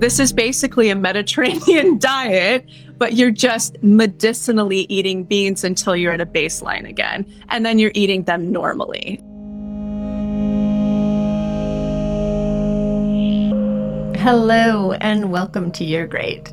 this 0.00 0.18
is 0.18 0.32
basically 0.32 0.88
a 0.88 0.94
Mediterranean 0.94 1.98
diet, 1.98 2.66
but 2.96 3.12
you're 3.12 3.30
just 3.30 3.76
medicinally 3.82 4.86
eating 4.88 5.24
beans 5.24 5.62
until 5.62 5.94
you're 5.94 6.14
at 6.14 6.22
a 6.22 6.26
baseline 6.26 6.88
again. 6.88 7.30
And 7.50 7.66
then 7.66 7.78
you're 7.78 7.92
eating 7.92 8.22
them 8.22 8.50
normally. 8.50 9.20
Hello, 14.18 14.92
and 14.92 15.30
welcome 15.30 15.70
to 15.72 15.84
You're 15.84 16.06
Great. 16.06 16.50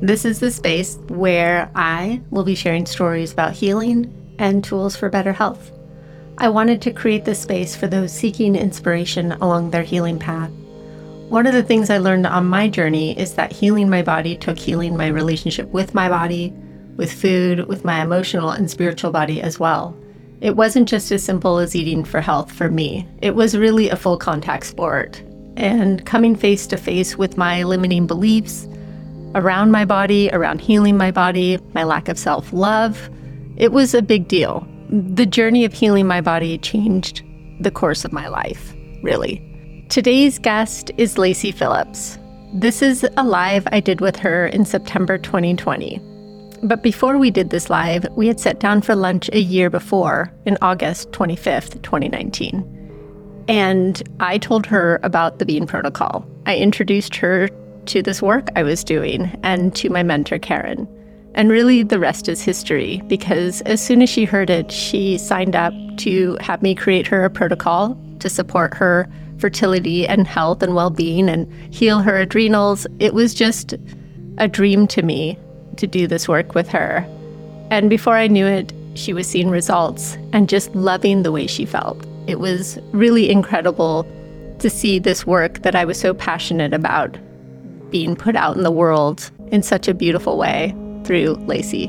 This 0.00 0.24
is 0.24 0.38
the 0.38 0.52
space 0.52 0.96
where 1.08 1.72
I 1.74 2.20
will 2.30 2.44
be 2.44 2.54
sharing 2.54 2.86
stories 2.86 3.32
about 3.32 3.52
healing 3.52 4.14
and 4.38 4.62
tools 4.62 4.94
for 4.94 5.08
better 5.08 5.32
health. 5.32 5.72
I 6.38 6.48
wanted 6.48 6.80
to 6.82 6.92
create 6.92 7.24
this 7.24 7.42
space 7.42 7.74
for 7.74 7.88
those 7.88 8.12
seeking 8.12 8.54
inspiration 8.54 9.32
along 9.32 9.72
their 9.72 9.82
healing 9.82 10.20
path. 10.20 10.52
One 11.30 11.46
of 11.46 11.52
the 11.52 11.62
things 11.62 11.90
I 11.90 11.98
learned 11.98 12.26
on 12.26 12.46
my 12.46 12.68
journey 12.68 13.16
is 13.16 13.34
that 13.34 13.52
healing 13.52 13.88
my 13.88 14.02
body 14.02 14.36
took 14.36 14.58
healing 14.58 14.96
my 14.96 15.06
relationship 15.06 15.68
with 15.68 15.94
my 15.94 16.08
body, 16.08 16.52
with 16.96 17.12
food, 17.12 17.68
with 17.68 17.84
my 17.84 18.02
emotional 18.02 18.50
and 18.50 18.68
spiritual 18.68 19.12
body 19.12 19.40
as 19.40 19.56
well. 19.56 19.96
It 20.40 20.56
wasn't 20.56 20.88
just 20.88 21.12
as 21.12 21.22
simple 21.22 21.58
as 21.58 21.76
eating 21.76 22.02
for 22.02 22.20
health 22.20 22.50
for 22.50 22.68
me, 22.68 23.06
it 23.22 23.36
was 23.36 23.56
really 23.56 23.88
a 23.88 23.94
full 23.94 24.18
contact 24.18 24.66
sport. 24.66 25.22
And 25.56 26.04
coming 26.04 26.34
face 26.34 26.66
to 26.66 26.76
face 26.76 27.16
with 27.16 27.36
my 27.36 27.62
limiting 27.62 28.08
beliefs 28.08 28.66
around 29.36 29.70
my 29.70 29.84
body, 29.84 30.30
around 30.32 30.60
healing 30.60 30.96
my 30.96 31.12
body, 31.12 31.60
my 31.74 31.84
lack 31.84 32.08
of 32.08 32.18
self 32.18 32.52
love, 32.52 33.08
it 33.56 33.70
was 33.70 33.94
a 33.94 34.02
big 34.02 34.26
deal. 34.26 34.66
The 34.88 35.26
journey 35.26 35.64
of 35.64 35.72
healing 35.72 36.08
my 36.08 36.22
body 36.22 36.58
changed 36.58 37.22
the 37.60 37.70
course 37.70 38.04
of 38.04 38.12
my 38.12 38.26
life, 38.26 38.74
really. 39.04 39.46
Today's 39.90 40.38
guest 40.38 40.92
is 40.98 41.18
Lacy 41.18 41.50
Phillips. 41.50 42.16
This 42.54 42.80
is 42.80 43.04
a 43.16 43.24
live 43.24 43.66
I 43.72 43.80
did 43.80 44.00
with 44.00 44.14
her 44.18 44.46
in 44.46 44.64
September 44.64 45.18
2020. 45.18 46.00
But 46.62 46.84
before 46.84 47.18
we 47.18 47.32
did 47.32 47.50
this 47.50 47.68
live, 47.68 48.06
we 48.12 48.28
had 48.28 48.38
sat 48.38 48.60
down 48.60 48.82
for 48.82 48.94
lunch 48.94 49.28
a 49.32 49.40
year 49.40 49.68
before, 49.68 50.32
in 50.46 50.56
August 50.62 51.10
25th, 51.10 51.82
2019. 51.82 53.44
And 53.48 54.00
I 54.20 54.38
told 54.38 54.64
her 54.66 55.00
about 55.02 55.40
the 55.40 55.44
Bean 55.44 55.66
Protocol. 55.66 56.24
I 56.46 56.56
introduced 56.56 57.16
her 57.16 57.48
to 57.86 58.00
this 58.00 58.22
work 58.22 58.46
I 58.54 58.62
was 58.62 58.84
doing 58.84 59.36
and 59.42 59.74
to 59.74 59.90
my 59.90 60.04
mentor, 60.04 60.38
Karen. 60.38 60.86
And 61.34 61.50
really, 61.50 61.82
the 61.82 61.98
rest 61.98 62.28
is 62.28 62.40
history 62.40 63.02
because 63.08 63.60
as 63.62 63.84
soon 63.84 64.02
as 64.02 64.08
she 64.08 64.24
heard 64.24 64.50
it, 64.50 64.70
she 64.70 65.18
signed 65.18 65.56
up 65.56 65.74
to 65.96 66.36
have 66.40 66.62
me 66.62 66.76
create 66.76 67.08
her 67.08 67.24
a 67.24 67.30
protocol 67.30 68.00
to 68.20 68.28
support 68.28 68.72
her 68.74 69.08
fertility 69.40 70.06
and 70.06 70.26
health 70.26 70.62
and 70.62 70.74
well 70.74 70.90
being 70.90 71.28
and 71.28 71.50
heal 71.72 72.00
her 72.00 72.16
adrenals. 72.16 72.86
It 72.98 73.14
was 73.14 73.34
just 73.34 73.74
a 74.38 74.48
dream 74.48 74.86
to 74.88 75.02
me 75.02 75.38
to 75.76 75.86
do 75.86 76.06
this 76.06 76.28
work 76.28 76.54
with 76.54 76.68
her. 76.68 77.06
And 77.70 77.88
before 77.88 78.16
I 78.16 78.26
knew 78.26 78.46
it, 78.46 78.72
she 78.94 79.12
was 79.12 79.26
seeing 79.26 79.50
results 79.50 80.16
and 80.32 80.48
just 80.48 80.74
loving 80.74 81.22
the 81.22 81.32
way 81.32 81.46
she 81.46 81.64
felt. 81.64 82.04
It 82.26 82.40
was 82.40 82.78
really 82.92 83.30
incredible 83.30 84.06
to 84.58 84.68
see 84.68 84.98
this 84.98 85.26
work 85.26 85.62
that 85.62 85.74
I 85.74 85.84
was 85.84 85.98
so 85.98 86.12
passionate 86.12 86.74
about 86.74 87.16
being 87.90 88.14
put 88.14 88.36
out 88.36 88.56
in 88.56 88.62
the 88.62 88.70
world 88.70 89.30
in 89.48 89.62
such 89.62 89.88
a 89.88 89.94
beautiful 89.94 90.36
way 90.36 90.74
through 91.04 91.34
Lacy. 91.46 91.88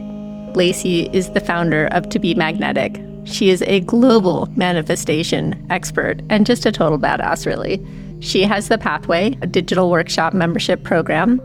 Lacy 0.55 1.09
is 1.13 1.31
the 1.31 1.39
founder 1.39 1.87
of 1.87 2.09
To 2.09 2.19
Be 2.19 2.33
Magnetic. 2.33 3.01
She 3.31 3.49
is 3.49 3.61
a 3.63 3.79
global 3.79 4.49
manifestation 4.57 5.65
expert 5.69 6.21
and 6.29 6.45
just 6.45 6.65
a 6.65 6.71
total 6.71 6.99
badass, 6.99 7.45
really. 7.45 7.83
She 8.19 8.43
has 8.43 8.67
the 8.67 8.77
Pathway, 8.77 9.37
a 9.41 9.47
digital 9.47 9.89
workshop 9.89 10.33
membership 10.33 10.83
program, 10.83 11.41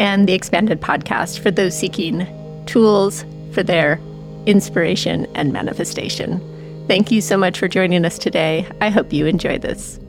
and 0.00 0.28
the 0.28 0.34
expanded 0.34 0.80
podcast 0.80 1.38
for 1.38 1.52
those 1.52 1.78
seeking 1.78 2.26
tools 2.66 3.24
for 3.52 3.62
their 3.62 4.00
inspiration 4.46 5.26
and 5.36 5.52
manifestation. 5.52 6.40
Thank 6.88 7.12
you 7.12 7.20
so 7.20 7.36
much 7.36 7.58
for 7.58 7.68
joining 7.68 8.04
us 8.04 8.18
today. 8.18 8.66
I 8.80 8.90
hope 8.90 9.12
you 9.12 9.26
enjoy 9.26 9.58
this. 9.58 10.00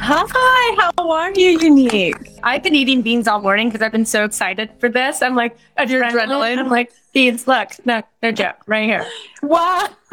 Hi, 0.00 0.90
how 0.96 1.10
are 1.10 1.32
you, 1.34 1.58
Unique? 1.60 2.29
I've 2.42 2.62
been 2.62 2.74
eating 2.74 3.02
beans 3.02 3.28
all 3.28 3.40
morning 3.40 3.68
because 3.68 3.82
I've 3.82 3.92
been 3.92 4.06
so 4.06 4.24
excited 4.24 4.70
for 4.78 4.88
this. 4.88 5.22
I'm 5.22 5.34
like, 5.34 5.56
adrenaline. 5.78 6.12
adrenaline? 6.12 6.58
I'm 6.58 6.68
like, 6.68 6.92
beans, 7.12 7.46
look, 7.46 7.70
no, 7.84 8.02
no 8.22 8.32
joke, 8.32 8.56
right 8.66 8.84
here. 8.84 9.06
Wow. 9.42 9.88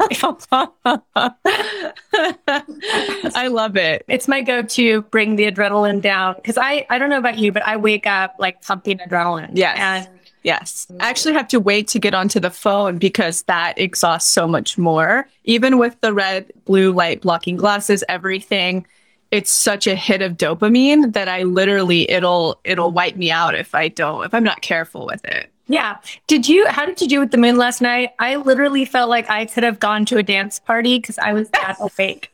I 3.34 3.48
love 3.50 3.76
it. 3.76 4.04
It's 4.08 4.28
my 4.28 4.42
go-to 4.42 5.02
bring 5.02 5.36
the 5.36 5.50
adrenaline 5.50 6.00
down 6.00 6.34
because 6.36 6.58
I, 6.58 6.86
I 6.90 6.98
don't 6.98 7.10
know 7.10 7.18
about 7.18 7.38
you, 7.38 7.52
but 7.52 7.62
I 7.66 7.76
wake 7.76 8.06
up 8.06 8.34
like 8.38 8.62
pumping 8.62 8.98
adrenaline. 8.98 9.50
Yes. 9.54 9.76
And 9.78 10.18
Yes. 10.44 10.86
I 11.00 11.10
actually 11.10 11.34
have 11.34 11.48
to 11.48 11.60
wait 11.60 11.88
to 11.88 11.98
get 11.98 12.14
onto 12.14 12.40
the 12.40 12.50
phone 12.50 12.98
because 12.98 13.42
that 13.42 13.78
exhausts 13.78 14.30
so 14.30 14.46
much 14.46 14.78
more. 14.78 15.28
Even 15.44 15.78
with 15.78 16.00
the 16.00 16.14
red, 16.14 16.50
blue 16.64 16.92
light 16.92 17.22
blocking 17.22 17.56
glasses, 17.56 18.04
everything, 18.08 18.86
it's 19.30 19.50
such 19.50 19.86
a 19.86 19.94
hit 19.94 20.22
of 20.22 20.36
dopamine 20.36 21.12
that 21.12 21.28
I 21.28 21.42
literally 21.42 22.10
it'll 22.10 22.60
it'll 22.64 22.90
wipe 22.90 23.16
me 23.16 23.30
out 23.30 23.54
if 23.54 23.74
I 23.74 23.88
don't 23.88 24.24
if 24.24 24.32
I'm 24.34 24.44
not 24.44 24.62
careful 24.62 25.06
with 25.06 25.24
it. 25.24 25.50
yeah. 25.66 25.98
Did 26.26 26.48
you, 26.48 26.66
how 26.68 26.86
did 26.86 27.00
you 27.02 27.08
do 27.08 27.20
with 27.20 27.30
the 27.30 27.36
moon 27.38 27.56
last 27.58 27.80
night? 27.82 28.10
I 28.18 28.36
literally 28.36 28.84
felt 28.86 29.10
like 29.10 29.28
I 29.28 29.44
could 29.46 29.64
have 29.64 29.78
gone 29.80 30.04
to 30.06 30.16
a 30.16 30.22
dance 30.22 30.58
party 30.58 30.98
because 30.98 31.18
I 31.18 31.32
was 31.34 31.50
that 31.50 31.76
awake. 31.78 32.32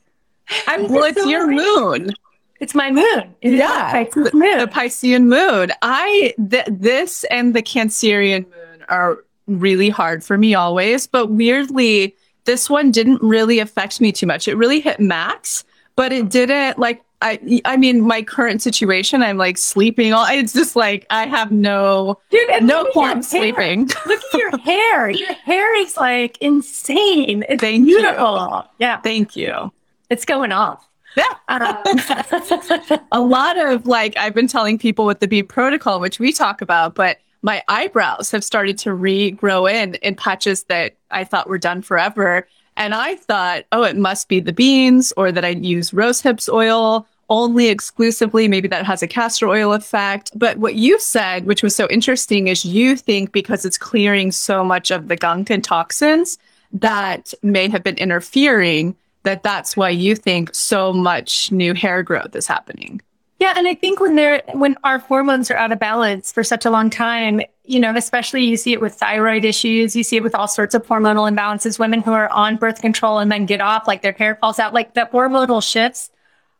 I'm 0.69 0.89
Well, 0.89 1.05
it's 1.05 1.21
so 1.21 1.29
your 1.29 1.45
awake. 1.51 1.57
moon. 1.57 2.15
It's 2.61 2.75
my 2.75 2.91
moon. 2.93 3.35
It 3.41 3.55
Yeah. 3.55 3.91
Pisces 3.91 4.31
The 4.31 4.37
moon. 4.37 4.67
Piscean 4.69 5.25
moon. 5.25 5.73
I 5.83 6.33
th- 6.51 6.67
this 6.71 7.25
and 7.25 7.55
the 7.55 7.63
Cancerian 7.63 8.45
moon 8.45 8.85
are 8.89 9.19
really 9.49 9.89
hard 9.91 10.23
for 10.23 10.39
me 10.39 10.55
always, 10.55 11.07
but 11.09 11.27
weirdly, 11.31 12.15
this 12.45 12.71
one 12.71 12.91
didn't 12.93 13.21
really 13.21 13.59
affect 13.59 14.01
me 14.01 14.13
too 14.13 14.27
much. 14.27 14.47
It 14.47 14.55
really 14.57 14.79
hit 14.81 15.01
max, 15.01 15.65
but 15.97 16.13
it 16.13 16.29
didn't 16.31 16.79
like 16.79 17.03
I 17.23 17.61
I 17.65 17.77
mean 17.77 18.01
my 18.03 18.23
current 18.23 18.61
situation, 18.61 19.23
I'm 19.23 19.39
like 19.39 19.57
sleeping 19.57 20.13
all 20.13 20.27
it's 20.29 20.53
just 20.53 20.77
like 20.77 21.07
I 21.11 21.27
have 21.27 21.51
no 21.53 22.19
Dude, 22.31 22.63
no 22.63 22.81
look 22.81 22.87
at 22.89 22.93
qualm 22.93 23.07
your 23.07 23.15
hair. 23.15 23.23
sleeping. 23.23 23.91
Look 24.07 24.23
at 24.33 24.39
your 24.39 24.59
hair. 24.65 25.11
Your 25.11 25.33
hair 25.33 25.77
is 25.81 25.97
like 25.97 26.37
insane. 26.43 27.45
It's 27.49 27.61
Thank 27.63 27.89
you. 27.89 27.97
beautiful. 27.99 28.65
Yeah, 28.79 29.01
Thank 29.01 29.37
you. 29.37 29.73
it's 30.11 30.25
going 30.25 30.53
off. 30.53 30.87
Yeah. 31.17 31.25
Um, 31.49 32.99
a 33.13 33.21
lot 33.21 33.57
of 33.57 33.87
like 33.87 34.17
I've 34.17 34.35
been 34.35 34.49
telling 34.49 34.79
people 34.79 35.07
with 35.07 35.21
the 35.21 35.29
bean 35.29 35.47
protocol, 35.47 36.01
which 36.01 36.19
we 36.19 36.33
talk 36.33 36.61
about, 36.61 36.95
but 36.95 37.19
my 37.43 37.63
eyebrows 37.69 38.31
have 38.33 38.43
started 38.43 38.77
to 38.79 38.91
regrow 38.91 39.71
in 39.73 39.95
in 39.97 40.15
patches 40.17 40.65
that 40.65 40.97
I 41.11 41.23
thought 41.25 41.49
were 41.49 41.59
done 41.59 41.83
forever. 41.83 42.49
And 42.77 42.95
I 42.95 43.15
thought, 43.15 43.65
oh, 43.73 43.83
it 43.83 43.97
must 43.97 44.29
be 44.29 44.41
the 44.41 44.53
beans 44.53 45.13
or 45.17 45.31
that 45.31 45.45
I'd 45.45 45.65
use 45.65 45.93
rose 45.93 46.21
hips 46.21 46.49
oil 46.49 47.07
only 47.31 47.69
exclusively. 47.69 48.49
Maybe 48.49 48.69
that 48.69 48.85
has 48.85 49.03
a 49.03 49.07
castor 49.07 49.49
oil 49.49 49.73
effect. 49.73 50.31
But 50.35 50.59
what 50.59 50.75
you 50.75 50.99
said, 50.99 51.47
which 51.47 51.63
was 51.63 51.75
so 51.75 51.87
interesting, 51.89 52.49
is 52.49 52.65
you 52.65 52.97
think 52.97 53.33
because 53.33 53.65
it's 53.65 53.79
clearing 53.79 54.33
so 54.33 54.65
much 54.65 54.91
of 54.91 55.09
the 55.09 55.17
gunk 55.17 55.51
and 55.51 55.63
toxins 55.63 56.39
that 56.73 57.33
may 57.43 57.69
have 57.69 57.85
been 57.85 57.97
interfering, 57.97 58.97
that 59.23 59.43
that's 59.43 59.77
why 59.77 59.89
you 59.89 60.15
think 60.17 60.55
so 60.55 60.93
much 60.93 61.51
new 61.51 61.75
hair 61.75 62.03
growth 62.03 62.35
is 62.37 62.47
happening. 62.47 63.01
Yeah, 63.45 63.53
and 63.59 63.69
I 63.69 63.75
think 63.75 64.01
when 64.01 64.17
they're 64.17 64.43
when 64.55 64.75
our 64.85 64.99
hormones 65.01 65.51
are 65.51 65.57
out 65.57 65.71
of 65.71 65.79
balance 65.79 66.33
for 66.33 66.43
such 66.43 66.65
a 66.65 66.71
long 66.71 66.89
time, 66.89 67.43
you 67.65 67.79
know, 67.79 67.95
especially 67.95 68.43
you 68.43 68.57
see 68.57 68.73
it 68.73 68.81
with 68.81 68.95
thyroid 68.95 69.45
issues, 69.45 69.95
you 69.95 70.03
see 70.03 70.17
it 70.17 70.23
with 70.23 70.35
all 70.35 70.49
sorts 70.49 70.75
of 70.75 70.83
hormonal 70.87 71.31
imbalances. 71.31 71.79
Women 71.79 72.01
who 72.01 72.13
are 72.13 72.31
on 72.31 72.57
birth 72.57 72.81
control 72.81 73.19
and 73.19 73.31
then 73.31 73.45
get 73.45 73.61
off, 73.61 73.87
like 73.87 74.01
their 74.01 74.13
hair 74.13 74.37
falls 74.37 74.59
out, 74.59 74.73
like 74.73 74.95
the 74.95 75.11
hormonal 75.13 75.63
shifts 75.63 76.11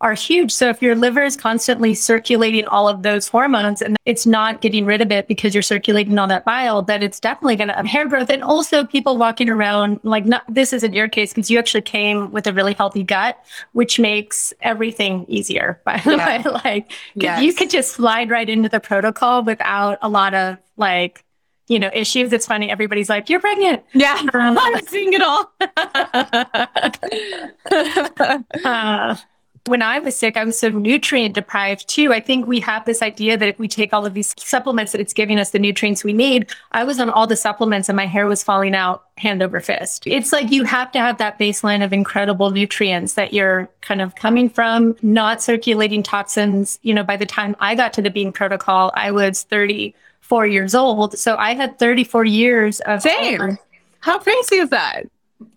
are 0.01 0.13
huge. 0.15 0.53
So 0.53 0.69
if 0.69 0.83
your 0.83 0.95
liver 0.95 1.23
is 1.23 1.37
constantly 1.37 1.95
circulating 1.95 2.67
all 2.67 2.89
of 2.89 3.03
those 3.03 3.29
hormones 3.29 3.81
and 3.81 3.97
it's 4.05 4.27
not 4.27 4.61
getting 4.61 4.85
rid 4.85 5.01
of 5.01 5.11
it 5.11 5.29
because 5.29 5.55
you're 5.55 5.63
circulating 5.63 6.19
all 6.19 6.27
that 6.27 6.45
bile, 6.45 6.83
then 6.83 7.03
it's 7.03 7.19
definitely 7.21 7.57
going 7.57 7.69
to 7.69 7.75
have 7.75 7.87
hair 7.87 8.07
growth. 8.07 8.29
And 8.29 8.43
also 8.43 8.85
people 8.85 9.17
walking 9.17 9.49
around 9.49 10.01
like 10.03 10.27
not 10.27 10.43
this 10.49 10.73
isn't 10.75 10.93
your 10.93 11.09
case 11.09 11.33
because 11.33 11.51
you 11.51 11.59
actually 11.59 11.83
came 11.83 12.31
with 12.33 12.47
a 12.47 12.53
really 12.53 12.75
healthy 12.75 13.03
gut, 13.03 13.39
which 13.73 13.99
makes 13.99 14.53
everything 14.61 15.25
easier. 15.29 15.81
By 15.87 15.99
the 16.05 16.17
Yeah. 16.17 16.43
way, 16.43 16.51
like 16.65 16.93
Yes. 17.15 17.43
you 17.43 17.55
could 17.55 17.71
just 17.71 17.93
slide 17.93 18.29
right 18.31 18.49
into 18.49 18.69
the 18.69 18.81
protocol 18.81 19.43
without 19.43 19.99
a 20.03 20.09
lot 20.09 20.35
of 20.35 20.59
like 20.77 21.25
you 21.67 21.79
know 21.79 21.89
issues. 21.95 22.31
It's 22.35 22.45
funny. 22.47 22.71
Everybody's 22.71 23.09
like, 23.09 23.31
"You're 23.31 23.41
pregnant." 23.41 23.85
Yeah, 23.95 24.21
I'm 24.35 24.83
seeing 24.87 25.15
it 25.15 25.23
all. 25.23 25.51
Uh, 28.65 29.17
when 29.67 29.81
I 29.81 29.99
was 29.99 30.15
sick, 30.15 30.37
I 30.37 30.45
was 30.45 30.59
so 30.59 30.69
nutrient 30.69 31.35
deprived 31.35 31.89
too. 31.89 32.13
I 32.13 32.21
think 32.21 32.47
we 32.47 32.61
have 32.61 32.85
this 32.85 33.01
idea 33.01 33.39
that 33.39 33.49
if 33.49 33.59
we 33.59 33.67
take 33.67 33.95
all 33.95 34.05
of 34.05 34.13
these 34.13 34.35
supplements, 34.37 34.93
that 34.93 35.01
it's 35.01 35.15
giving 35.15 35.39
us 35.39 35.51
the 35.51 35.59
nutrients 35.59 36.05
we 36.05 36.13
need. 36.13 36.51
I 36.73 36.85
was 36.85 37.01
on 37.01 37.09
all 37.09 37.27
the 37.27 37.37
supplements 37.37 37.89
and 37.89 37.97
my 37.97 38.05
hair 38.05 38.27
was 38.27 38.43
falling 38.43 38.75
out 38.75 39.05
hand 39.17 39.43
over 39.43 39.61
fist. 39.61 40.07
It's 40.07 40.33
like 40.33 40.51
you 40.51 40.65
have 40.65 40.93
to 40.93 40.99
have 40.99 41.17
that 41.17 41.39
baseline 41.39 41.83
of 41.83 41.95
incredible 41.95 42.51
nutrients 42.51 43.15
that 43.15 43.33
you're 43.33 43.71
kind 43.81 44.03
of 44.03 44.15
coming 44.17 44.51
from, 44.51 44.97
not 45.01 45.43
circulating 45.43 46.03
toxins. 46.03 46.79
You 46.83 46.93
know, 46.93 47.05
by 47.05 47.17
the 47.17 47.27
time 47.27 47.57
I 47.59 47.75
got 47.75 47.95
to 47.95 48.03
the 48.03 48.11
bean 48.11 48.33
protocol, 48.33 48.93
I 48.95 49.13
was 49.13 49.45
34 49.45 50.47
years 50.47 50.75
old. 50.75 51.19
So 51.19 51.37
I 51.37 51.55
had 51.55 51.79
34 51.79 52.27
years 52.27 52.81
of 52.81 53.01
Same. 53.01 53.57
How 54.01 54.19
crazy 54.19 54.57
is 54.57 54.69
that? 54.69 55.07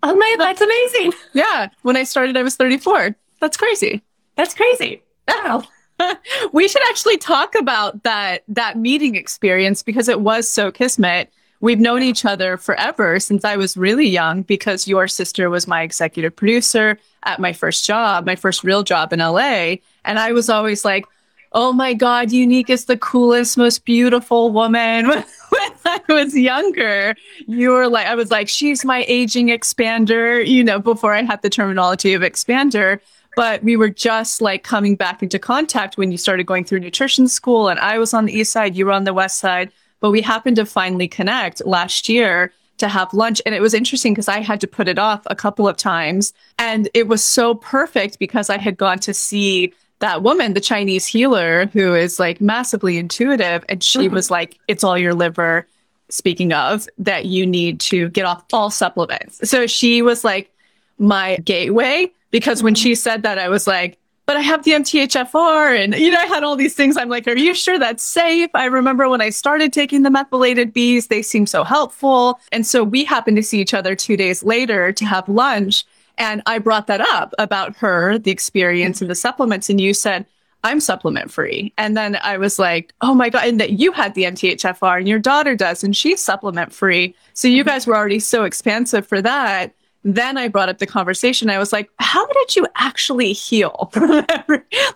Oh 0.02 0.16
my, 0.16 0.36
that's 0.38 0.62
amazing. 0.62 1.12
Yeah. 1.34 1.68
When 1.82 1.96
I 1.96 2.04
started, 2.04 2.38
I 2.38 2.42
was 2.42 2.56
34. 2.56 3.14
That's 3.40 3.56
crazy. 3.56 4.02
That's 4.36 4.54
crazy. 4.54 5.02
Wow. 5.26 5.64
we 6.52 6.68
should 6.68 6.82
actually 6.88 7.18
talk 7.18 7.54
about 7.54 8.02
that 8.04 8.44
that 8.48 8.78
meeting 8.78 9.14
experience 9.16 9.82
because 9.82 10.08
it 10.08 10.20
was 10.20 10.48
so 10.48 10.70
kismet. 10.70 11.32
We've 11.60 11.80
known 11.80 12.04
each 12.04 12.24
other 12.24 12.56
forever 12.56 13.18
since 13.18 13.44
I 13.44 13.56
was 13.56 13.76
really 13.76 14.06
young 14.06 14.42
because 14.42 14.86
your 14.86 15.08
sister 15.08 15.50
was 15.50 15.66
my 15.66 15.82
executive 15.82 16.36
producer 16.36 16.98
at 17.24 17.40
my 17.40 17.52
first 17.52 17.84
job, 17.84 18.26
my 18.26 18.36
first 18.36 18.62
real 18.62 18.84
job 18.84 19.12
in 19.12 19.18
LA. 19.18 19.76
And 20.04 20.20
I 20.20 20.30
was 20.30 20.48
always 20.48 20.84
like, 20.84 21.04
oh 21.52 21.72
my 21.72 21.94
God, 21.94 22.30
Unique 22.30 22.70
is 22.70 22.84
the 22.84 22.96
coolest, 22.96 23.56
most 23.56 23.84
beautiful 23.84 24.52
woman. 24.52 25.06
when 25.48 25.72
I 25.84 26.00
was 26.08 26.36
younger, 26.36 27.16
you 27.46 27.70
were 27.70 27.88
like, 27.88 28.06
I 28.06 28.14
was 28.14 28.30
like, 28.30 28.48
she's 28.48 28.84
my 28.84 29.04
aging 29.08 29.48
expander, 29.48 30.46
you 30.46 30.62
know, 30.62 30.78
before 30.78 31.14
I 31.14 31.22
had 31.22 31.42
the 31.42 31.50
terminology 31.50 32.14
of 32.14 32.22
expander. 32.22 33.00
But 33.38 33.62
we 33.62 33.76
were 33.76 33.88
just 33.88 34.40
like 34.40 34.64
coming 34.64 34.96
back 34.96 35.22
into 35.22 35.38
contact 35.38 35.96
when 35.96 36.10
you 36.10 36.18
started 36.18 36.44
going 36.44 36.64
through 36.64 36.80
nutrition 36.80 37.28
school. 37.28 37.68
And 37.68 37.78
I 37.78 37.96
was 37.96 38.12
on 38.12 38.24
the 38.24 38.32
east 38.32 38.50
side, 38.50 38.74
you 38.74 38.84
were 38.84 38.90
on 38.90 39.04
the 39.04 39.14
west 39.14 39.38
side. 39.38 39.70
But 40.00 40.10
we 40.10 40.22
happened 40.22 40.56
to 40.56 40.66
finally 40.66 41.06
connect 41.06 41.64
last 41.64 42.08
year 42.08 42.52
to 42.78 42.88
have 42.88 43.14
lunch. 43.14 43.40
And 43.46 43.54
it 43.54 43.60
was 43.60 43.74
interesting 43.74 44.12
because 44.12 44.26
I 44.26 44.40
had 44.40 44.60
to 44.62 44.66
put 44.66 44.88
it 44.88 44.98
off 44.98 45.22
a 45.26 45.36
couple 45.36 45.68
of 45.68 45.76
times. 45.76 46.32
And 46.58 46.88
it 46.94 47.06
was 47.06 47.22
so 47.22 47.54
perfect 47.54 48.18
because 48.18 48.50
I 48.50 48.58
had 48.58 48.76
gone 48.76 48.98
to 48.98 49.14
see 49.14 49.72
that 50.00 50.24
woman, 50.24 50.54
the 50.54 50.60
Chinese 50.60 51.06
healer, 51.06 51.66
who 51.66 51.94
is 51.94 52.18
like 52.18 52.40
massively 52.40 52.98
intuitive. 52.98 53.64
And 53.68 53.84
she 53.84 54.06
mm-hmm. 54.06 54.14
was 54.16 54.32
like, 54.32 54.58
it's 54.66 54.82
all 54.82 54.98
your 54.98 55.14
liver, 55.14 55.64
speaking 56.08 56.52
of, 56.52 56.88
that 56.98 57.26
you 57.26 57.46
need 57.46 57.78
to 57.82 58.08
get 58.08 58.24
off 58.24 58.42
all 58.52 58.68
supplements. 58.68 59.48
So 59.48 59.68
she 59.68 60.02
was 60.02 60.24
like 60.24 60.50
my 60.98 61.36
gateway 61.44 62.10
because 62.30 62.62
when 62.62 62.74
she 62.74 62.94
said 62.94 63.22
that, 63.22 63.38
I 63.38 63.48
was 63.48 63.66
like, 63.66 63.98
but 64.26 64.36
I 64.36 64.40
have 64.40 64.62
the 64.62 64.72
MTHFR 64.72 65.82
and 65.82 65.94
you 65.94 66.10
know 66.10 66.20
I 66.20 66.26
had 66.26 66.44
all 66.44 66.54
these 66.54 66.74
things. 66.74 66.98
I'm 66.98 67.08
like, 67.08 67.26
are 67.26 67.36
you 67.36 67.54
sure 67.54 67.78
that's 67.78 68.02
safe? 68.02 68.50
I 68.52 68.66
remember 68.66 69.08
when 69.08 69.22
I 69.22 69.30
started 69.30 69.72
taking 69.72 70.02
the 70.02 70.10
methylated 70.10 70.74
B's, 70.74 71.06
they 71.06 71.22
seemed 71.22 71.48
so 71.48 71.64
helpful. 71.64 72.38
And 72.52 72.66
so 72.66 72.84
we 72.84 73.04
happened 73.04 73.38
to 73.38 73.42
see 73.42 73.58
each 73.58 73.72
other 73.72 73.94
2 73.94 74.18
days 74.18 74.42
later 74.42 74.92
to 74.92 75.04
have 75.06 75.26
lunch 75.30 75.84
and 76.18 76.42
I 76.44 76.58
brought 76.58 76.88
that 76.88 77.00
up 77.00 77.32
about 77.38 77.76
her, 77.76 78.18
the 78.18 78.30
experience 78.30 79.00
and 79.00 79.08
the 79.10 79.14
supplements 79.14 79.70
and 79.70 79.80
you 79.80 79.94
said, 79.94 80.26
I'm 80.64 80.80
supplement 80.80 81.30
free. 81.30 81.72
And 81.78 81.96
then 81.96 82.18
I 82.22 82.36
was 82.36 82.58
like, 82.58 82.92
oh 83.00 83.14
my 83.14 83.30
God, 83.30 83.46
and 83.46 83.60
that 83.60 83.78
you 83.78 83.92
had 83.92 84.14
the 84.14 84.24
MTHFR 84.24 84.98
and 84.98 85.08
your 85.08 85.20
daughter 85.20 85.54
does, 85.54 85.84
and 85.84 85.96
she's 85.96 86.20
supplement 86.20 86.72
free. 86.72 87.14
So 87.32 87.46
you 87.46 87.62
mm-hmm. 87.62 87.70
guys 87.70 87.86
were 87.86 87.96
already 87.96 88.18
so 88.18 88.44
expansive 88.44 89.06
for 89.06 89.22
that 89.22 89.72
then 90.04 90.36
I 90.36 90.48
brought 90.48 90.68
up 90.68 90.78
the 90.78 90.86
conversation. 90.86 91.50
I 91.50 91.58
was 91.58 91.72
like, 91.72 91.90
how 91.98 92.26
did 92.26 92.56
you 92.56 92.66
actually 92.76 93.32
heal? 93.32 93.90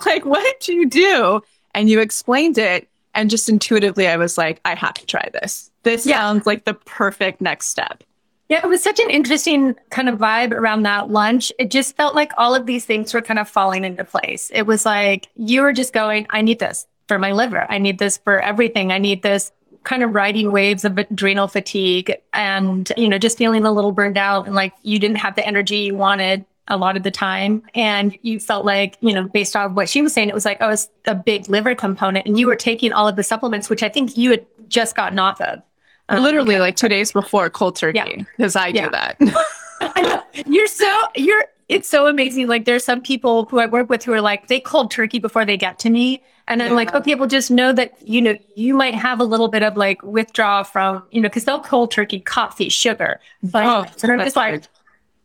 like, 0.06 0.24
what 0.24 0.60
did 0.60 0.74
you 0.74 0.88
do? 0.88 1.40
And 1.74 1.88
you 1.88 2.00
explained 2.00 2.58
it. 2.58 2.88
And 3.14 3.28
just 3.28 3.48
intuitively, 3.48 4.08
I 4.08 4.16
was 4.16 4.38
like, 4.38 4.60
I 4.64 4.74
have 4.74 4.94
to 4.94 5.06
try 5.06 5.28
this. 5.34 5.70
This 5.82 6.06
yeah. 6.06 6.18
sounds 6.18 6.46
like 6.46 6.64
the 6.64 6.74
perfect 6.74 7.40
next 7.40 7.66
step. 7.66 8.02
Yeah, 8.48 8.60
it 8.62 8.68
was 8.68 8.82
such 8.82 9.00
an 9.00 9.10
interesting 9.10 9.74
kind 9.90 10.08
of 10.08 10.18
vibe 10.18 10.52
around 10.52 10.82
that 10.82 11.10
lunch. 11.10 11.52
It 11.58 11.70
just 11.70 11.96
felt 11.96 12.14
like 12.14 12.32
all 12.36 12.54
of 12.54 12.66
these 12.66 12.84
things 12.84 13.12
were 13.14 13.22
kind 13.22 13.38
of 13.38 13.48
falling 13.48 13.84
into 13.84 14.04
place. 14.04 14.50
It 14.54 14.66
was 14.66 14.84
like 14.84 15.28
you 15.36 15.62
were 15.62 15.72
just 15.72 15.92
going, 15.92 16.26
I 16.30 16.42
need 16.42 16.58
this 16.58 16.86
for 17.08 17.18
my 17.18 17.32
liver. 17.32 17.66
I 17.70 17.78
need 17.78 17.98
this 17.98 18.18
for 18.18 18.40
everything. 18.40 18.92
I 18.92 18.98
need 18.98 19.22
this 19.22 19.52
kind 19.84 20.02
of 20.02 20.14
riding 20.14 20.52
waves 20.52 20.84
of 20.84 20.98
adrenal 20.98 21.48
fatigue 21.48 22.14
and, 22.32 22.92
you 22.96 23.08
know, 23.08 23.18
just 23.18 23.38
feeling 23.38 23.64
a 23.64 23.72
little 23.72 23.92
burned 23.92 24.18
out 24.18 24.46
and 24.46 24.54
like 24.54 24.72
you 24.82 24.98
didn't 24.98 25.16
have 25.16 25.34
the 25.34 25.46
energy 25.46 25.76
you 25.76 25.94
wanted 25.94 26.44
a 26.68 26.76
lot 26.76 26.96
of 26.96 27.02
the 27.02 27.10
time. 27.10 27.62
And 27.74 28.16
you 28.22 28.38
felt 28.38 28.64
like, 28.64 28.96
you 29.00 29.12
know, 29.12 29.24
based 29.24 29.56
on 29.56 29.74
what 29.74 29.88
she 29.88 30.02
was 30.02 30.12
saying, 30.12 30.28
it 30.28 30.34
was 30.34 30.44
like, 30.44 30.58
oh, 30.60 30.70
it's 30.70 30.88
a 31.06 31.14
big 31.14 31.48
liver 31.48 31.74
component. 31.74 32.26
And 32.26 32.38
you 32.38 32.46
were 32.46 32.56
taking 32.56 32.92
all 32.92 33.08
of 33.08 33.16
the 33.16 33.22
supplements, 33.22 33.68
which 33.68 33.82
I 33.82 33.88
think 33.88 34.16
you 34.16 34.30
had 34.30 34.46
just 34.68 34.94
gotten 34.94 35.18
off 35.18 35.40
of. 35.40 35.62
Um, 36.08 36.22
Literally 36.22 36.58
like 36.58 36.76
two 36.76 36.88
days 36.88 37.12
before 37.12 37.48
cold 37.50 37.76
turkey, 37.76 38.26
because 38.36 38.54
yeah. 38.54 38.62
I 38.62 38.72
do 38.72 38.90
that. 38.90 40.26
You're 40.46 40.68
so, 40.68 41.02
you're, 41.16 41.44
it's 41.72 41.88
so 41.88 42.06
amazing. 42.06 42.46
Like 42.46 42.64
there's 42.64 42.84
some 42.84 43.00
people 43.00 43.46
who 43.46 43.58
I 43.58 43.66
work 43.66 43.88
with 43.88 44.04
who 44.04 44.12
are 44.12 44.20
like, 44.20 44.48
they 44.48 44.60
cold 44.60 44.90
turkey 44.90 45.18
before 45.18 45.44
they 45.44 45.56
get 45.56 45.78
to 45.80 45.90
me. 45.90 46.22
And 46.48 46.62
I'm 46.62 46.70
yeah. 46.70 46.76
like, 46.76 46.94
okay, 46.94 47.14
well, 47.14 47.28
just 47.28 47.50
know 47.50 47.72
that, 47.72 47.94
you 48.06 48.20
know, 48.20 48.36
you 48.56 48.74
might 48.74 48.94
have 48.94 49.20
a 49.20 49.24
little 49.24 49.48
bit 49.48 49.62
of 49.62 49.76
like 49.76 50.02
withdrawal 50.02 50.64
from, 50.64 51.02
you 51.10 51.20
know, 51.20 51.28
because 51.28 51.44
they'll 51.44 51.60
cold 51.60 51.90
turkey 51.90 52.20
coffee, 52.20 52.68
sugar. 52.68 53.20
But 53.42 53.64
oh, 53.64 53.86
and 54.02 54.12
I'm 54.12 54.18
just 54.20 54.36
like, 54.36 54.64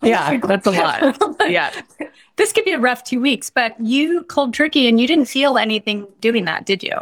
yeah, 0.02 0.38
that's 0.44 0.68
a 0.68 0.72
lot. 0.72 1.18
yeah. 1.50 1.72
This 2.36 2.54
could 2.54 2.66
be 2.66 2.72
a 2.72 2.80
rough 2.80 3.04
two 3.04 3.20
weeks, 3.20 3.50
but 3.50 3.76
you 3.80 4.24
cold 4.26 4.54
turkey 4.54 4.88
and 4.88 5.02
you 5.02 5.08
didn't 5.08 5.26
feel 5.26 5.58
anything 5.58 6.08
doing 6.22 6.46
that, 6.46 6.66
did 6.66 6.84
you? 6.84 6.96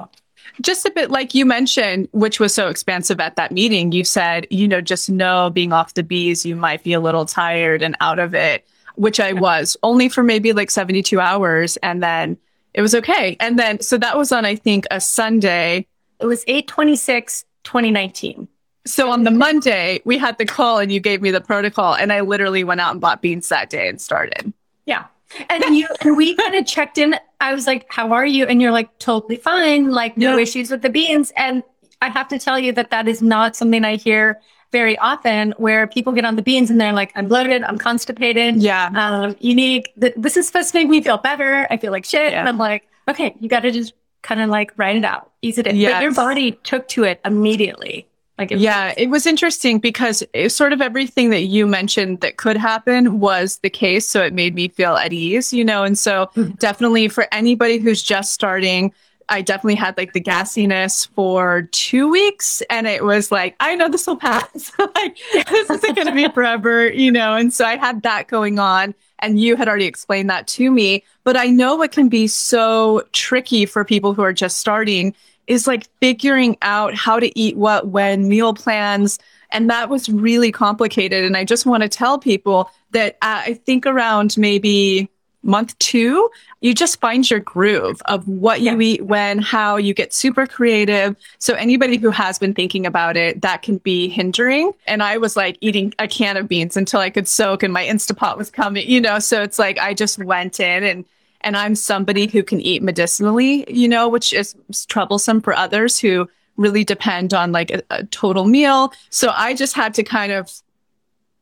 Just 0.62 0.86
a 0.86 0.92
bit 0.92 1.12
like 1.12 1.36
you 1.36 1.46
mentioned, 1.46 2.08
which 2.14 2.40
was 2.40 2.54
so 2.54 2.70
expansive 2.70 3.20
at 3.20 3.36
that 3.36 3.52
meeting. 3.52 3.92
You 3.92 4.06
said, 4.06 4.48
you 4.50 4.68
know, 4.68 4.80
just 4.80 5.10
know 5.10 5.50
being 5.50 5.74
off 5.74 5.94
the 5.96 6.04
B's, 6.04 6.46
you 6.46 6.56
might 6.56 6.84
be 6.84 6.94
a 6.94 7.02
little 7.02 7.26
tired 7.26 7.82
and 7.82 7.98
out 8.00 8.20
of 8.20 8.34
it, 8.34 8.66
which 8.96 9.20
I 9.20 9.34
was 9.34 9.78
only 9.84 10.10
for 10.10 10.24
maybe 10.24 10.54
like 10.54 10.72
72 10.72 11.20
hours. 11.20 11.78
And 11.78 12.02
then 12.02 12.38
it 12.74 12.82
was 12.82 12.94
okay. 12.96 13.38
And 13.40 13.58
then, 13.58 13.82
so 13.82 13.98
that 13.98 14.18
was 14.18 14.32
on, 14.32 14.46
I 14.46 14.56
think, 14.56 14.86
a 14.92 15.00
Sunday. 15.00 15.88
It 16.20 16.26
was 16.26 16.44
826, 16.48 17.46
2019. 17.64 18.48
So 18.86 19.10
on 19.10 19.24
the 19.24 19.32
Monday, 19.32 20.02
we 20.06 20.18
had 20.18 20.38
the 20.38 20.46
call 20.46 20.78
and 20.78 20.92
you 20.92 21.00
gave 21.00 21.22
me 21.22 21.32
the 21.32 21.42
protocol, 21.42 21.96
and 21.96 22.14
I 22.14 22.22
literally 22.22 22.64
went 22.64 22.82
out 22.82 22.92
and 22.92 23.02
bought 23.02 23.22
beans 23.22 23.50
that 23.50 23.70
day 23.70 23.90
and 23.90 24.00
started. 24.00 24.54
Yeah. 24.86 25.06
And 25.50 25.76
you 25.76 25.88
and 26.02 26.16
we 26.16 26.36
kind 26.36 26.54
of 26.54 26.68
checked 26.68 27.00
in. 27.00 27.16
I 27.42 27.54
was 27.54 27.66
like, 27.66 27.88
How 27.90 28.14
are 28.14 28.26
you? 28.26 28.46
And 28.46 28.62
you're 28.62 28.72
like, 28.72 28.98
totally 29.00 29.38
fine, 29.38 29.90
like 29.90 30.18
no 30.18 30.38
yeah. 30.38 30.44
issues 30.44 30.70
with 30.70 30.84
the 30.84 30.90
beans. 30.90 31.34
And 31.36 31.64
I 32.02 32.10
have 32.10 32.28
to 32.28 32.40
tell 32.40 32.60
you 32.60 32.72
that 32.74 32.92
that 32.92 33.08
is 33.08 33.22
not 33.22 33.56
something 33.56 33.84
I 33.84 33.96
hear 33.96 34.40
very 34.76 34.98
often 34.98 35.54
where 35.58 35.88
people 35.88 36.12
get 36.12 36.26
on 36.26 36.36
the 36.36 36.42
beans 36.42 36.70
and 36.70 36.82
they're 36.82 36.92
like, 36.92 37.14
I'm 37.16 37.30
bloated, 37.30 37.64
I'm 37.64 37.78
constipated. 37.78 38.58
Yeah. 38.58 38.90
Um, 38.94 39.38
unique. 39.40 39.94
Th- 40.02 40.14
this 40.18 40.36
is 40.36 40.48
supposed 40.48 40.74
to 40.74 40.78
make 40.78 40.90
me 40.90 41.00
feel 41.02 41.18
better. 41.18 41.66
I 41.70 41.78
feel 41.78 41.94
like 41.94 42.04
shit. 42.04 42.34
Yeah. 42.34 42.42
And 42.42 42.50
I'm 42.50 42.58
like, 42.58 42.84
okay, 43.08 43.38
you 43.40 43.48
got 43.48 43.62
to 43.62 43.72
just 43.72 43.94
kind 44.22 44.42
of 44.42 44.50
like 44.50 44.74
write 44.76 44.98
it 44.98 45.06
out, 45.06 45.32
ease 45.42 45.58
it 45.58 45.66
in. 45.66 45.78
Yes. 45.78 45.94
But 45.94 46.04
your 46.04 46.14
body 46.14 46.52
took 46.64 46.90
to 46.90 47.06
it 47.06 47.22
immediately. 47.24 48.06
Like 48.38 48.52
it 48.52 48.58
yeah, 48.58 48.88
was- 48.88 48.96
it 48.98 49.10
was 49.10 49.26
interesting 49.26 49.80
because 49.80 50.22
it, 50.34 50.50
sort 50.50 50.74
of 50.74 50.82
everything 50.82 51.30
that 51.30 51.44
you 51.44 51.66
mentioned 51.66 52.20
that 52.20 52.36
could 52.36 52.58
happen 52.58 53.22
was 53.22 53.60
the 53.60 53.70
case. 53.70 54.06
So 54.06 54.22
it 54.24 54.34
made 54.34 54.56
me 54.56 54.68
feel 54.68 54.98
at 54.98 55.14
ease, 55.14 55.54
you 55.54 55.64
know. 55.64 55.86
And 55.86 55.98
so 55.98 56.30
mm-hmm. 56.36 56.52
definitely 56.56 57.08
for 57.08 57.30
anybody 57.32 57.78
who's 57.78 58.04
just 58.04 58.34
starting, 58.34 58.92
I 59.30 59.42
definitely 59.42 59.76
had 59.76 59.98
like 59.98 60.14
the 60.14 60.22
gassiness 60.22 61.08
for 61.10 61.64
two 61.72 62.10
weeks. 62.10 62.62
And 62.70 62.88
it 62.88 63.04
was 63.04 63.32
like, 63.32 63.56
I 63.60 63.76
know 63.76 63.90
this 63.90 64.08
will 64.08 64.18
pass. 64.18 64.72
like, 64.80 65.18
this 65.34 65.70
isn't 65.70 65.96
going 65.96 66.08
to 66.08 66.14
be 66.14 66.28
forever, 66.34 66.88
you 66.88 67.12
know? 67.12 67.34
And 67.34 67.54
so 67.54 67.66
I 67.66 67.76
had 67.76 68.04
that 68.04 68.28
going 68.28 68.60
on. 68.60 68.94
And 69.20 69.40
you 69.40 69.56
had 69.56 69.68
already 69.68 69.86
explained 69.86 70.30
that 70.30 70.48
to 70.48 70.70
me. 70.70 71.04
But 71.24 71.38
I 71.38 71.48
know 71.48 71.82
it 71.82 71.92
can 71.92 72.10
be 72.10 72.28
so 72.28 73.04
tricky 73.14 73.66
for 73.66 73.84
people 73.84 74.14
who 74.14 74.22
are 74.22 74.34
just 74.34 74.60
starting 74.60 75.16
is 75.48 75.68
like 75.68 75.88
figuring 76.00 76.58
out 76.62 76.96
how 76.96 77.20
to 77.20 77.38
eat 77.40 77.56
what, 77.56 77.88
when, 77.88 78.28
meal 78.28 78.54
plans. 78.54 79.20
And 79.52 79.70
that 79.70 79.90
was 79.90 80.10
really 80.10 80.52
complicated. 80.52 81.24
And 81.24 81.38
I 81.38 81.46
just 81.46 81.66
want 81.66 81.84
to 81.84 81.90
tell 81.90 82.20
people 82.20 82.70
that 82.92 83.16
uh, 83.22 83.44
I 83.46 83.54
think 83.66 83.86
around 83.86 84.38
maybe 84.38 85.10
month 85.46 85.78
two, 85.80 86.30
you 86.62 86.74
just 86.74 87.00
find 87.00 87.30
your 87.30 87.40
groove 87.40 88.02
of 88.06 88.28
what 88.28 88.62
you 88.62 88.72
yeah. 88.72 88.94
eat, 88.94 89.06
when, 89.06 89.40
how 89.40 89.78
you 89.78 89.94
get 89.94 90.14
super 90.14 90.48
creative. 90.48 91.16
So 91.38 91.54
anybody 91.54 91.98
who 91.98 92.10
has 92.10 92.40
been 92.40 92.54
thinking 92.54 92.86
about 92.86 93.16
it, 93.16 93.42
that 93.42 93.62
can 93.62 93.78
be 93.78 94.10
hindering. 94.10 94.74
And 94.88 95.04
I 95.04 95.18
was 95.18 95.36
like 95.36 95.58
eating 95.62 95.94
a 96.00 96.08
can 96.08 96.38
of 96.38 96.48
beans 96.48 96.76
until 96.76 97.00
I 97.00 97.10
could 97.10 97.28
soak 97.28 97.64
and 97.64 97.72
my 97.72 97.86
Instapot 97.86 98.38
was 98.38 98.50
coming, 98.50 98.90
you 98.90 99.00
know, 99.00 99.20
so 99.20 99.42
it's 99.44 99.60
like 99.60 99.78
I 99.78 99.94
just 99.94 100.18
went 100.18 100.60
in 100.60 100.84
and 100.84 101.06
and 101.42 101.56
I'm 101.56 101.76
somebody 101.76 102.26
who 102.26 102.42
can 102.42 102.60
eat 102.60 102.82
medicinally, 102.82 103.72
you 103.72 103.88
know, 103.88 104.10
which 104.10 104.34
is 104.34 104.56
troublesome 104.88 105.42
for 105.42 105.54
others 105.54 106.00
who 106.00 106.28
really 106.58 106.84
depend 106.84 107.36
on 107.36 107.52
like 107.52 107.70
a, 107.70 107.84
a 107.92 108.04
total 108.06 108.46
meal. 108.46 108.92
So 109.12 109.32
I 109.36 109.54
just 109.54 109.76
had 109.76 109.94
to 109.96 110.04
kind 110.04 110.32
of 110.32 110.52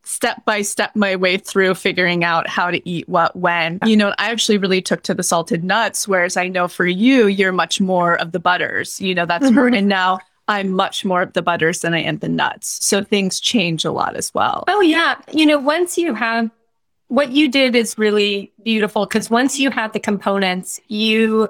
step 0.04 0.44
by 0.46 0.62
step 0.62 0.96
my 0.96 1.16
way 1.16 1.38
through 1.38 1.76
figuring 1.76 2.24
out 2.24 2.48
how 2.48 2.70
to 2.70 2.88
eat 2.88 3.08
what 3.08 3.36
when. 3.36 3.80
You 3.86 3.98
know, 3.98 4.10
I 4.18 4.32
actually 4.32 4.58
really 4.58 4.82
took 4.82 5.02
to 5.04 5.14
the 5.14 5.24
salted 5.24 5.64
nuts, 5.64 6.08
whereas 6.08 6.38
I 6.38 6.48
know 6.48 6.68
for 6.68 6.86
you, 6.86 7.28
you're 7.28 7.52
much 7.52 7.82
more 7.82 8.16
of 8.20 8.32
the 8.32 8.40
butters. 8.40 9.00
You 9.00 9.16
know, 9.16 9.26
that's 9.26 9.46
mm-hmm. 9.46 9.74
and 9.74 9.88
now 9.88 10.20
I'm 10.48 10.72
much 10.72 11.06
more 11.06 11.22
of 11.22 11.34
the 11.34 11.42
butters 11.42 11.82
than 11.82 11.94
I 11.94 12.02
am 12.02 12.18
the 12.18 12.30
nuts. 12.30 12.86
So 12.86 13.04
things 13.04 13.40
change 13.40 13.86
a 13.86 13.92
lot 13.92 14.16
as 14.16 14.34
well. 14.34 14.66
Oh 14.68 14.82
yeah. 14.82 15.16
You 15.32 15.46
know, 15.46 15.58
once 15.58 15.98
you 15.98 16.14
have 16.14 16.52
what 17.08 17.32
you 17.32 17.50
did 17.50 17.76
is 17.76 17.98
really 17.98 18.52
beautiful 18.64 19.06
because 19.06 19.30
once 19.30 19.60
you 19.60 19.70
had 19.70 19.94
the 19.94 20.00
components, 20.00 20.80
you 20.88 21.50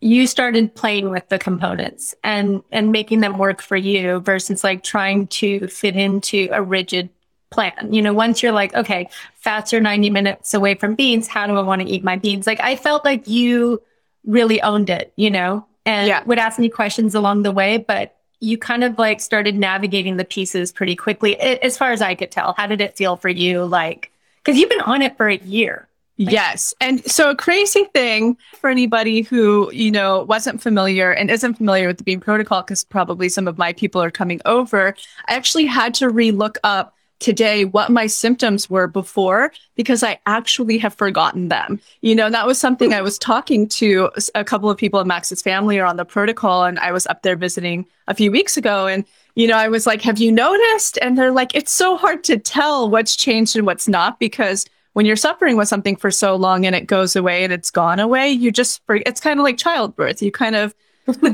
you 0.00 0.26
started 0.26 0.74
playing 0.74 1.10
with 1.10 1.28
the 1.30 1.38
components 1.38 2.14
and 2.22 2.62
and 2.70 2.92
making 2.92 3.20
them 3.20 3.38
work 3.38 3.62
for 3.62 3.76
you 3.76 4.20
versus 4.20 4.62
like 4.62 4.82
trying 4.82 5.26
to 5.28 5.66
fit 5.68 5.96
into 5.96 6.48
a 6.52 6.62
rigid 6.62 7.08
plan. 7.50 7.92
You 7.92 8.02
know, 8.02 8.12
once 8.12 8.42
you're 8.42 8.52
like, 8.52 8.74
okay, 8.74 9.08
fats 9.34 9.72
are 9.72 9.80
90 9.80 10.10
minutes 10.10 10.54
away 10.54 10.74
from 10.74 10.94
beans, 10.94 11.28
how 11.28 11.46
do 11.46 11.56
I 11.56 11.62
want 11.62 11.82
to 11.82 11.88
eat 11.88 12.04
my 12.04 12.16
beans? 12.16 12.46
Like 12.46 12.60
I 12.60 12.76
felt 12.76 13.04
like 13.04 13.28
you 13.28 13.80
really 14.24 14.60
owned 14.62 14.90
it, 14.90 15.12
you 15.16 15.30
know, 15.30 15.64
and 15.84 16.08
yeah. 16.08 16.24
would 16.24 16.38
ask 16.38 16.58
me 16.58 16.68
questions 16.68 17.14
along 17.14 17.42
the 17.42 17.52
way, 17.52 17.78
but 17.78 18.16
you 18.40 18.58
kind 18.58 18.84
of 18.84 18.98
like 18.98 19.20
started 19.20 19.56
navigating 19.56 20.16
the 20.16 20.24
pieces 20.24 20.72
pretty 20.72 20.96
quickly 20.96 21.38
as 21.40 21.78
far 21.78 21.92
as 21.92 22.02
I 22.02 22.14
could 22.14 22.30
tell. 22.30 22.54
How 22.56 22.66
did 22.66 22.80
it 22.80 22.96
feel 22.96 23.16
for 23.16 23.28
you 23.28 23.64
like 23.64 24.10
cuz 24.44 24.58
you've 24.58 24.68
been 24.68 24.80
on 24.82 25.02
it 25.02 25.16
for 25.16 25.28
a 25.28 25.36
year. 25.38 25.88
Yes. 26.18 26.72
And 26.80 27.04
so 27.04 27.30
a 27.30 27.36
crazy 27.36 27.84
thing 27.92 28.38
for 28.58 28.70
anybody 28.70 29.20
who, 29.20 29.70
you 29.70 29.90
know, 29.90 30.22
wasn't 30.22 30.62
familiar 30.62 31.12
and 31.12 31.30
isn't 31.30 31.54
familiar 31.54 31.86
with 31.86 31.98
the 31.98 32.04
Bean 32.04 32.20
protocol, 32.20 32.62
because 32.62 32.84
probably 32.84 33.28
some 33.28 33.46
of 33.46 33.58
my 33.58 33.74
people 33.74 34.02
are 34.02 34.10
coming 34.10 34.40
over, 34.46 34.94
I 35.28 35.34
actually 35.34 35.66
had 35.66 35.92
to 35.94 36.08
re-look 36.08 36.56
up 36.64 36.95
today 37.18 37.64
what 37.64 37.90
my 37.90 38.06
symptoms 38.06 38.68
were 38.68 38.86
before 38.86 39.52
because 39.74 40.02
I 40.02 40.18
actually 40.26 40.78
have 40.78 40.94
forgotten 40.94 41.48
them. 41.48 41.80
You 42.02 42.14
know, 42.14 42.30
that 42.30 42.46
was 42.46 42.58
something 42.58 42.92
I 42.92 43.02
was 43.02 43.18
talking 43.18 43.68
to 43.68 44.10
a 44.34 44.44
couple 44.44 44.70
of 44.70 44.76
people 44.76 45.00
in 45.00 45.08
Max's 45.08 45.42
family 45.42 45.78
or 45.78 45.86
on 45.86 45.96
the 45.96 46.04
protocol, 46.04 46.64
and 46.64 46.78
I 46.78 46.92
was 46.92 47.06
up 47.06 47.22
there 47.22 47.36
visiting 47.36 47.86
a 48.06 48.14
few 48.14 48.30
weeks 48.30 48.56
ago. 48.56 48.86
And, 48.86 49.04
you 49.34 49.46
know, 49.46 49.56
I 49.56 49.68
was 49.68 49.86
like, 49.86 50.02
Have 50.02 50.18
you 50.18 50.30
noticed? 50.30 50.98
And 51.00 51.16
they're 51.16 51.32
like, 51.32 51.54
It's 51.54 51.72
so 51.72 51.96
hard 51.96 52.24
to 52.24 52.38
tell 52.38 52.90
what's 52.90 53.16
changed 53.16 53.56
and 53.56 53.66
what's 53.66 53.88
not 53.88 54.18
because 54.18 54.66
when 54.92 55.04
you're 55.04 55.14
suffering 55.14 55.58
with 55.58 55.68
something 55.68 55.94
for 55.94 56.10
so 56.10 56.36
long 56.36 56.64
and 56.64 56.74
it 56.74 56.86
goes 56.86 57.16
away 57.16 57.44
and 57.44 57.52
it's 57.52 57.70
gone 57.70 58.00
away, 58.00 58.30
you 58.30 58.50
just, 58.50 58.80
it's 58.88 59.20
kind 59.20 59.38
of 59.38 59.44
like 59.44 59.58
childbirth. 59.58 60.22
You 60.22 60.32
kind 60.32 60.56
of, 60.56 60.74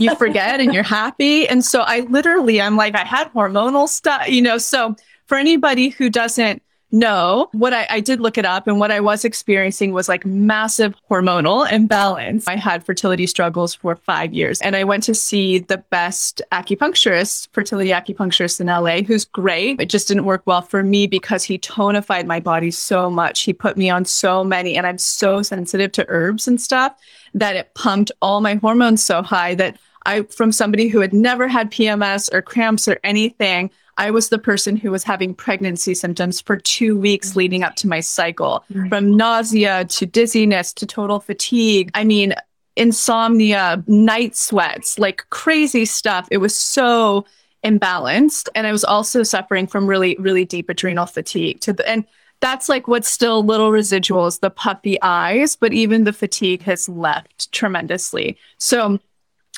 you 0.00 0.14
forget 0.16 0.60
and 0.60 0.74
you're 0.74 0.82
happy. 1.00 1.48
And 1.48 1.64
so 1.64 1.82
I 1.82 2.00
literally, 2.00 2.60
I'm 2.60 2.76
like, 2.76 2.96
I 2.96 3.04
had 3.04 3.32
hormonal 3.32 3.88
stuff, 3.88 4.28
you 4.28 4.42
know, 4.42 4.58
so 4.58 4.96
for 5.32 5.38
anybody 5.38 5.88
who 5.88 6.10
doesn't 6.10 6.62
know, 6.90 7.48
what 7.52 7.72
I, 7.72 7.86
I, 7.88 8.00
did 8.00 8.20
look 8.20 8.36
it 8.36 8.44
up 8.44 8.66
and 8.66 8.78
what 8.78 8.90
I 8.90 9.00
was 9.00 9.24
experiencing 9.24 9.92
was 9.92 10.06
like 10.06 10.26
massive 10.26 10.94
hormonal 11.10 11.72
imbalance. 11.72 12.46
I 12.46 12.56
had 12.56 12.84
fertility 12.84 13.26
struggles 13.26 13.74
for 13.74 13.96
five 13.96 14.34
years 14.34 14.60
and 14.60 14.76
I 14.76 14.84
went 14.84 15.04
to 15.04 15.14
see 15.14 15.60
the 15.60 15.78
best 15.78 16.42
acupuncturist, 16.52 17.48
fertility 17.54 17.92
acupuncturist 17.92 18.60
in 18.60 18.66
LA, 18.66 19.06
who's 19.06 19.24
great. 19.24 19.80
It 19.80 19.88
just 19.88 20.06
didn't 20.06 20.26
work 20.26 20.42
well 20.44 20.60
for 20.60 20.82
me 20.82 21.06
because 21.06 21.44
he 21.44 21.58
tonified 21.58 22.26
my 22.26 22.38
body 22.38 22.70
so 22.70 23.08
much. 23.08 23.40
He 23.40 23.54
put 23.54 23.78
me 23.78 23.88
on 23.88 24.04
so 24.04 24.44
many 24.44 24.76
and 24.76 24.86
I'm 24.86 24.98
so 24.98 25.40
sensitive 25.40 25.92
to 25.92 26.04
herbs 26.10 26.46
and 26.46 26.60
stuff 26.60 26.94
that 27.32 27.56
it 27.56 27.72
pumped 27.72 28.12
all 28.20 28.42
my 28.42 28.56
hormones 28.56 29.02
so 29.02 29.22
high 29.22 29.54
that 29.54 29.78
I, 30.04 30.24
from 30.24 30.52
somebody 30.52 30.88
who 30.88 31.00
had 31.00 31.14
never 31.14 31.48
had 31.48 31.70
PMS 31.70 32.28
or 32.34 32.42
cramps 32.42 32.86
or 32.86 32.98
anything, 33.02 33.70
I 34.02 34.10
was 34.10 34.30
the 34.30 34.38
person 34.38 34.76
who 34.76 34.90
was 34.90 35.04
having 35.04 35.32
pregnancy 35.32 35.94
symptoms 35.94 36.40
for 36.40 36.56
two 36.56 36.98
weeks 36.98 37.36
leading 37.36 37.62
up 37.62 37.76
to 37.76 37.86
my 37.86 38.00
cycle, 38.00 38.64
mm-hmm. 38.68 38.88
from 38.88 39.16
nausea 39.16 39.84
to 39.84 40.06
dizziness 40.06 40.72
to 40.72 40.86
total 40.86 41.20
fatigue. 41.20 41.88
I 41.94 42.02
mean, 42.02 42.34
insomnia, 42.74 43.84
night 43.86 44.34
sweats, 44.34 44.98
like 44.98 45.24
crazy 45.30 45.84
stuff. 45.84 46.26
It 46.32 46.38
was 46.38 46.58
so 46.58 47.26
imbalanced. 47.64 48.48
And 48.56 48.66
I 48.66 48.72
was 48.72 48.82
also 48.82 49.22
suffering 49.22 49.68
from 49.68 49.86
really, 49.86 50.16
really 50.18 50.44
deep 50.44 50.68
adrenal 50.68 51.06
fatigue 51.06 51.60
to 51.60 51.72
the, 51.72 51.88
and 51.88 52.04
that's 52.40 52.68
like 52.68 52.88
what's 52.88 53.08
still 53.08 53.44
little 53.44 53.70
residuals, 53.70 54.40
the 54.40 54.50
puffy 54.50 55.00
eyes, 55.02 55.54
but 55.54 55.72
even 55.72 56.02
the 56.02 56.12
fatigue 56.12 56.62
has 56.62 56.88
left 56.88 57.52
tremendously. 57.52 58.36
So 58.58 58.98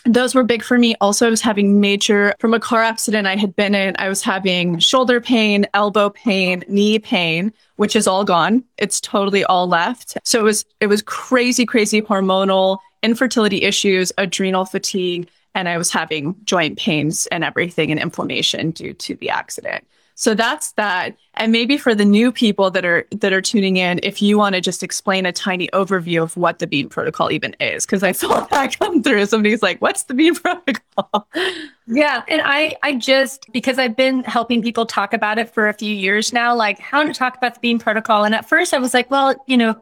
those 0.04 0.34
were 0.34 0.44
big 0.44 0.62
for 0.62 0.78
me. 0.78 0.94
Also, 1.00 1.26
I 1.26 1.30
was 1.30 1.40
having 1.40 1.80
major 1.80 2.34
from 2.38 2.52
a 2.52 2.60
car 2.60 2.82
accident 2.82 3.26
I 3.26 3.36
had 3.36 3.56
been 3.56 3.74
in. 3.74 3.96
I 3.98 4.08
was 4.08 4.22
having 4.22 4.78
shoulder 4.78 5.20
pain, 5.20 5.66
elbow 5.74 6.10
pain, 6.10 6.62
knee 6.68 6.98
pain, 6.98 7.52
which 7.76 7.96
is 7.96 8.06
all 8.06 8.24
gone. 8.24 8.64
It's 8.76 9.00
totally 9.00 9.44
all 9.44 9.66
left. 9.66 10.16
So 10.24 10.40
it 10.40 10.42
was 10.42 10.64
it 10.80 10.88
was 10.88 11.02
crazy, 11.02 11.64
crazy 11.64 12.02
hormonal 12.02 12.78
infertility 13.02 13.62
issues, 13.62 14.12
adrenal 14.18 14.64
fatigue, 14.64 15.28
and 15.54 15.68
I 15.68 15.78
was 15.78 15.90
having 15.90 16.34
joint 16.44 16.78
pains 16.78 17.26
and 17.28 17.44
everything 17.44 17.90
and 17.90 18.00
inflammation 18.00 18.70
due 18.70 18.94
to 18.94 19.14
the 19.14 19.30
accident. 19.30 19.86
So 20.16 20.34
that's 20.34 20.72
that. 20.72 21.16
And 21.34 21.50
maybe 21.50 21.76
for 21.76 21.94
the 21.94 22.04
new 22.04 22.30
people 22.30 22.70
that 22.70 22.84
are 22.84 23.04
that 23.10 23.32
are 23.32 23.40
tuning 23.40 23.76
in, 23.76 23.98
if 24.02 24.22
you 24.22 24.38
want 24.38 24.54
to 24.54 24.60
just 24.60 24.82
explain 24.82 25.26
a 25.26 25.32
tiny 25.32 25.68
overview 25.68 26.22
of 26.22 26.36
what 26.36 26.60
the 26.60 26.66
Bean 26.66 26.88
Protocol 26.88 27.32
even 27.32 27.56
is, 27.60 27.84
because 27.84 28.02
I 28.02 28.12
saw 28.22 28.46
that 28.46 28.78
come 28.78 29.02
through. 29.02 29.26
Somebody's 29.26 29.62
like, 29.62 29.80
"What's 29.82 30.04
the 30.04 30.14
Bean 30.14 30.34
Protocol?" 30.34 31.28
Yeah, 31.86 32.22
and 32.28 32.40
I 32.42 32.76
I 32.82 32.94
just 32.94 33.52
because 33.52 33.78
I've 33.78 33.94
been 33.94 34.24
helping 34.24 34.62
people 34.62 34.86
talk 34.86 35.12
about 35.12 35.36
it 35.36 35.50
for 35.50 35.68
a 35.68 35.74
few 35.74 35.94
years 35.94 36.32
now, 36.32 36.54
like 36.54 36.78
how 36.78 37.02
to 37.02 37.12
talk 37.12 37.36
about 37.36 37.52
the 37.54 37.60
Bean 37.60 37.78
Protocol. 37.78 38.24
And 38.24 38.34
at 38.34 38.48
first, 38.48 38.72
I 38.72 38.78
was 38.78 38.94
like, 38.94 39.10
well, 39.10 39.34
you 39.46 39.58
know, 39.58 39.78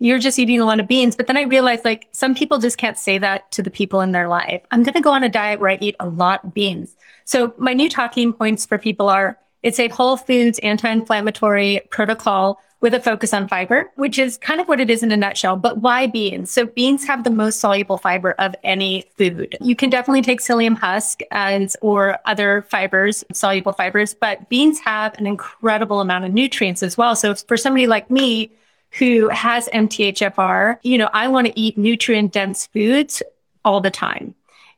you're 0.00 0.18
just 0.18 0.38
eating 0.40 0.60
a 0.60 0.64
lot 0.64 0.80
of 0.80 0.88
beans. 0.88 1.14
But 1.14 1.28
then 1.28 1.36
I 1.36 1.42
realized 1.42 1.84
like 1.84 2.08
some 2.10 2.34
people 2.34 2.58
just 2.58 2.78
can't 2.78 2.98
say 2.98 3.18
that 3.18 3.50
to 3.52 3.62
the 3.62 3.70
people 3.70 4.00
in 4.00 4.10
their 4.10 4.26
life. 4.28 4.62
I'm 4.72 4.82
going 4.82 4.94
to 4.94 5.00
go 5.00 5.12
on 5.12 5.22
a 5.22 5.28
diet 5.28 5.60
where 5.60 5.70
I 5.70 5.78
eat 5.80 5.96
a 6.00 6.08
lot 6.08 6.44
of 6.44 6.52
beans. 6.52 6.96
So 7.24 7.54
my 7.58 7.72
new 7.72 7.88
talking 7.88 8.32
points 8.32 8.66
for 8.66 8.76
people 8.76 9.08
are 9.08 9.38
it's 9.62 9.78
a 9.78 9.88
whole 9.88 10.16
foods 10.16 10.58
anti-inflammatory 10.60 11.80
protocol 11.90 12.60
with 12.80 12.92
a 12.92 13.00
focus 13.00 13.32
on 13.32 13.48
fiber, 13.48 13.90
which 13.96 14.18
is 14.18 14.36
kind 14.36 14.60
of 14.60 14.68
what 14.68 14.80
it 14.80 14.90
is 14.90 15.02
in 15.02 15.10
a 15.10 15.16
nutshell. 15.16 15.56
But 15.56 15.78
why 15.78 16.06
beans? 16.06 16.50
So 16.50 16.66
beans 16.66 17.06
have 17.06 17.24
the 17.24 17.30
most 17.30 17.58
soluble 17.58 17.96
fiber 17.96 18.32
of 18.32 18.54
any 18.62 19.06
food. 19.16 19.56
You 19.60 19.74
can 19.74 19.88
definitely 19.88 20.22
take 20.22 20.40
psyllium 20.40 20.76
husk 20.76 21.20
and 21.30 21.72
or 21.80 22.18
other 22.26 22.66
fibers, 22.68 23.24
soluble 23.32 23.72
fibers, 23.72 24.14
but 24.14 24.48
beans 24.48 24.78
have 24.80 25.18
an 25.18 25.26
incredible 25.26 26.00
amount 26.00 26.26
of 26.26 26.34
nutrients 26.34 26.82
as 26.82 26.98
well. 26.98 27.16
So 27.16 27.34
for 27.34 27.56
somebody 27.56 27.86
like 27.86 28.10
me 28.10 28.52
who 28.92 29.28
has 29.30 29.68
MTHFR, 29.68 30.78
you 30.82 30.98
know, 30.98 31.08
I 31.12 31.28
want 31.28 31.46
to 31.46 31.58
eat 31.58 31.78
nutrient 31.78 32.32
dense 32.32 32.66
foods 32.66 33.22
all 33.64 33.80
the 33.80 33.90
time. 33.90 34.34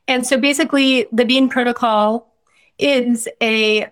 And 0.07 0.25
so 0.25 0.37
basically 0.37 1.05
the 1.11 1.25
bean 1.25 1.49
protocol 1.49 2.33
is 2.79 3.27
a 3.41 3.87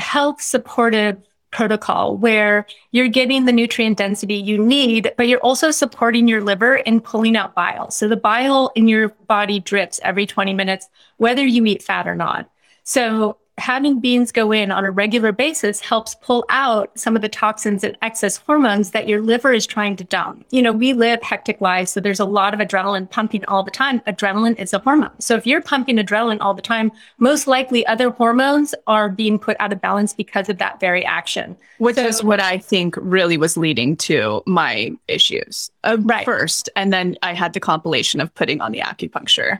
health 0.00 0.40
supportive 0.40 1.16
protocol 1.50 2.16
where 2.16 2.66
you're 2.92 3.08
getting 3.08 3.44
the 3.44 3.52
nutrient 3.52 3.98
density 3.98 4.34
you 4.34 4.56
need, 4.56 5.12
but 5.16 5.26
you're 5.26 5.40
also 5.40 5.70
supporting 5.70 6.28
your 6.28 6.42
liver 6.42 6.76
in 6.76 7.00
pulling 7.00 7.36
out 7.36 7.54
bile. 7.54 7.90
So 7.90 8.08
the 8.08 8.16
bile 8.16 8.70
in 8.74 8.86
your 8.88 9.08
body 9.26 9.58
drips 9.58 10.00
every 10.02 10.26
20 10.26 10.54
minutes, 10.54 10.88
whether 11.16 11.44
you 11.44 11.64
eat 11.66 11.82
fat 11.82 12.06
or 12.06 12.14
not. 12.14 12.48
So 12.84 13.36
having 13.60 14.00
beans 14.00 14.32
go 14.32 14.50
in 14.52 14.70
on 14.70 14.84
a 14.84 14.90
regular 14.90 15.32
basis 15.32 15.80
helps 15.80 16.14
pull 16.16 16.44
out 16.48 16.90
some 16.98 17.14
of 17.14 17.22
the 17.22 17.28
toxins 17.28 17.84
and 17.84 17.96
excess 18.02 18.36
hormones 18.36 18.90
that 18.90 19.06
your 19.06 19.20
liver 19.20 19.52
is 19.52 19.66
trying 19.66 19.96
to 19.96 20.04
dump. 20.04 20.44
You 20.50 20.62
know, 20.62 20.72
we 20.72 20.92
live 20.92 21.22
hectic 21.22 21.60
lives, 21.60 21.92
so 21.92 22.00
there's 22.00 22.20
a 22.20 22.24
lot 22.24 22.54
of 22.54 22.60
adrenaline 22.60 23.10
pumping 23.10 23.44
all 23.44 23.62
the 23.62 23.70
time. 23.70 24.00
Adrenaline 24.00 24.58
is 24.58 24.72
a 24.72 24.78
hormone. 24.78 25.12
So 25.20 25.36
if 25.36 25.46
you're 25.46 25.62
pumping 25.62 25.96
adrenaline 25.96 26.38
all 26.40 26.54
the 26.54 26.62
time, 26.62 26.90
most 27.18 27.46
likely 27.46 27.86
other 27.86 28.10
hormones 28.10 28.74
are 28.86 29.08
being 29.08 29.38
put 29.38 29.56
out 29.60 29.72
of 29.72 29.80
balance 29.80 30.12
because 30.12 30.48
of 30.48 30.58
that 30.58 30.80
very 30.80 31.04
action. 31.04 31.56
Which 31.78 31.96
so, 31.96 32.06
is 32.06 32.24
what 32.24 32.40
I 32.40 32.58
think 32.58 32.96
really 32.98 33.36
was 33.36 33.56
leading 33.56 33.96
to 33.98 34.42
my 34.46 34.92
issues 35.08 35.70
uh, 35.84 35.96
right. 36.00 36.24
first. 36.24 36.68
And 36.76 36.92
then 36.92 37.16
I 37.22 37.34
had 37.34 37.52
the 37.52 37.60
compilation 37.60 38.20
of 38.20 38.34
putting 38.34 38.60
on 38.60 38.72
the 38.72 38.80
acupuncture 38.80 39.58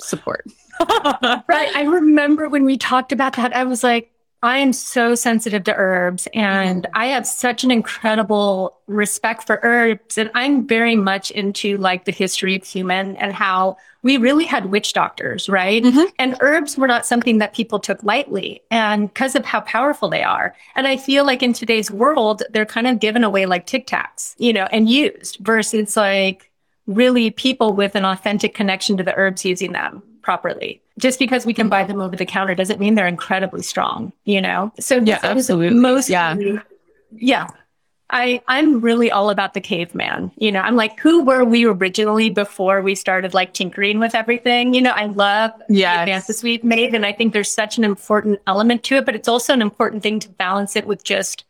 support. 0.00 0.46
Right. 0.80 1.74
I 1.74 1.86
remember 1.88 2.48
when 2.48 2.64
we 2.64 2.76
talked 2.76 3.12
about 3.12 3.36
that, 3.36 3.54
I 3.54 3.64
was 3.64 3.82
like, 3.82 4.12
I 4.42 4.58
am 4.58 4.72
so 4.72 5.16
sensitive 5.16 5.64
to 5.64 5.74
herbs 5.74 6.28
and 6.32 6.86
I 6.94 7.06
have 7.06 7.26
such 7.26 7.64
an 7.64 7.72
incredible 7.72 8.78
respect 8.86 9.46
for 9.48 9.58
herbs. 9.64 10.16
And 10.16 10.30
I'm 10.34 10.64
very 10.64 10.94
much 10.94 11.32
into 11.32 11.76
like 11.78 12.04
the 12.04 12.12
history 12.12 12.54
of 12.54 12.64
human 12.64 13.16
and 13.16 13.32
how 13.32 13.78
we 14.02 14.16
really 14.16 14.44
had 14.44 14.66
witch 14.66 14.92
doctors, 14.92 15.48
right? 15.48 15.82
Mm-hmm. 15.82 16.04
And 16.20 16.36
herbs 16.40 16.78
were 16.78 16.86
not 16.86 17.04
something 17.04 17.38
that 17.38 17.52
people 17.52 17.80
took 17.80 18.00
lightly 18.04 18.62
and 18.70 19.08
because 19.08 19.34
of 19.34 19.44
how 19.44 19.60
powerful 19.62 20.08
they 20.08 20.22
are. 20.22 20.54
And 20.76 20.86
I 20.86 20.98
feel 20.98 21.24
like 21.24 21.42
in 21.42 21.52
today's 21.52 21.90
world, 21.90 22.44
they're 22.50 22.64
kind 22.64 22.86
of 22.86 23.00
given 23.00 23.24
away 23.24 23.44
like 23.46 23.66
Tic 23.66 23.88
Tacs, 23.88 24.36
you 24.38 24.52
know, 24.52 24.68
and 24.70 24.88
used 24.88 25.38
versus 25.40 25.96
like 25.96 26.52
really 26.86 27.30
people 27.32 27.72
with 27.72 27.96
an 27.96 28.04
authentic 28.04 28.54
connection 28.54 28.96
to 28.98 29.02
the 29.02 29.16
herbs 29.16 29.44
using 29.44 29.72
them 29.72 30.02
properly. 30.28 30.78
Just 30.98 31.18
because 31.18 31.46
we 31.46 31.54
can 31.54 31.70
buy 31.70 31.84
them 31.84 32.02
over 32.02 32.14
the 32.14 32.26
counter 32.26 32.54
doesn't 32.54 32.78
mean 32.78 32.96
they're 32.96 33.06
incredibly 33.06 33.62
strong, 33.62 34.12
you 34.24 34.42
know? 34.42 34.70
So 34.78 34.98
yeah, 34.98 35.20
absolutely. 35.22 35.78
Most 35.78 36.10
yeah. 36.10 36.36
Yeah. 37.10 37.46
I, 38.10 38.42
I'm 38.46 38.82
really 38.82 39.10
all 39.10 39.30
about 39.30 39.54
the 39.54 39.62
caveman. 39.62 40.30
You 40.36 40.52
know, 40.52 40.60
I'm 40.60 40.76
like, 40.76 41.00
who 41.00 41.24
were 41.24 41.44
we 41.44 41.64
originally 41.64 42.28
before 42.28 42.82
we 42.82 42.94
started 42.94 43.32
like 43.32 43.54
tinkering 43.54 44.00
with 44.00 44.14
everything? 44.14 44.74
You 44.74 44.82
know, 44.82 44.90
I 44.90 45.06
love 45.06 45.52
Yes. 45.70 45.96
the 45.96 46.00
advances 46.02 46.42
we've 46.42 46.62
made. 46.62 46.94
And 46.94 47.06
I 47.06 47.12
think 47.14 47.32
there's 47.32 47.50
such 47.50 47.78
an 47.78 47.84
important 47.84 48.38
element 48.46 48.82
to 48.84 48.96
it, 48.96 49.06
but 49.06 49.14
it's 49.14 49.28
also 49.28 49.54
an 49.54 49.62
important 49.62 50.02
thing 50.02 50.20
to 50.20 50.28
balance 50.28 50.76
it 50.76 50.86
with 50.86 51.04
just 51.04 51.46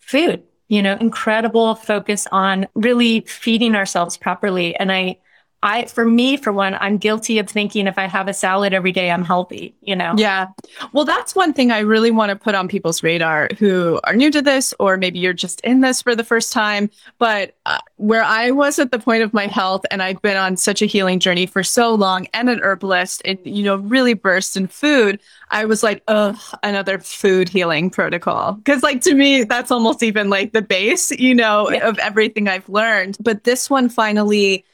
food, 0.00 0.42
you 0.66 0.82
know, 0.82 0.96
incredible 1.00 1.76
focus 1.76 2.26
on 2.32 2.66
really 2.74 3.20
feeding 3.20 3.76
ourselves 3.76 4.16
properly. 4.16 4.74
And 4.74 4.90
I, 4.90 5.18
I, 5.62 5.84
for 5.86 6.06
me, 6.06 6.38
for 6.38 6.52
one, 6.52 6.74
I'm 6.80 6.96
guilty 6.96 7.38
of 7.38 7.48
thinking 7.48 7.86
if 7.86 7.98
I 7.98 8.06
have 8.06 8.28
a 8.28 8.32
salad 8.32 8.72
every 8.72 8.92
day, 8.92 9.10
I'm 9.10 9.24
healthy, 9.24 9.74
you 9.82 9.94
know? 9.94 10.14
Yeah. 10.16 10.46
Well, 10.92 11.04
that's 11.04 11.34
one 11.34 11.52
thing 11.52 11.70
I 11.70 11.80
really 11.80 12.10
want 12.10 12.30
to 12.30 12.36
put 12.36 12.54
on 12.54 12.66
people's 12.66 13.02
radar 13.02 13.48
who 13.58 14.00
are 14.04 14.14
new 14.16 14.30
to 14.30 14.40
this, 14.40 14.72
or 14.80 14.96
maybe 14.96 15.18
you're 15.18 15.34
just 15.34 15.60
in 15.60 15.82
this 15.82 16.00
for 16.00 16.16
the 16.16 16.24
first 16.24 16.52
time. 16.52 16.88
But 17.18 17.56
uh, 17.66 17.78
where 17.96 18.22
I 18.22 18.52
was 18.52 18.78
at 18.78 18.90
the 18.90 18.98
point 18.98 19.22
of 19.22 19.34
my 19.34 19.46
health, 19.48 19.84
and 19.90 20.02
I've 20.02 20.22
been 20.22 20.38
on 20.38 20.56
such 20.56 20.80
a 20.80 20.86
healing 20.86 21.20
journey 21.20 21.44
for 21.44 21.62
so 21.62 21.94
long, 21.94 22.26
and 22.32 22.48
an 22.48 22.60
herbalist, 22.62 23.20
and 23.26 23.38
you 23.44 23.62
know, 23.62 23.76
really 23.76 24.14
burst 24.14 24.56
in 24.56 24.66
food. 24.66 25.20
I 25.50 25.66
was 25.66 25.82
like, 25.82 26.02
ugh, 26.08 26.38
another 26.62 26.98
food 27.00 27.50
healing 27.50 27.90
protocol. 27.90 28.52
Because, 28.54 28.82
like, 28.82 29.02
to 29.02 29.14
me, 29.14 29.44
that's 29.44 29.70
almost 29.70 30.02
even 30.02 30.30
like 30.30 30.52
the 30.52 30.62
base, 30.62 31.10
you 31.10 31.34
know, 31.34 31.68
Yeah. 31.70 31.86
of 31.86 31.98
everything 31.98 32.48
I've 32.48 32.68
learned. 32.68 33.18
But 33.20 33.44
this 33.44 33.68
one 33.68 33.90
finally, 33.90 34.64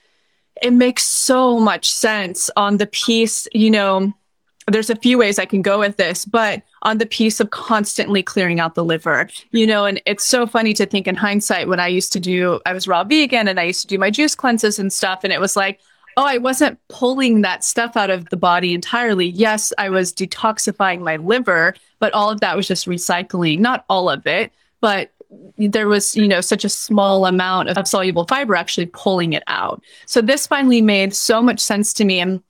it 0.63 0.73
makes 0.73 1.05
so 1.05 1.59
much 1.59 1.91
sense 1.91 2.51
on 2.57 2.79
the 2.79 2.87
piece, 2.87 3.47
you 3.53 3.71
know. 3.71 4.13
There's 4.69 4.91
a 4.91 4.97
few 4.97 5.17
ways 5.17 5.39
I 5.39 5.45
can 5.45 5.63
go 5.63 5.79
with 5.79 5.97
this, 5.97 6.25
but 6.25 6.61
on 6.83 6.99
the 6.99 7.07
piece 7.07 7.39
of 7.39 7.51
constantly 7.51 8.21
clearing 8.21 8.59
out 8.59 8.75
the 8.75 8.85
liver, 8.85 9.29
you 9.53 9.65
know, 9.65 9.85
and 9.85 10.03
it's 10.07 10.25
so 10.25 10.45
funny 10.45 10.75
to 10.75 10.87
think 10.87 11.07
in 11.07 11.15
hindsight 11.15 11.69
when 11.69 11.79
I 11.79 11.87
used 11.87 12.13
to 12.15 12.21
do, 12.21 12.61
I 12.67 12.73
was 12.73 12.89
raw 12.89 13.05
vegan 13.05 13.47
and 13.47 13.61
I 13.61 13.65
used 13.65 13.83
to 13.83 13.87
do 13.87 13.97
my 13.97 14.11
juice 14.11 14.35
cleanses 14.35 14.81
and 14.81 14.93
stuff. 14.93 15.21
And 15.23 15.33
it 15.33 15.41
was 15.41 15.55
like, 15.55 15.79
oh, 16.17 16.25
I 16.27 16.39
wasn't 16.39 16.81
pulling 16.89 17.43
that 17.43 17.63
stuff 17.63 17.97
out 17.97 18.11
of 18.11 18.29
the 18.31 18.37
body 18.37 18.75
entirely. 18.75 19.27
Yes, 19.29 19.73
I 19.79 19.89
was 19.89 20.13
detoxifying 20.13 21.01
my 21.01 21.17
liver, 21.17 21.75
but 22.01 22.13
all 22.13 22.31
of 22.31 22.41
that 22.41 22.57
was 22.57 22.67
just 22.67 22.87
recycling, 22.87 23.61
not 23.61 23.85
all 23.89 24.11
of 24.11 24.27
it, 24.27 24.53
but 24.81 25.13
there 25.59 25.89
was, 25.89 26.17
you 26.17 26.29
know, 26.29 26.41
such 26.41 26.65
a 26.65 26.69
small 26.69 27.27
amount 27.27 27.71
of 27.71 27.89
soluble 27.89 28.25
fiber 28.27 28.55
actually 28.55 28.87
pulling 28.87 29.33
it 29.33 29.43
out. 29.47 29.83
So 30.07 30.21
this 30.21 30.47
finally 30.47 30.83
made 30.83 31.15
so 31.15 31.43
much 31.43 31.61
sense 31.61 31.93
to 31.95 32.05
me. 32.05 32.21
And 32.21 32.43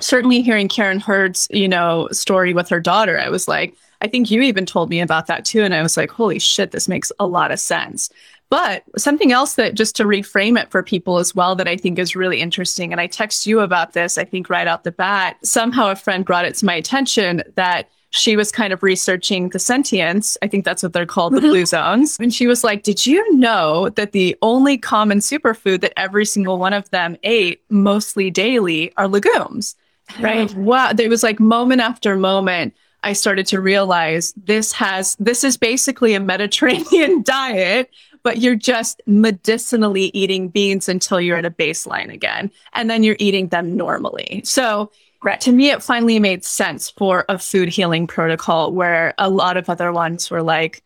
certainly 0.00 0.42
hearing 0.42 0.68
Karen 0.68 1.00
Hurd's, 1.00 1.46
you 1.50 1.68
know, 1.68 2.08
story 2.12 2.52
with 2.52 2.68
her 2.68 2.80
daughter, 2.80 3.18
I 3.18 3.28
was 3.28 3.48
like, 3.48 3.74
I 4.00 4.06
think 4.06 4.30
you 4.30 4.42
even 4.42 4.66
told 4.66 4.90
me 4.90 5.00
about 5.00 5.26
that 5.26 5.44
too. 5.44 5.62
And 5.62 5.74
I 5.74 5.82
was 5.82 5.96
like, 5.96 6.10
holy 6.10 6.38
shit, 6.38 6.70
this 6.70 6.88
makes 6.88 7.10
a 7.18 7.26
lot 7.26 7.50
of 7.50 7.58
sense. 7.58 8.10
But 8.50 8.84
something 8.96 9.30
else 9.30 9.54
that 9.56 9.74
just 9.74 9.94
to 9.96 10.04
reframe 10.04 10.58
it 10.60 10.70
for 10.70 10.82
people 10.82 11.18
as 11.18 11.34
well 11.34 11.54
that 11.56 11.68
I 11.68 11.76
think 11.76 11.98
is 11.98 12.16
really 12.16 12.40
interesting. 12.40 12.92
And 12.92 13.00
I 13.00 13.06
text 13.06 13.46
you 13.46 13.60
about 13.60 13.92
this, 13.92 14.16
I 14.16 14.24
think 14.24 14.48
right 14.48 14.66
out 14.66 14.84
the 14.84 14.92
bat. 14.92 15.36
Somehow 15.44 15.90
a 15.90 15.96
friend 15.96 16.24
brought 16.24 16.46
it 16.46 16.54
to 16.56 16.64
my 16.66 16.74
attention 16.74 17.42
that 17.56 17.90
she 18.18 18.36
was 18.36 18.52
kind 18.52 18.72
of 18.72 18.82
researching 18.82 19.48
the 19.50 19.58
sentience. 19.58 20.36
I 20.42 20.48
think 20.48 20.64
that's 20.64 20.82
what 20.82 20.92
they're 20.92 21.06
called, 21.06 21.32
the 21.32 21.38
mm-hmm. 21.38 21.48
blue 21.48 21.66
zones. 21.66 22.16
And 22.20 22.32
she 22.32 22.46
was 22.46 22.64
like, 22.64 22.82
Did 22.82 23.06
you 23.06 23.36
know 23.36 23.88
that 23.90 24.12
the 24.12 24.36
only 24.42 24.78
common 24.78 25.18
superfood 25.18 25.80
that 25.80 25.98
every 25.98 26.26
single 26.26 26.58
one 26.58 26.72
of 26.72 26.88
them 26.90 27.16
ate 27.22 27.62
mostly 27.70 28.30
daily 28.30 28.92
are 28.96 29.08
legumes? 29.08 29.76
Right. 30.20 30.52
Wow. 30.54 30.92
There 30.92 31.08
was 31.08 31.22
like 31.22 31.38
moment 31.38 31.80
after 31.80 32.16
moment. 32.16 32.74
I 33.04 33.12
started 33.12 33.46
to 33.48 33.60
realize 33.60 34.32
this 34.36 34.72
has 34.72 35.16
this 35.20 35.44
is 35.44 35.56
basically 35.56 36.14
a 36.14 36.20
Mediterranean 36.20 37.22
diet, 37.24 37.90
but 38.22 38.38
you're 38.38 38.56
just 38.56 39.00
medicinally 39.06 40.10
eating 40.14 40.48
beans 40.48 40.88
until 40.88 41.20
you're 41.20 41.36
at 41.36 41.44
a 41.44 41.50
baseline 41.50 42.12
again. 42.12 42.50
And 42.72 42.90
then 42.90 43.02
you're 43.02 43.16
eating 43.18 43.48
them 43.48 43.76
normally. 43.76 44.42
So 44.44 44.90
Right. 45.22 45.40
to 45.40 45.52
me, 45.52 45.70
it 45.70 45.82
finally 45.82 46.18
made 46.20 46.44
sense 46.44 46.90
for 46.90 47.24
a 47.28 47.38
food 47.38 47.68
healing 47.68 48.06
protocol 48.06 48.72
where 48.72 49.14
a 49.18 49.28
lot 49.28 49.56
of 49.56 49.68
other 49.68 49.92
ones 49.92 50.30
were 50.30 50.42
like, 50.42 50.82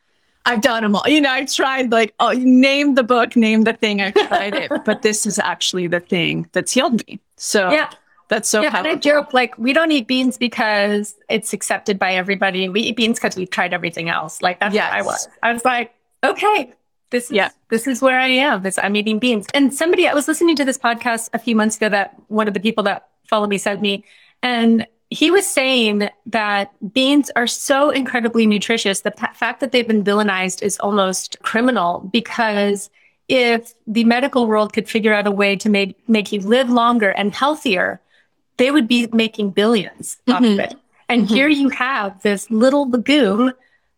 I've 0.46 0.62
done 0.62 0.82
them 0.82 0.96
all. 0.96 1.06
You 1.06 1.20
know, 1.20 1.30
I've 1.30 1.52
tried 1.52 1.92
like, 1.92 2.14
oh, 2.18 2.32
name 2.32 2.94
the 2.94 3.02
book, 3.04 3.36
name 3.36 3.62
the 3.62 3.74
thing. 3.74 4.00
I've 4.00 4.14
tried 4.14 4.54
it, 4.54 4.72
but 4.84 5.02
this 5.02 5.26
is 5.26 5.38
actually 5.38 5.86
the 5.86 6.00
thing 6.00 6.48
that's 6.52 6.72
healed 6.72 7.06
me. 7.06 7.20
So 7.36 7.70
Yeah. 7.70 7.90
that's 8.28 8.48
so 8.48 8.62
yeah, 8.62 8.76
and 8.76 8.88
I 8.88 8.96
joke 8.96 9.32
like 9.34 9.56
we 9.58 9.72
don't 9.72 9.92
eat 9.92 10.08
beans 10.08 10.38
because 10.38 11.14
it's 11.28 11.52
accepted 11.52 11.98
by 11.98 12.14
everybody. 12.14 12.68
We 12.68 12.80
eat 12.80 12.96
beans 12.96 13.18
because 13.20 13.36
we've 13.36 13.50
tried 13.50 13.72
everything 13.74 14.08
else. 14.08 14.40
Like 14.42 14.58
that's 14.60 14.74
what 14.74 14.82
I 14.84 15.02
was. 15.02 15.28
I 15.42 15.52
was 15.52 15.64
like, 15.64 15.94
okay, 16.24 16.72
this 17.10 17.26
is 17.26 17.32
Yeah. 17.32 17.50
this 17.68 17.86
is 17.86 18.00
where 18.02 18.18
I 18.18 18.28
am. 18.28 18.62
This 18.62 18.78
I'm 18.78 18.96
eating 18.96 19.18
beans. 19.20 19.46
And 19.54 19.72
somebody 19.72 20.08
I 20.08 20.14
was 20.14 20.26
listening 20.26 20.56
to 20.56 20.64
this 20.64 20.78
podcast 20.78 21.28
a 21.34 21.38
few 21.38 21.54
months 21.54 21.76
ago 21.76 21.88
that 21.90 22.14
one 22.28 22.48
of 22.48 22.54
the 22.54 22.60
people 22.60 22.82
that 22.84 23.06
follow 23.28 23.46
me 23.46 23.58
sent 23.58 23.80
me, 23.80 24.04
and 24.42 24.86
he 25.10 25.30
was 25.30 25.46
saying 25.46 26.08
that 26.26 26.72
beans 26.94 27.30
are 27.36 27.46
so 27.46 27.90
incredibly 27.90 28.46
nutritious. 28.46 29.02
The 29.02 29.10
pa- 29.10 29.32
fact 29.34 29.60
that 29.60 29.70
they've 29.70 29.86
been 29.86 30.02
villainized 30.02 30.62
is 30.62 30.78
almost 30.78 31.38
criminal 31.42 32.08
because 32.12 32.88
if 33.28 33.74
the 33.86 34.04
medical 34.04 34.46
world 34.46 34.72
could 34.72 34.88
figure 34.88 35.12
out 35.12 35.26
a 35.26 35.30
way 35.30 35.54
to 35.56 35.68
make 35.68 35.96
make 36.08 36.32
you 36.32 36.40
live 36.40 36.70
longer 36.70 37.10
and 37.10 37.34
healthier, 37.34 38.00
they 38.56 38.70
would 38.70 38.88
be 38.88 39.06
making 39.12 39.52
1000000000s 39.52 40.16
off 40.28 40.42
of 40.42 40.58
it. 40.58 40.74
And 41.08 41.26
Mhm. 41.26 41.34
here 41.34 41.48
you 41.48 41.68
have 41.70 42.22
this 42.22 42.50
little 42.50 42.88
legume 42.88 43.52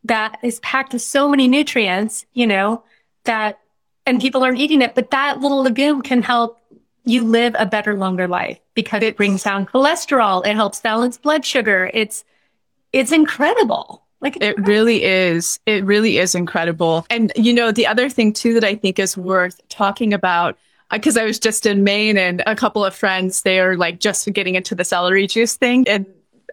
that 0.04 0.38
is 0.42 0.58
packed 0.60 0.92
with 0.92 1.02
so 1.02 1.28
many 1.28 1.46
nutrients, 1.48 2.26
you 2.34 2.46
know, 2.46 2.82
that, 3.24 3.58
and 4.04 4.20
people 4.20 4.42
aren't 4.42 4.58
eating 4.58 4.82
it, 4.82 4.94
but 4.94 5.10
that 5.12 5.40
little 5.40 5.62
legume 5.62 6.02
can 6.02 6.22
help 6.22 6.58
you 7.04 7.24
live 7.24 7.54
a 7.58 7.66
better, 7.66 7.94
longer 7.94 8.26
life 8.26 8.58
because 8.74 9.02
it 9.02 9.16
brings 9.16 9.42
down 9.42 9.66
cholesterol. 9.66 10.44
It 10.46 10.54
helps 10.54 10.80
balance 10.80 11.18
blood 11.18 11.44
sugar. 11.44 11.90
It's, 11.92 12.24
it's 12.92 13.12
incredible. 13.12 14.02
Like 14.20 14.38
It 14.40 14.58
really 14.66 15.04
is. 15.04 15.60
It 15.66 15.84
really 15.84 16.18
is 16.18 16.34
incredible. 16.34 17.06
And, 17.10 17.30
you 17.36 17.52
know, 17.52 17.72
the 17.72 17.86
other 17.86 18.08
thing 18.08 18.32
too 18.32 18.54
that 18.54 18.64
I 18.64 18.74
think 18.74 18.98
is 18.98 19.16
worth 19.18 19.60
talking 19.68 20.14
about, 20.14 20.56
uh, 20.90 20.96
because 20.96 21.16
I 21.16 21.24
was 21.24 21.38
just 21.38 21.66
in 21.66 21.84
Maine 21.84 22.16
and 22.16 22.42
a 22.46 22.56
couple 22.56 22.84
of 22.84 22.94
friends, 22.94 23.42
they 23.42 23.60
are 23.60 23.76
like 23.76 24.00
just 24.00 24.32
getting 24.32 24.54
into 24.54 24.74
the 24.74 24.84
celery 24.84 25.26
juice 25.26 25.56
thing. 25.56 25.86
And 25.86 26.06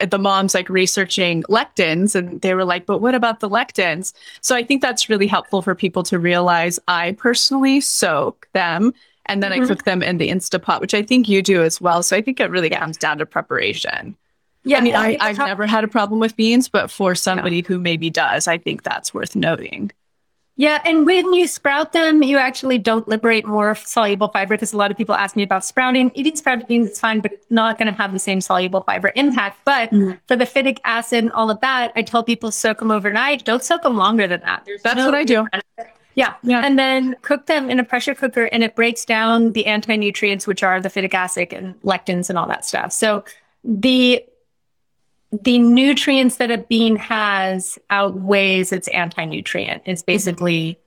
the 0.05 0.17
mom's 0.17 0.53
like 0.53 0.69
researching 0.69 1.43
lectins 1.43 2.15
and 2.15 2.41
they 2.41 2.53
were 2.55 2.65
like, 2.65 2.85
but 2.85 2.99
what 2.99 3.15
about 3.15 3.39
the 3.39 3.49
lectins? 3.49 4.13
So 4.41 4.55
I 4.55 4.63
think 4.63 4.81
that's 4.81 5.09
really 5.09 5.27
helpful 5.27 5.61
for 5.61 5.75
people 5.75 6.03
to 6.03 6.19
realize 6.19 6.79
I 6.87 7.13
personally 7.13 7.81
soak 7.81 8.47
them 8.53 8.93
and 9.27 9.41
then 9.43 9.53
I 9.53 9.59
Mhm. 9.59 9.67
cook 9.67 9.83
them 9.83 10.01
in 10.03 10.17
the 10.17 10.29
Instapot, 10.29 10.81
which 10.81 10.93
I 10.93 11.01
think 11.01 11.29
you 11.29 11.41
do 11.41 11.61
as 11.63 11.79
well. 11.79 12.03
So 12.03 12.15
I 12.15 12.21
think 12.21 12.39
it 12.39 12.49
really 12.49 12.69
comes 12.69 12.97
down 12.97 13.17
to 13.19 13.25
preparation. 13.25 14.15
yeah, 14.63 14.77
I 14.77 14.81
mean, 14.81 14.95
I, 14.95 15.17
I 15.19 15.27
have 15.29 15.37
talk- 15.37 15.47
never 15.47 15.65
had 15.65 15.83
a 15.83 15.87
problem 15.87 16.19
with 16.19 16.35
beans, 16.35 16.69
but 16.69 16.91
for 16.91 17.15
somebody 17.15 17.61
who 17.67 17.79
maybe 17.79 18.09
does, 18.11 18.47
I 18.47 18.57
think 18.59 18.83
that's 18.83 19.13
worth 19.13 19.35
noting. 19.35 19.91
Yeah, 20.57 20.79
and 20.85 21.07
when 21.07 21.33
you 21.33 21.47
sprout 21.47 21.93
them, 21.93 22.21
you 22.21 22.37
actually 22.37 22.77
don't 22.77 23.07
liberate 23.07 23.47
more 23.47 23.73
soluble 23.73 24.27
fiber 24.27 24.53
because 24.53 24.73
a 24.73 24.77
lot 24.77 24.91
of 24.91 24.97
people 24.97 25.15
ask 25.15 25.35
me 25.35 25.41
about 25.41 25.65
sprouting. 25.65 26.11
Eating 26.13 26.35
sprouted 26.35 26.67
beans 26.67 26.91
is 26.91 26.99
fine, 26.99 27.21
but 27.21 27.31
not 27.49 27.79
going 27.79 27.87
to 27.91 27.99
have 27.99 28.11
the 28.13 28.19
same 28.19 28.41
soluble 28.41 28.81
fiber 28.81 29.11
impact. 29.15 29.57
But 29.65 29.89
Mhm. 29.91 30.19
for 30.27 30.35
the 30.35 30.45
phytic 30.45 30.77
acid 30.83 31.23
and 31.23 31.31
all 31.31 31.49
of 31.49 31.59
that, 31.61 31.93
I 31.95 32.03
tell 32.03 32.21
people 32.21 32.51
soak 32.51 32.79
them 32.79 32.91
overnight. 32.91 33.43
Don't 33.45 33.63
soak 33.63 33.81
them 33.81 33.95
longer 33.97 34.27
than 34.27 34.41
that. 34.41 34.63
There's 34.65 34.83
That's 34.83 34.97
no- 34.97 35.05
what 35.05 35.15
I 35.15 35.23
do. 35.23 35.47
Yeah. 36.15 36.33
Yeah. 36.43 36.61
And 36.65 36.77
then 36.77 37.15
cook 37.21 37.45
them 37.45 37.69
in 37.69 37.79
a 37.79 37.83
pressure 37.83 38.13
cooker 38.13 38.45
and 38.45 38.63
it 38.63 38.75
breaks 38.75 39.05
down 39.05 39.53
the 39.53 39.65
anti 39.65 39.95
nutrients, 39.95 40.45
which 40.45 40.63
are 40.63 40.81
the 40.81 40.89
phytic 40.89 41.13
acid 41.13 41.53
and 41.53 41.79
lectins 41.81 42.29
and 42.29 42.37
all 42.37 42.47
that 42.47 42.65
stuff. 42.65 42.91
So 42.91 43.23
the 43.63 44.23
the 45.31 45.59
nutrients 45.59 46.37
that 46.37 46.51
a 46.51 46.57
bean 46.57 46.97
has 46.97 47.79
outweighs 47.89 48.71
its 48.71 48.87
anti-nutrient 48.89 49.83
is 49.85 50.01
mm-hmm. 50.01 50.11
basically 50.11 50.79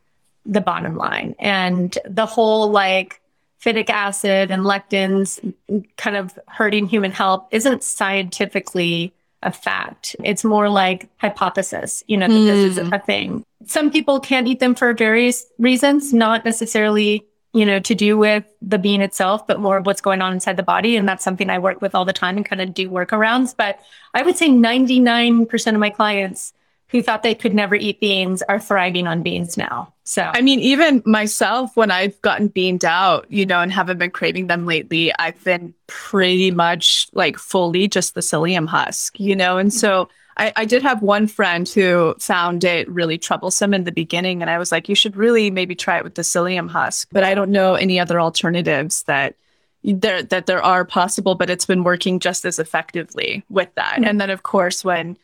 the 0.45 0.61
bottom 0.61 0.97
line. 0.97 1.35
And 1.39 1.97
the 2.05 2.27
whole 2.27 2.71
like 2.71 3.21
phytic 3.63 3.89
acid 3.89 4.51
and 4.51 4.65
lectins 4.65 5.55
kind 5.97 6.17
of 6.17 6.39
hurting 6.49 6.87
human 6.87 7.11
health 7.11 7.47
isn't 7.51 7.83
scientifically 7.83 9.15
a 9.45 9.53
fact. 9.53 10.17
It's 10.25 10.45
more 10.45 10.69
like 10.69 11.09
hypothesis, 11.19 12.03
you 12.07 12.17
know, 12.17 12.29
that 12.29 12.35
this 12.35 12.77
is 12.77 12.79
mm. 12.79 12.95
a 12.95 12.99
thing. 12.99 13.45
Some 13.67 13.91
people 13.91 14.21
can't 14.21 14.47
eat 14.49 14.61
them 14.61 14.75
for 14.75 14.93
various 14.93 15.47
reasons, 15.59 16.13
not 16.13 16.45
necessarily, 16.45 17.25
you 17.53 17.65
know, 17.65 17.79
to 17.81 17.95
do 17.95 18.19
with 18.19 18.45
the 18.61 18.79
bean 18.79 19.01
itself, 19.01 19.47
but 19.47 19.61
more 19.61 19.77
of 19.77 19.87
what's 19.87 20.01
going 20.01 20.23
on 20.23 20.33
inside 20.33 20.57
the 20.57 20.63
body. 20.63 20.97
And 20.97 21.09
that's 21.09 21.25
something 21.25 21.51
I 21.51 21.59
work 21.59 21.81
with 21.81 21.95
all 21.95 22.05
the 22.05 22.13
time 22.13 22.37
and 22.37 22.45
kind 22.45 22.61
of 22.61 22.75
do 22.75 22.91
workarounds. 22.91 23.55
But 23.57 23.79
I 24.13 24.23
would 24.23 24.37
say 24.37 24.49
99% 24.49 25.75
of 25.75 25.81
my 25.81 25.91
clients 25.91 26.53
who 26.89 27.03
thought 27.03 27.23
they 27.23 27.35
could 27.35 27.55
never 27.55 27.75
eat 27.75 28.01
beans 28.01 28.43
are 28.43 28.61
thriving 28.61 29.07
on 29.07 29.23
beans 29.23 29.57
now. 29.57 29.93
So 30.05 30.31
I 30.35 30.43
mean, 30.43 30.61
even 30.61 31.03
myself, 31.07 31.77
when 31.77 31.91
I've 31.91 32.21
gotten 32.23 32.49
beaned 32.49 32.85
out, 32.85 33.27
you 33.31 33.47
know, 33.47 33.61
and 33.61 33.73
haven't 33.73 33.99
been 33.99 34.11
craving 34.11 34.49
them 34.49 34.67
lately, 34.67 35.13
I've 35.19 35.43
been 35.45 35.75
pretty 35.87 36.51
much 36.51 37.09
like 37.13 37.39
fully 37.39 37.89
just 37.89 38.15
the 38.15 38.21
psyllium 38.21 38.69
husk, 38.69 39.19
you 39.19 39.35
know, 39.35 39.57
and 39.59 39.73
so 39.73 40.09
I, 40.37 40.53
I 40.57 40.65
did 40.65 40.83
have 40.83 41.03
one 41.03 41.27
friend 41.27 41.69
who 41.69 42.15
found 42.19 42.65
it 42.65 42.89
really 42.89 43.19
troublesome 43.19 43.73
in 43.73 43.85
the 43.85 43.93
beginning. 43.93 44.43
And 44.43 44.51
I 44.51 44.59
was 44.59 44.73
like, 44.73 44.89
you 44.89 44.95
should 44.95 45.17
really 45.17 45.51
maybe 45.51 45.75
try 45.75 45.99
it 45.99 46.05
with 46.05 46.17
the 46.17 46.23
psyllium 46.23 46.69
husk. 46.69 47.09
But 47.13 47.25
I 47.25 47.35
don't 47.35 47.51
know 47.51 47.75
any 47.75 48.01
other 48.01 48.21
alternatives 48.21 49.05
that 49.05 49.37
there 49.85 50.23
that 50.23 50.47
there 50.47 50.63
are 50.63 50.85
possible, 50.85 51.35
but 51.35 51.51
it's 51.51 51.67
been 51.67 51.85
working 51.85 52.19
just 52.19 52.45
as 52.45 52.59
effectively 52.59 53.45
with 53.49 53.73
that. 53.75 53.95
Mm-hmm. 53.95 54.05
And 54.05 54.21
then 54.21 54.31
of 54.31 54.43
course 54.43 54.85
when 54.85 55.17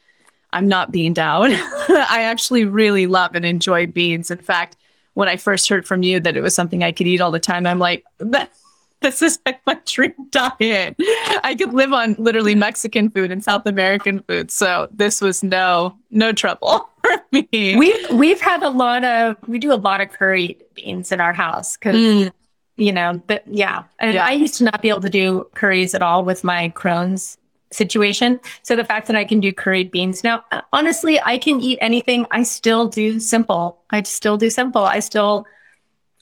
I'm 0.53 0.69
not 0.69 0.93
bean 0.93 1.13
down, 1.13 1.53
I 1.53 2.23
actually 2.23 2.65
really 2.65 3.07
love 3.07 3.35
and 3.35 3.45
enjoy 3.45 3.87
beans. 3.87 4.31
In 4.31 4.39
fact, 4.39 4.77
when 5.15 5.29
I 5.29 5.37
first 5.37 5.69
heard 5.69 5.87
from 5.87 6.03
you 6.03 6.21
that 6.21 6.37
it 6.37 6.41
was 6.41 6.55
something 6.55 6.83
I 6.83 6.93
could 6.93 7.07
eat 7.07 7.21
all 7.21 7.31
the 7.31 7.41
time, 7.41 7.67
I'm 7.67 7.79
like, 7.79 8.05
this 9.01 9.23
is 9.23 9.39
like 9.47 9.61
my 9.67 9.79
dream 9.87 10.15
diet. 10.31 10.97
I 11.43 11.57
could 11.59 11.73
live 11.73 11.93
on 11.93 12.17
literally 12.19 12.55
Mexican 12.55 13.11
food 13.11 13.31
and 13.31 13.43
South 13.43 13.67
American 13.67 14.21
food. 14.21 14.51
So 14.51 14.89
this 14.93 15.21
was 15.21 15.43
no 15.43 15.97
no 16.11 16.33
trouble 16.33 16.89
for 17.03 17.23
me. 17.33 17.77
We've 17.77 18.11
we've 18.11 18.41
had 18.41 18.63
a 18.63 18.71
lot 18.71 19.05
of 19.05 19.37
we 19.47 19.59
do 19.59 19.73
a 19.73 19.77
lot 19.77 20.01
of 20.01 20.11
curry 20.11 20.59
beans 20.75 21.13
in 21.13 21.21
our 21.21 21.33
house 21.33 21.77
because 21.77 21.97
mm. 21.97 22.33
you 22.77 22.93
know, 22.93 23.21
but 23.27 23.43
yeah. 23.47 23.85
And 23.99 24.15
yeah. 24.15 24.27
I 24.27 24.33
used 24.33 24.57
to 24.57 24.65
not 24.65 24.83
be 24.83 24.89
able 24.89 25.01
to 25.03 25.11
do 25.11 25.49
curries 25.55 25.95
at 25.95 26.03
all 26.03 26.25
with 26.25 26.45
my 26.45 26.71
Crohn's 26.77 27.39
situation. 27.73 28.41
So 28.63 28.77
the 28.77 28.85
fact 28.85 29.07
that 29.07 29.17
I 29.17 29.25
can 29.25 29.41
do 29.41 29.53
curried 29.53 29.91
beans 29.91 30.25
now, 30.25 30.45
honestly, 30.73 31.21
I 31.21 31.39
can 31.39 31.61
eat 31.61 31.79
anything. 31.81 32.27
I 32.31 32.43
still 32.43 32.89
do 32.89 33.21
simple. 33.21 33.79
I 33.91 34.03
still 34.03 34.37
do 34.37 34.51
simple. 34.51 34.83
I 34.83 35.01
still 35.01 35.47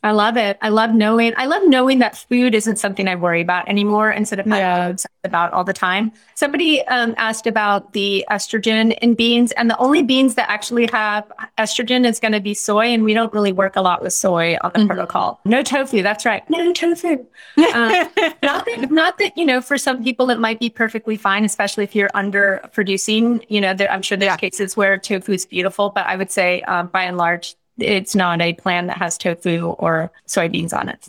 I 0.08 0.12
love 0.12 0.38
it. 0.38 0.56
I 0.62 0.70
love 0.70 0.94
knowing. 0.94 1.34
I 1.36 1.44
love 1.44 1.64
knowing 1.66 1.98
that 1.98 2.16
food 2.16 2.54
isn't 2.54 2.76
something 2.76 3.06
I 3.06 3.14
worry 3.14 3.42
about 3.42 3.68
anymore 3.68 4.10
instead 4.10 4.40
of 4.40 4.46
yeah. 4.46 4.94
about 5.22 5.52
all 5.52 5.64
the 5.64 5.74
time. 5.74 6.12
Somebody 6.34 6.82
um, 6.86 7.14
asked 7.18 7.46
about 7.46 7.92
the 7.92 8.24
estrogen 8.30 8.96
in 9.02 9.12
beans, 9.12 9.52
and 9.52 9.68
the 9.68 9.76
only 9.76 10.02
beans 10.02 10.34
that 10.36 10.48
actually 10.48 10.88
have 10.92 11.30
estrogen 11.58 12.06
is 12.06 12.20
going 12.20 12.32
to 12.32 12.40
be 12.40 12.54
soy, 12.54 12.86
and 12.86 13.04
we 13.04 13.12
don't 13.12 13.30
really 13.34 13.52
work 13.52 13.76
a 13.76 13.82
lot 13.82 14.02
with 14.02 14.14
soy 14.14 14.56
on 14.62 14.72
the 14.72 14.78
mm-hmm. 14.78 14.88
protocol. 14.88 15.40
No 15.44 15.62
tofu. 15.62 16.02
That's 16.02 16.24
right. 16.24 16.48
No 16.48 16.72
tofu. 16.72 17.26
uh, 17.58 18.08
not 18.42 18.64
that, 18.64 18.88
not 18.90 19.18
that 19.18 19.36
you 19.36 19.44
know. 19.44 19.60
For 19.60 19.76
some 19.76 20.02
people, 20.02 20.30
it 20.30 20.40
might 20.40 20.58
be 20.58 20.70
perfectly 20.70 21.18
fine, 21.18 21.44
especially 21.44 21.84
if 21.84 21.94
you're 21.94 22.10
under 22.14 22.66
producing. 22.72 23.44
You 23.48 23.60
know, 23.60 23.74
there, 23.74 23.92
I'm 23.92 24.00
sure 24.00 24.16
there's 24.16 24.30
yeah. 24.30 24.36
cases 24.38 24.74
where 24.74 24.96
tofu 24.96 25.32
is 25.32 25.44
beautiful, 25.44 25.90
but 25.90 26.06
I 26.06 26.16
would 26.16 26.30
say 26.30 26.62
um, 26.62 26.86
by 26.86 27.02
and 27.02 27.18
large 27.18 27.56
it's 27.78 28.14
not 28.14 28.40
a 28.40 28.52
plan 28.54 28.86
that 28.86 28.98
has 28.98 29.16
tofu 29.16 29.68
or 29.78 30.10
soybeans 30.26 30.72
on 30.72 30.88
it. 30.88 31.08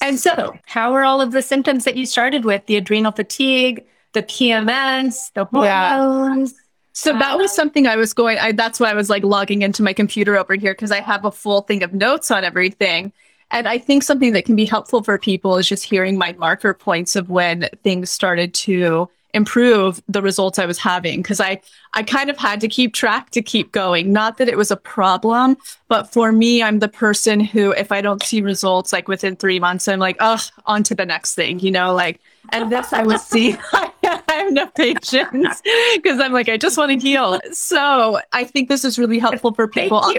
And 0.00 0.18
so, 0.18 0.56
how 0.66 0.92
are 0.92 1.04
all 1.04 1.20
of 1.20 1.32
the 1.32 1.42
symptoms 1.42 1.84
that 1.84 1.96
you 1.96 2.04
started 2.04 2.44
with? 2.44 2.66
The 2.66 2.76
adrenal 2.76 3.12
fatigue, 3.12 3.84
the 4.12 4.22
PMS, 4.22 5.32
the 5.32 5.44
hormones. 5.46 6.52
Yeah. 6.52 6.58
So 6.96 7.12
that 7.18 7.38
was 7.38 7.52
something 7.52 7.88
I 7.88 7.96
was 7.96 8.14
going. 8.14 8.38
I, 8.38 8.52
that's 8.52 8.78
why 8.78 8.90
I 8.90 8.94
was 8.94 9.10
like 9.10 9.24
logging 9.24 9.62
into 9.62 9.82
my 9.82 9.92
computer 9.92 10.36
over 10.36 10.54
here 10.54 10.74
because 10.74 10.92
I 10.92 11.00
have 11.00 11.24
a 11.24 11.32
full 11.32 11.62
thing 11.62 11.82
of 11.82 11.92
notes 11.92 12.30
on 12.30 12.44
everything. 12.44 13.12
And 13.50 13.66
I 13.66 13.78
think 13.78 14.04
something 14.04 14.32
that 14.32 14.44
can 14.44 14.54
be 14.54 14.64
helpful 14.64 15.02
for 15.02 15.18
people 15.18 15.56
is 15.56 15.68
just 15.68 15.84
hearing 15.84 16.16
my 16.16 16.32
marker 16.34 16.72
points 16.72 17.16
of 17.16 17.30
when 17.30 17.68
things 17.82 18.10
started 18.10 18.54
to 18.54 19.08
improve 19.34 20.02
the 20.08 20.22
results 20.22 20.58
I 20.58 20.64
was 20.64 20.78
having 20.78 21.20
because 21.20 21.40
I 21.40 21.60
I 21.92 22.02
kind 22.02 22.30
of 22.30 22.38
had 22.38 22.60
to 22.62 22.68
keep 22.68 22.94
track 22.94 23.30
to 23.30 23.42
keep 23.42 23.72
going. 23.72 24.12
Not 24.12 24.38
that 24.38 24.48
it 24.48 24.56
was 24.56 24.70
a 24.70 24.76
problem, 24.76 25.56
but 25.88 26.12
for 26.12 26.32
me, 26.32 26.62
I'm 26.62 26.78
the 26.78 26.88
person 26.88 27.40
who 27.40 27.72
if 27.72 27.92
I 27.92 28.00
don't 28.00 28.22
see 28.22 28.40
results 28.40 28.92
like 28.92 29.08
within 29.08 29.36
three 29.36 29.60
months, 29.60 29.88
I'm 29.88 29.98
like, 29.98 30.16
oh, 30.20 30.40
on 30.66 30.82
to 30.84 30.94
the 30.94 31.04
next 31.04 31.34
thing, 31.34 31.58
you 31.58 31.70
know, 31.70 31.92
like 31.92 32.20
and 32.50 32.70
this 32.70 32.92
I 32.92 33.02
would 33.02 33.20
see 33.20 33.56
I 33.72 33.90
have 34.28 34.52
no 34.52 34.66
patience 34.68 35.62
because 35.94 36.20
I'm 36.20 36.32
like, 36.32 36.48
I 36.48 36.56
just 36.56 36.78
want 36.78 36.92
to 36.92 36.98
heal. 36.98 37.40
So 37.52 38.20
I 38.32 38.44
think 38.44 38.68
this 38.68 38.84
is 38.84 38.98
really 38.98 39.18
helpful 39.18 39.52
for 39.52 39.68
people. 39.68 40.14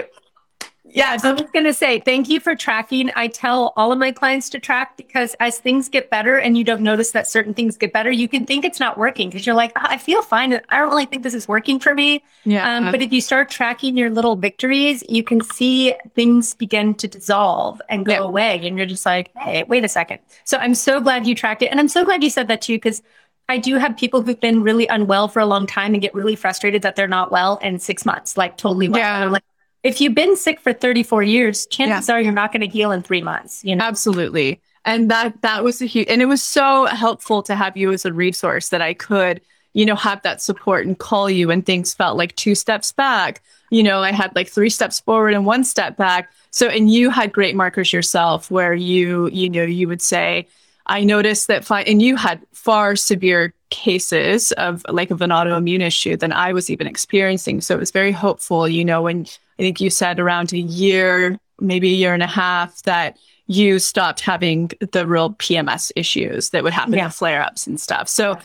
Yeah, 0.90 1.16
I 1.22 1.32
was 1.32 1.42
going 1.52 1.64
to 1.64 1.74
say 1.74 2.00
thank 2.00 2.28
you 2.28 2.40
for 2.40 2.54
tracking. 2.54 3.10
I 3.16 3.28
tell 3.28 3.72
all 3.76 3.92
of 3.92 3.98
my 3.98 4.12
clients 4.12 4.48
to 4.50 4.58
track 4.58 4.96
because 4.96 5.36
as 5.40 5.58
things 5.58 5.88
get 5.88 6.10
better 6.10 6.38
and 6.38 6.56
you 6.56 6.64
don't 6.64 6.80
notice 6.80 7.10
that 7.10 7.26
certain 7.26 7.54
things 7.54 7.76
get 7.76 7.92
better, 7.92 8.10
you 8.10 8.28
can 8.28 8.46
think 8.46 8.64
it's 8.64 8.80
not 8.80 8.96
working 8.96 9.28
because 9.28 9.44
you're 9.44 9.54
like, 9.54 9.72
oh, 9.76 9.82
I 9.82 9.98
feel 9.98 10.22
fine. 10.22 10.54
I 10.54 10.78
don't 10.78 10.88
really 10.88 11.06
think 11.06 11.22
this 11.22 11.34
is 11.34 11.46
working 11.46 11.78
for 11.78 11.94
me. 11.94 12.22
Yeah. 12.44 12.76
Um, 12.76 12.90
but 12.90 13.02
if 13.02 13.12
you 13.12 13.20
start 13.20 13.50
tracking 13.50 13.96
your 13.96 14.10
little 14.10 14.36
victories, 14.36 15.04
you 15.08 15.22
can 15.22 15.42
see 15.42 15.94
things 16.14 16.54
begin 16.54 16.94
to 16.94 17.08
dissolve 17.08 17.82
and 17.88 18.06
go 18.06 18.12
yeah. 18.12 18.18
away. 18.20 18.66
And 18.66 18.78
you're 18.78 18.86
just 18.86 19.04
like, 19.04 19.30
hey, 19.36 19.64
wait 19.64 19.84
a 19.84 19.88
second. 19.88 20.20
So 20.44 20.56
I'm 20.58 20.74
so 20.74 21.00
glad 21.00 21.26
you 21.26 21.34
tracked 21.34 21.62
it. 21.62 21.66
And 21.66 21.78
I'm 21.78 21.88
so 21.88 22.04
glad 22.04 22.22
you 22.22 22.30
said 22.30 22.48
that 22.48 22.62
too 22.62 22.76
because 22.76 23.02
I 23.48 23.58
do 23.58 23.76
have 23.76 23.96
people 23.96 24.22
who've 24.22 24.40
been 24.40 24.62
really 24.62 24.86
unwell 24.88 25.28
for 25.28 25.40
a 25.40 25.46
long 25.46 25.66
time 25.66 25.94
and 25.94 26.02
get 26.02 26.14
really 26.14 26.36
frustrated 26.36 26.82
that 26.82 26.96
they're 26.96 27.06
not 27.06 27.30
well 27.30 27.58
in 27.58 27.78
six 27.78 28.04
months, 28.04 28.36
like 28.36 28.56
totally 28.56 28.88
well. 28.88 29.32
Yeah. 29.32 29.38
If 29.86 30.00
you've 30.00 30.14
been 30.14 30.36
sick 30.36 30.60
for 30.60 30.72
34 30.72 31.22
years, 31.22 31.66
chances 31.66 32.08
yeah. 32.08 32.14
are 32.16 32.20
you're 32.20 32.32
not 32.32 32.52
going 32.52 32.60
to 32.60 32.66
heal 32.66 32.90
in 32.90 33.02
three 33.02 33.22
months. 33.22 33.64
You 33.64 33.76
know? 33.76 33.84
Absolutely. 33.84 34.60
And 34.84 35.10
that 35.10 35.42
that 35.42 35.62
was 35.64 35.80
a 35.80 35.86
huge 35.86 36.08
and 36.08 36.20
it 36.20 36.26
was 36.26 36.42
so 36.42 36.86
helpful 36.86 37.42
to 37.44 37.54
have 37.54 37.76
you 37.76 37.92
as 37.92 38.04
a 38.04 38.12
resource 38.12 38.68
that 38.70 38.82
I 38.82 38.94
could, 38.94 39.40
you 39.74 39.86
know, 39.86 39.94
have 39.94 40.22
that 40.22 40.42
support 40.42 40.86
and 40.86 40.98
call 40.98 41.30
you 41.30 41.48
when 41.48 41.62
things 41.62 41.94
felt 41.94 42.16
like 42.16 42.34
two 42.36 42.54
steps 42.54 42.92
back. 42.92 43.42
You 43.70 43.82
know, 43.82 44.00
I 44.00 44.12
had 44.12 44.34
like 44.34 44.48
three 44.48 44.70
steps 44.70 45.00
forward 45.00 45.34
and 45.34 45.46
one 45.46 45.64
step 45.64 45.96
back. 45.96 46.32
So 46.50 46.68
and 46.68 46.90
you 46.90 47.10
had 47.10 47.32
great 47.32 47.54
markers 47.54 47.92
yourself 47.92 48.50
where 48.50 48.74
you, 48.74 49.28
you 49.30 49.48
know, 49.50 49.62
you 49.62 49.86
would 49.88 50.02
say, 50.02 50.48
I 50.86 51.02
noticed 51.02 51.48
that, 51.48 51.64
fi- 51.64 51.82
and 51.82 52.00
you 52.00 52.14
had 52.14 52.40
far 52.52 52.94
severe 52.94 53.54
cases 53.70 54.52
of 54.52 54.84
like 54.88 55.10
of 55.10 55.20
an 55.20 55.30
autoimmune 55.30 55.80
issue 55.80 56.16
than 56.16 56.32
I 56.32 56.52
was 56.52 56.70
even 56.70 56.86
experiencing. 56.86 57.60
So 57.60 57.74
it 57.74 57.80
was 57.80 57.90
very 57.90 58.12
hopeful, 58.12 58.68
you 58.68 58.84
know, 58.84 59.02
when 59.02 59.26
I 59.58 59.62
think 59.62 59.80
you 59.80 59.90
said 59.90 60.20
around 60.20 60.52
a 60.52 60.58
year, 60.58 61.38
maybe 61.60 61.90
a 61.90 61.96
year 61.96 62.14
and 62.14 62.22
a 62.22 62.28
half, 62.28 62.82
that 62.82 63.16
you 63.46 63.78
stopped 63.78 64.20
having 64.20 64.70
the 64.92 65.06
real 65.06 65.30
PMS 65.34 65.92
issues 65.96 66.50
that 66.50 66.64
would 66.64 66.72
happen, 66.72 66.94
yeah. 66.94 67.08
flare 67.08 67.42
ups 67.42 67.66
and 67.66 67.80
stuff. 67.80 68.08
So 68.08 68.38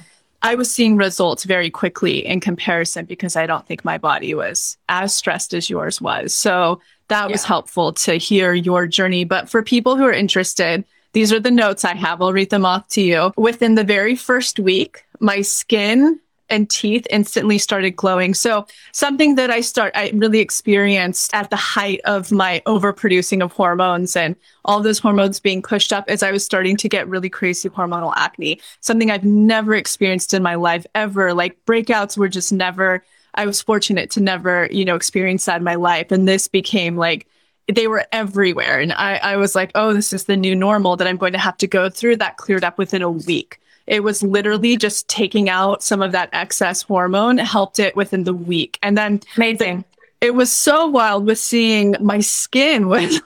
I 0.44 0.56
was 0.56 0.72
seeing 0.72 0.96
results 0.96 1.44
very 1.44 1.70
quickly 1.70 2.26
in 2.26 2.40
comparison 2.40 3.06
because 3.06 3.36
I 3.36 3.46
don't 3.46 3.66
think 3.68 3.86
my 3.86 3.98
body 3.98 4.34
was 4.34 4.78
as 4.90 5.14
stressed 5.14 5.54
as 5.54 5.70
yours 5.70 6.02
was. 6.02 6.34
So 6.34 6.82
that 7.10 7.28
yeah. 7.28 7.32
was 7.32 7.44
helpful 7.44 7.94
to 7.94 8.14
hear 8.16 8.54
your 8.54 8.88
journey. 8.88 9.24
But 9.24 9.50
for 9.50 9.62
people 9.62 9.98
who 9.98 10.06
are 10.06 10.14
interested, 10.14 10.84
these 11.14 11.34
are 11.34 11.40
the 11.40 11.52
notes 11.52 11.84
I 11.84 11.94
have. 11.96 12.22
I'll 12.22 12.34
read 12.34 12.50
them 12.50 12.66
off 12.66 12.88
to 12.90 13.02
you. 13.02 13.34
Within 13.38 13.76
the 13.76 13.84
very 13.84 14.16
first 14.16 14.60
week, 14.60 15.04
my 15.20 15.42
skin 15.42 16.20
and 16.52 16.70
teeth 16.70 17.08
instantly 17.10 17.58
started 17.58 17.92
glowing. 17.92 18.34
So 18.34 18.68
something 18.92 19.36
that 19.36 19.50
I 19.50 19.62
start 19.62 19.94
I 19.96 20.12
really 20.14 20.40
experienced 20.40 21.34
at 21.34 21.50
the 21.50 21.56
height 21.56 22.02
of 22.06 22.32
my 22.32 22.62
overproducing 22.66 23.44
of 23.44 23.52
hormones 23.52 24.16
and 24.16 24.36
all 24.66 24.82
those 24.82 25.00
hormones 25.00 25.40
being 25.40 25.62
pushed 25.62 25.92
up 25.92 26.06
as 26.08 26.22
I 26.22 26.32
was 26.32 26.46
starting 26.46 26.78
to 26.78 26.90
get 26.90 27.08
really 27.08 27.30
crazy 27.30 27.70
hormonal 27.70 28.14
acne. 28.16 28.60
Something 28.82 29.10
I've 29.10 29.24
never 29.24 29.74
experienced 29.74 30.34
in 30.34 30.44
my 30.44 30.56
life 30.56 30.86
ever. 30.94 31.34
Like 31.34 31.58
breakouts 31.66 32.18
were 32.18 32.30
just 32.30 32.52
never 32.52 33.04
I 33.36 33.46
was 33.46 33.62
fortunate 33.62 34.12
to 34.12 34.20
never, 34.22 34.68
you 34.72 34.86
know, 34.86 34.96
experience 34.96 35.46
that 35.46 35.58
in 35.58 35.64
my 35.64 35.76
life. 35.76 36.12
And 36.12 36.28
this 36.28 36.48
became 36.48 36.98
like 36.98 37.28
they 37.68 37.88
were 37.88 38.06
everywhere. 38.12 38.80
And 38.80 38.92
I, 38.94 39.18
I 39.18 39.38
was 39.38 39.56
like, 39.56 39.72
oh, 39.76 39.94
this 39.94 40.12
is 40.14 40.26
the 40.26 40.36
new 40.36 40.56
normal 40.56 40.98
that 40.98 41.08
I'm 41.08 41.18
going 41.18 41.34
to 41.34 41.40
have 41.40 41.58
to 41.58 41.68
go 41.68 41.90
through. 41.90 42.18
That 42.18 42.38
cleared 42.38 42.64
up 42.64 42.78
within 42.78 43.02
a 43.02 43.12
week. 43.12 43.61
It 43.88 44.04
was 44.04 44.24
literally 44.24 44.78
just 44.78 45.08
taking 45.08 45.50
out 45.50 45.84
some 45.84 46.02
of 46.02 46.12
that 46.12 46.30
excess 46.34 46.82
hormone, 46.84 47.38
helped 47.38 47.80
it 47.80 47.96
within 47.96 48.24
the 48.24 48.34
week. 48.34 48.80
And 48.82 48.98
then 48.98 49.22
amazing. 49.38 49.80
The, 50.20 50.28
it 50.28 50.36
was 50.36 50.52
so 50.52 50.88
wild 50.88 51.26
with 51.26 51.40
seeing 51.40 51.96
my 52.00 52.20
skin 52.20 52.88
was 52.88 53.22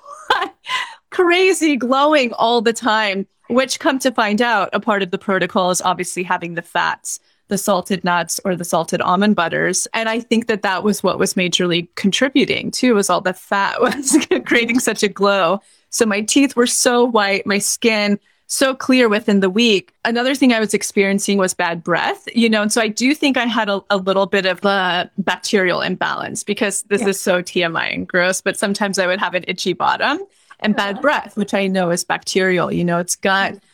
crazy 1.11 1.75
glowing 1.75 2.33
all 2.33 2.61
the 2.61 2.73
time, 2.73 3.27
which 3.49 3.79
come 3.79 3.99
to 3.99 4.11
find 4.11 4.41
out 4.41 4.69
a 4.73 4.79
part 4.79 5.03
of 5.03 5.11
the 5.11 5.17
protocol 5.17 5.71
is 5.71 5.81
obviously 5.81 6.23
having 6.23 6.55
the 6.55 6.61
fats 6.61 7.19
the 7.47 7.57
salted 7.57 8.03
nuts 8.03 8.39
or 8.43 8.55
the 8.55 8.63
salted 8.63 9.01
almond 9.01 9.35
butters. 9.35 9.87
And 9.93 10.09
I 10.09 10.19
think 10.19 10.47
that 10.47 10.63
that 10.63 10.83
was 10.83 11.03
what 11.03 11.19
was 11.19 11.35
majorly 11.35 11.87
contributing 11.95 12.71
too, 12.71 12.95
was 12.95 13.09
all 13.09 13.21
the 13.21 13.33
fat 13.33 13.81
was 13.81 14.17
creating 14.45 14.79
such 14.79 15.03
a 15.03 15.07
glow. 15.07 15.61
So 15.89 16.05
my 16.05 16.21
teeth 16.21 16.55
were 16.55 16.67
so 16.67 17.05
white, 17.05 17.45
my 17.45 17.59
skin 17.59 18.19
so 18.47 18.75
clear 18.75 19.09
within 19.09 19.39
the 19.39 19.49
week. 19.49 19.93
Another 20.03 20.35
thing 20.35 20.53
I 20.53 20.59
was 20.59 20.73
experiencing 20.73 21.37
was 21.37 21.53
bad 21.53 21.83
breath, 21.83 22.27
you 22.35 22.49
know, 22.49 22.61
and 22.61 22.71
so 22.71 22.81
I 22.81 22.87
do 22.87 23.15
think 23.15 23.37
I 23.37 23.45
had 23.45 23.69
a, 23.69 23.81
a 23.89 23.97
little 23.97 24.25
bit 24.25 24.45
of 24.45 24.63
a 24.63 25.09
bacterial 25.17 25.81
imbalance 25.81 26.43
because 26.43 26.83
this 26.83 27.01
yeah. 27.01 27.09
is 27.09 27.19
so 27.19 27.41
TMI 27.41 27.93
and 27.93 28.07
gross, 28.07 28.41
but 28.41 28.57
sometimes 28.57 28.99
I 28.99 29.07
would 29.07 29.19
have 29.19 29.33
an 29.33 29.45
itchy 29.47 29.73
bottom 29.73 30.19
and 30.59 30.75
uh-huh. 30.75 30.93
bad 30.93 31.01
breath, 31.01 31.37
which 31.37 31.53
I 31.53 31.67
know 31.67 31.89
is 31.89 32.03
bacterial, 32.03 32.71
you 32.71 32.83
know, 32.83 32.99
it's 32.99 33.15
gut. 33.15 33.53
Mm-hmm. 33.53 33.65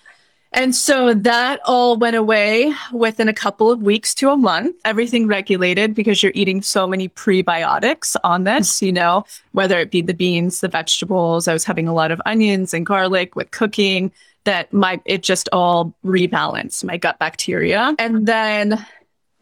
And 0.53 0.75
so 0.75 1.13
that 1.13 1.62
all 1.65 1.95
went 1.95 2.17
away 2.17 2.73
within 2.91 3.29
a 3.29 3.34
couple 3.34 3.71
of 3.71 3.81
weeks 3.81 4.13
to 4.15 4.31
a 4.31 4.38
month. 4.38 4.75
Everything 4.84 5.25
regulated 5.25 5.95
because 5.95 6.21
you're 6.21 6.34
eating 6.36 6.62
so 6.62 6.86
many 6.86 7.07
prebiotics 7.07 8.17
on 8.25 8.43
this, 8.43 8.77
mm-hmm. 8.77 8.88
you 8.88 8.91
know, 8.91 9.25
whether 9.53 9.79
it 9.79 9.91
be 9.91 10.01
the 10.01 10.13
beans, 10.13 10.60
the 10.60 10.67
vegetables. 10.67 11.47
I 11.47 11.53
was 11.53 11.63
having 11.63 11.88
a 11.88 11.93
lot 11.93 12.12
of 12.12 12.21
onions 12.25 12.73
and 12.73 12.86
garlic 12.86 13.34
with 13.34 13.51
cooking 13.51 14.12
that 14.43 14.71
my 14.73 14.99
it 15.06 15.23
just 15.23 15.49
all 15.51 15.93
rebalanced 16.04 16.84
my 16.84 16.97
gut 16.97 17.19
bacteria. 17.19 17.95
And 17.99 18.25
then 18.25 18.86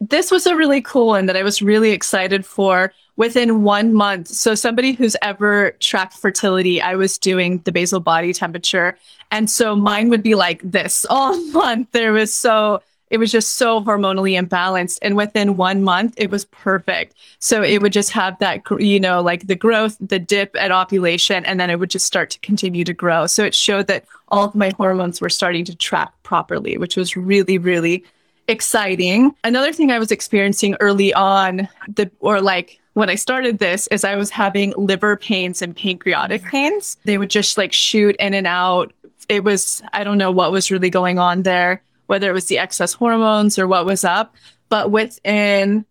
this 0.00 0.30
was 0.30 0.46
a 0.46 0.56
really 0.56 0.80
cool 0.80 1.08
one 1.08 1.26
that 1.26 1.36
I 1.36 1.42
was 1.42 1.60
really 1.60 1.90
excited 1.90 2.44
for 2.46 2.92
within 3.16 3.62
one 3.62 3.92
month. 3.92 4.28
So, 4.28 4.54
somebody 4.54 4.92
who's 4.92 5.16
ever 5.20 5.72
tracked 5.80 6.14
fertility, 6.14 6.80
I 6.80 6.94
was 6.96 7.18
doing 7.18 7.58
the 7.64 7.72
basal 7.72 8.00
body 8.00 8.32
temperature. 8.32 8.96
And 9.30 9.48
so 9.48 9.76
mine 9.76 10.08
would 10.08 10.22
be 10.22 10.34
like 10.34 10.60
this 10.64 11.06
all 11.08 11.38
month. 11.52 11.92
There 11.92 12.12
was 12.12 12.32
so, 12.32 12.82
it 13.10 13.18
was 13.18 13.30
just 13.30 13.52
so 13.52 13.82
hormonally 13.82 14.40
imbalanced. 14.40 14.98
And 15.02 15.16
within 15.16 15.56
one 15.56 15.82
month, 15.82 16.14
it 16.16 16.30
was 16.30 16.44
perfect. 16.46 17.14
So, 17.38 17.62
it 17.62 17.82
would 17.82 17.92
just 17.92 18.10
have 18.10 18.38
that, 18.38 18.62
you 18.78 19.00
know, 19.00 19.20
like 19.20 19.46
the 19.46 19.56
growth, 19.56 19.96
the 20.00 20.18
dip 20.18 20.56
at 20.58 20.72
ovulation, 20.72 21.44
and 21.44 21.60
then 21.60 21.70
it 21.70 21.78
would 21.78 21.90
just 21.90 22.06
start 22.06 22.30
to 22.30 22.38
continue 22.40 22.84
to 22.84 22.92
grow. 22.92 23.26
So, 23.26 23.44
it 23.44 23.54
showed 23.54 23.86
that 23.88 24.04
all 24.28 24.44
of 24.44 24.54
my 24.54 24.72
hormones 24.76 25.20
were 25.20 25.28
starting 25.28 25.64
to 25.66 25.76
track 25.76 26.12
properly, 26.22 26.78
which 26.78 26.96
was 26.96 27.16
really, 27.16 27.58
really 27.58 28.04
exciting. 28.50 29.34
Another 29.44 29.72
thing 29.72 29.90
I 29.90 29.98
was 29.98 30.10
experiencing 30.10 30.76
early 30.80 31.14
on, 31.14 31.68
the 31.88 32.10
or 32.20 32.40
like 32.40 32.80
when 32.94 33.08
I 33.08 33.14
started 33.14 33.58
this, 33.58 33.86
is 33.88 34.04
I 34.04 34.16
was 34.16 34.30
having 34.30 34.74
liver 34.76 35.16
pains 35.16 35.62
and 35.62 35.74
pancreatic 35.74 36.42
pains. 36.42 36.96
They 37.04 37.18
would 37.18 37.30
just 37.30 37.56
like 37.56 37.72
shoot 37.72 38.16
in 38.18 38.34
and 38.34 38.46
out. 38.46 38.92
It 39.28 39.44
was 39.44 39.82
I 39.92 40.04
don't 40.04 40.18
know 40.18 40.32
what 40.32 40.52
was 40.52 40.70
really 40.70 40.90
going 40.90 41.18
on 41.18 41.42
there, 41.42 41.82
whether 42.10 42.28
it 42.28 42.34
was 42.34 42.46
the 42.46 42.58
excess 42.58 42.92
hormones 42.92 43.56
or 43.58 43.68
what 43.68 43.86
was 43.86 44.04
up. 44.04 44.34
But 44.68 44.90
within 44.90 45.86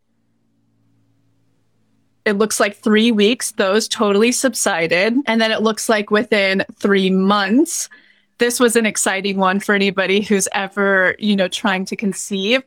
it 2.25 2.33
looks 2.33 2.59
like 2.59 2.75
three 2.75 3.11
weeks, 3.11 3.53
those 3.53 3.87
totally 3.87 4.33
subsided. 4.33 5.15
And 5.25 5.41
then 5.41 5.51
it 5.51 5.61
looks 5.61 5.87
like 5.87 6.11
within 6.11 6.65
three 6.75 7.09
months, 7.09 7.89
this 8.37 8.59
was 8.59 8.75
an 8.75 8.85
exciting 8.85 9.37
one 9.37 9.61
for 9.61 9.73
anybody 9.73 10.21
who's 10.21 10.47
ever, 10.51 11.15
you 11.19 11.35
know, 11.37 11.47
trying 11.47 11.85
to 11.85 11.95
conceive. 11.95 12.61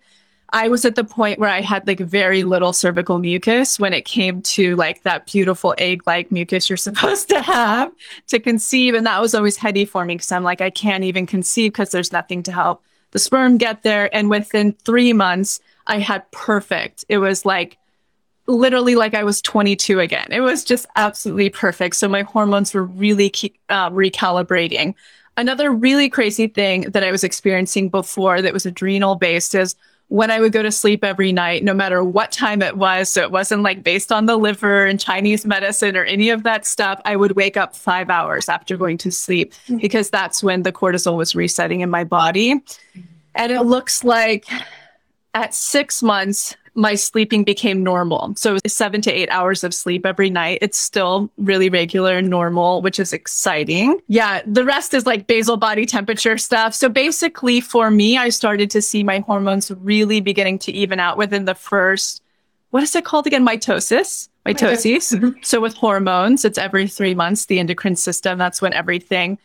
I 0.54 0.68
was 0.68 0.84
at 0.86 0.96
the 0.96 1.04
point 1.04 1.38
where 1.38 1.48
I 1.50 1.60
had 1.60 1.86
like 1.86 2.00
very 2.00 2.42
little 2.44 2.72
cervical 2.72 3.18
mucus 3.18 3.78
when 3.78 3.92
it 3.92 4.06
came 4.06 4.42
to 4.42 4.76
like 4.76 5.02
that 5.02 5.26
beautiful 5.26 5.74
egg 5.76 6.06
like 6.06 6.32
mucus 6.32 6.68
you're 6.68 6.76
supposed 6.88 7.28
to 7.28 7.40
have 7.42 7.92
to 8.28 8.40
conceive. 8.40 8.94
And 8.94 9.06
that 9.06 9.20
was 9.20 9.34
always 9.34 9.58
heady 9.58 9.84
for 9.84 10.06
me 10.06 10.14
because 10.14 10.32
I'm 10.32 10.42
like, 10.42 10.62
I 10.62 10.70
can't 10.70 11.04
even 11.04 11.26
conceive 11.26 11.72
because 11.72 11.90
there's 11.90 12.12
nothing 12.12 12.42
to 12.44 12.52
help 12.52 12.82
the 13.12 13.18
sperm 13.18 13.56
get 13.56 13.82
there. 13.82 14.14
And 14.14 14.28
within 14.28 14.72
three 14.84 15.12
months, 15.12 15.60
I 15.86 15.98
had 15.98 16.30
perfect. 16.32 17.04
It 17.08 17.18
was 17.18 17.46
like 17.46 17.78
literally 18.46 18.96
like 18.96 19.14
I 19.14 19.24
was 19.24 19.40
22 19.40 20.00
again. 20.00 20.26
It 20.30 20.40
was 20.40 20.64
just 20.64 20.86
absolutely 20.96 21.50
perfect. 21.50 21.96
So 21.96 22.08
my 22.08 22.22
hormones 22.22 22.74
were 22.74 22.84
really 22.84 23.30
keep, 23.30 23.56
uh, 23.68 23.90
recalibrating. 23.90 24.94
Another 25.36 25.70
really 25.70 26.10
crazy 26.10 26.48
thing 26.48 26.82
that 26.90 27.04
I 27.04 27.10
was 27.10 27.24
experiencing 27.24 27.88
before 27.88 28.42
that 28.42 28.52
was 28.52 28.66
adrenal 28.66 29.14
based 29.14 29.54
is 29.54 29.76
when 30.12 30.30
I 30.30 30.40
would 30.40 30.52
go 30.52 30.62
to 30.62 30.70
sleep 30.70 31.02
every 31.04 31.32
night, 31.32 31.64
no 31.64 31.72
matter 31.72 32.04
what 32.04 32.32
time 32.32 32.60
it 32.60 32.76
was. 32.76 33.08
So 33.08 33.22
it 33.22 33.30
wasn't 33.30 33.62
like 33.62 33.82
based 33.82 34.12
on 34.12 34.26
the 34.26 34.36
liver 34.36 34.84
and 34.84 35.00
Chinese 35.00 35.46
medicine 35.46 35.96
or 35.96 36.04
any 36.04 36.28
of 36.28 36.42
that 36.42 36.66
stuff. 36.66 37.00
I 37.06 37.16
would 37.16 37.32
wake 37.32 37.56
up 37.56 37.74
five 37.74 38.10
hours 38.10 38.46
after 38.46 38.76
going 38.76 38.98
to 38.98 39.10
sleep 39.10 39.54
mm-hmm. 39.54 39.78
because 39.78 40.10
that's 40.10 40.42
when 40.42 40.64
the 40.64 40.72
cortisol 40.72 41.16
was 41.16 41.34
resetting 41.34 41.80
in 41.80 41.88
my 41.88 42.04
body. 42.04 42.62
And 43.34 43.52
it 43.52 43.62
looks 43.62 44.04
like 44.04 44.44
at 45.32 45.54
six 45.54 46.02
months, 46.02 46.58
my 46.74 46.94
sleeping 46.94 47.44
became 47.44 47.82
normal. 47.82 48.34
So 48.36 48.58
seven 48.66 49.02
to 49.02 49.12
eight 49.12 49.28
hours 49.30 49.62
of 49.62 49.74
sleep 49.74 50.06
every 50.06 50.30
night. 50.30 50.58
It's 50.62 50.78
still 50.78 51.30
really 51.36 51.68
regular 51.68 52.18
and 52.18 52.30
normal, 52.30 52.82
which 52.82 52.98
is 52.98 53.12
exciting. 53.12 54.00
Yeah, 54.08 54.42
the 54.46 54.64
rest 54.64 54.94
is 54.94 55.06
like 55.06 55.26
basal 55.26 55.56
body 55.56 55.84
temperature 55.84 56.38
stuff. 56.38 56.74
So 56.74 56.88
basically, 56.88 57.60
for 57.60 57.90
me, 57.90 58.16
I 58.16 58.30
started 58.30 58.70
to 58.70 58.82
see 58.82 59.02
my 59.02 59.20
hormones 59.20 59.70
really 59.70 60.20
beginning 60.20 60.58
to 60.60 60.72
even 60.72 60.98
out 60.98 61.18
within 61.18 61.44
the 61.44 61.54
first, 61.54 62.22
what 62.70 62.82
is 62.82 62.96
it 62.96 63.04
called 63.04 63.26
again? 63.26 63.46
Mitosis. 63.46 64.28
Mitosis. 64.46 65.14
Mm-hmm. 65.14 65.38
so 65.42 65.60
with 65.60 65.74
hormones, 65.74 66.44
it's 66.44 66.58
every 66.58 66.88
three 66.88 67.14
months, 67.14 67.46
the 67.46 67.58
endocrine 67.58 67.96
system. 67.96 68.38
That's 68.38 68.62
when 68.62 68.72
everything 68.72 69.38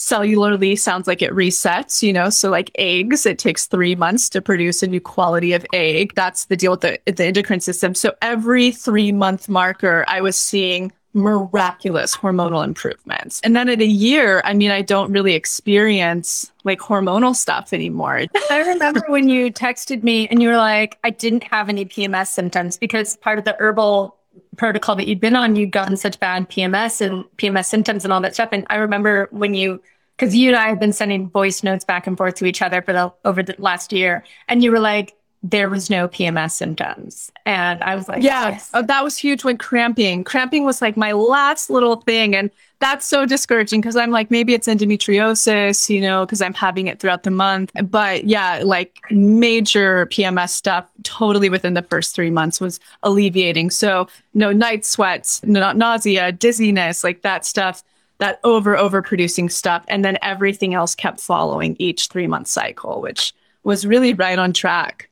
cellularly 0.00 0.78
sounds 0.78 1.06
like 1.06 1.20
it 1.20 1.30
resets, 1.32 2.02
you 2.02 2.12
know. 2.12 2.30
So 2.30 2.48
like 2.48 2.70
eggs, 2.76 3.26
it 3.26 3.38
takes 3.38 3.66
three 3.66 3.94
months 3.94 4.30
to 4.30 4.40
produce 4.40 4.82
a 4.82 4.86
new 4.86 5.00
quality 5.00 5.52
of 5.52 5.64
egg. 5.74 6.14
That's 6.14 6.46
the 6.46 6.56
deal 6.56 6.72
with 6.72 6.80
the, 6.80 6.98
the 7.04 7.26
endocrine 7.26 7.60
system. 7.60 7.94
So 7.94 8.14
every 8.22 8.72
three 8.72 9.12
month 9.12 9.48
marker, 9.48 10.06
I 10.08 10.22
was 10.22 10.36
seeing 10.38 10.90
miraculous 11.12 12.16
hormonal 12.16 12.64
improvements. 12.64 13.40
And 13.42 13.54
then 13.54 13.68
at 13.68 13.80
a 13.80 13.86
year, 13.86 14.40
I 14.44 14.54
mean, 14.54 14.70
I 14.70 14.80
don't 14.80 15.12
really 15.12 15.34
experience 15.34 16.50
like 16.64 16.78
hormonal 16.78 17.36
stuff 17.36 17.72
anymore. 17.72 18.22
I 18.50 18.58
remember 18.60 19.02
when 19.08 19.28
you 19.28 19.52
texted 19.52 20.02
me 20.02 20.28
and 20.28 20.40
you 20.40 20.48
were 20.48 20.56
like, 20.56 20.98
I 21.04 21.10
didn't 21.10 21.44
have 21.44 21.68
any 21.68 21.84
PMS 21.84 22.28
symptoms 22.28 22.78
because 22.78 23.16
part 23.18 23.38
of 23.38 23.44
the 23.44 23.56
herbal 23.58 24.16
protocol 24.56 24.96
that 24.96 25.06
you'd 25.06 25.20
been 25.20 25.36
on, 25.36 25.56
you'd 25.56 25.72
gotten 25.72 25.96
such 25.96 26.18
bad 26.20 26.48
PMS 26.48 27.00
and 27.00 27.24
PMS 27.36 27.66
symptoms 27.66 28.04
and 28.04 28.12
all 28.12 28.20
that 28.20 28.34
stuff. 28.34 28.50
And 28.52 28.66
I 28.70 28.76
remember 28.76 29.28
when 29.30 29.54
you, 29.54 29.82
because 30.16 30.34
you 30.34 30.48
and 30.48 30.56
I 30.56 30.68
have 30.68 30.80
been 30.80 30.92
sending 30.92 31.30
voice 31.30 31.62
notes 31.62 31.84
back 31.84 32.06
and 32.06 32.16
forth 32.16 32.34
to 32.36 32.44
each 32.44 32.62
other 32.62 32.82
for 32.82 32.92
the 32.92 33.12
over 33.24 33.42
the 33.42 33.54
last 33.58 33.92
year, 33.92 34.24
and 34.48 34.62
you 34.62 34.70
were 34.70 34.80
like, 34.80 35.14
there 35.42 35.70
was 35.70 35.88
no 35.88 36.06
PMS 36.06 36.52
symptoms. 36.52 37.32
And 37.46 37.82
I 37.82 37.96
was 37.96 38.08
like, 38.08 38.22
yeah, 38.22 38.50
yes. 38.50 38.70
oh, 38.74 38.82
that 38.82 39.02
was 39.02 39.16
huge 39.16 39.42
when 39.42 39.56
cramping. 39.56 40.22
Cramping 40.22 40.64
was 40.64 40.82
like 40.82 40.96
my 40.96 41.12
last 41.12 41.70
little 41.70 41.96
thing. 41.96 42.36
And 42.36 42.50
that's 42.78 43.06
so 43.06 43.24
discouraging 43.24 43.80
because 43.80 43.96
I'm 43.96 44.10
like, 44.10 44.30
maybe 44.30 44.52
it's 44.52 44.68
endometriosis, 44.68 45.88
you 45.88 46.00
know, 46.00 46.26
because 46.26 46.42
I'm 46.42 46.54
having 46.54 46.88
it 46.88 47.00
throughout 47.00 47.22
the 47.22 47.30
month. 47.30 47.72
But 47.84 48.24
yeah, 48.24 48.60
like 48.64 49.00
major 49.10 50.06
PMS 50.06 50.50
stuff 50.50 50.86
totally 51.04 51.48
within 51.48 51.74
the 51.74 51.82
first 51.82 52.14
three 52.14 52.30
months 52.30 52.60
was 52.60 52.78
alleviating. 53.02 53.70
So 53.70 54.08
no 54.34 54.52
night 54.52 54.84
sweats, 54.84 55.42
no, 55.42 55.72
nausea, 55.72 56.32
dizziness, 56.32 57.02
like 57.02 57.22
that 57.22 57.46
stuff 57.46 57.82
that 58.18 58.38
over 58.44 58.76
over 58.76 59.00
producing 59.00 59.48
stuff 59.48 59.82
and 59.88 60.04
then 60.04 60.18
everything 60.20 60.74
else 60.74 60.94
kept 60.94 61.20
following 61.20 61.74
each 61.78 62.08
3 62.08 62.26
month 62.26 62.46
cycle 62.46 63.00
which 63.00 63.32
was 63.64 63.86
really 63.86 64.12
right 64.12 64.38
on 64.38 64.52
track 64.52 65.09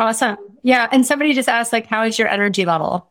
Awesome. 0.00 0.38
Yeah. 0.62 0.88
And 0.90 1.06
somebody 1.06 1.34
just 1.34 1.48
asked, 1.48 1.74
like, 1.74 1.86
how 1.86 2.02
is 2.04 2.18
your 2.18 2.26
energy 2.26 2.64
level? 2.64 3.06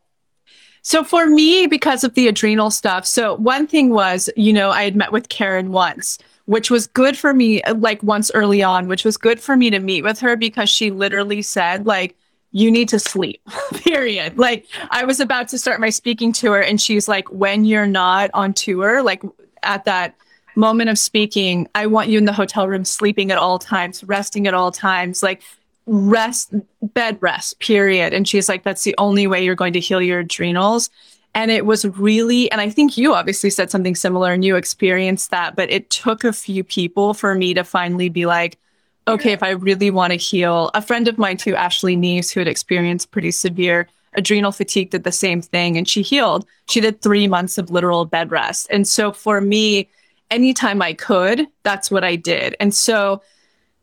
So 0.81 1.03
for 1.03 1.27
me, 1.27 1.67
because 1.67 2.03
of 2.03 2.15
the 2.15 2.27
adrenal 2.27 2.71
stuff, 2.71 3.05
so 3.05 3.35
one 3.35 3.67
thing 3.67 3.89
was, 3.89 4.27
you 4.35 4.51
know, 4.51 4.71
I 4.71 4.83
had 4.83 4.95
met 4.95 5.11
with 5.11 5.29
Karen 5.29 5.71
once, 5.71 6.17
which 6.45 6.71
was 6.71 6.87
good 6.87 7.15
for 7.15 7.31
me, 7.31 7.61
like 7.75 8.01
once 8.01 8.31
early 8.33 8.63
on, 8.63 8.87
which 8.87 9.05
was 9.05 9.17
good 9.17 9.39
for 9.39 9.55
me 9.55 9.69
to 9.69 9.77
meet 9.77 10.03
with 10.03 10.19
her 10.19 10.35
because 10.35 10.67
she 10.67 10.89
literally 10.89 11.43
said, 11.43 11.85
like, 11.85 12.17
you 12.51 12.71
need 12.71 12.89
to 12.89 12.97
sleep, 12.97 13.39
period. 13.75 14.39
Like, 14.39 14.65
I 14.89 15.05
was 15.05 15.19
about 15.19 15.47
to 15.49 15.59
start 15.59 15.79
my 15.79 15.91
speaking 15.91 16.33
tour, 16.33 16.59
and 16.59 16.81
she's 16.81 17.07
like, 17.07 17.31
when 17.31 17.65
you're 17.65 17.85
not 17.85 18.31
on 18.33 18.53
tour, 18.53 19.03
like 19.03 19.21
at 19.61 19.85
that 19.85 20.15
moment 20.55 20.89
of 20.89 20.97
speaking, 20.97 21.67
I 21.75 21.85
want 21.85 22.09
you 22.09 22.17
in 22.17 22.25
the 22.25 22.33
hotel 22.33 22.67
room 22.67 22.83
sleeping 22.83 23.29
at 23.31 23.37
all 23.37 23.59
times, 23.59 24.03
resting 24.03 24.47
at 24.47 24.55
all 24.55 24.71
times. 24.71 25.21
Like, 25.21 25.43
rest, 25.89 26.53
bed 26.93 27.17
rest, 27.19 27.59
period. 27.59 28.13
And 28.13 28.27
she's 28.27 28.47
like, 28.47 28.63
that's 28.63 28.83
the 28.83 28.93
only 28.99 29.25
way 29.25 29.43
you're 29.43 29.55
going 29.55 29.73
to 29.73 29.79
heal 29.79 30.01
your 30.01 30.19
adrenals. 30.19 30.91
And 31.33 31.49
it 31.49 31.65
was 31.65 31.83
really, 31.85 32.51
and 32.51 32.61
I 32.61 32.69
think 32.69 32.95
you 32.95 33.13
obviously 33.13 33.49
said 33.49 33.71
something 33.71 33.95
similar 33.95 34.31
and 34.31 34.45
you 34.45 34.55
experienced 34.55 35.31
that, 35.31 35.55
but 35.55 35.71
it 35.71 35.89
took 35.89 36.23
a 36.23 36.33
few 36.33 36.63
people 36.63 37.13
for 37.15 37.33
me 37.33 37.55
to 37.55 37.63
finally 37.63 38.09
be 38.09 38.27
like, 38.27 38.59
okay, 39.07 39.31
if 39.31 39.41
I 39.41 39.51
really 39.51 39.89
want 39.89 40.11
to 40.11 40.17
heal, 40.17 40.69
a 40.75 40.81
friend 40.81 41.07
of 41.07 41.17
mine 41.17 41.37
too, 41.37 41.55
Ashley 41.55 41.97
Neves, 41.97 42.31
who 42.31 42.39
had 42.39 42.47
experienced 42.47 43.09
pretty 43.09 43.31
severe 43.31 43.87
adrenal 44.13 44.51
fatigue, 44.51 44.91
did 44.91 45.03
the 45.03 45.11
same 45.11 45.41
thing 45.41 45.75
and 45.75 45.87
she 45.87 46.03
healed. 46.03 46.45
She 46.67 46.81
did 46.81 47.01
three 47.01 47.27
months 47.27 47.57
of 47.57 47.71
literal 47.71 48.05
bed 48.05 48.29
rest. 48.29 48.67
And 48.69 48.87
so 48.87 49.11
for 49.11 49.41
me, 49.41 49.89
anytime 50.29 50.83
I 50.83 50.93
could, 50.93 51.47
that's 51.63 51.89
what 51.89 52.03
I 52.03 52.15
did. 52.15 52.55
And 52.59 52.75
so 52.75 53.23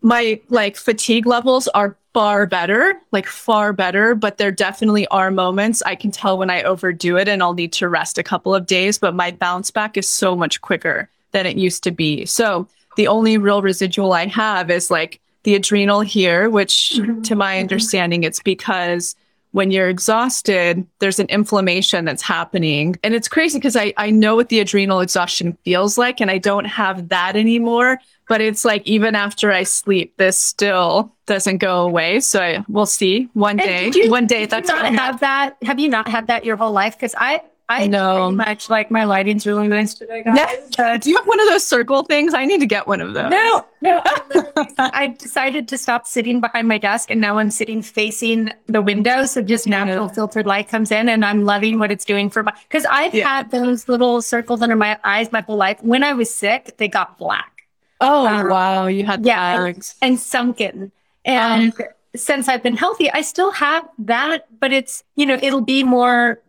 my 0.07 0.40
like 0.51 0.77
fatigue 0.77 1.27
levels 1.27 1.66
are 1.69 1.97
far 2.14 2.47
better, 2.47 2.95
like 3.11 3.27
far 3.27 3.73
better, 3.73 4.14
but 4.14 4.38
there 4.38 4.53
definitely 4.53 5.05
are 5.09 5.33
moments 5.33 5.83
I 5.83 5.97
can 5.97 6.12
tell 6.12 6.38
when 6.38 6.49
I 6.49 6.62
overdo 6.62 7.16
it 7.16 7.27
and 7.27 7.42
I'll 7.42 7.55
need 7.55 7.73
to 7.73 7.88
rest 7.88 8.16
a 8.16 8.23
couple 8.23 8.55
of 8.55 8.66
days, 8.66 8.99
but 8.99 9.16
my 9.16 9.33
bounce 9.33 9.73
back 9.73 9.97
is 9.97 10.09
so 10.09 10.37
much 10.37 10.61
quicker 10.61 11.11
than 11.33 11.45
it 11.45 11.57
used 11.57 11.83
to 11.83 11.90
be. 11.90 12.25
So 12.25 12.69
the 12.97 13.09
only 13.09 13.37
real 13.37 13.62
residual 13.62 14.12
I 14.12 14.27
have 14.27 14.71
is 14.71 14.92
like 14.92 15.21
the 15.42 15.57
adrenal 15.57 16.03
here, 16.03 16.51
which 16.51 16.92
mm-hmm. 16.95 17.23
to 17.23 17.35
my 17.35 17.59
understanding, 17.59 18.23
it's 18.23 18.40
because 18.40 19.16
when 19.51 19.73
you're 19.73 19.88
exhausted, 19.88 20.87
there's 21.01 21.19
an 21.19 21.27
inflammation 21.31 22.05
that's 22.05 22.23
happening. 22.23 22.95
And 23.03 23.12
it's 23.12 23.27
crazy 23.27 23.59
because 23.59 23.75
I, 23.75 23.92
I 23.97 24.11
know 24.11 24.37
what 24.37 24.51
the 24.51 24.61
adrenal 24.61 25.01
exhaustion 25.01 25.59
feels 25.64 25.99
like, 25.99 26.21
and 26.21 26.31
I 26.31 26.38
don't 26.38 26.66
have 26.66 27.09
that 27.09 27.35
anymore. 27.35 27.99
But 28.29 28.41
it's 28.41 28.65
like 28.65 28.87
even 28.87 29.15
after 29.15 29.53
I 29.53 29.62
sleep, 29.62 30.17
this 30.17 30.37
still 30.39 31.12
doesn't 31.27 31.59
go 31.59 31.83
away. 31.83 32.21
So 32.21 32.41
I, 32.41 32.65
we'll 32.69 32.87
see 32.87 33.29
one 33.35 33.57
day. 33.57 33.91
You, 33.95 34.11
one 34.11 34.27
day 34.27 34.47
that's 34.47 34.69
not 34.69 34.85
have 34.95 35.21
that. 35.21 35.57
Have 35.62 35.79
you 35.79 35.89
not 35.89 36.09
had 36.09 36.27
that 36.27 36.45
your 36.45 36.57
whole 36.57 36.73
life? 36.73 36.97
Because 36.97 37.15
I 37.19 37.43
I 37.69 37.89
know. 37.89 38.31
much 38.31 38.71
like 38.71 38.93
my 38.93 39.03
lighting's 39.05 39.45
really 39.45 39.67
nice 39.67 39.95
today, 39.95 40.23
guys. 40.23 40.39
Yeah. 40.79 40.97
Do 40.99 41.11
you 41.11 41.17
have 41.17 41.27
one 41.27 41.41
of 41.41 41.49
those 41.49 41.67
circle 41.67 42.05
things? 42.05 42.33
I 42.33 42.45
need 42.47 42.61
to 42.61 42.67
get 42.67 42.87
one 42.87 43.01
of 43.01 43.12
those. 43.15 43.29
No, 43.31 43.67
no. 43.81 44.01
I 44.79 45.09
decided 45.19 45.67
to 45.69 45.79
stop 45.79 46.07
sitting 46.07 46.41
behind 46.41 46.69
my 46.69 46.79
desk 46.79 47.11
and 47.11 47.21
now 47.21 47.39
I'm 47.39 47.51
sitting 47.51 47.83
facing 47.83 48.51
the 48.67 48.81
window. 48.83 49.27
So 49.27 49.43
just 49.43 49.67
natural 49.67 50.09
filtered 50.09 50.47
light 50.47 50.69
comes 50.69 50.93
in 50.93 51.09
and 51.09 51.25
I'm 51.25 51.45
loving 51.45 51.81
what 51.81 51.91
it's 51.91 52.05
doing 52.05 52.31
for 52.31 52.45
my, 52.45 52.53
because 52.69 52.87
I've 52.89 53.15
Yeah. 53.15 53.27
had 53.29 53.51
those 53.51 53.89
little 53.89 54.23
circles 54.23 54.62
under 54.62 54.77
my 54.77 54.99
eyes 55.03 55.33
my 55.33 55.41
whole 55.41 55.57
life. 55.57 55.79
When 55.83 56.05
I 56.05 56.12
was 56.12 56.33
sick, 56.33 56.77
they 56.77 56.87
got 56.89 57.19
black 57.19 57.56
Oh, 58.01 58.27
Um, 58.27 58.49
wow. 58.49 58.87
You 58.87 59.05
had 59.05 59.25
yeah, 59.25 59.57
bags. 59.57 59.95
and 60.03 60.19
sunken. 60.19 60.93
And 61.25 61.73
since 62.15 62.49
I've 62.49 62.63
been 62.63 62.77
healthy, 62.77 63.11
I 63.11 63.23
still 63.23 63.51
have 63.53 63.89
that, 63.99 64.47
but 64.61 64.73
it's, 64.73 65.03
you 65.17 65.27
know, 65.27 65.39
it'll 65.43 65.61
be 65.61 65.83
more 65.83 66.41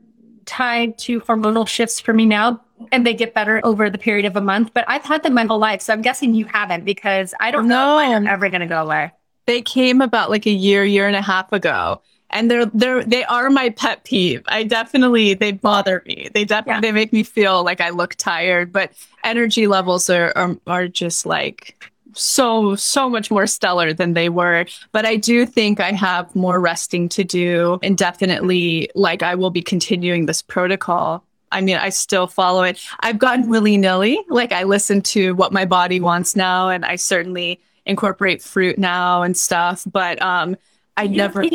tied 0.45 0.97
to 0.99 1.21
hormonal 1.21 1.67
shifts 1.67 1.99
for 1.99 2.13
me 2.13 2.25
now. 2.25 2.61
And 2.91 3.05
they 3.07 3.13
get 3.15 3.33
better 3.33 3.59
over 3.63 3.89
the 3.89 3.97
period 3.97 4.25
of 4.25 4.35
a 4.35 4.41
month. 4.41 4.71
But 4.73 4.85
I've 4.87 5.03
had 5.03 5.23
them 5.23 5.33
my 5.33 5.45
whole 5.45 5.57
life. 5.57 5.81
So 5.81 5.93
I'm 5.93 6.01
guessing 6.03 6.35
you 6.35 6.45
haven't 6.45 6.85
because 6.85 7.33
I 7.39 7.49
don't 7.49 7.67
know 7.67 7.97
if 7.99 8.07
I'm 8.09 8.27
ever 8.27 8.49
going 8.49 8.61
to 8.61 8.67
go 8.67 8.83
away. 8.83 9.11
They 9.47 9.61
came 9.63 9.99
about 10.01 10.29
like 10.29 10.45
a 10.45 10.51
year, 10.51 10.83
year 10.85 11.07
and 11.07 11.15
a 11.15 11.21
half 11.21 11.51
ago. 11.51 12.01
And 12.29 12.51
they're 12.51 12.65
they're 12.67 13.03
they 13.03 13.23
are 13.25 13.49
my 13.49 13.69
pet 13.69 14.03
peeve. 14.03 14.43
I 14.47 14.63
definitely 14.63 15.33
they 15.33 15.53
bother 15.53 16.03
me. 16.05 16.29
They 16.33 16.43
definitely 16.43 16.75
Yeah. 16.77 16.81
they 16.81 16.91
make 16.91 17.13
me 17.13 17.23
feel 17.23 17.63
like 17.63 17.79
I 17.81 17.89
look 17.91 18.15
tired, 18.15 18.71
but 18.71 18.91
energy 19.23 19.67
levels 19.67 20.09
are, 20.09 20.33
are 20.35 20.57
are 20.67 20.87
just 20.89 21.25
like 21.25 21.91
so 22.13 22.75
so 22.75 23.09
much 23.09 23.31
more 23.31 23.47
stellar 23.47 23.93
than 23.93 24.13
they 24.13 24.27
were. 24.27 24.65
But 24.91 25.05
I 25.05 25.15
do 25.15 25.45
think 25.45 25.79
I 25.79 25.91
have 25.91 26.35
more 26.35 26.59
resting 26.59 27.07
to 27.09 27.23
do 27.23 27.79
and 27.81 27.97
definitely 27.97 28.89
like 28.95 29.23
I 29.23 29.35
will 29.35 29.51
be 29.51 29.61
continuing 29.61 30.25
this 30.25 30.41
protocol. 30.41 31.23
I 31.51 31.61
mean, 31.61 31.77
I 31.77 31.89
still 31.89 32.27
follow 32.27 32.63
it. 32.63 32.77
I've 32.99 33.19
gotten 33.19 33.47
willy 33.49 33.77
nilly. 33.77 34.19
Like 34.27 34.51
I 34.51 34.63
listen 34.63 35.01
to 35.03 35.33
what 35.35 35.53
my 35.53 35.63
body 35.63 36.01
wants 36.01 36.35
now, 36.35 36.67
and 36.67 36.83
I 36.83 36.97
certainly 36.97 37.61
incorporate 37.85 38.41
fruit 38.41 38.77
now 38.77 39.21
and 39.21 39.37
stuff. 39.37 39.85
But 39.89 40.21
um, 40.21 40.57
I 40.97 41.03
you 41.03 41.15
never. 41.15 41.45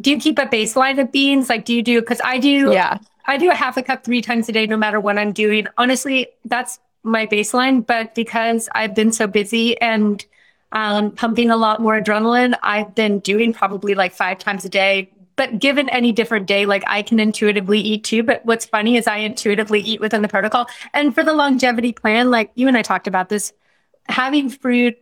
Do 0.00 0.10
you 0.10 0.18
keep 0.18 0.38
a 0.38 0.46
baseline 0.46 1.00
of 1.00 1.12
beans? 1.12 1.48
Like, 1.48 1.64
do 1.64 1.74
you 1.74 1.82
do, 1.82 2.00
because 2.00 2.20
I 2.24 2.38
do, 2.38 2.72
Yeah. 2.72 2.98
I 3.26 3.36
do 3.36 3.50
a 3.50 3.54
half 3.54 3.76
a 3.76 3.82
cup 3.82 4.02
three 4.02 4.22
times 4.22 4.48
a 4.48 4.52
day, 4.52 4.66
no 4.66 4.76
matter 4.76 4.98
what 4.98 5.18
I'm 5.18 5.32
doing. 5.32 5.66
Honestly, 5.78 6.26
that's 6.44 6.80
my 7.02 7.26
baseline. 7.26 7.86
But 7.86 8.14
because 8.14 8.68
I've 8.74 8.94
been 8.94 9.12
so 9.12 9.26
busy 9.26 9.80
and 9.80 10.24
um, 10.72 11.12
pumping 11.12 11.50
a 11.50 11.56
lot 11.56 11.80
more 11.80 12.00
adrenaline, 12.00 12.56
I've 12.62 12.94
been 12.94 13.20
doing 13.20 13.52
probably 13.52 13.94
like 13.94 14.12
five 14.12 14.38
times 14.38 14.64
a 14.64 14.68
day. 14.68 15.10
But 15.36 15.58
given 15.58 15.88
any 15.90 16.12
different 16.12 16.46
day, 16.46 16.66
like 16.66 16.82
I 16.86 17.02
can 17.02 17.20
intuitively 17.20 17.78
eat 17.78 18.04
too. 18.04 18.22
But 18.22 18.44
what's 18.44 18.66
funny 18.66 18.96
is 18.96 19.06
I 19.06 19.18
intuitively 19.18 19.80
eat 19.80 20.00
within 20.00 20.22
the 20.22 20.28
protocol. 20.28 20.66
And 20.92 21.14
for 21.14 21.22
the 21.22 21.32
longevity 21.32 21.92
plan, 21.92 22.30
like 22.30 22.50
you 22.56 22.68
and 22.68 22.76
I 22.76 22.82
talked 22.82 23.06
about 23.06 23.28
this, 23.28 23.52
having 24.08 24.50
fruit, 24.50 24.98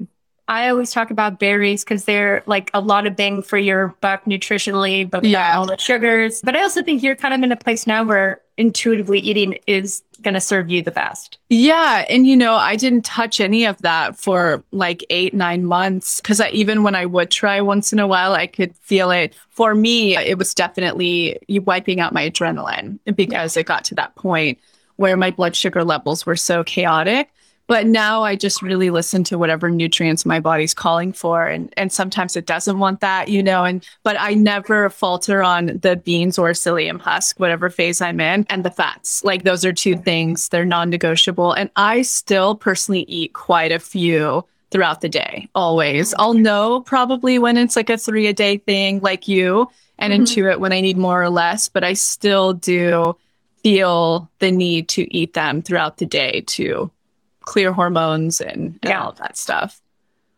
I 0.48 0.68
always 0.70 0.90
talk 0.90 1.10
about 1.10 1.38
berries 1.38 1.84
because 1.84 2.04
they're 2.06 2.42
like 2.46 2.70
a 2.72 2.80
lot 2.80 3.06
of 3.06 3.14
bang 3.14 3.42
for 3.42 3.58
your 3.58 3.94
buck 4.00 4.24
nutritionally, 4.24 5.08
but 5.08 5.22
Yeah. 5.24 5.58
all 5.58 5.66
the 5.66 5.76
sugars. 5.76 6.40
But 6.42 6.56
I 6.56 6.62
also 6.62 6.82
think 6.82 7.02
you're 7.02 7.14
kind 7.16 7.34
of 7.34 7.42
in 7.42 7.52
a 7.52 7.56
place 7.56 7.86
now 7.86 8.02
where 8.02 8.40
intuitively 8.56 9.18
eating 9.20 9.58
is 9.66 10.02
going 10.22 10.34
to 10.34 10.40
serve 10.40 10.68
you 10.68 10.82
the 10.82 10.90
best. 10.90 11.38
Yeah. 11.48 12.04
And, 12.08 12.26
you 12.26 12.36
know, 12.36 12.54
I 12.54 12.74
didn't 12.76 13.04
touch 13.04 13.40
any 13.40 13.64
of 13.66 13.80
that 13.82 14.18
for 14.18 14.64
like 14.72 15.04
eight, 15.10 15.32
nine 15.34 15.64
months. 15.64 16.20
Cause 16.22 16.40
I, 16.40 16.48
even 16.48 16.82
when 16.82 16.94
I 16.96 17.06
would 17.06 17.30
try 17.30 17.60
once 17.60 17.92
in 17.92 17.98
a 18.00 18.06
while, 18.06 18.32
I 18.32 18.46
could 18.48 18.74
feel 18.78 19.10
it. 19.12 19.34
For 19.50 19.74
me, 19.74 20.16
it 20.16 20.38
was 20.38 20.54
definitely 20.54 21.38
wiping 21.48 22.00
out 22.00 22.12
my 22.12 22.28
adrenaline 22.28 22.98
because 23.14 23.56
it 23.56 23.66
got 23.66 23.84
to 23.84 23.94
that 23.96 24.14
point 24.16 24.58
where 24.96 25.16
my 25.16 25.30
blood 25.30 25.54
sugar 25.54 25.84
levels 25.84 26.26
were 26.26 26.34
so 26.36 26.64
chaotic. 26.64 27.30
But 27.68 27.86
now 27.86 28.22
I 28.22 28.34
just 28.34 28.62
really 28.62 28.88
listen 28.88 29.22
to 29.24 29.36
whatever 29.36 29.68
nutrients 29.70 30.24
my 30.24 30.40
body's 30.40 30.72
calling 30.72 31.12
for. 31.12 31.46
And, 31.46 31.72
and 31.76 31.92
sometimes 31.92 32.34
it 32.34 32.46
doesn't 32.46 32.78
want 32.78 33.00
that, 33.00 33.28
you 33.28 33.42
know, 33.42 33.62
and, 33.64 33.86
but 34.02 34.16
I 34.18 34.32
never 34.32 34.88
falter 34.88 35.42
on 35.42 35.78
the 35.82 35.94
beans 35.94 36.38
or 36.38 36.50
psyllium 36.52 36.98
husk, 36.98 37.38
whatever 37.38 37.68
phase 37.68 38.00
I'm 38.00 38.20
in, 38.20 38.46
and 38.48 38.64
the 38.64 38.70
fats. 38.70 39.22
Like 39.22 39.44
those 39.44 39.66
are 39.66 39.72
two 39.74 39.98
things, 39.98 40.48
they're 40.48 40.64
non 40.64 40.88
negotiable. 40.88 41.52
And 41.52 41.70
I 41.76 42.02
still 42.02 42.54
personally 42.54 43.04
eat 43.06 43.34
quite 43.34 43.70
a 43.70 43.78
few 43.78 44.46
throughout 44.70 45.02
the 45.02 45.08
day, 45.10 45.46
always. 45.54 46.14
I'll 46.18 46.34
know 46.34 46.80
probably 46.80 47.38
when 47.38 47.58
it's 47.58 47.76
like 47.76 47.90
a 47.90 47.98
three 47.98 48.26
a 48.28 48.32
day 48.32 48.56
thing, 48.58 49.00
like 49.00 49.28
you, 49.28 49.68
and 49.98 50.12
Mhm. 50.12 50.20
intuit 50.20 50.58
when 50.58 50.72
I 50.72 50.80
need 50.80 50.96
more 50.96 51.22
or 51.22 51.28
less, 51.30 51.68
but 51.68 51.84
I 51.84 51.92
still 51.92 52.54
do 52.54 53.14
feel 53.62 54.30
the 54.38 54.50
need 54.50 54.88
to 54.88 55.14
eat 55.14 55.34
them 55.34 55.60
throughout 55.60 55.98
the 55.98 56.06
day 56.06 56.42
to 56.46 56.90
clear 57.48 57.72
hormones 57.72 58.40
and, 58.40 58.78
and 58.82 58.84
Yeah. 58.84 59.02
all 59.02 59.10
of 59.10 59.18
that 59.18 59.36
stuff. 59.36 59.80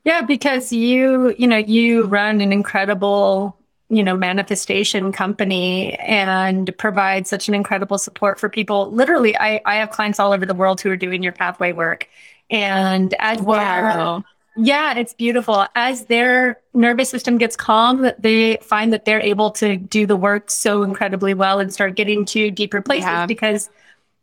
Yeah, 0.05 0.23
because 0.23 0.73
you, 0.73 1.35
you 1.39 1.47
know, 1.47 1.59
you 1.59 2.05
run 2.05 2.41
an 2.41 2.53
incredible, 2.53 3.57
you 3.91 4.03
know, 4.03 4.17
manifestation 4.17 5.13
company 5.13 5.95
and 5.99 6.71
provide 6.79 7.27
such 7.27 7.49
an 7.49 7.55
incredible 7.55 7.99
support 7.99 8.39
for 8.41 8.49
people. 8.49 8.91
Literally, 8.93 9.37
I, 9.37 9.61
I 9.67 9.75
have 9.77 9.91
clients 9.91 10.19
all 10.19 10.33
over 10.33 10.47
the 10.47 10.55
world 10.55 10.81
who 10.81 10.91
are 10.91 10.97
doing 10.97 11.23
your 11.23 11.33
pathway 11.33 11.73
work. 11.73 12.09
And 12.51 13.15
as 13.19 13.39
their- 13.45 14.23
yeah, 14.57 14.95
it's 14.99 15.15
beautiful. 15.15 15.67
As 15.75 16.07
their 16.07 16.59
nervous 16.75 17.09
system 17.11 17.39
gets 17.39 17.55
calm, 17.57 18.11
they 18.19 18.57
find 18.63 18.93
that 18.93 19.05
they're 19.05 19.21
able 19.21 19.51
to 19.53 19.77
do 19.77 20.07
the 20.07 20.17
work 20.17 20.51
so 20.51 20.83
incredibly 20.83 21.35
well 21.35 21.61
and 21.61 21.73
start 21.73 21.95
getting 21.95 22.25
to 22.27 22.51
deeper 22.51 22.81
places 22.83 23.05
Yeah. 23.07 23.27
because 23.27 23.71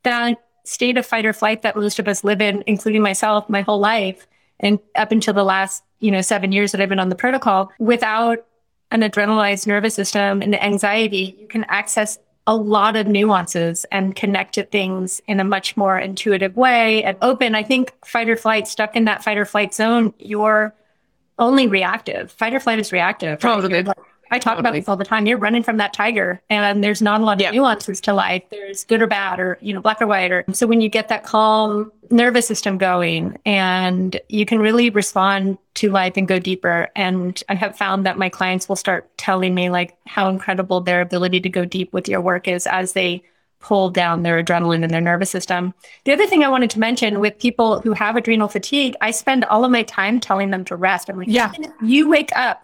that 0.03 0.37
state 0.67 0.97
of 0.97 1.05
fight 1.05 1.25
or 1.25 1.33
flight 1.33 1.61
that 1.61 1.75
most 1.75 1.99
of 1.99 2.07
us 2.07 2.23
live 2.23 2.41
in, 2.41 2.63
including 2.67 3.01
myself, 3.01 3.49
my 3.49 3.61
whole 3.61 3.79
life, 3.79 4.27
and 4.59 4.79
up 4.95 5.11
until 5.11 5.33
the 5.33 5.43
last, 5.43 5.83
you 5.99 6.11
know, 6.11 6.21
seven 6.21 6.51
years 6.51 6.71
that 6.71 6.81
I've 6.81 6.89
been 6.89 6.99
on 6.99 7.09
the 7.09 7.15
protocol, 7.15 7.71
without 7.79 8.45
an 8.91 9.01
adrenalized 9.01 9.67
nervous 9.67 9.95
system 9.95 10.41
and 10.41 10.61
anxiety, 10.61 11.37
you 11.39 11.47
can 11.47 11.65
access 11.69 12.17
a 12.47 12.55
lot 12.55 12.95
of 12.95 13.07
nuances 13.07 13.85
and 13.91 14.15
connect 14.15 14.55
to 14.55 14.63
things 14.63 15.21
in 15.27 15.39
a 15.39 15.43
much 15.43 15.75
more 15.75 15.99
intuitive 15.99 16.55
way 16.55 17.03
and 17.03 17.17
open. 17.21 17.55
I 17.55 17.63
think 17.63 17.93
fight 18.05 18.29
or 18.29 18.37
flight, 18.37 18.67
stuck 18.67 18.95
in 18.95 19.05
that 19.05 19.23
fight 19.23 19.37
or 19.37 19.45
flight 19.45 19.73
zone, 19.73 20.13
you're 20.17 20.73
only 21.37 21.67
reactive. 21.67 22.31
Fight 22.31 22.53
or 22.53 22.59
flight 22.59 22.79
is 22.79 22.91
reactive. 22.91 23.39
right? 23.85 23.97
Totally. 24.29 24.37
I 24.37 24.39
talk 24.39 24.59
about 24.59 24.73
this 24.73 24.87
all 24.87 24.97
the 24.97 25.05
time. 25.05 25.25
You're 25.25 25.37
running 25.37 25.63
from 25.63 25.77
that 25.77 25.93
tiger, 25.93 26.41
and 26.49 26.83
there's 26.83 27.01
not 27.01 27.21
a 27.21 27.23
lot 27.23 27.41
of 27.41 27.53
nuances 27.53 28.01
to 28.01 28.13
life. 28.13 28.43
There's 28.49 28.83
good 28.85 29.01
or 29.01 29.07
bad, 29.07 29.39
or 29.39 29.57
you 29.61 29.73
know, 29.73 29.81
black 29.81 30.01
or 30.01 30.07
white. 30.07 30.31
Or 30.31 30.45
so 30.53 30.67
when 30.67 30.81
you 30.81 30.89
get 30.89 31.07
that 31.09 31.23
calm 31.23 31.91
nervous 32.09 32.47
system 32.47 32.77
going, 32.77 33.37
and 33.45 34.19
you 34.29 34.45
can 34.45 34.59
really 34.59 34.89
respond 34.89 35.57
to 35.75 35.89
life 35.91 36.13
and 36.17 36.27
go 36.27 36.39
deeper. 36.39 36.89
And 36.95 37.41
I 37.49 37.55
have 37.55 37.77
found 37.77 38.05
that 38.05 38.17
my 38.17 38.29
clients 38.29 38.67
will 38.69 38.75
start 38.75 39.15
telling 39.17 39.53
me 39.53 39.69
like 39.69 39.95
how 40.05 40.29
incredible 40.29 40.81
their 40.81 41.01
ability 41.01 41.41
to 41.41 41.49
go 41.49 41.65
deep 41.65 41.93
with 41.93 42.07
your 42.07 42.21
work 42.21 42.47
is 42.47 42.65
as 42.67 42.93
they 42.93 43.23
pull 43.59 43.89
down 43.89 44.21
their 44.21 44.41
adrenaline 44.41 44.83
and 44.83 44.91
their 44.93 45.01
nervous 45.01 45.31
system. 45.31 45.73
The 46.05 46.13
other 46.13 46.27
thing 46.27 46.43
I 46.43 46.47
wanted 46.47 46.69
to 46.71 46.79
mention 46.79 47.19
with 47.19 47.39
people 47.39 47.81
who 47.81 47.91
have 47.93 48.15
adrenal 48.15 48.47
fatigue, 48.47 48.95
I 49.01 49.09
spend 49.11 49.45
all 49.45 49.65
of 49.65 49.71
my 49.71 49.81
time 49.81 50.19
telling 50.19 50.51
them 50.51 50.63
to 50.65 50.75
rest. 50.75 51.09
I'm 51.09 51.17
like, 51.17 51.27
Yeah. 51.27 51.51
you 51.81 52.07
wake 52.07 52.29
up 52.35 52.61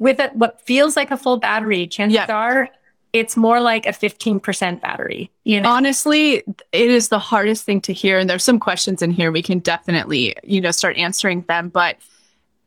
with 0.00 0.18
a, 0.18 0.28
what 0.34 0.60
feels 0.62 0.96
like 0.96 1.12
a 1.12 1.16
full 1.16 1.36
battery, 1.36 1.86
chances 1.86 2.16
Yeah. 2.16 2.26
are 2.34 2.68
it's 3.12 3.36
more 3.36 3.60
like 3.60 3.86
a 3.86 3.90
15% 3.90 4.80
battery. 4.80 5.30
You 5.42 5.60
know, 5.60 5.68
Honestly, 5.68 6.44
it 6.70 6.90
is 6.90 7.08
the 7.08 7.18
hardest 7.18 7.64
thing 7.64 7.80
to 7.82 7.92
hear. 7.92 8.18
And 8.20 8.30
there's 8.30 8.44
some 8.44 8.60
questions 8.60 9.02
in 9.02 9.10
here 9.10 9.32
we 9.32 9.42
can 9.42 9.58
definitely, 9.58 10.36
you 10.44 10.60
know, 10.60 10.70
start 10.70 10.96
answering 10.96 11.42
them. 11.48 11.70
But 11.70 11.96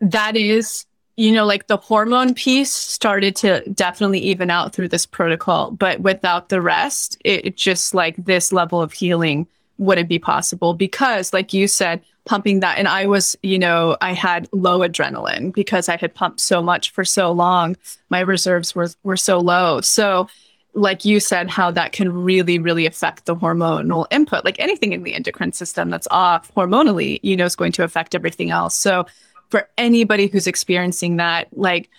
that 0.01 0.35
is, 0.35 0.85
you 1.15 1.31
know, 1.31 1.45
like 1.45 1.67
the 1.67 1.77
hormone 1.77 2.33
piece 2.33 2.73
started 2.73 3.37
to 3.37 3.61
definitely 3.69 4.19
even 4.19 4.49
out 4.49 4.73
through 4.75 4.89
this 4.89 5.05
protocol. 5.05 5.71
But 5.71 6.01
without 6.01 6.49
the 6.49 6.59
rest, 6.59 7.17
it, 7.23 7.45
it 7.45 7.55
just 7.55 7.93
like 7.93 8.17
this 8.17 8.51
level 8.51 8.81
of 8.81 8.91
healing 8.91 9.47
wouldn't 9.77 10.09
be 10.09 10.19
possible 10.19 10.73
because, 10.73 11.31
like 11.31 11.53
you 11.53 11.69
said, 11.69 12.01
pumping 12.25 12.61
that. 12.61 12.77
And 12.77 12.87
I 12.87 13.05
was, 13.05 13.35
you 13.43 13.59
know, 13.59 13.97
I 14.01 14.13
had 14.13 14.47
low 14.51 14.79
adrenaline 14.79 15.53
because 15.53 15.89
I 15.89 15.97
had 15.97 16.13
pumped 16.13 16.39
so 16.39 16.61
much 16.61 16.91
for 16.91 17.03
so 17.03 17.31
long. 17.31 17.75
My 18.09 18.21
reserves 18.21 18.73
were, 18.73 18.89
were 19.03 19.17
so 19.17 19.39
low. 19.39 19.81
So, 19.81 20.27
like 20.75 21.05
you 21.05 21.19
said, 21.19 21.51
how 21.51 21.69
that 21.69 21.91
can 21.91 22.11
really, 22.11 22.57
really 22.57 22.87
affect 22.87 23.25
the 23.25 23.35
hormonal 23.35 24.07
input. 24.09 24.43
Like 24.43 24.59
anything 24.59 24.91
in 24.91 25.03
the 25.03 25.13
endocrine 25.13 25.51
system 25.51 25.91
that's 25.91 26.07
off 26.09 26.51
hormonally, 26.55 27.19
you 27.21 27.37
know, 27.37 27.45
is 27.45 27.55
going 27.55 27.73
to 27.73 27.83
affect 27.83 28.15
everything 28.15 28.49
else. 28.49 28.75
So, 28.75 29.05
for 29.49 29.69
anybody 29.77 30.27
who's 30.27 30.47
experiencing 30.47 31.17
that, 31.17 31.47
like 31.55 31.89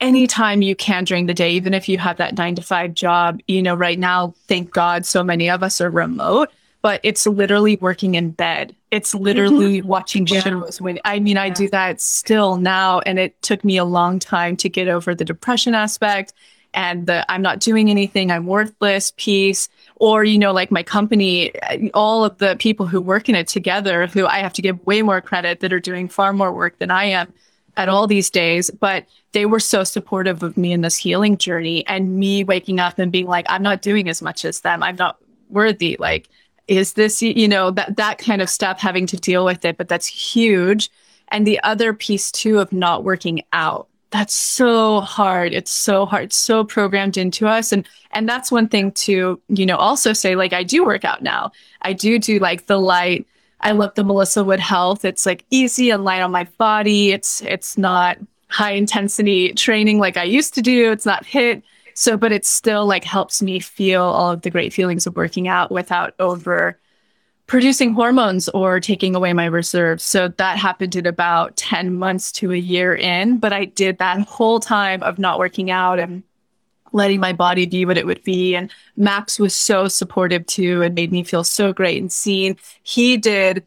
anytime 0.00 0.60
you 0.60 0.74
can 0.74 1.04
during 1.04 1.26
the 1.26 1.34
day, 1.34 1.52
even 1.52 1.72
if 1.72 1.88
you 1.88 1.96
have 1.98 2.16
that 2.18 2.36
nine 2.36 2.54
to 2.56 2.62
five 2.62 2.94
job, 2.94 3.40
you 3.46 3.62
know, 3.62 3.74
right 3.74 3.98
now, 3.98 4.34
thank 4.48 4.70
God 4.70 5.06
so 5.06 5.22
many 5.22 5.48
of 5.48 5.62
us 5.62 5.80
are 5.80 5.90
remote, 5.90 6.50
but 6.82 7.00
it's 7.02 7.26
literally 7.26 7.76
working 7.76 8.16
in 8.16 8.30
bed. 8.30 8.74
It's 8.90 9.14
literally 9.14 9.82
watching 9.94 10.26
shows 10.26 10.80
when 10.80 10.98
I 11.04 11.20
mean, 11.20 11.36
I 11.36 11.50
do 11.50 11.68
that 11.70 12.00
still 12.00 12.56
now. 12.56 13.00
And 13.00 13.18
it 13.18 13.40
took 13.42 13.64
me 13.64 13.76
a 13.76 13.84
long 13.84 14.18
time 14.18 14.56
to 14.58 14.68
get 14.68 14.88
over 14.88 15.14
the 15.14 15.24
depression 15.24 15.74
aspect 15.74 16.32
and 16.72 17.06
the 17.06 17.24
I'm 17.30 17.42
not 17.42 17.60
doing 17.60 17.90
anything, 17.90 18.30
I'm 18.30 18.46
worthless 18.46 19.12
piece, 19.16 19.68
or 20.00 20.24
you 20.24 20.38
know 20.38 20.52
like 20.52 20.72
my 20.72 20.82
company 20.82 21.52
all 21.94 22.24
of 22.24 22.36
the 22.38 22.56
people 22.58 22.86
who 22.86 23.00
work 23.00 23.28
in 23.28 23.36
it 23.36 23.46
together 23.46 24.08
who 24.08 24.26
i 24.26 24.38
have 24.38 24.52
to 24.54 24.62
give 24.62 24.84
way 24.86 25.02
more 25.02 25.20
credit 25.20 25.60
that 25.60 25.72
are 25.72 25.78
doing 25.78 26.08
far 26.08 26.32
more 26.32 26.52
work 26.52 26.78
than 26.78 26.90
i 26.90 27.04
am 27.04 27.32
at 27.76 27.88
all 27.88 28.06
these 28.06 28.30
days 28.30 28.70
but 28.70 29.04
they 29.32 29.46
were 29.46 29.60
so 29.60 29.84
supportive 29.84 30.42
of 30.42 30.56
me 30.56 30.72
in 30.72 30.80
this 30.80 30.96
healing 30.96 31.36
journey 31.36 31.86
and 31.86 32.18
me 32.18 32.42
waking 32.42 32.80
up 32.80 32.98
and 32.98 33.12
being 33.12 33.26
like 33.26 33.46
i'm 33.48 33.62
not 33.62 33.82
doing 33.82 34.08
as 34.08 34.20
much 34.20 34.44
as 34.44 34.60
them. 34.60 34.82
I'm 34.82 34.96
not 34.96 35.18
worthy 35.50 35.96
like 36.00 36.28
is 36.70 36.94
this 36.94 37.20
you 37.20 37.48
know 37.48 37.70
that 37.70 37.96
that 37.96 38.18
kind 38.18 38.40
of 38.40 38.48
stuff 38.48 38.80
having 38.80 39.06
to 39.06 39.16
deal 39.16 39.44
with 39.44 39.64
it 39.64 39.76
but 39.76 39.88
that's 39.88 40.06
huge. 40.06 40.88
And 41.28 41.46
the 41.46 41.60
other 41.62 41.92
piece 41.92 42.30
too 42.30 42.58
of 42.58 42.72
not 42.72 43.04
working 43.04 43.42
out 43.52 43.88
that's 44.10 44.34
so 44.34 45.00
hard. 45.00 45.52
It's 45.52 45.70
so 45.70 46.04
hard. 46.04 46.24
It's 46.24 46.36
so 46.36 46.64
programmed 46.64 47.16
into 47.16 47.46
us. 47.46 47.72
And 47.72 47.88
and 48.12 48.28
that's 48.28 48.50
one 48.50 48.68
thing 48.68 48.92
to 48.92 49.40
you 49.48 49.66
know 49.66 49.76
also 49.76 50.12
say 50.12 50.34
like 50.34 50.52
i 50.52 50.62
do 50.62 50.84
work 50.84 51.04
out 51.04 51.22
now. 51.22 51.52
I 51.82 51.92
do 51.92 52.18
do 52.18 52.38
like 52.38 52.66
the 52.66 52.78
light. 52.78 53.26
I 53.60 53.72
love 53.72 53.94
the 53.94 54.04
melissa 54.04 54.42
wood 54.42 54.60
health. 54.60 55.04
It's 55.04 55.26
like 55.26 55.44
easy 55.50 55.90
and 55.90 56.04
light 56.04 56.22
on 56.22 56.32
my 56.32 56.44
body. 56.58 57.12
It's 57.12 57.42
it's 57.42 57.78
not 57.78 58.18
high 58.48 58.72
intensity 58.72 59.52
training 59.52 60.00
like 60.00 60.16
i 60.16 60.24
used 60.24 60.54
to 60.54 60.62
do. 60.62 60.90
It's 60.90 61.06
not 61.06 61.24
HIIT 61.24 61.62
so 62.00 62.16
but 62.16 62.32
it 62.32 62.46
still 62.46 62.86
like 62.86 63.04
helps 63.04 63.42
me 63.42 63.60
feel 63.60 64.02
all 64.02 64.30
of 64.30 64.40
the 64.40 64.48
great 64.48 64.72
feelings 64.72 65.06
of 65.06 65.14
working 65.16 65.48
out 65.48 65.70
without 65.70 66.14
over 66.18 66.80
producing 67.46 67.92
hormones 67.92 68.48
or 68.48 68.80
taking 68.80 69.14
away 69.14 69.34
my 69.34 69.44
reserves. 69.44 70.02
So 70.02 70.28
that 70.28 70.56
happened 70.56 70.96
in 70.96 71.04
about 71.04 71.58
10 71.58 71.92
months 71.92 72.32
to 72.32 72.52
a 72.52 72.56
year 72.56 72.94
in. 72.94 73.36
But 73.36 73.52
I 73.52 73.66
did 73.66 73.98
that 73.98 74.20
whole 74.20 74.60
time 74.60 75.02
of 75.02 75.18
not 75.18 75.38
working 75.38 75.70
out 75.70 75.98
and 75.98 76.22
letting 76.92 77.20
my 77.20 77.34
body 77.34 77.66
be 77.66 77.84
what 77.84 77.98
it 77.98 78.06
would 78.06 78.24
be. 78.24 78.54
And 78.54 78.72
Max 78.96 79.38
was 79.38 79.54
so 79.54 79.86
supportive 79.86 80.46
too 80.46 80.80
and 80.80 80.94
made 80.94 81.12
me 81.12 81.22
feel 81.22 81.44
so 81.44 81.70
great 81.70 82.00
and 82.00 82.10
seen. 82.10 82.56
He 82.82 83.18
did 83.18 83.62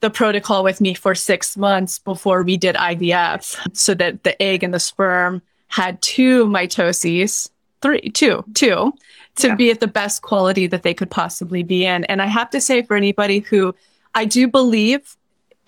the 0.00 0.08
protocol 0.08 0.64
with 0.64 0.80
me 0.80 0.94
for 0.94 1.14
six 1.14 1.54
months 1.54 1.98
before 1.98 2.44
we 2.44 2.56
did 2.56 2.76
IVF 2.76 3.76
so 3.76 3.92
that 3.92 4.24
the 4.24 4.40
egg 4.42 4.62
and 4.62 4.72
the 4.72 4.80
sperm 4.80 5.42
had 5.68 6.00
two 6.00 6.46
mitoses, 6.46 7.50
three, 7.84 8.00
two, 8.00 8.42
two 8.54 8.94
to 9.34 9.48
yeah. 9.48 9.54
be 9.54 9.70
at 9.70 9.80
the 9.80 9.86
best 9.86 10.22
quality 10.22 10.66
that 10.66 10.82
they 10.82 10.94
could 10.94 11.10
possibly 11.10 11.62
be 11.62 11.84
in. 11.84 12.04
And 12.04 12.22
I 12.22 12.26
have 12.26 12.48
to 12.50 12.60
say, 12.60 12.80
for 12.80 12.96
anybody 12.96 13.40
who 13.40 13.74
I 14.14 14.24
do 14.24 14.48
believe 14.48 15.16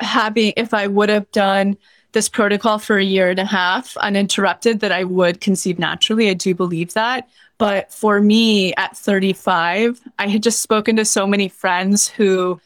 having, 0.00 0.54
if 0.56 0.72
I 0.72 0.86
would 0.86 1.10
have 1.10 1.30
done 1.30 1.76
this 2.12 2.30
protocol 2.30 2.78
for 2.78 2.96
a 2.96 3.04
year 3.04 3.28
and 3.28 3.38
a 3.38 3.44
half 3.44 3.94
uninterrupted, 3.98 4.80
that 4.80 4.92
I 4.92 5.04
would 5.04 5.42
conceive 5.42 5.78
naturally. 5.78 6.30
I 6.30 6.34
do 6.34 6.54
believe 6.54 6.94
that. 6.94 7.28
But 7.58 7.92
for 7.92 8.22
me 8.22 8.72
at 8.76 8.96
35, 8.96 10.00
I 10.18 10.28
had 10.28 10.42
just 10.42 10.62
spoken 10.62 10.96
to 10.96 11.04
so 11.04 11.26
many 11.26 11.50
friends 11.50 12.08
who 12.08 12.58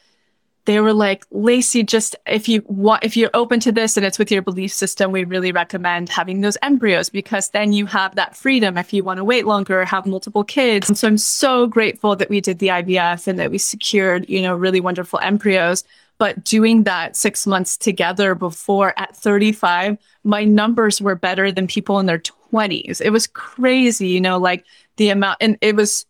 they 0.67 0.81
were 0.81 0.93
like, 0.93 1.25
Lacy, 1.31 1.83
just 1.83 2.17
if 2.27 2.49
you 2.49 2.63
want, 2.67 3.05
if 3.05 3.17
you're 3.17 3.31
open 3.35 3.61
to 3.61 3.73
this 3.73 3.97
and 3.97 4.05
it's 4.05 4.19
with 4.19 4.31
your 4.31 4.43
belief 4.43 4.73
system, 4.73 5.11
we 5.11 5.25
really 5.25 5.53
recommend 5.53 6.09
having 6.09 6.41
those 6.41 6.59
embryos 6.63 7.09
because 7.09 7.51
then 7.51 7.73
you 7.73 7.87
have 7.87 8.15
that 8.17 8.37
freedom 8.37 8.77
if 8.77 8.93
you 8.93 9.03
want 9.03 9.19
to 9.19 9.25
wait 9.25 9.47
longer 9.47 9.81
or 9.81 9.85
have 9.85 10.07
multiple 10.07 10.45
kids. 10.45 10.89
And 10.89 10.99
so 10.99 11.09
I'm 11.09 11.19
so 11.19 11.67
grateful 11.67 12.15
that 12.17 12.31
we 12.31 12.41
did 12.41 12.59
the 12.59 12.69
IVF 12.69 13.27
and 13.27 13.39
that 13.39 13.51
we 13.51 13.59
secured, 13.59 14.29
you 14.29 14.43
know, 14.43 14.55
really 14.55 14.81
wonderful 14.81 15.19
embryos. 15.21 15.85
But 16.19 16.45
doing 16.45 16.83
that 16.85 17.17
six 17.17 17.47
months 17.47 17.79
together 17.79 18.35
before 18.35 18.93
at 18.99 19.17
35, 19.17 19.97
my 20.23 20.45
numbers 20.45 21.01
were 21.01 21.15
better 21.15 21.51
than 21.51 21.67
people 21.67 21.99
in 21.99 22.05
their 22.05 22.19
20s. 22.53 23.01
It 23.01 23.11
was 23.11 23.27
crazy, 23.27 24.09
you 24.09 24.21
know, 24.21 24.39
like 24.39 24.67
the 24.97 25.09
amount, 25.09 25.39
and 25.41 25.57
it 25.63 25.77
was 25.77 26.05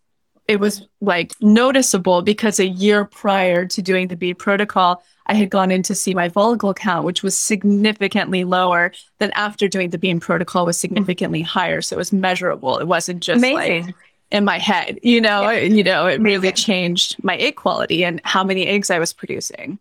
it 0.50 0.58
was 0.58 0.82
like 1.00 1.32
noticeable 1.40 2.22
because 2.22 2.58
a 2.58 2.66
year 2.66 3.04
prior 3.04 3.66
to 3.66 3.80
doing 3.80 4.08
the 4.08 4.16
bean 4.16 4.34
protocol, 4.34 5.00
I 5.26 5.34
had 5.34 5.48
gone 5.48 5.70
in 5.70 5.84
to 5.84 5.94
see 5.94 6.12
my 6.12 6.28
follicle 6.28 6.74
count, 6.74 7.04
which 7.04 7.22
was 7.22 7.38
significantly 7.38 8.42
lower 8.42 8.90
than 9.18 9.30
after 9.36 9.68
doing 9.68 9.90
the 9.90 9.98
bean 9.98 10.18
protocol 10.18 10.66
was 10.66 10.76
significantly 10.76 11.40
higher. 11.40 11.80
So 11.80 11.94
it 11.94 11.98
was 11.98 12.12
measurable. 12.12 12.78
It 12.78 12.88
wasn't 12.88 13.22
just 13.22 13.38
Amazing. 13.38 13.86
like 13.86 13.94
in 14.32 14.44
my 14.44 14.58
head, 14.58 14.98
you 15.04 15.20
know, 15.20 15.48
yeah. 15.48 15.60
you 15.60 15.84
know, 15.84 16.08
it 16.08 16.20
really 16.20 16.50
changed 16.50 17.22
my 17.22 17.36
egg 17.36 17.54
quality 17.54 18.04
and 18.04 18.20
how 18.24 18.42
many 18.42 18.66
eggs 18.66 18.90
I 18.90 18.98
was 18.98 19.12
producing. 19.12 19.78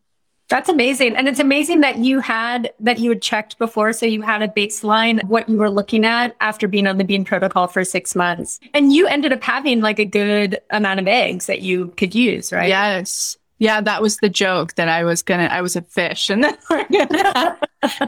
That's 0.49 0.67
amazing. 0.67 1.15
And 1.15 1.27
it's 1.27 1.39
amazing 1.39 1.81
that 1.81 1.99
you 1.99 2.19
had 2.19 2.73
that 2.79 2.97
you 2.97 3.09
had 3.11 3.21
checked 3.21 3.59
before. 3.59 3.93
So 3.93 4.05
you 4.07 4.23
had 4.23 4.41
a 4.41 4.47
baseline 4.47 5.23
what 5.25 5.47
you 5.47 5.57
were 5.57 5.69
looking 5.69 6.05
at 6.05 6.35
after 6.41 6.67
being 6.67 6.87
on 6.87 6.97
the 6.97 7.03
bean 7.03 7.23
protocol 7.23 7.67
for 7.67 7.85
six 7.85 8.15
months. 8.15 8.59
And 8.73 8.91
you 8.91 9.07
ended 9.07 9.31
up 9.31 9.43
having 9.43 9.81
like 9.81 9.99
a 9.99 10.05
good 10.05 10.59
amount 10.71 10.99
of 10.99 11.07
eggs 11.07 11.45
that 11.45 11.61
you 11.61 11.89
could 11.97 12.15
use, 12.15 12.51
right? 12.51 12.67
Yes. 12.67 13.37
Yeah, 13.59 13.81
that 13.81 14.01
was 14.01 14.17
the 14.17 14.29
joke 14.29 14.75
that 14.75 14.87
I 14.87 15.03
was 15.03 15.21
gonna 15.21 15.43
I 15.51 15.61
was 15.61 15.75
a 15.75 15.81
fish 15.81 16.29
and 16.29 16.43
then 16.45 16.57
we're 16.69 16.87
gonna 16.87 17.59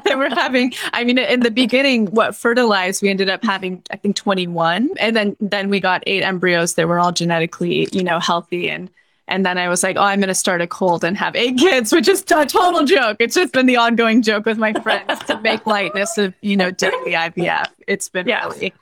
they 0.06 0.16
were 0.16 0.30
having 0.30 0.74
I 0.94 1.04
mean 1.04 1.20
in 1.20 1.42
the 1.42 1.52
beginning 1.52 2.08
what 2.08 2.36
fertilized 2.36 3.04
we 3.04 3.10
ended 3.10 3.30
up 3.30 3.44
having 3.44 3.84
I 3.92 3.98
think 3.98 4.16
21 4.16 4.90
and 4.98 5.16
then 5.16 5.36
then 5.40 5.70
we 5.70 5.80
got 5.80 6.04
eight 6.08 6.24
embryos 6.24 6.74
that 6.76 6.88
were 6.88 7.00
all 7.00 7.12
genetically, 7.12 7.88
you 7.92 8.04
know, 8.04 8.20
healthy 8.20 8.70
and 8.70 8.90
and 9.28 9.46
then 9.46 9.58
I 9.58 9.70
was 9.70 9.84
like, 9.84 9.98
oh, 9.98 10.02
I'm 10.02 10.20
going 10.20 10.28
to 10.28 10.36
start 10.36 10.62
a 10.62 10.68
cult 10.68 11.04
and 11.04 11.18
have 11.18 11.36
eight 11.36 11.58
kids, 11.58 11.92
which 11.92 12.08
is 12.08 12.22
a 12.32 12.46
total 12.46 12.84
joke. 12.86 13.18
It's 13.20 13.36
just 13.36 13.54
been 13.54 13.66
the 13.66 13.78
ongoing 13.78 14.22
joke 14.22 14.46
with 14.46 14.58
my 14.58 14.74
friends 14.74 15.20
to 15.26 15.40
make 15.40 15.66
lightness 15.66 16.18
of, 16.18 16.34
you 16.42 16.58
know, 16.58 16.72
daily 16.72 17.14
IVF. 17.14 17.68
It's 17.88 18.10
been 18.10 18.28
yeah. 18.28 18.46
really, 18.48 18.74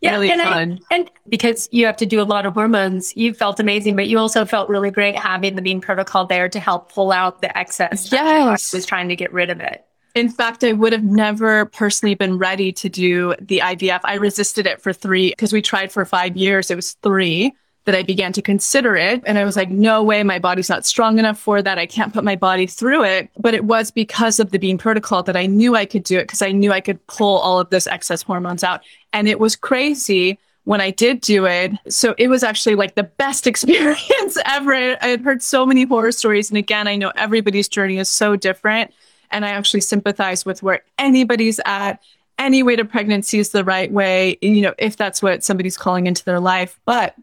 yeah, 0.00 0.12
really 0.12 0.30
and 0.32 0.42
fun. 0.42 0.80
I, 0.90 0.94
and 0.96 1.10
because 1.28 1.68
you 1.70 1.86
have 1.86 1.96
to 1.98 2.06
do 2.06 2.20
a 2.20 2.24
lot 2.24 2.46
of 2.46 2.54
hormones, 2.54 3.16
you 3.16 3.32
felt 3.32 3.60
amazing, 3.60 3.94
but 3.94 4.08
you 4.08 4.18
also 4.18 4.44
felt 4.44 4.68
really 4.68 4.90
great 4.90 5.16
having 5.16 5.54
the 5.54 5.62
bean 5.62 5.80
protocol 5.80 6.26
there 6.26 6.48
to 6.48 6.58
help 6.58 6.92
pull 6.92 7.12
out 7.12 7.40
the 7.40 7.56
excess. 7.56 8.10
Yes. 8.10 8.72
was 8.72 8.84
trying 8.84 9.08
to 9.08 9.16
get 9.16 9.32
rid 9.32 9.50
of 9.50 9.60
it. 9.60 9.84
In 10.14 10.28
fact, 10.28 10.62
I 10.62 10.72
would 10.72 10.92
have 10.92 11.04
never 11.04 11.66
personally 11.66 12.14
been 12.14 12.36
ready 12.36 12.72
to 12.72 12.88
do 12.88 13.34
the 13.40 13.60
IVF. 13.60 14.00
I 14.04 14.14
resisted 14.14 14.66
it 14.66 14.82
for 14.82 14.92
three 14.92 15.30
because 15.30 15.52
we 15.52 15.62
tried 15.62 15.90
for 15.90 16.04
five 16.04 16.36
years. 16.36 16.70
It 16.70 16.76
was 16.76 16.92
three 17.02 17.54
that 17.84 17.94
I 17.94 18.02
began 18.02 18.32
to 18.34 18.42
consider 18.42 18.96
it. 18.96 19.22
And 19.26 19.38
I 19.38 19.44
was 19.44 19.56
like, 19.56 19.70
no 19.70 20.02
way, 20.02 20.22
my 20.22 20.38
body's 20.38 20.68
not 20.68 20.86
strong 20.86 21.18
enough 21.18 21.38
for 21.38 21.60
that. 21.62 21.78
I 21.78 21.86
can't 21.86 22.12
put 22.12 22.22
my 22.22 22.36
body 22.36 22.66
through 22.66 23.04
it. 23.04 23.28
But 23.38 23.54
it 23.54 23.64
was 23.64 23.90
because 23.90 24.38
of 24.38 24.52
the 24.52 24.58
bean 24.58 24.78
protocol 24.78 25.22
that 25.24 25.36
I 25.36 25.46
knew 25.46 25.74
I 25.74 25.84
could 25.84 26.04
do 26.04 26.18
it 26.18 26.24
because 26.24 26.42
I 26.42 26.52
knew 26.52 26.72
I 26.72 26.80
could 26.80 27.04
pull 27.08 27.38
all 27.38 27.58
of 27.58 27.70
this 27.70 27.86
excess 27.86 28.22
hormones 28.22 28.62
out. 28.62 28.82
And 29.12 29.26
it 29.26 29.40
was 29.40 29.56
crazy 29.56 30.38
when 30.64 30.80
I 30.80 30.90
did 30.90 31.20
do 31.20 31.44
it. 31.44 31.72
So 31.88 32.14
it 32.18 32.28
was 32.28 32.44
actually 32.44 32.76
like 32.76 32.94
the 32.94 33.02
best 33.02 33.46
experience 33.48 34.38
ever. 34.44 34.74
I 34.74 35.08
had 35.08 35.22
heard 35.22 35.42
so 35.42 35.66
many 35.66 35.84
horror 35.84 36.12
stories. 36.12 36.50
And 36.50 36.58
again, 36.58 36.86
I 36.86 36.96
know 36.96 37.12
everybody's 37.16 37.68
journey 37.68 37.98
is 37.98 38.08
so 38.08 38.36
different. 38.36 38.92
And 39.32 39.44
I 39.44 39.50
actually 39.50 39.80
sympathize 39.80 40.44
with 40.44 40.62
where 40.62 40.82
anybody's 40.98 41.58
at. 41.64 42.00
Any 42.38 42.62
way 42.62 42.76
to 42.76 42.84
pregnancy 42.84 43.38
is 43.38 43.50
the 43.50 43.64
right 43.64 43.90
way, 43.90 44.36
you 44.40 44.62
know, 44.62 44.74
if 44.78 44.96
that's 44.96 45.22
what 45.22 45.44
somebody's 45.44 45.76
calling 45.76 46.06
into 46.06 46.24
their 46.24 46.40
life. 46.40 46.80
But 46.84 47.14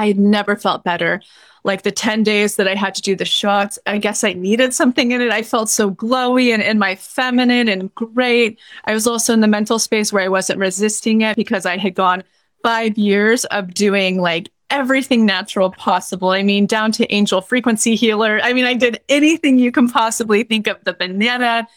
I 0.00 0.06
had 0.06 0.18
never 0.18 0.56
felt 0.56 0.82
better. 0.82 1.20
Like 1.62 1.82
the 1.82 1.92
10 1.92 2.22
days 2.22 2.56
that 2.56 2.66
I 2.66 2.74
had 2.74 2.94
to 2.94 3.02
do 3.02 3.14
the 3.14 3.26
shots, 3.26 3.78
I 3.84 3.98
guess 3.98 4.24
I 4.24 4.32
needed 4.32 4.72
something 4.72 5.12
in 5.12 5.20
it. 5.20 5.30
I 5.30 5.42
felt 5.42 5.68
so 5.68 5.90
glowy 5.90 6.54
and 6.54 6.62
in 6.62 6.78
my 6.78 6.94
feminine 6.94 7.68
and 7.68 7.94
great. 7.94 8.58
I 8.86 8.94
was 8.94 9.06
also 9.06 9.34
in 9.34 9.40
the 9.40 9.46
mental 9.46 9.78
space 9.78 10.10
where 10.10 10.24
I 10.24 10.28
wasn't 10.28 10.58
resisting 10.58 11.20
it 11.20 11.36
because 11.36 11.66
I 11.66 11.76
had 11.76 11.94
gone 11.94 12.24
five 12.62 12.96
years 12.96 13.44
of 13.46 13.74
doing 13.74 14.22
like 14.22 14.48
everything 14.70 15.26
natural 15.26 15.70
possible. 15.70 16.30
I 16.30 16.42
mean, 16.44 16.64
down 16.64 16.92
to 16.92 17.12
angel 17.12 17.42
frequency 17.42 17.94
healer. 17.94 18.40
I 18.42 18.54
mean, 18.54 18.64
I 18.64 18.72
did 18.72 19.00
anything 19.10 19.58
you 19.58 19.70
can 19.70 19.90
possibly 19.90 20.44
think 20.44 20.66
of 20.66 20.82
the 20.84 20.94
banana 20.94 21.68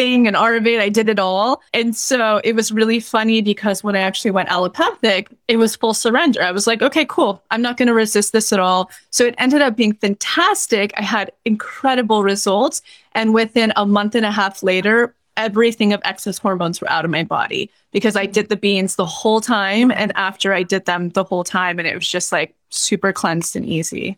thing 0.00 0.26
and 0.26 0.34
Ayurveda. 0.34 0.80
I 0.80 0.88
did 0.88 1.10
it 1.10 1.18
all. 1.18 1.60
And 1.74 1.94
so 1.94 2.40
it 2.42 2.54
was 2.54 2.72
really 2.72 3.00
funny 3.00 3.42
because 3.42 3.84
when 3.84 3.94
I 3.94 4.00
actually 4.00 4.30
went 4.30 4.48
allopathic, 4.48 5.28
it 5.46 5.58
was 5.58 5.76
full 5.76 5.92
surrender. 5.92 6.42
I 6.42 6.52
was 6.52 6.66
like, 6.66 6.80
okay, 6.80 7.04
cool. 7.04 7.42
I'm 7.50 7.60
not 7.60 7.76
going 7.76 7.88
to 7.88 7.92
resist 7.92 8.32
this 8.32 8.50
at 8.50 8.60
all. 8.60 8.90
So 9.10 9.26
it 9.26 9.34
ended 9.36 9.60
up 9.60 9.76
being 9.76 9.92
fantastic. 9.92 10.94
I 10.96 11.02
had 11.02 11.32
incredible 11.44 12.22
results. 12.22 12.80
And 13.12 13.34
within 13.34 13.74
a 13.76 13.84
month 13.84 14.14
and 14.14 14.24
a 14.24 14.30
half 14.30 14.62
later, 14.62 15.14
everything 15.36 15.92
of 15.92 16.00
excess 16.02 16.38
hormones 16.38 16.80
were 16.80 16.90
out 16.90 17.04
of 17.04 17.10
my 17.10 17.22
body 17.22 17.70
because 17.92 18.16
I 18.16 18.24
did 18.24 18.48
the 18.48 18.56
beans 18.56 18.96
the 18.96 19.04
whole 19.04 19.42
time. 19.42 19.90
And 19.90 20.12
after 20.16 20.54
I 20.54 20.62
did 20.62 20.86
them 20.86 21.10
the 21.10 21.24
whole 21.24 21.44
time, 21.44 21.78
and 21.78 21.86
it 21.86 21.94
was 21.94 22.08
just 22.08 22.32
like 22.32 22.54
super 22.70 23.12
cleansed 23.12 23.54
and 23.54 23.66
easy. 23.66 24.16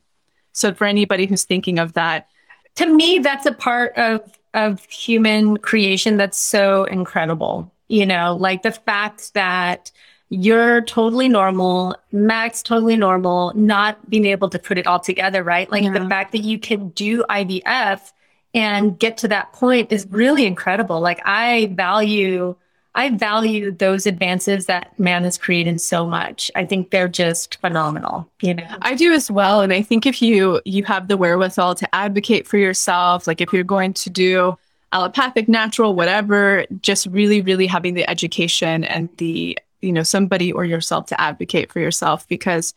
So 0.53 0.75
for 0.75 0.85
anybody 0.85 1.27
who's 1.27 1.45
thinking 1.45 1.81
of 1.81 1.95
that, 1.95 2.29
to 2.77 2.87
me, 2.87 3.19
that's 3.19 3.47
a 3.47 3.53
part 3.53 3.97
of 3.97 4.21
of 4.55 4.85
human 4.85 5.57
creation 5.57 6.19
that's 6.19 6.39
so 6.39 6.85
incredible. 6.85 7.73
You 7.89 8.07
know, 8.07 8.37
like 8.39 8.63
the 8.63 8.73
fact 8.73 9.35
that 9.35 9.91
you're 10.29 10.81
totally 10.83 11.29
normal, 11.29 11.95
Max 12.11 12.63
totally 12.63 12.97
normal, 12.97 13.53
not 13.55 14.09
being 14.09 14.25
able 14.25 14.49
to 14.49 14.59
put 14.59 14.79
it 14.79 14.87
all 14.87 15.01
together, 15.01 15.43
right? 15.43 15.71
Like 15.71 15.85
yeah. 15.85 15.93
the 15.93 16.09
fact 16.09 16.33
that 16.33 16.39
you 16.39 16.59
can 16.59 16.89
do 16.91 17.23
IVF 17.29 18.13
and 18.55 18.99
get 18.99 19.19
to 19.19 19.29
that 19.29 19.53
point 19.53 19.93
is 19.93 20.07
really 20.11 20.47
incredible. 20.47 21.01
Like 21.01 21.21
I 21.25 21.73
value 21.75 22.57
I 22.95 23.09
value 23.11 23.71
those 23.71 24.07
advances 24.07 24.67
that 24.67 24.99
man 24.99 25.25
has 25.25 25.39
created 25.39 25.81
so 25.81 26.07
much. 26.07 26.51
I 26.55 26.67
think 26.67 26.91
they're 26.91 27.09
just 27.09 27.57
phenomenal, 27.61 28.29
you 28.43 28.55
know. 28.55 28.67
I 28.83 28.95
do 28.95 29.13
as 29.13 29.31
well 29.31 29.63
and 29.63 29.73
I 29.73 29.83
think 29.83 30.05
if 30.05 30.21
you 30.21 30.61
you 30.65 30.85
have 30.85 31.09
the 31.09 31.17
wherewithal 31.17 31.75
to 31.77 31.95
advocate 31.95 32.47
for 32.47 32.59
yourself, 32.59 33.27
like 33.27 33.41
if 33.41 33.53
you're 33.53 33.65
going 33.65 33.95
to 33.95 34.11
do 34.11 34.59
allopathic, 34.93 35.49
natural, 35.49 35.95
whatever, 35.95 36.67
just 36.83 37.07
really 37.07 37.41
really 37.41 37.67
having 37.67 37.95
the 37.95 38.09
education 38.09 38.85
and 38.85 39.09
the 39.17 39.59
you 39.81 39.93
know 39.93 40.03
somebody 40.03 40.53
or 40.53 40.65
yourself 40.65 41.07
to 41.07 41.21
advocate 41.21 41.73
for 41.73 41.81
yourself 41.81 42.27
because 42.29 42.73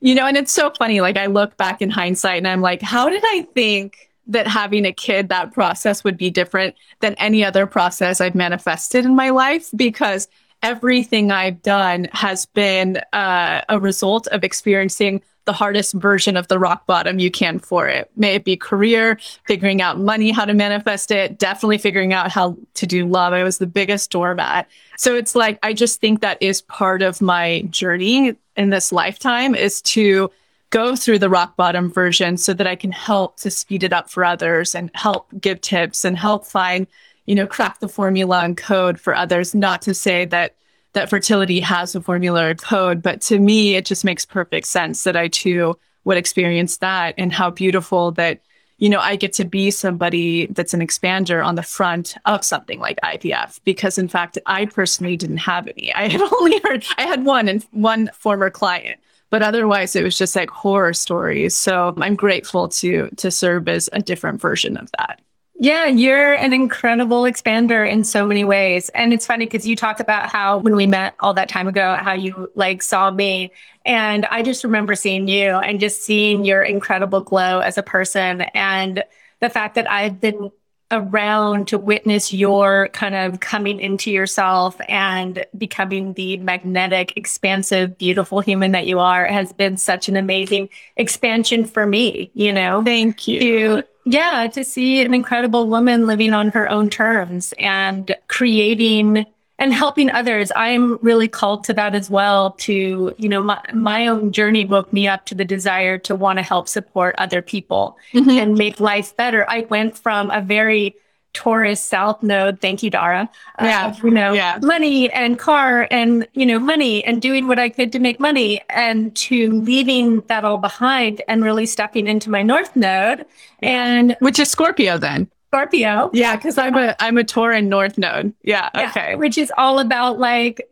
you 0.00 0.14
know 0.14 0.26
and 0.26 0.36
it's 0.36 0.52
so 0.52 0.70
funny 0.78 1.00
like 1.00 1.16
I 1.16 1.26
look 1.26 1.56
back 1.56 1.82
in 1.82 1.90
hindsight 1.90 2.38
and 2.38 2.48
I'm 2.48 2.60
like 2.60 2.80
how 2.80 3.08
did 3.08 3.22
I 3.24 3.46
think 3.54 4.10
that 4.26 4.46
having 4.46 4.86
a 4.86 4.92
kid, 4.92 5.28
that 5.28 5.52
process 5.52 6.04
would 6.04 6.16
be 6.16 6.30
different 6.30 6.74
than 7.00 7.14
any 7.14 7.44
other 7.44 7.66
process 7.66 8.20
I've 8.20 8.34
manifested 8.34 9.04
in 9.04 9.14
my 9.14 9.30
life 9.30 9.70
because 9.76 10.28
everything 10.62 11.30
I've 11.30 11.62
done 11.62 12.08
has 12.12 12.46
been 12.46 12.98
uh, 13.12 13.60
a 13.68 13.78
result 13.78 14.26
of 14.28 14.44
experiencing 14.44 15.22
the 15.44 15.52
hardest 15.52 15.92
version 15.94 16.36
of 16.38 16.48
the 16.48 16.58
rock 16.58 16.86
bottom 16.86 17.18
you 17.18 17.30
can 17.30 17.58
for 17.58 17.86
it. 17.86 18.10
May 18.16 18.36
it 18.36 18.44
be 18.44 18.56
career, 18.56 19.18
figuring 19.46 19.82
out 19.82 19.98
money, 19.98 20.30
how 20.30 20.46
to 20.46 20.54
manifest 20.54 21.10
it, 21.10 21.38
definitely 21.38 21.78
figuring 21.78 22.14
out 22.14 22.30
how 22.30 22.56
to 22.74 22.86
do 22.86 23.06
love. 23.06 23.34
I 23.34 23.42
was 23.42 23.58
the 23.58 23.66
biggest 23.66 24.10
doormat. 24.10 24.66
So 24.96 25.14
it's 25.14 25.34
like, 25.34 25.58
I 25.62 25.74
just 25.74 26.00
think 26.00 26.20
that 26.20 26.38
is 26.40 26.62
part 26.62 27.02
of 27.02 27.20
my 27.20 27.62
journey 27.68 28.34
in 28.56 28.70
this 28.70 28.90
lifetime 28.90 29.54
is 29.54 29.82
to 29.82 30.30
go 30.74 30.96
through 30.96 31.20
the 31.20 31.30
rock 31.30 31.56
bottom 31.56 31.88
version 31.88 32.36
so 32.36 32.52
that 32.52 32.66
I 32.66 32.74
can 32.74 32.90
help 32.90 33.36
to 33.36 33.50
speed 33.50 33.84
it 33.84 33.92
up 33.92 34.10
for 34.10 34.24
others 34.24 34.74
and 34.74 34.90
help 34.94 35.28
give 35.40 35.60
tips 35.60 36.04
and 36.04 36.18
help 36.18 36.44
find, 36.44 36.88
you 37.26 37.36
know, 37.36 37.46
crack 37.46 37.78
the 37.78 37.86
formula 37.86 38.40
and 38.40 38.56
code 38.56 38.98
for 38.98 39.14
others. 39.14 39.54
Not 39.54 39.82
to 39.82 39.94
say 39.94 40.24
that 40.24 40.56
that 40.92 41.08
fertility 41.08 41.60
has 41.60 41.94
a 41.94 42.00
formula 42.00 42.50
or 42.50 42.54
code, 42.56 43.02
but 43.02 43.20
to 43.22 43.38
me, 43.38 43.76
it 43.76 43.86
just 43.86 44.04
makes 44.04 44.26
perfect 44.26 44.66
sense 44.66 45.04
that 45.04 45.16
I 45.16 45.28
too 45.28 45.78
would 46.02 46.16
experience 46.16 46.78
that 46.78 47.14
and 47.16 47.32
how 47.32 47.50
beautiful 47.50 48.10
that, 48.10 48.40
you 48.78 48.88
know, 48.88 48.98
I 48.98 49.14
get 49.14 49.32
to 49.34 49.44
be 49.44 49.70
somebody 49.70 50.46
that's 50.46 50.74
an 50.74 50.80
expander 50.80 51.44
on 51.44 51.54
the 51.54 51.62
front 51.62 52.16
of 52.26 52.44
something 52.44 52.80
like 52.80 52.98
IVF. 53.04 53.60
Because 53.64 53.96
in 53.96 54.08
fact, 54.08 54.38
I 54.46 54.66
personally 54.66 55.16
didn't 55.16 55.36
have 55.36 55.68
any. 55.68 55.94
I 55.94 56.08
had 56.08 56.20
only 56.32 56.58
heard, 56.64 56.84
I 56.98 57.02
had 57.02 57.24
one 57.24 57.46
and 57.46 57.62
one 57.70 58.10
former 58.12 58.50
client 58.50 58.98
but 59.34 59.42
otherwise 59.42 59.96
it 59.96 60.04
was 60.04 60.16
just 60.16 60.36
like 60.36 60.48
horror 60.48 60.92
stories 60.92 61.56
so 61.56 61.92
i'm 61.98 62.14
grateful 62.14 62.68
to 62.68 63.10
to 63.16 63.32
serve 63.32 63.68
as 63.68 63.90
a 63.92 64.00
different 64.00 64.40
version 64.40 64.76
of 64.76 64.88
that 64.96 65.20
yeah, 65.56 65.86
you're 65.86 66.34
an 66.34 66.52
incredible 66.52 67.22
expander 67.22 67.88
in 67.88 68.02
so 68.02 68.26
many 68.26 68.42
ways. 68.42 68.88
And 68.88 69.12
it's 69.12 69.24
funny 69.24 69.46
because 69.46 69.64
you 69.64 69.76
talked 69.76 70.00
about 70.00 70.28
how 70.28 70.58
when 70.58 70.74
we 70.74 70.84
met 70.84 71.14
all 71.20 71.32
that 71.34 71.48
time 71.48 71.68
ago, 71.68 71.94
how 71.94 72.12
you 72.12 72.50
like 72.56 72.82
saw 72.82 73.12
me. 73.12 73.52
And 73.86 74.26
I 74.26 74.42
just 74.42 74.64
remember 74.64 74.96
seeing 74.96 75.28
you 75.28 75.50
and 75.50 75.78
just 75.78 76.02
seeing 76.02 76.44
your 76.44 76.62
incredible 76.62 77.20
glow 77.20 77.60
as 77.60 77.78
a 77.78 77.84
person. 77.84 78.42
And 78.52 79.04
the 79.40 79.48
fact 79.48 79.76
that 79.76 79.88
I've 79.88 80.20
been 80.20 80.50
around 80.90 81.68
to 81.68 81.78
witness 81.78 82.32
your 82.32 82.88
kind 82.88 83.14
of 83.14 83.40
coming 83.40 83.80
into 83.80 84.10
yourself 84.10 84.76
and 84.88 85.44
becoming 85.56 86.12
the 86.14 86.36
magnetic, 86.38 87.12
expansive, 87.16 87.96
beautiful 87.98 88.40
human 88.40 88.72
that 88.72 88.86
you 88.86 88.98
are 88.98 89.26
has 89.26 89.52
been 89.52 89.76
such 89.76 90.08
an 90.08 90.16
amazing 90.16 90.68
expansion 90.96 91.64
for 91.64 91.86
me, 91.86 92.30
you 92.34 92.52
know? 92.52 92.82
Thank 92.84 93.26
you. 93.26 93.40
To, 93.40 93.84
yeah, 94.04 94.46
to 94.52 94.64
see 94.64 95.02
an 95.02 95.14
incredible 95.14 95.68
woman 95.68 96.06
living 96.06 96.32
on 96.32 96.50
her 96.50 96.70
own 96.70 96.90
terms 96.90 97.54
and 97.58 98.14
creating 98.28 99.26
and 99.58 99.72
helping 99.72 100.10
others 100.10 100.50
i'm 100.56 100.96
really 101.02 101.28
called 101.28 101.64
to 101.64 101.72
that 101.72 101.94
as 101.94 102.10
well 102.10 102.52
to 102.52 103.14
you 103.18 103.28
know 103.28 103.42
my, 103.42 103.60
my 103.72 104.06
own 104.06 104.32
journey 104.32 104.64
woke 104.64 104.92
me 104.92 105.06
up 105.06 105.24
to 105.26 105.34
the 105.34 105.44
desire 105.44 105.98
to 105.98 106.14
want 106.14 106.38
to 106.38 106.42
help 106.42 106.68
support 106.68 107.14
other 107.18 107.42
people 107.42 107.96
mm-hmm. 108.12 108.30
and 108.30 108.54
make 108.54 108.80
life 108.80 109.16
better 109.16 109.48
i 109.48 109.60
went 109.62 109.96
from 109.96 110.30
a 110.30 110.40
very 110.40 110.94
Taurus 111.34 111.80
South 111.80 112.22
Node. 112.22 112.60
Thank 112.60 112.82
you, 112.82 112.90
Dara. 112.90 113.28
Uh, 113.60 113.64
yeah, 113.64 113.86
uh, 113.86 113.94
you 114.02 114.10
know, 114.10 114.32
yeah. 114.32 114.58
money 114.62 115.10
and 115.10 115.38
car 115.38 115.86
and 115.90 116.26
you 116.32 116.46
know, 116.46 116.58
money 116.58 117.04
and 117.04 117.20
doing 117.20 117.46
what 117.46 117.58
I 117.58 117.68
could 117.68 117.92
to 117.92 117.98
make 117.98 118.18
money, 118.18 118.62
and 118.70 119.14
to 119.16 119.52
leaving 119.60 120.20
that 120.28 120.44
all 120.44 120.58
behind 120.58 121.20
and 121.28 121.44
really 121.44 121.66
stepping 121.66 122.06
into 122.06 122.30
my 122.30 122.42
North 122.42 122.74
Node, 122.74 123.26
and 123.60 124.16
which 124.20 124.38
is 124.38 124.48
Scorpio 124.48 124.96
then. 124.96 125.28
Scorpio. 125.54 126.10
Yeah, 126.12 126.34
because 126.36 126.58
I'm 126.58 126.76
a 126.76 126.96
I'm 126.98 127.16
a 127.16 127.24
Tauran 127.24 127.66
North 127.68 127.96
Node. 127.96 128.34
Yeah, 128.42 128.70
yeah, 128.74 128.90
okay. 128.90 129.14
Which 129.14 129.38
is 129.38 129.52
all 129.56 129.78
about 129.78 130.18
like, 130.18 130.68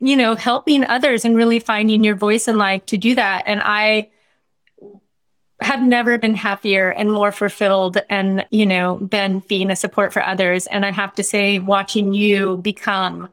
you 0.00 0.16
know, 0.16 0.34
helping 0.34 0.84
others 0.84 1.24
and 1.24 1.36
really 1.36 1.60
finding 1.60 2.02
your 2.02 2.16
voice 2.16 2.48
in 2.48 2.56
life 2.56 2.86
to 2.86 2.96
do 2.96 3.14
that. 3.14 3.42
And 3.46 3.60
I 3.62 4.08
have 5.60 5.82
never 5.82 6.18
been 6.18 6.34
happier 6.34 6.90
and 6.90 7.12
more 7.12 7.30
fulfilled 7.30 7.98
and, 8.10 8.44
you 8.50 8.66
know, 8.66 8.96
been 8.96 9.40
being 9.40 9.70
a 9.70 9.76
support 9.76 10.12
for 10.12 10.24
others. 10.24 10.66
And 10.66 10.84
I 10.84 10.90
have 10.90 11.14
to 11.14 11.22
say, 11.22 11.58
watching 11.58 12.14
you 12.14 12.56
become 12.56 13.28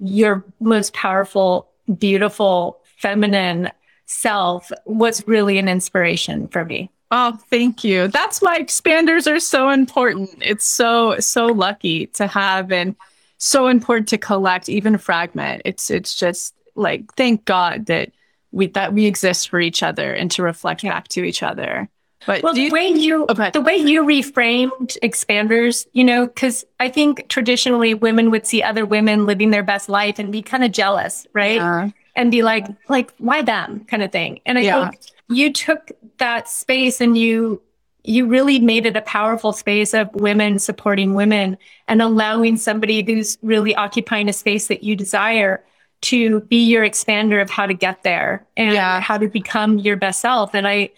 your 0.00 0.44
most 0.60 0.92
powerful, 0.92 1.70
beautiful, 1.98 2.80
feminine 2.98 3.70
self 4.06 4.70
was 4.84 5.26
really 5.26 5.56
an 5.58 5.68
inspiration 5.68 6.48
for 6.48 6.64
me. 6.64 6.90
Oh, 7.10 7.38
thank 7.50 7.82
you. 7.82 8.08
That's 8.08 8.40
why 8.40 8.60
expanders 8.60 9.30
are 9.30 9.40
so 9.40 9.70
important. 9.70 10.30
It's 10.40 10.64
so 10.64 11.18
so 11.18 11.46
lucky 11.46 12.06
to 12.08 12.26
have 12.26 12.70
and 12.70 12.94
so 13.38 13.66
important 13.66 14.08
to 14.08 14.18
collect, 14.18 14.68
even 14.68 14.96
fragment. 14.98 15.62
It's 15.64 15.90
it's 15.90 16.14
just 16.14 16.54
like 16.76 17.12
thank 17.14 17.44
God 17.44 17.86
that 17.86 18.12
we 18.52 18.68
that 18.68 18.92
we 18.92 19.06
exist 19.06 19.48
for 19.48 19.60
each 19.60 19.82
other 19.82 20.12
and 20.12 20.30
to 20.32 20.42
reflect 20.42 20.82
back 20.82 21.08
to 21.08 21.24
each 21.24 21.42
other. 21.42 21.88
But 22.26 22.42
well, 22.42 22.56
you, 22.56 22.68
the 22.68 22.74
way 22.74 22.88
you 22.88 23.26
oh, 23.28 23.50
the 23.50 23.62
way 23.62 23.76
you 23.76 24.04
reframed 24.04 24.98
expanders, 25.02 25.86
you 25.92 26.04
know, 26.04 26.26
because 26.26 26.64
I 26.78 26.90
think 26.90 27.28
traditionally 27.28 27.94
women 27.94 28.30
would 28.30 28.46
see 28.46 28.62
other 28.62 28.84
women 28.84 29.24
living 29.24 29.50
their 29.50 29.62
best 29.62 29.88
life 29.88 30.18
and 30.18 30.30
be 30.30 30.42
kind 30.42 30.62
of 30.62 30.70
jealous, 30.70 31.26
right? 31.32 31.56
Yeah. 31.56 31.90
And 32.16 32.30
be 32.30 32.42
like, 32.42 32.66
like, 32.88 33.14
why 33.18 33.40
them, 33.40 33.84
kind 33.84 34.02
of 34.02 34.12
thing. 34.12 34.40
And 34.44 34.58
I 34.58 34.62
yeah. 34.62 34.90
think 34.90 35.00
you 35.30 35.52
took 35.52 35.92
that 36.18 36.48
space 36.48 37.00
and 37.00 37.16
you 37.16 37.62
you 38.02 38.26
really 38.26 38.58
made 38.58 38.86
it 38.86 38.96
a 38.96 39.02
powerful 39.02 39.52
space 39.52 39.92
of 39.92 40.12
women 40.14 40.58
supporting 40.58 41.14
women 41.14 41.56
and 41.86 42.00
allowing 42.00 42.56
somebody 42.56 43.02
who's 43.02 43.36
really 43.42 43.74
occupying 43.74 44.28
a 44.28 44.32
space 44.32 44.68
that 44.68 44.82
you 44.82 44.96
desire 44.96 45.62
to 46.00 46.40
be 46.40 46.64
your 46.64 46.82
expander 46.82 47.42
of 47.42 47.50
how 47.50 47.66
to 47.66 47.74
get 47.74 48.02
there 48.02 48.46
and 48.56 48.72
yeah. 48.72 49.00
how 49.00 49.18
to 49.18 49.28
become 49.28 49.78
your 49.78 49.96
best 49.96 50.20
self. 50.20 50.54
And 50.54 50.66
I, 50.66 50.90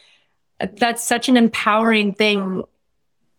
that's 0.61 1.03
such 1.03 1.29
an 1.29 1.37
empowering 1.37 2.15
thing 2.15 2.63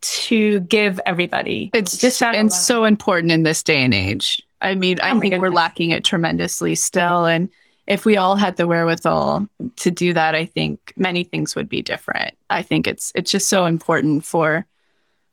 to 0.02 0.60
give 0.62 1.00
everybody. 1.06 1.72
It's 1.74 1.98
just 1.98 2.22
and 2.22 2.52
so 2.52 2.84
important 2.84 3.32
in 3.32 3.44
this 3.44 3.64
day 3.64 3.82
and 3.82 3.94
age. 3.94 4.42
I 4.62 4.76
mean, 4.76 5.00
I 5.02 5.12
oh 5.12 5.20
think 5.22 5.36
we're 5.40 5.50
lacking 5.50 5.92
it 5.92 6.04
tremendously 6.04 6.76
still. 6.76 7.26
And 7.26 7.50
if 7.88 8.06
we 8.06 8.18
all 8.18 8.36
had 8.36 8.56
the 8.56 8.68
wherewithal 8.68 9.48
to 9.78 9.92
do 9.92 10.14
that, 10.14 10.36
I 10.36 10.46
think 10.46 10.94
many 10.96 11.24
things 11.24 11.56
would 11.56 11.68
be 11.68 11.82
different. 11.82 12.36
I 12.50 12.62
think 12.62 12.88
it's 12.88 13.12
it's 13.16 13.32
just 13.32 13.50
so 13.50 13.66
important 13.66 14.24
for 14.24 14.66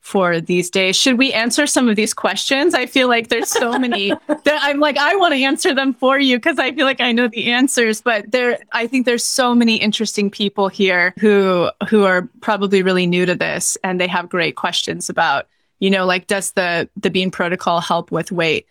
for 0.00 0.40
these 0.40 0.70
days. 0.70 0.96
Should 0.96 1.18
we 1.18 1.32
answer 1.32 1.66
some 1.66 1.88
of 1.88 1.94
these 1.94 2.14
questions? 2.14 2.74
I 2.74 2.86
feel 2.86 3.06
like 3.06 3.28
there's 3.28 3.50
so 3.50 3.78
many 3.78 4.08
that 4.26 4.58
I'm 4.62 4.80
like 4.80 4.96
I 4.96 5.14
want 5.16 5.34
to 5.34 5.42
answer 5.42 5.74
them 5.74 5.94
for 5.94 6.18
you 6.18 6.38
because 6.38 6.58
I 6.58 6.72
feel 6.72 6.86
like 6.86 7.00
I 7.00 7.12
know 7.12 7.28
the 7.28 7.52
answers, 7.52 8.00
but 8.00 8.30
there 8.32 8.58
I 8.72 8.86
think 8.86 9.06
there's 9.06 9.24
so 9.24 9.54
many 9.54 9.76
interesting 9.76 10.30
people 10.30 10.68
here 10.68 11.14
who 11.20 11.70
who 11.88 12.04
are 12.04 12.28
probably 12.40 12.82
really 12.82 13.06
new 13.06 13.26
to 13.26 13.34
this 13.34 13.78
and 13.84 14.00
they 14.00 14.08
have 14.08 14.28
great 14.28 14.56
questions 14.56 15.08
about, 15.08 15.46
you 15.78 15.90
know, 15.90 16.04
like 16.04 16.26
does 16.26 16.52
the 16.52 16.88
the 16.96 17.10
bean 17.10 17.30
protocol 17.30 17.80
help 17.80 18.10
with 18.10 18.32
weight? 18.32 18.66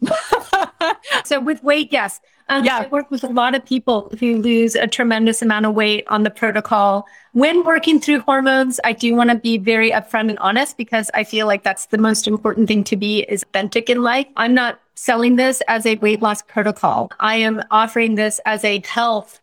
so 1.24 1.40
with 1.40 1.62
weight, 1.62 1.92
yes. 1.92 2.20
Um, 2.50 2.64
yeah. 2.64 2.78
I 2.78 2.86
work 2.88 3.10
with 3.10 3.24
a 3.24 3.28
lot 3.28 3.54
of 3.54 3.64
people 3.64 4.10
who 4.18 4.38
lose 4.38 4.74
a 4.74 4.86
tremendous 4.86 5.42
amount 5.42 5.66
of 5.66 5.74
weight 5.74 6.04
on 6.08 6.22
the 6.22 6.30
protocol. 6.30 7.06
When 7.32 7.62
working 7.64 8.00
through 8.00 8.20
hormones, 8.20 8.80
I 8.84 8.92
do 8.92 9.14
want 9.14 9.30
to 9.30 9.36
be 9.36 9.58
very 9.58 9.90
upfront 9.90 10.30
and 10.30 10.38
honest 10.38 10.76
because 10.76 11.10
I 11.12 11.24
feel 11.24 11.46
like 11.46 11.62
that's 11.62 11.86
the 11.86 11.98
most 11.98 12.26
important 12.26 12.68
thing 12.68 12.84
to 12.84 12.96
be 12.96 13.20
is 13.28 13.42
authentic 13.42 13.90
in 13.90 14.02
life. 14.02 14.26
I'm 14.36 14.54
not 14.54 14.80
selling 14.94 15.36
this 15.36 15.60
as 15.68 15.84
a 15.84 15.96
weight 15.96 16.22
loss 16.22 16.42
protocol. 16.42 17.10
I 17.20 17.36
am 17.36 17.62
offering 17.70 18.14
this 18.14 18.40
as 18.46 18.64
a 18.64 18.82
health 18.86 19.40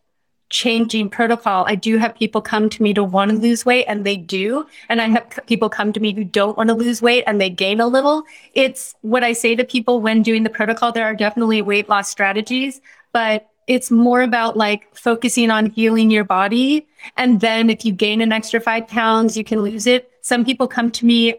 changing 0.50 1.10
protocol. 1.10 1.66
I 1.68 1.76
do 1.76 1.98
have 1.98 2.16
people 2.16 2.41
come 2.41 2.70
to 2.70 2.84
me 2.84 2.93
to 2.93 3.04
want 3.04 3.32
to 3.32 3.38
lose 3.38 3.66
weight 3.66 3.86
and 3.88 4.06
they 4.06 4.16
do. 4.16 4.66
And 4.89 5.02
I 5.02 5.08
have 5.08 5.39
people 5.48 5.70
come 5.70 5.91
to 5.93 6.00
me 6.00 6.14
who 6.14 6.24
don't 6.24 6.58
want 6.58 6.70
to 6.70 6.76
lose 6.76 7.02
weight 7.02 7.24
and 7.26 7.41
they 7.41 7.50
gain 7.50 7.80
a 7.80 7.88
little. 7.88 8.24
It's 8.54 8.96
what 9.02 9.24
I 9.24 9.34
say 9.34 9.56
to 9.56 9.64
people 9.64 10.02
when 10.02 10.22
doing 10.22 10.43
the 10.43 10.50
protocol. 10.50 10.91
There 10.91 11.06
are 11.06 11.16
definitely 11.16 11.62
weight 11.62 11.89
loss 11.89 12.10
strategies, 12.10 12.80
but 13.12 13.50
it's 13.68 13.89
more 13.89 14.22
about 14.22 14.56
like 14.56 14.96
focusing 14.96 15.50
on 15.50 15.72
healing 15.72 16.12
your 16.12 16.24
body. 16.24 16.88
And 17.18 17.41
then 17.41 17.70
if 17.70 17.84
you 17.84 17.91
gain 17.91 18.22
an 18.22 18.32
extra 18.32 18.60
five 18.60 18.88
pounds, 18.88 19.36
you 19.36 19.43
can 19.43 19.62
lose 19.62 19.88
it. 19.88 20.12
Some 20.22 20.46
people 20.46 20.68
come 20.68 20.91
to 20.91 21.06
me 21.06 21.36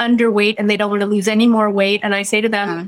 underweight 0.00 0.56
and 0.58 0.68
they 0.68 0.76
don't 0.76 0.90
want 0.90 1.00
to 1.00 1.06
lose 1.06 1.28
any 1.28 1.46
more 1.46 1.70
weight. 1.70 2.00
And 2.02 2.14
I 2.14 2.22
say 2.22 2.40
to 2.40 2.48
them, 2.48 2.68
uh-huh. 2.68 2.86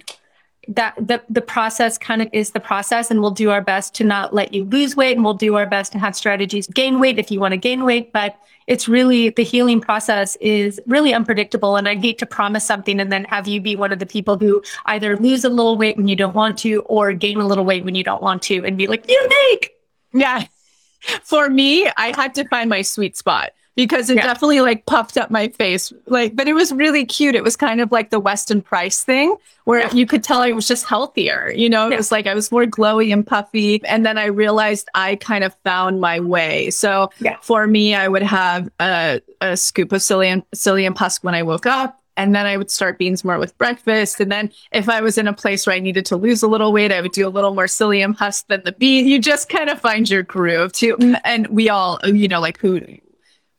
That 0.69 0.95
the 0.97 1.21
the 1.29 1.41
process 1.41 1.99
kind 1.99 2.23
of 2.23 2.29
is 2.33 2.53
the 2.53 2.61
process 2.61 3.11
and 3.11 3.21
we'll 3.21 3.33
do 3.33 3.51
our 3.51 3.61
best 3.61 3.95
to 3.97 4.05
not 4.05 4.33
let 4.33 4.55
you 4.55 4.65
lose 4.65 4.95
weight 4.95 5.17
and 5.17 5.25
we'll 5.25 5.35
do 5.35 5.57
our 5.57 5.67
best 5.67 5.91
to 5.91 5.99
have 5.99 6.15
strategies 6.15 6.67
to 6.69 6.73
gain 6.73 7.01
weight 7.01 7.19
if 7.19 7.31
you 7.31 7.41
want 7.41 7.51
to 7.51 7.57
gain 7.57 7.85
weight 7.85 8.13
but 8.13 8.37
it's 8.69 8.87
really 8.87 9.31
the 9.31 9.43
healing 9.43 9.81
process 9.81 10.37
is 10.37 10.81
really 10.87 11.13
unpredictable 11.13 11.75
and 11.75 11.89
i 11.89 11.97
hate 11.97 12.17
to 12.17 12.27
promise 12.27 12.65
something 12.65 13.01
and 13.01 13.11
then 13.11 13.25
have 13.25 13.49
you 13.49 13.61
be 13.61 13.75
one 13.75 13.93
of 13.93 13.99
the 13.99 14.07
people 14.07 14.39
who 14.39 14.63
either 14.87 15.17
lose 15.17 15.45
a 15.45 15.49
little 15.49 15.77
weight 15.77 15.97
when 15.97 16.07
you 16.07 16.15
don't 16.15 16.35
want 16.35 16.57
to 16.57 16.83
or 16.83 17.13
gain 17.13 17.41
a 17.41 17.47
little 17.47 17.65
weight 17.65 17.85
when 17.85 17.97
you 17.97 18.05
don't 18.05 18.23
want 18.23 18.41
to 18.41 18.65
and 18.65 18.79
be 18.79 18.87
like 18.87 19.09
you 19.09 19.29
make! 19.29 19.73
Yeah. 20.13 20.47
For 21.25 21.51
me 21.51 21.91
i 21.97 22.15
had 22.17 22.37
to 22.37 22.47
find 22.47 22.71
my 22.71 22.83
sweet 22.83 23.17
spot 23.17 23.51
because 23.75 24.11
it 24.11 24.16
Yeah. 24.16 24.25
definitely 24.25 24.61
like 24.61 24.87
puffed 24.87 25.16
up 25.16 25.31
my 25.31 25.49
face. 25.49 25.93
Like, 26.07 26.37
but 26.37 26.47
it 26.49 26.53
was 26.55 26.73
really 26.73 27.05
cute. 27.05 27.35
It 27.35 27.43
was 27.43 27.57
kind 27.57 27.81
of 27.81 27.91
like 27.91 28.11
the 28.11 28.20
Weston 28.20 28.61
Price 28.62 29.03
thing 29.05 29.35
where 29.64 29.81
Yeah. 29.81 29.93
you 29.93 30.07
could 30.07 30.23
tell 30.23 30.41
I 30.43 30.53
was 30.53 30.68
just 30.68 30.85
healthier. 30.87 31.53
You 31.55 31.70
know, 31.70 31.87
it 31.87 31.93
Yeah. 31.93 31.97
was 31.97 32.12
like 32.12 32.27
I 32.27 32.35
was 32.35 32.51
more 32.53 32.64
glowy 32.66 33.12
and 33.12 33.27
puffy. 33.27 33.81
And 33.85 34.05
then 34.05 34.18
I 34.18 34.27
realized 34.27 34.89
I 34.95 35.16
kind 35.16 35.45
of 35.45 35.55
found 35.64 36.01
my 36.01 36.20
way. 36.20 36.70
So 36.70 37.11
for 37.41 37.66
me, 37.66 37.95
I 37.95 38.09
would 38.09 38.23
have 38.23 38.68
a, 38.81 39.20
a 39.41 39.57
scoop 39.57 39.93
of 39.93 40.01
psyllium, 40.01 40.45
psyllium 40.55 40.97
husk 40.97 41.25
when 41.25 41.35
I 41.35 41.43
woke 41.43 41.66
up. 41.66 41.99
And 42.14 42.35
then 42.35 42.45
I 42.45 42.59
would 42.59 42.70
start 42.70 42.99
beans 42.99 43.25
more 43.25 43.39
with 43.39 43.57
breakfast. 43.57 44.20
And 44.20 44.31
then 44.31 44.51
if 44.70 44.91
I 44.91 45.01
was 45.01 45.16
in 45.16 45.27
a 45.27 45.33
place 45.33 45.66
where 45.66 45.75
I 45.75 45.79
needed 45.79 46.05
to 46.07 46.16
lose 46.16 46.43
a 46.43 46.47
little 46.47 46.70
weight, 46.70 46.93
I 46.93 47.01
would 47.01 47.12
do 47.12 47.27
a 47.27 47.31
little 47.31 47.55
more 47.55 47.64
psyllium 47.64 48.14
husk 48.14 48.49
than 48.49 48.61
the 48.64 48.73
bean. 48.73 49.09
You 49.09 49.18
just 49.18 49.49
kind 49.49 49.70
of 49.70 49.81
find 49.81 50.09
your 50.11 50.23
groove 50.23 50.73
too. 50.75 50.95
Mm. 50.99 51.18
And 51.25 51.47
we 51.47 51.70
all, 51.70 51.99
you 52.05 52.29
know, 52.29 52.39
like 52.39 52.59
who 52.59 52.83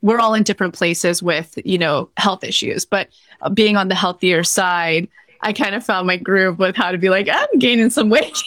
we're 0.03 0.19
all 0.19 0.35
in 0.35 0.43
different 0.43 0.75
places 0.75 1.23
with, 1.23 1.57
you 1.63 1.77
know, 1.77 2.09
health 2.17 2.43
issues, 2.43 2.85
but 2.85 3.07
uh, 3.41 3.49
being 3.49 3.77
on 3.77 3.87
the 3.87 3.95
healthier 3.95 4.43
side, 4.43 5.07
I 5.41 5.53
kind 5.53 5.75
of 5.75 5.83
found 5.83 6.07
my 6.07 6.17
groove 6.17 6.59
with 6.59 6.75
how 6.75 6.91
to 6.91 6.97
be 6.97 7.09
like, 7.09 7.27
I'm 7.31 7.57
gaining 7.57 7.89
some 7.89 8.09
weight 8.09 8.37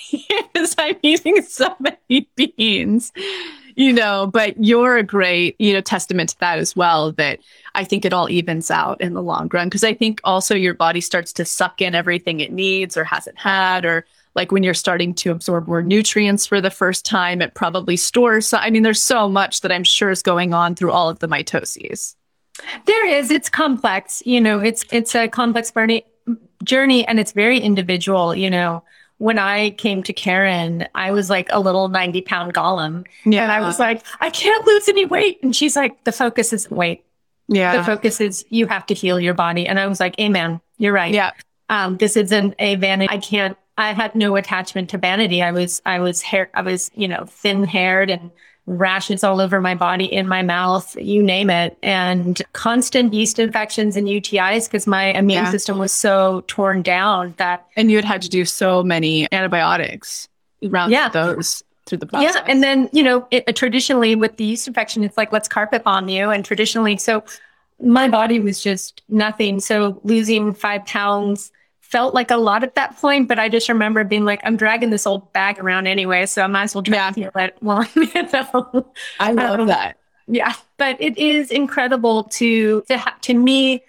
because 0.53 0.75
I'm 0.79 0.97
eating 1.03 1.43
so 1.43 1.75
many 1.81 2.29
beans, 2.37 3.11
you 3.75 3.93
know, 3.93 4.27
but 4.27 4.63
you're 4.63 4.99
a 4.99 5.03
great, 5.03 5.57
you 5.59 5.73
know, 5.73 5.81
testament 5.81 6.31
to 6.31 6.41
that 6.41 6.59
as 6.59 6.77
well, 6.77 7.13
that 7.13 7.41
I 7.75 7.85
think 7.85 8.05
it 8.05 8.13
all 8.13 8.31
evens 8.31 8.71
out 8.71 9.01
in 9.01 9.15
the 9.15 9.23
long 9.23 9.49
run. 9.51 9.69
Cause 9.71 9.85
I 9.85 9.95
think 9.95 10.21
also 10.25 10.55
your 10.55 10.75
body 10.75 11.01
starts 11.01 11.33
to 11.35 11.45
suck 11.47 11.81
in 11.81 11.95
everything 11.95 12.41
it 12.41 12.53
needs 12.53 12.99
or 12.99 13.05
hasn't 13.05 13.39
had, 13.39 13.85
or 13.87 14.07
like 14.37 14.53
when 14.53 14.62
you're 14.62 14.74
starting 14.74 15.14
to 15.14 15.30
absorb 15.32 15.66
more 15.66 15.82
nutrients 15.82 16.47
for 16.47 16.61
the 16.61 16.70
first 16.70 17.05
time, 17.05 17.43
it 17.43 17.55
probably 17.55 17.97
stores. 17.97 18.47
So, 18.47 18.59
I 18.59 18.70
mean, 18.70 18.82
there's 18.84 19.03
so 19.03 19.28
much 19.28 19.62
that 19.62 19.72
I'm 19.72 19.82
sure 19.84 20.11
is 20.11 20.22
going 20.22 20.55
on 20.55 20.74
through 20.76 20.93
all 20.93 21.09
of 21.09 21.18
the 21.18 21.26
mitoses. 21.26 22.14
There 22.87 23.07
is. 23.07 23.30
It's 23.30 23.49
complex. 23.49 24.22
You 24.24 24.41
know, 24.41 24.61
it's 24.61 24.84
it's 24.93 25.14
a 25.14 25.26
complex 25.28 25.70
journey, 25.72 26.05
journey, 26.64 27.07
and 27.07 27.18
it's 27.18 27.32
very 27.32 27.59
individual. 27.59 28.34
You 28.34 28.49
know, 28.51 28.82
when 29.18 29.39
I 29.39 29.70
came 29.70 30.03
to 30.05 30.12
Karen, 30.12 30.87
I 30.95 31.11
was 31.11 31.28
like 31.28 31.49
a 31.51 31.61
little 31.61 31.89
ninety 31.89 32.22
pound 32.22 32.55
golem, 32.55 33.05
Yeah. 33.24 33.43
and 33.43 33.53
I 33.53 33.61
was 33.61 33.78
like, 33.78 34.03
I 34.20 34.30
can't 34.30 34.66
lose 34.66 34.89
any 34.89 35.05
weight. 35.05 35.39
And 35.43 35.55
she's 35.55 35.76
like, 35.76 36.05
the 36.05 36.12
focus 36.12 36.53
isn't 36.53 36.74
weight. 36.74 37.05
yeah. 37.49 37.76
The 37.76 37.84
focus 37.84 38.20
is 38.20 38.45
you 38.49 38.66
have 38.68 38.87
to 38.87 38.95
heal 38.95 39.20
your 39.20 39.34
body. 39.34 39.66
And 39.66 39.78
I 39.78 39.87
was 39.87 40.01
like, 40.01 40.18
Amen. 40.20 40.61
You're 40.78 40.93
right. 40.95 41.12
yeah. 41.12 41.32
Um, 41.68 41.97
this 41.99 42.16
isn't 42.16 42.55
a 42.59 42.76
vanity. 42.76 43.12
I 43.12 43.18
can't. 43.18 43.57
I 43.79 43.93
had 43.93 44.14
no 44.14 44.37
attachment 44.37 44.91
to 44.91 44.99
vanity. 44.99 45.43
I 45.43 45.51
was. 45.53 45.83
I 45.87 46.01
was 46.01 46.22
hair. 46.22 46.51
I 46.55 46.62
was. 46.62 46.91
You 46.95 47.09
know, 47.09 47.24
thin 47.29 47.64
haired 47.64 48.11
and 48.11 48.31
rashes 48.68 49.22
all 49.22 49.41
over 49.41 49.61
my 49.61 49.77
body, 49.77 50.07
in 50.07 50.27
my 50.27 50.43
mouth, 50.43 50.97
you 51.01 51.22
name 51.22 51.49
it, 51.51 51.79
and 51.85 52.43
constant 52.53 53.14
yeast 53.14 53.39
infections 53.39 53.97
and 53.97 54.09
UTIs 54.09 54.66
because 54.66 54.89
my 54.89 55.05
immune 55.12 55.45
Yeah. 55.45 55.51
system 55.53 55.79
was 55.79 55.93
so 55.93 56.43
torn 56.49 56.83
down 56.83 57.33
that 57.37 57.64
And 57.77 57.93
you 57.93 57.97
had 57.99 58.05
had 58.05 58.22
to 58.22 58.29
do 58.29 58.45
so 58.45 58.83
many 58.83 59.29
antibiotics 59.31 60.27
around 60.64 60.91
Yeah. 60.91 61.09
those 61.11 61.62
through 61.87 61.99
the 61.99 62.07
process. 62.07 62.35
Yeah, 62.35 62.45
and 62.49 62.61
then 62.61 62.91
you 62.93 63.05
know, 63.05 63.29
it, 63.31 63.45
uh, 63.47 63.53
traditionally 63.53 64.16
with 64.16 64.37
the 64.37 64.45
yeast 64.45 64.66
infection, 64.66 65.05
it's 65.05 65.16
like 65.16 65.31
let's 65.33 65.47
carpet 65.47 65.85
bomb 65.85 66.09
you, 66.09 66.31
and 66.31 66.45
traditionally, 66.45 66.97
so 66.97 67.22
my 67.81 68.09
body 68.09 68.41
was 68.41 68.61
just 68.61 69.01
nothing. 69.09 69.61
So 69.61 70.01
losing 70.03 70.53
five 70.53 70.85
pounds 70.87 71.53
felt 71.91 72.14
like 72.14 72.30
a 72.30 72.37
lot 72.37 72.62
at 72.64 72.74
that 72.74 72.97
point, 72.97 73.28
but 73.28 73.39
I 73.39 73.49
just 73.49 73.68
remember 73.68 74.05
being 74.05 74.24
like, 74.24 74.41
I'm 74.45 74.57
dragging 74.57 74.91
this 74.91 75.07
old 75.07 75.32
bag 75.32 75.59
around 75.59 75.87
anyway, 75.87 76.26
so 76.26 76.43
I 76.43 76.47
might 76.47 76.64
as 76.64 76.74
well 76.74 76.82
try 76.82 77.12
Yeah. 77.16 77.30
it. 77.34 77.57
Well, 77.62 77.87
you 77.95 78.11
know, 78.14 78.87
I 79.20 79.32
love 79.32 79.61
Um, 79.61 79.66
that. 79.68 79.97
yeah, 80.26 80.55
but 80.78 80.97
it 81.01 81.16
is 81.16 81.51
incredible 81.51 82.24
to 82.24 82.82
to 82.89 82.99
ha- 82.99 83.16
to 83.22 83.34
me. 83.34 83.82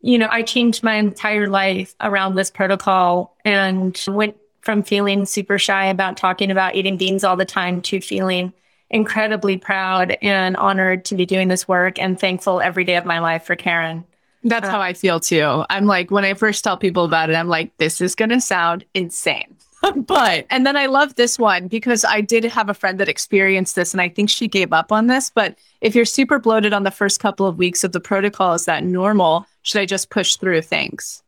You 0.00 0.18
know, 0.18 0.28
I 0.30 0.42
changed 0.42 0.84
my 0.84 0.94
entire 0.94 1.48
life 1.48 1.94
around 2.00 2.36
this 2.36 2.50
protocol 2.50 3.36
and 3.44 4.00
went 4.06 4.36
from 4.60 4.82
feeling 4.84 5.24
super 5.26 5.58
shy 5.58 5.86
about 5.86 6.16
talking 6.16 6.50
about 6.52 6.76
eating 6.76 6.96
beans 6.96 7.24
all 7.24 7.34
the 7.36 7.44
time 7.44 7.80
to 7.82 8.00
feeling 8.00 8.52
incredibly 8.90 9.56
proud 9.56 10.16
and 10.22 10.56
honored 10.56 11.04
to 11.06 11.14
be 11.14 11.26
doing 11.26 11.48
this 11.48 11.66
work 11.66 11.98
and 11.98 12.18
thankful 12.20 12.60
every 12.60 12.84
day 12.84 12.96
of 12.96 13.04
my 13.04 13.18
life 13.18 13.42
for 13.44 13.56
Karen. 13.56 14.04
That's 14.48 14.66
Uh, 14.68 14.70
how 14.70 14.80
I 14.80 14.92
feel 14.92 15.20
too. 15.20 15.64
I'm 15.70 15.86
like, 15.86 16.10
when 16.10 16.24
I 16.24 16.34
first 16.34 16.64
tell 16.64 16.76
people 16.76 17.04
about 17.04 17.30
it, 17.30 17.34
I'm 17.34 17.48
like, 17.48 17.76
this 17.78 18.00
is 18.00 18.14
going 18.14 18.30
to 18.30 18.40
sound 18.40 18.84
insane. 18.94 19.56
but, 19.96 20.44
and 20.50 20.66
then 20.66 20.76
I 20.76 20.86
love 20.86 21.14
this 21.14 21.38
one 21.38 21.68
because 21.68 22.04
I 22.04 22.20
did 22.20 22.44
have 22.44 22.68
a 22.68 22.74
friend 22.74 22.98
that 22.98 23.08
experienced 23.08 23.76
this 23.76 23.94
and 23.94 24.00
I 24.00 24.08
think 24.08 24.28
she 24.28 24.48
gave 24.48 24.72
up 24.72 24.90
on 24.90 25.06
this. 25.06 25.30
But 25.30 25.56
if 25.80 25.94
you're 25.94 26.04
super 26.04 26.38
bloated 26.40 26.72
on 26.72 26.82
the 26.82 26.90
first 26.90 27.20
couple 27.20 27.46
of 27.46 27.58
weeks 27.58 27.84
of 27.84 27.92
the 27.92 28.00
protocol, 28.00 28.54
is 28.54 28.64
that 28.64 28.82
normal? 28.82 29.46
Should 29.62 29.80
I 29.80 29.86
just 29.86 30.10
push 30.10 30.34
through 30.36 30.62
things? 30.62 31.22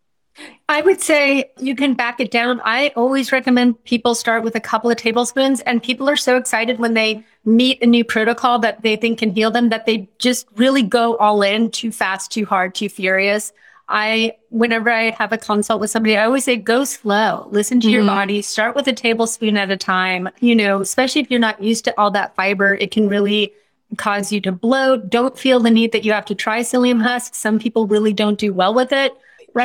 I 0.68 0.82
would 0.82 1.00
say 1.00 1.50
you 1.58 1.74
can 1.74 1.94
back 1.94 2.20
it 2.20 2.30
down. 2.30 2.60
I 2.64 2.92
always 2.94 3.32
recommend 3.32 3.82
people 3.84 4.14
start 4.14 4.44
with 4.44 4.54
a 4.54 4.60
couple 4.60 4.90
of 4.90 4.96
tablespoons, 4.96 5.60
and 5.62 5.82
people 5.82 6.08
are 6.08 6.16
so 6.16 6.36
excited 6.36 6.78
when 6.78 6.94
they 6.94 7.24
meet 7.44 7.82
a 7.82 7.86
new 7.86 8.04
protocol 8.04 8.58
that 8.60 8.82
they 8.82 8.96
think 8.96 9.18
can 9.18 9.30
heal 9.32 9.50
them 9.50 9.70
that 9.70 9.86
they 9.86 10.08
just 10.18 10.46
really 10.56 10.82
go 10.82 11.16
all 11.16 11.42
in 11.42 11.70
too 11.70 11.90
fast, 11.90 12.30
too 12.30 12.46
hard, 12.46 12.74
too 12.74 12.88
furious. 12.88 13.52
I, 13.88 14.34
whenever 14.50 14.88
I 14.88 15.10
have 15.10 15.32
a 15.32 15.38
consult 15.38 15.80
with 15.80 15.90
somebody, 15.90 16.16
I 16.16 16.24
always 16.24 16.44
say 16.44 16.54
go 16.54 16.84
slow, 16.84 17.48
listen 17.50 17.80
to 17.80 17.90
your 17.90 18.04
Mhm. 18.04 18.06
body, 18.06 18.40
start 18.42 18.76
with 18.76 18.86
a 18.86 18.92
tablespoon 18.92 19.56
at 19.56 19.72
a 19.72 19.76
time. 19.76 20.28
You 20.38 20.54
know, 20.54 20.80
especially 20.80 21.22
if 21.22 21.30
you're 21.30 21.40
not 21.40 21.60
used 21.60 21.84
to 21.86 21.94
all 21.98 22.12
that 22.12 22.36
fiber, 22.36 22.74
it 22.74 22.92
can 22.92 23.08
really 23.08 23.52
cause 23.96 24.30
you 24.30 24.40
to 24.42 24.52
bloat. 24.52 25.10
Don't 25.10 25.36
feel 25.36 25.58
the 25.58 25.72
need 25.72 25.90
that 25.90 26.04
you 26.04 26.12
have 26.12 26.26
to 26.26 26.36
try 26.36 26.60
psyllium 26.60 27.02
husk. 27.02 27.34
Some 27.34 27.58
people 27.58 27.88
really 27.88 28.12
don't 28.12 28.38
do 28.38 28.52
well 28.52 28.72
with 28.72 28.92
it. 28.92 29.12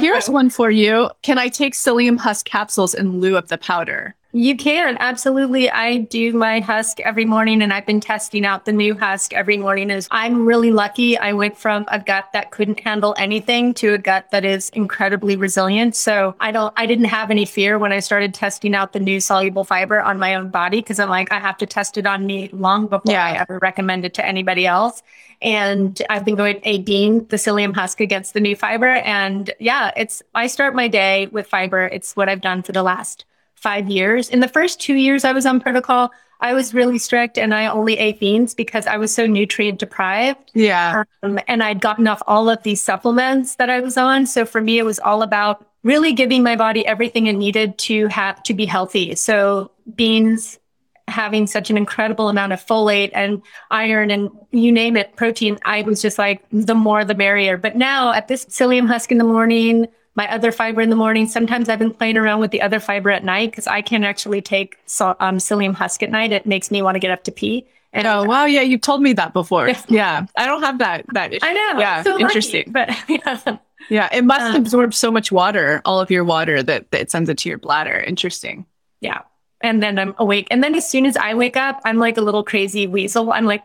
Here's 0.02 0.30
one 0.30 0.50
for 0.50 0.72
you. 0.72 1.10
Can 1.22 1.38
I 1.38 1.48
take 1.48 1.74
psyllium 1.74 2.18
husk 2.18 2.46
capsules 2.46 2.94
in 2.94 3.20
lieu 3.20 3.38
of 3.38 3.50
the 3.50 3.58
powder? 3.58 4.16
You 4.36 4.58
can 4.58 4.98
absolutely. 5.00 5.70
I 5.72 6.00
do 6.00 6.34
my 6.34 6.60
husk 6.60 7.00
every 7.00 7.24
morning, 7.24 7.62
and 7.62 7.72
I've 7.72 7.86
been 7.86 8.02
testing 8.02 8.46
out 8.46 8.66
the 8.66 8.74
new 8.74 8.94
husk 8.94 9.32
every 9.32 9.56
morning. 9.56 9.90
Is 9.90 10.10
I'm 10.12 10.46
really 10.46 10.72
lucky. 10.72 11.18
I 11.18 11.32
went 11.32 11.58
from 11.58 11.86
a 11.88 12.00
gut 12.00 12.26
that 12.34 12.52
couldn't 12.52 12.82
handle 12.82 13.16
anything 13.18 13.74
to 13.76 13.94
a 13.94 13.98
gut 13.98 14.32
that 14.32 14.44
is 14.44 14.72
incredibly 14.72 15.38
resilient. 15.38 15.96
So 15.96 16.36
I 16.42 16.52
don't, 16.52 16.74
I 16.76 16.86
didn't 16.86 17.06
have 17.06 17.32
any 17.32 17.46
fear 17.46 17.80
when 17.80 17.94
I 17.94 18.02
started 18.02 18.34
testing 18.34 18.76
out 18.76 18.92
the 18.92 19.00
new 19.00 19.22
soluble 19.22 19.64
fiber 19.64 20.02
on 20.02 20.20
my 20.20 20.36
own 20.36 20.50
body 20.50 20.82
because 20.82 21.00
I'm 21.00 21.08
like, 21.08 21.32
I 21.32 21.40
have 21.40 21.56
to 21.60 21.66
test 21.66 21.98
it 21.98 22.06
on 22.06 22.26
me 22.26 22.50
long 22.52 22.88
before 22.88 23.14
Yeah. 23.14 23.24
I 23.24 23.38
ever 23.38 23.58
recommend 23.60 24.04
it 24.04 24.14
to 24.16 24.26
anybody 24.26 24.68
else. 24.68 25.02
And 25.42 26.02
I've 26.10 26.26
been 26.26 26.36
going 26.36 26.60
a 26.64 26.80
bean, 26.80 27.26
the 27.30 27.38
psyllium 27.38 27.74
husk 27.74 28.02
against 28.02 28.34
the 28.34 28.42
new 28.42 28.58
fiber. 28.58 28.96
And 28.96 29.52
yeah, 29.62 29.92
it's, 29.96 30.22
I 30.34 30.48
start 30.48 30.76
my 30.76 30.90
day 30.90 31.28
with 31.28 31.48
fiber. 31.48 31.86
It's 31.86 32.18
what 32.18 32.28
I've 32.28 32.42
done 32.42 32.64
for 32.64 32.74
the 32.74 32.84
last 32.84 33.24
five 33.66 33.89
years. 33.89 34.30
In 34.30 34.41
the 34.41 34.47
first 34.47 34.80
two 34.80 34.93
years 34.93 35.26
I 35.26 35.32
was 35.32 35.43
on 35.47 35.59
protocol, 35.59 36.11
I 36.39 36.53
was 36.53 36.76
really 36.76 36.99
strict 36.99 37.36
and 37.39 37.51
I 37.51 37.66
only 37.66 37.97
ate 37.97 38.20
beans 38.20 38.53
because 38.53 38.86
I 38.86 38.97
was 38.97 39.11
so 39.11 39.26
nutrient 39.26 39.80
deprived. 39.80 40.51
Yeah. 40.53 41.03
Um, 41.24 41.39
and 41.47 41.63
I'd 41.63 41.82
gotten 41.82 42.07
off 42.07 42.22
all 42.28 42.47
of 42.47 42.61
these 42.61 42.84
supplements 42.84 43.55
that 43.55 43.72
I 43.72 43.80
was 43.80 43.97
on. 43.97 44.28
So 44.28 44.45
for 44.45 44.61
me, 44.61 44.78
it 44.78 44.86
was 44.86 44.99
all 44.99 45.24
about 45.24 45.66
really 45.82 46.13
giving 46.13 46.43
my 46.43 46.55
body 46.55 46.86
everything 46.86 47.26
it 47.26 47.34
needed 47.34 47.80
to 47.89 48.05
have 48.07 48.43
to 48.43 48.53
be 48.53 48.66
healthy. 48.66 49.16
So 49.16 49.72
beans 49.95 50.59
having 51.07 51.47
such 51.47 51.72
an 51.72 51.78
incredible 51.78 52.30
amount 52.30 52.53
of 52.53 52.63
folate 52.63 53.11
and 53.16 53.41
iron 53.72 54.11
and 54.11 54.30
you 54.51 54.72
name 54.72 54.95
it, 54.97 55.16
protein, 55.16 55.57
I 55.66 55.82
was 55.82 56.03
just 56.03 56.20
like, 56.20 56.43
the 56.51 56.76
more 56.76 57.03
the 57.03 57.16
merrier. 57.16 57.57
But 57.57 57.76
now 57.76 58.13
at 58.13 58.28
this 58.28 58.45
psyllium 58.45 58.88
husk 58.88 59.11
in 59.11 59.18
the 59.18 59.24
morning, 59.24 59.88
my 60.16 60.32
other 60.32 60.51
fiber 60.51 60.82
in 60.82 60.89
the 60.89 60.95
morning. 60.95 61.28
Sometimes 61.28 61.68
I've 61.70 61.80
been 61.80 61.93
playing 61.93 62.18
around 62.18 62.39
with 62.39 62.51
the 62.51 62.61
other 62.61 62.80
fiber 62.80 63.11
at 63.11 63.24
night 63.24 63.51
because 63.51 63.68
I 63.68 63.82
can 63.82 64.03
actually 64.03 64.41
take 64.41 64.78
so, 64.86 65.16
um, 65.20 65.38
psyllium 65.38 65.74
husk 65.74 66.01
at 66.03 66.09
night. 66.09 66.32
It 66.32 66.45
makes 66.45 66.72
me 66.72 66.82
want 66.82 66.95
to 66.95 66.99
get 66.99 67.11
up 67.11 67.24
to 67.26 67.32
pee. 67.32 67.68
And 67.91 68.07
Oh 68.07 68.24
wow, 68.24 68.45
yeah, 68.45 68.61
you've 68.61 68.82
told 68.82 69.01
me 69.01 69.13
that 69.13 69.34
before. 69.34 69.70
Yeah. 69.88 70.26
I 70.38 70.45
don't 70.45 70.61
have 70.63 70.80
that 70.80 71.05
that 71.13 71.34
issue. 71.34 71.45
I 71.45 71.53
know. 71.53 71.80
Yeah, 71.80 72.03
so 72.03 72.11
lucky, 72.11 72.24
interesting. 72.24 72.72
but 72.72 72.89
yeah. 73.09 73.57
Yeah, 73.89 74.09
it 74.11 74.24
must 74.24 74.55
Uh, 74.55 74.57
absorb 74.57 74.93
so 74.93 75.11
much 75.11 75.32
water, 75.32 75.82
all 75.86 75.99
of 76.01 76.09
your 76.09 76.24
water, 76.24 76.63
that, 76.63 76.89
that 76.91 77.01
it 77.01 77.11
sends 77.11 77.30
it 77.30 77.38
to 77.39 77.49
your 77.49 77.57
bladder. 77.59 77.99
Interesting. 77.99 78.66
Yeah. 78.99 79.22
And 79.61 79.82
then 79.84 79.99
I'm 79.99 80.16
awake. 80.18 80.47
And 80.51 80.63
then 80.63 80.76
as 80.76 80.89
soon 80.89 81.05
as 81.05 81.16
I 81.18 81.34
wake 81.36 81.55
up, 81.55 81.82
I'm 81.86 81.97
like 81.97 82.18
a 82.18 82.22
little 82.22 82.43
crazy 82.43 82.88
weasel. 82.88 83.32
I'm 83.32 83.45
like, 83.45 83.63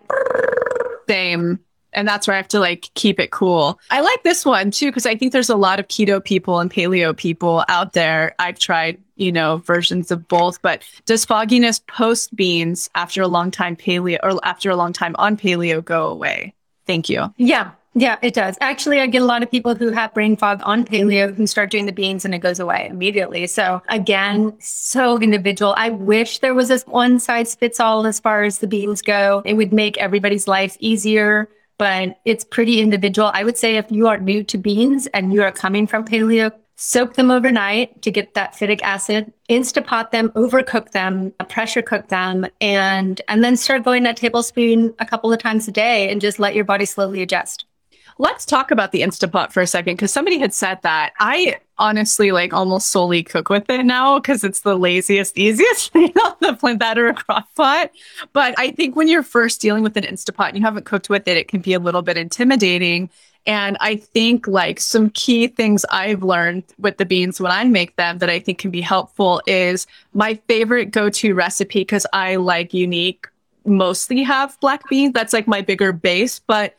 Same. 1.08 1.58
And 1.92 2.06
that's 2.06 2.26
where 2.26 2.34
I 2.34 2.38
have 2.38 2.48
to 2.48 2.60
like 2.60 2.90
keep 2.94 3.18
it 3.20 3.30
cool. 3.30 3.80
I 3.90 4.00
like 4.00 4.22
this 4.22 4.44
one 4.44 4.70
too 4.70 4.86
because 4.86 5.06
I 5.06 5.16
think 5.16 5.32
there's 5.32 5.50
a 5.50 5.56
lot 5.56 5.80
of 5.80 5.88
keto 5.88 6.22
people 6.22 6.58
and 6.58 6.70
paleo 6.70 7.16
people 7.16 7.64
out 7.68 7.92
there. 7.92 8.34
I've 8.38 8.58
tried, 8.58 8.98
you 9.16 9.32
know, 9.32 9.58
versions 9.58 10.10
of 10.10 10.28
both, 10.28 10.60
but 10.62 10.82
does 11.06 11.24
fogginess 11.24 11.80
post 11.80 12.34
beans 12.34 12.90
after 12.94 13.22
a 13.22 13.28
long 13.28 13.50
time 13.50 13.76
paleo 13.76 14.18
or 14.22 14.38
after 14.44 14.70
a 14.70 14.76
long 14.76 14.92
time 14.92 15.14
on 15.18 15.36
paleo 15.36 15.84
go 15.84 16.08
away? 16.08 16.54
Thank 16.86 17.08
you. 17.08 17.32
Yeah. 17.36 17.72
Yeah, 17.94 18.18
it 18.22 18.34
does. 18.34 18.56
Actually, 18.60 19.00
I 19.00 19.08
get 19.08 19.20
a 19.20 19.24
lot 19.24 19.42
of 19.42 19.50
people 19.50 19.74
who 19.74 19.90
have 19.90 20.14
brain 20.14 20.36
fog 20.36 20.60
on 20.62 20.84
paleo 20.84 21.34
who 21.34 21.44
start 21.48 21.72
doing 21.72 21.86
the 21.86 21.92
beans 21.92 22.24
and 22.24 22.32
it 22.32 22.38
goes 22.38 22.60
away 22.60 22.86
immediately. 22.88 23.48
So 23.48 23.82
again, 23.88 24.54
so 24.60 25.18
individual. 25.18 25.74
I 25.76 25.90
wish 25.90 26.38
there 26.38 26.54
was 26.54 26.68
this 26.68 26.86
one 26.86 27.18
size 27.18 27.56
fits 27.56 27.80
all 27.80 28.06
as 28.06 28.20
far 28.20 28.44
as 28.44 28.58
the 28.58 28.68
beans 28.68 29.02
go. 29.02 29.42
It 29.44 29.54
would 29.54 29.72
make 29.72 29.98
everybody's 29.98 30.46
life 30.46 30.76
easier 30.78 31.48
but 31.80 32.20
it's 32.26 32.44
pretty 32.44 32.82
individual. 32.82 33.30
I 33.32 33.42
would 33.42 33.56
say 33.56 33.78
if 33.78 33.90
you 33.90 34.06
are 34.06 34.18
new 34.18 34.44
to 34.44 34.58
beans 34.58 35.06
and 35.14 35.32
you 35.32 35.42
are 35.42 35.50
coming 35.50 35.86
from 35.86 36.04
paleo, 36.04 36.52
soak 36.76 37.14
them 37.14 37.30
overnight 37.30 38.02
to 38.02 38.10
get 38.10 38.34
that 38.34 38.52
phytic 38.52 38.82
acid, 38.82 39.32
instapot 39.48 40.10
them, 40.10 40.28
overcook 40.32 40.90
them, 40.90 41.32
pressure 41.48 41.80
cook 41.80 42.08
them, 42.08 42.46
and 42.60 43.22
and 43.28 43.42
then 43.42 43.56
start 43.56 43.82
going 43.82 44.02
that 44.02 44.18
tablespoon 44.18 44.92
a 44.98 45.06
couple 45.06 45.32
of 45.32 45.38
times 45.38 45.68
a 45.68 45.72
day 45.72 46.10
and 46.10 46.20
just 46.20 46.38
let 46.38 46.54
your 46.54 46.66
body 46.66 46.84
slowly 46.84 47.22
adjust. 47.22 47.64
Let's 48.18 48.44
talk 48.44 48.70
about 48.70 48.92
the 48.92 49.00
Instapot 49.00 49.50
for 49.50 49.62
a 49.62 49.66
second 49.66 49.94
because 49.94 50.12
somebody 50.12 50.38
had 50.38 50.52
said 50.52 50.82
that. 50.82 51.14
I 51.18 51.60
honestly 51.80 52.30
like 52.30 52.52
almost 52.52 52.88
solely 52.88 53.22
cook 53.22 53.48
with 53.48 53.68
it 53.70 53.84
now 53.84 54.18
because 54.18 54.44
it's 54.44 54.60
the 54.60 54.76
laziest, 54.76 55.36
easiest 55.36 55.92
thing 55.92 56.12
on 56.18 56.36
the 56.40 56.76
that 56.78 56.98
or 56.98 57.08
a 57.08 57.14
crock 57.14 57.48
pot. 57.56 57.90
But 58.32 58.54
I 58.58 58.70
think 58.70 58.94
when 58.94 59.08
you're 59.08 59.22
first 59.22 59.60
dealing 59.60 59.82
with 59.82 59.96
an 59.96 60.04
Instapot 60.04 60.48
and 60.48 60.58
you 60.58 60.62
haven't 60.62 60.84
cooked 60.84 61.08
with 61.08 61.26
it, 61.26 61.36
it 61.36 61.48
can 61.48 61.60
be 61.60 61.72
a 61.72 61.80
little 61.80 62.02
bit 62.02 62.16
intimidating. 62.16 63.10
And 63.46 63.78
I 63.80 63.96
think 63.96 64.46
like 64.46 64.78
some 64.78 65.10
key 65.10 65.48
things 65.48 65.86
I've 65.90 66.22
learned 66.22 66.64
with 66.78 66.98
the 66.98 67.06
beans 67.06 67.40
when 67.40 67.50
I 67.50 67.64
make 67.64 67.96
them 67.96 68.18
that 68.18 68.28
I 68.28 68.38
think 68.38 68.58
can 68.58 68.70
be 68.70 68.82
helpful 68.82 69.40
is 69.46 69.86
my 70.12 70.34
favorite 70.46 70.90
go-to 70.90 71.34
recipe 71.34 71.80
because 71.80 72.06
I 72.12 72.36
like 72.36 72.74
unique 72.74 73.26
mostly 73.64 74.22
have 74.22 74.58
black 74.60 74.88
beans. 74.88 75.14
That's 75.14 75.32
like 75.32 75.46
my 75.46 75.62
bigger 75.62 75.92
base, 75.92 76.38
but 76.38 76.76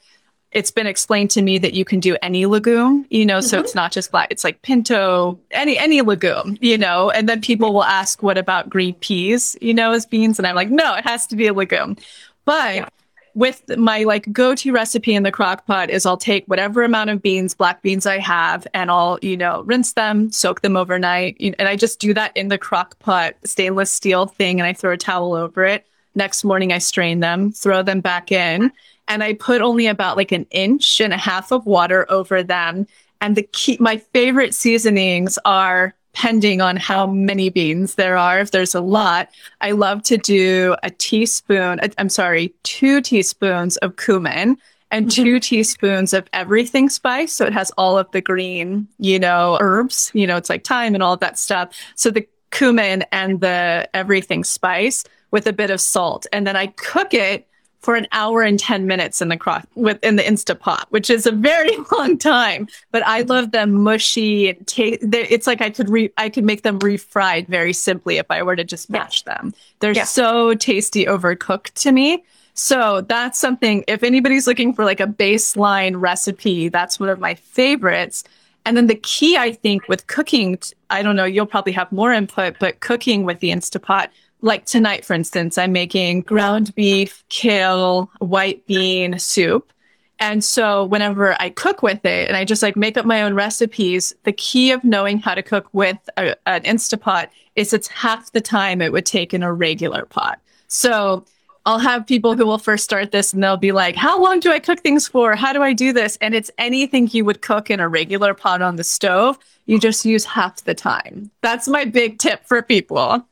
it's 0.52 0.72
been 0.72 0.88
explained 0.88 1.30
to 1.32 1.41
me 1.41 1.58
that 1.58 1.74
you 1.74 1.86
can 1.86 1.99
do 1.99 2.18
any 2.22 2.45
legume, 2.45 3.06
you 3.10 3.26
know, 3.26 3.38
mm-hmm. 3.38 3.47
so 3.47 3.60
it's 3.60 3.74
not 3.74 3.91
just 3.91 4.12
black, 4.12 4.28
it's 4.32 4.43
like 4.43 4.62
pinto, 4.62 5.39
any 5.52 5.78
any 5.78 6.02
legume, 6.02 6.58
you 6.62 6.78
know, 6.78 7.10
and 7.10 7.30
then 7.30 7.41
people 7.41 7.74
will 7.74 7.86
ask 7.86 8.22
what 8.22 8.38
about 8.38 8.70
green 8.70 8.93
peas, 8.95 9.56
you 9.62 9.74
know, 9.74 9.93
as 9.93 10.06
beans 10.06 10.38
and 10.39 10.47
I'm 10.47 10.56
like, 10.56 10.70
no, 10.70 10.95
it 10.95 11.06
has 11.06 11.26
to 11.28 11.36
be 11.36 11.47
a 11.47 11.54
legume. 11.54 11.95
But 12.43 12.76
yeah. 12.76 12.89
with 13.34 13.64
my 13.78 14.04
like 14.04 14.32
go-to 14.34 14.74
recipe 14.74 15.16
in 15.16 15.24
the 15.24 15.32
crock 15.32 15.66
pot 15.66 15.89
is 15.89 16.06
I'll 16.06 16.18
take 16.18 16.45
whatever 16.47 16.84
amount 16.84 17.12
of 17.12 17.22
beans, 17.22 17.54
black 17.54 17.82
beans 17.82 18.06
I 18.06 18.20
have 18.20 18.68
and 18.74 18.91
I'll, 18.91 19.20
you 19.22 19.38
know, 19.38 19.64
rinse 19.64 19.93
them, 19.93 20.34
soak 20.34 20.62
them 20.62 20.76
overnight, 20.76 21.38
and 21.39 21.68
I 21.68 21.78
just 21.78 21.99
do 21.99 22.14
that 22.14 22.36
in 22.36 22.49
the 22.49 22.58
crock 22.58 22.99
pot 22.99 23.36
stainless 23.45 23.91
steel 23.91 24.26
thing 24.26 24.60
and 24.60 24.68
I 24.68 24.74
throw 24.74 24.91
a 24.91 24.97
towel 24.97 25.34
over 25.34 25.64
it. 25.64 25.88
Next 26.14 26.43
morning 26.43 26.74
I 26.74 26.80
strain 26.80 27.22
them, 27.22 27.54
throw 27.54 27.84
them 27.84 28.02
back 28.02 28.34
in 28.34 28.74
and 29.12 29.26
I 29.26 29.34
put 29.34 29.62
only 29.62 29.88
about 29.88 30.16
like 30.16 30.32
an 30.32 30.47
inch 30.51 31.01
and 31.01 31.12
a 31.12 31.18
half 31.18 31.51
of 31.51 31.66
water 31.66 32.05
over 32.09 32.41
them. 32.41 32.88
And 33.20 33.36
the 33.36 33.43
key, 33.43 33.76
my 33.78 33.97
favorite 33.97 34.55
seasonings 34.55 35.38
are 35.43 35.93
pending 36.14 36.62
on 36.62 36.78
how 36.78 37.07
many 37.07 37.49
beans 37.49 37.95
there 37.95 38.16
are. 38.16 38.39
If 38.39 38.51
there's 38.51 38.74
a 38.74 38.80
lot, 38.80 39.28
I 39.59 39.72
love 39.72 40.01
to 40.03 40.18
do 40.18 40.78
a 40.82 40.89
teaspoon, 40.91 41.82
uh, 41.82 41.89
I'm 41.97 42.07
sorry, 42.07 42.53
two 42.64 43.01
teaspoons 43.01 43.76
of 43.78 43.97
cumin 43.97 44.57
and 44.91 45.07
mm-hmm. 45.07 45.24
two 45.24 45.39
teaspoons 45.41 46.14
of 46.14 46.26
everything 46.32 46.88
spice. 46.88 47.34
So 47.34 47.45
it 47.45 47.51
has 47.51 47.70
all 47.78 47.97
of 47.97 48.09
the 48.12 48.22
green, 48.22 48.88
you 48.97 49.20
know, 49.20 49.57
herbs, 49.59 50.09
you 50.14 50.26
know, 50.26 50.38
it's 50.38 50.49
like 50.49 50.66
thyme 50.66 50.93
and 50.93 51.03
all 51.03 51.14
of 51.14 51.20
that 51.20 51.38
stuff. 51.38 51.78
So 51.95 52.12
the 52.12 52.26
cumin 52.51 53.03
and 53.12 53.41
the 53.41 53.89
everything 53.93 54.45
spice 54.45 55.03
with 55.32 55.47
a 55.47 55.53
bit 55.53 55.70
of 55.70 55.82
salt. 55.82 56.28
And 56.32 56.47
then 56.47 56.55
I 56.55 56.68
cook 56.68 57.14
it 57.14 57.49
for 57.82 57.96
an 57.96 58.08
hour 58.12 58.44
and 58.44 58.60
10 58.60 58.86
minutes 58.86 59.22
in 59.22 59.30
the 59.30 59.38
crock 59.38 59.68
within 59.76 60.16
the 60.16 60.24
Instapot, 60.24 60.86
which 60.90 61.10
is 61.10 61.26
a 61.26 61.32
very 61.32 61.76
long 61.92 62.18
time. 62.18 62.68
But 62.92 63.06
I 63.06 63.22
love 63.22 63.52
them 63.52 63.74
mushy 63.74 64.50
and 64.50 64.68
ta- 64.68 64.98
it's 65.02 65.48
like 65.48 65.62
I 65.62 65.70
could 65.70 65.90
re- 65.90 66.14
I 66.18 66.30
could 66.30 66.44
make 66.44 66.62
them 66.62 66.80
refried 66.80 67.48
very 67.48 67.74
simply 67.74 68.18
if 68.18 68.28
I 68.30 68.44
were 68.44 68.56
to 68.56 68.64
just 68.64 68.90
mash 68.90 69.24
them. 69.24 69.54
They're 69.80 69.94
yeah. 69.94 70.04
so 70.04 70.54
tasty 70.54 71.06
overcooked 71.06 71.74
to 71.74 71.92
me. 71.92 72.24
So 72.54 73.02
that's 73.02 73.40
something 73.40 73.84
if 73.88 74.04
anybody's 74.04 74.46
looking 74.46 74.74
for 74.74 74.86
like 74.86 75.00
a 75.00 75.08
baseline 75.08 76.00
recipe, 76.00 76.70
that's 76.70 77.00
one 77.00 77.10
of 77.10 77.20
my 77.20 77.34
favorites. 77.34 78.24
And 78.66 78.78
then 78.78 78.88
the 78.88 78.96
key 78.96 79.38
I 79.38 79.54
think 79.54 79.88
with 79.88 80.06
cooking, 80.06 80.60
I 80.92 81.02
don't 81.02 81.16
know, 81.16 81.26
you'll 81.26 81.48
probably 81.48 81.74
have 81.74 81.92
more 81.92 82.14
input, 82.14 82.58
but 82.60 82.80
cooking 82.80 83.24
with 83.24 83.40
the 83.40 83.50
Instapot 83.50 84.10
like 84.42 84.66
tonight, 84.66 85.06
for 85.06 85.14
instance, 85.14 85.58
I'm 85.58 85.72
making 85.72 86.22
ground 86.22 86.74
beef, 86.76 87.24
kale, 87.30 88.10
white 88.20 88.66
bean 88.66 89.20
soup. 89.20 89.72
And 90.20 90.44
so 90.44 90.86
whenever 90.86 91.36
I 91.42 91.50
cook 91.50 91.82
with 91.82 92.06
it 92.06 92.28
and 92.28 92.38
I 92.38 92.46
just 92.46 92.62
like 92.62 92.76
make 92.76 92.96
up 92.96 93.06
my 93.06 93.24
own 93.24 93.34
recipes, 93.34 94.14
the 94.24 94.32
key 94.32 94.72
of 94.72 94.84
knowing 94.84 95.18
how 95.18 95.34
to 95.34 95.42
cook 95.42 95.68
with 95.74 95.98
a, 96.18 96.36
an 96.48 96.62
Instapot 96.62 97.30
is 97.56 97.74
it's 97.74 97.88
half 97.88 98.32
the 98.32 98.42
time 98.42 98.82
it 98.82 98.92
would 98.92 99.06
take 99.06 99.34
in 99.34 99.42
a 99.42 99.52
regular 99.52 100.06
pot. 100.06 100.39
So 100.68 101.26
I'll 101.66 101.80
have 101.80 102.08
people 102.08 102.36
who 102.36 102.46
will 102.46 102.58
first 102.58 102.84
start 102.84 103.12
this 103.12 103.34
and 103.34 103.44
they'll 103.44 103.58
be 103.58 103.72
like, 103.72 103.96
How 103.96 104.22
long 104.22 104.39
do 104.39 104.52
I 104.52 104.60
cook 104.60 104.80
things 104.82 105.08
for? 105.08 105.36
How 105.36 105.54
do 105.54 105.62
I 105.62 105.74
do 105.74 105.92
this? 105.92 106.18
And 106.22 106.34
it's 106.34 106.52
anything 106.58 107.10
you 107.12 107.26
would 107.26 107.42
cook 107.42 107.70
in 107.70 107.80
a 107.80 107.89
regular 107.89 108.34
pot 108.34 108.62
on 108.62 108.76
the 108.76 108.84
stove. 108.84 109.38
You 109.66 109.80
just 109.80 110.06
use 110.06 110.26
half 110.26 110.64
the 110.64 110.74
time. 110.74 111.32
That's 111.42 111.68
my 111.68 111.86
big 111.86 112.20
tip 112.20 112.46
for 112.46 112.62
people. 112.62 113.26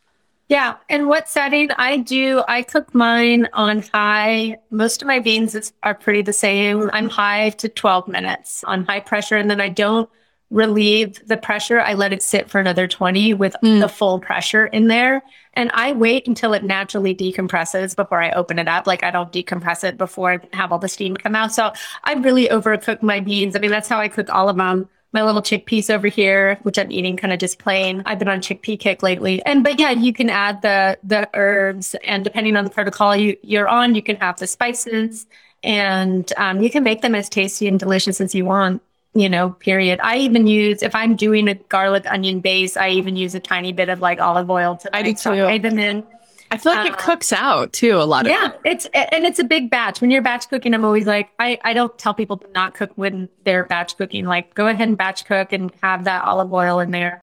Yeah. 0.49 0.77
And 0.89 1.07
what 1.07 1.29
setting 1.29 1.69
I 1.71 1.97
do, 1.97 2.43
I 2.47 2.63
cook 2.63 2.95
mine 2.95 3.47
on 3.53 3.83
high. 3.93 4.57
Most 4.71 5.03
of 5.03 5.07
my 5.07 5.19
beans 5.19 5.53
is, 5.53 5.73
are 5.83 5.93
pretty 5.93 6.23
the 6.23 6.33
same. 6.33 6.89
I'm 6.91 7.07
high 7.07 7.51
to 7.51 7.69
12 7.69 8.07
minutes 8.07 8.63
on 8.63 8.83
high 8.85 8.99
pressure. 8.99 9.37
And 9.37 9.49
then 9.49 9.61
I 9.61 9.69
don't 9.69 10.09
relieve 10.49 11.23
the 11.27 11.37
pressure. 11.37 11.79
I 11.79 11.93
let 11.93 12.13
it 12.13 12.23
sit 12.23 12.49
for 12.49 12.59
another 12.59 12.87
20 12.87 13.35
with 13.35 13.55
mm. 13.63 13.79
the 13.79 13.87
full 13.87 14.19
pressure 14.19 14.65
in 14.65 14.87
there. 14.87 15.21
And 15.53 15.69
I 15.75 15.91
wait 15.91 16.27
until 16.27 16.53
it 16.53 16.63
naturally 16.63 17.13
decompresses 17.13 17.95
before 17.95 18.19
I 18.19 18.31
open 18.31 18.57
it 18.57 18.67
up. 18.67 18.87
Like 18.87 19.03
I 19.03 19.11
don't 19.11 19.31
decompress 19.31 19.83
it 19.83 19.99
before 19.99 20.31
I 20.31 20.39
have 20.57 20.71
all 20.71 20.79
the 20.79 20.87
steam 20.87 21.15
come 21.15 21.35
out. 21.35 21.53
So 21.53 21.71
I 22.03 22.13
really 22.13 22.47
overcook 22.47 23.03
my 23.03 23.19
beans. 23.19 23.55
I 23.55 23.59
mean, 23.59 23.69
that's 23.69 23.87
how 23.87 23.99
I 23.99 24.07
cook 24.07 24.31
all 24.31 24.49
of 24.49 24.57
them 24.57 24.89
my 25.11 25.23
little 25.23 25.41
chickpeas 25.41 25.89
over 25.89 26.07
here, 26.07 26.59
which 26.63 26.77
I'm 26.77 26.91
eating 26.91 27.17
kind 27.17 27.33
of 27.33 27.39
just 27.39 27.59
plain. 27.59 28.03
I've 28.05 28.19
been 28.19 28.27
on 28.27 28.41
chickpea 28.41 28.79
kick 28.79 29.01
lately. 29.01 29.43
And 29.45 29.63
but 29.63 29.79
yeah, 29.79 29.91
you 29.91 30.13
can 30.13 30.29
add 30.29 30.61
the 30.61 30.97
the 31.03 31.29
herbs 31.33 31.95
and 32.05 32.23
depending 32.23 32.55
on 32.55 32.63
the 32.63 32.69
protocol 32.69 33.15
you, 33.15 33.37
you're 33.41 33.67
on, 33.67 33.95
you 33.95 34.03
can 34.03 34.17
have 34.17 34.37
the 34.37 34.47
spices 34.47 35.25
and 35.63 36.31
um, 36.37 36.61
you 36.61 36.69
can 36.69 36.83
make 36.83 37.01
them 37.01 37.15
as 37.15 37.27
tasty 37.27 37.67
and 37.67 37.79
delicious 37.79 38.21
as 38.21 38.33
you 38.35 38.45
want, 38.45 38.81
you 39.13 39.29
know, 39.29 39.49
period. 39.51 39.99
I 40.03 40.17
even 40.17 40.47
use 40.47 40.83
if 40.83 40.93
I'm 40.95 41.15
doing 41.15 41.47
a 41.47 41.55
garlic 41.55 42.05
onion 42.09 42.39
base, 42.39 42.77
I 42.77 42.89
even 42.89 43.15
use 43.15 43.35
a 43.35 43.39
tiny 43.39 43.73
bit 43.73 43.89
of 43.89 43.99
like 43.99 44.21
olive 44.21 44.49
oil 44.49 44.77
to 44.77 44.95
I 44.95 45.01
like, 45.01 45.21
do 45.21 45.59
them 45.61 45.79
in. 45.79 46.05
I 46.51 46.57
feel 46.57 46.73
like 46.73 46.89
uh, 46.89 46.93
it 46.93 46.97
cooks 46.97 47.31
out 47.31 47.73
too 47.73 47.97
a 47.97 48.03
lot 48.03 48.25
of 48.25 48.31
Yeah, 48.31 48.51
it's 48.65 48.85
and 48.93 49.25
it's 49.25 49.39
a 49.39 49.43
big 49.43 49.69
batch. 49.69 50.01
When 50.01 50.09
you're 50.09 50.21
batch 50.21 50.49
cooking, 50.49 50.73
I'm 50.73 50.83
always 50.83 51.05
like 51.05 51.29
I 51.39 51.59
I 51.63 51.73
don't 51.73 51.95
tell 51.97 52.13
people 52.13 52.37
to 52.37 52.47
not 52.53 52.73
cook 52.73 52.91
when 52.95 53.29
they're 53.43 53.65
batch 53.65 53.97
cooking. 53.97 54.25
Like 54.25 54.55
go 54.55 54.67
ahead 54.67 54.87
and 54.87 54.97
batch 54.97 55.25
cook 55.25 55.53
and 55.53 55.71
have 55.83 56.05
that 56.05 56.23
olive 56.23 56.51
oil 56.51 56.79
in 56.79 56.91
there. 56.91 57.21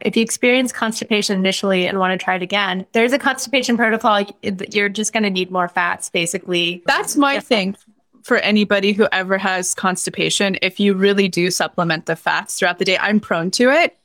If 0.00 0.16
you 0.16 0.22
experience 0.22 0.72
constipation 0.72 1.38
initially 1.38 1.86
and 1.86 1.98
want 1.98 2.18
to 2.18 2.22
try 2.22 2.34
it 2.34 2.42
again, 2.42 2.84
there's 2.92 3.12
a 3.12 3.18
constipation 3.18 3.76
protocol. 3.76 4.26
You're 4.42 4.90
just 4.90 5.14
going 5.14 5.22
to 5.22 5.30
need 5.30 5.50
more 5.50 5.68
fats, 5.68 6.10
basically. 6.10 6.82
That's 6.84 7.16
my 7.16 7.40
thing 7.40 7.76
for 8.22 8.36
anybody 8.38 8.92
who 8.92 9.08
ever 9.10 9.38
has 9.38 9.74
constipation. 9.74 10.58
If 10.60 10.78
you 10.78 10.92
really 10.92 11.28
do 11.28 11.50
supplement 11.50 12.04
the 12.04 12.14
fats 12.14 12.58
throughout 12.58 12.78
the 12.78 12.84
day, 12.84 12.98
I'm 12.98 13.20
prone 13.20 13.50
to 13.52 13.70
it 13.70 13.96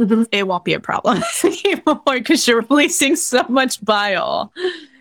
mm-hmm. 0.00 0.22
it 0.32 0.46
won't 0.46 0.64
be 0.64 0.74
a 0.74 0.80
problem 0.80 1.22
anymore 1.44 2.02
because 2.06 2.46
you're 2.46 2.62
releasing 2.62 3.16
so 3.16 3.44
much 3.48 3.84
bile. 3.84 4.52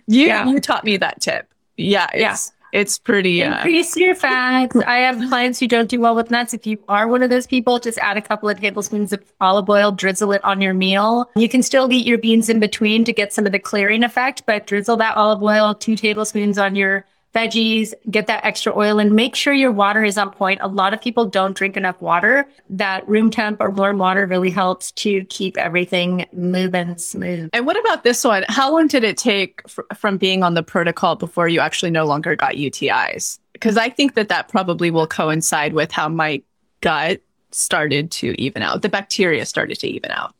You 0.07 0.27
yeah. 0.27 0.47
you 0.47 0.59
taught 0.59 0.83
me 0.83 0.97
that 0.97 1.21
tip. 1.21 1.47
Yeah, 1.77 2.07
it's, 2.13 2.21
yeah. 2.21 2.79
It's 2.79 2.99
pretty. 2.99 3.43
Uh... 3.43 3.55
Increase 3.55 3.95
your 3.95 4.15
fats. 4.15 4.75
I 4.75 4.97
have 4.97 5.17
clients 5.29 5.59
who 5.59 5.67
don't 5.67 5.89
do 5.89 5.99
well 5.99 6.15
with 6.15 6.29
nuts. 6.29 6.53
If 6.53 6.67
you 6.67 6.77
are 6.87 7.07
one 7.07 7.23
of 7.23 7.29
those 7.29 7.47
people, 7.47 7.79
just 7.79 7.97
add 7.99 8.17
a 8.17 8.21
couple 8.21 8.49
of 8.49 8.59
tablespoons 8.59 9.13
of 9.13 9.23
olive 9.41 9.69
oil, 9.69 9.91
drizzle 9.91 10.31
it 10.31 10.43
on 10.43 10.61
your 10.61 10.73
meal. 10.73 11.29
You 11.35 11.49
can 11.49 11.63
still 11.63 11.91
eat 11.91 12.05
your 12.05 12.17
beans 12.17 12.49
in 12.49 12.59
between 12.59 13.03
to 13.05 13.13
get 13.13 13.33
some 13.33 13.45
of 13.45 13.51
the 13.51 13.59
clearing 13.59 14.03
effect, 14.03 14.43
but 14.45 14.67
drizzle 14.67 14.97
that 14.97 15.15
olive 15.15 15.41
oil, 15.41 15.73
two 15.73 15.95
tablespoons 15.95 16.57
on 16.57 16.75
your 16.75 17.05
veggies, 17.33 17.93
get 18.09 18.27
that 18.27 18.43
extra 18.43 18.75
oil 18.75 18.99
and 18.99 19.13
make 19.13 19.35
sure 19.35 19.53
your 19.53 19.71
water 19.71 20.03
is 20.03 20.17
on 20.17 20.31
point. 20.31 20.59
A 20.61 20.67
lot 20.67 20.93
of 20.93 21.01
people 21.01 21.25
don't 21.25 21.55
drink 21.55 21.77
enough 21.77 21.99
water. 22.01 22.47
That 22.69 23.07
room 23.07 23.29
temp 23.29 23.61
or 23.61 23.69
warm 23.69 23.97
water 23.97 24.25
really 24.25 24.49
helps 24.49 24.91
to 24.93 25.23
keep 25.25 25.57
everything 25.57 26.25
moving 26.33 26.97
smooth. 26.97 27.49
And 27.53 27.65
what 27.65 27.79
about 27.79 28.03
this 28.03 28.23
one? 28.23 28.45
How 28.49 28.71
long 28.71 28.87
did 28.87 29.03
it 29.03 29.17
take 29.17 29.67
fr- 29.67 29.81
from 29.95 30.17
being 30.17 30.43
on 30.43 30.53
the 30.53 30.63
protocol 30.63 31.15
before 31.15 31.47
you 31.47 31.59
actually 31.59 31.91
no 31.91 32.05
longer 32.05 32.35
got 32.35 32.53
UTIs? 32.53 33.39
Because 33.53 33.77
I 33.77 33.89
think 33.89 34.15
that 34.15 34.29
that 34.29 34.47
probably 34.47 34.89
will 34.89 35.07
coincide 35.07 35.73
with 35.73 35.91
how 35.91 36.09
my 36.09 36.41
gut 36.81 37.21
started 37.51 38.11
to 38.11 38.39
even 38.41 38.61
out. 38.61 38.81
The 38.81 38.89
bacteria 38.89 39.45
started 39.45 39.79
to 39.79 39.87
even 39.87 40.11
out. 40.11 40.33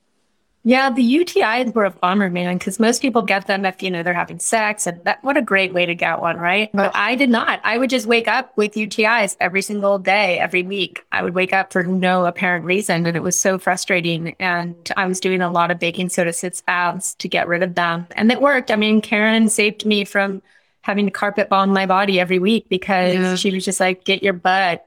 Yeah, 0.64 0.89
the 0.89 1.01
UTIs 1.01 1.74
were 1.74 1.86
a 1.86 1.91
bummer, 1.91 2.30
man, 2.30 2.57
because 2.57 2.80
most 2.80 3.01
people 3.01 3.22
get 3.22 3.47
them 3.47 3.66
if 3.66 3.82
you 3.82 3.89
know 3.89 4.03
they're 4.03 4.14
having 4.14 4.39
sex, 4.39 4.88
and 4.88 5.01
that 5.05 5.24
what 5.24 5.38
a 5.38 5.41
great 5.41 5.74
way 5.74 5.86
to 5.86 5.95
get 5.95 6.20
one, 6.20 6.38
right? 6.38 6.70
But 6.74 6.93
I 6.95 7.16
did 7.16 7.30
not. 7.30 7.62
I 7.64 7.78
would 7.78 7.89
just 7.89 8.05
wake 8.05 8.28
up 8.28 8.55
with 8.57 8.74
UTIs 8.74 9.38
every 9.39 9.62
single 9.62 9.99
day, 9.99 10.38
every 10.38 10.64
week. 10.64 11.05
I 11.14 11.24
would 11.24 11.34
wake 11.34 11.53
up 11.53 11.72
for 11.72 11.84
no 11.84 12.26
apparent 12.26 12.66
reason, 12.66 13.05
and 13.05 13.16
it 13.16 13.24
was 13.24 13.39
so 13.39 13.57
frustrating. 13.57 14.36
And 14.39 14.76
I 14.97 15.05
was 15.05 15.22
doing 15.22 15.41
a 15.41 15.51
lot 15.51 15.72
of 15.72 15.80
baking 15.80 16.10
soda 16.10 16.34
sitz 16.34 16.62
baths 16.62 17.16
to 17.16 17.30
get 17.30 17.47
rid 17.47 17.64
of 17.64 17.76
them, 17.76 18.07
and 18.12 18.30
it 18.30 18.41
worked. 18.41 18.70
I 18.70 18.76
mean, 18.76 19.01
Karen 19.01 19.47
saved 19.47 19.86
me 19.86 20.03
from 20.03 20.41
having 20.82 21.05
to 21.05 21.12
carpet 21.12 21.47
bomb 21.47 21.72
my 21.72 21.86
body 21.86 22.20
every 22.20 22.39
week 22.39 22.68
because 22.68 23.14
yeah. 23.14 23.36
she 23.36 23.51
was 23.51 23.64
just 23.64 23.80
like, 23.80 24.03
"Get 24.03 24.24
your 24.24 24.34
butt 24.34 24.86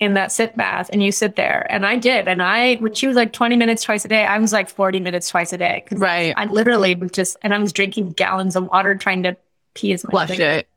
in 0.00 0.14
that 0.14 0.32
sit 0.32 0.56
bath 0.56 0.90
and 0.92 1.02
you 1.02 1.12
sit 1.12 1.36
there. 1.36 1.66
And 1.70 1.86
I 1.86 1.96
did. 1.96 2.26
And 2.26 2.42
I, 2.42 2.74
when 2.76 2.94
she 2.94 3.06
was 3.06 3.14
like 3.16 3.32
20 3.32 3.56
minutes 3.56 3.84
twice 3.84 4.04
a 4.04 4.08
day, 4.08 4.24
I 4.24 4.38
was 4.38 4.52
like 4.52 4.68
40 4.68 4.98
minutes 5.00 5.28
twice 5.28 5.52
a 5.52 5.58
day. 5.58 5.84
Right. 5.92 6.34
I 6.36 6.46
literally 6.46 6.94
was 6.96 7.12
just, 7.12 7.36
and 7.42 7.54
I 7.54 7.58
was 7.58 7.72
drinking 7.72 8.12
gallons 8.12 8.56
of 8.56 8.66
water 8.66 8.96
trying 8.96 9.22
to 9.22 9.36
pee 9.74 9.92
as 9.92 10.02
much. 10.04 10.10
Flush 10.10 10.38
it. 10.40 10.68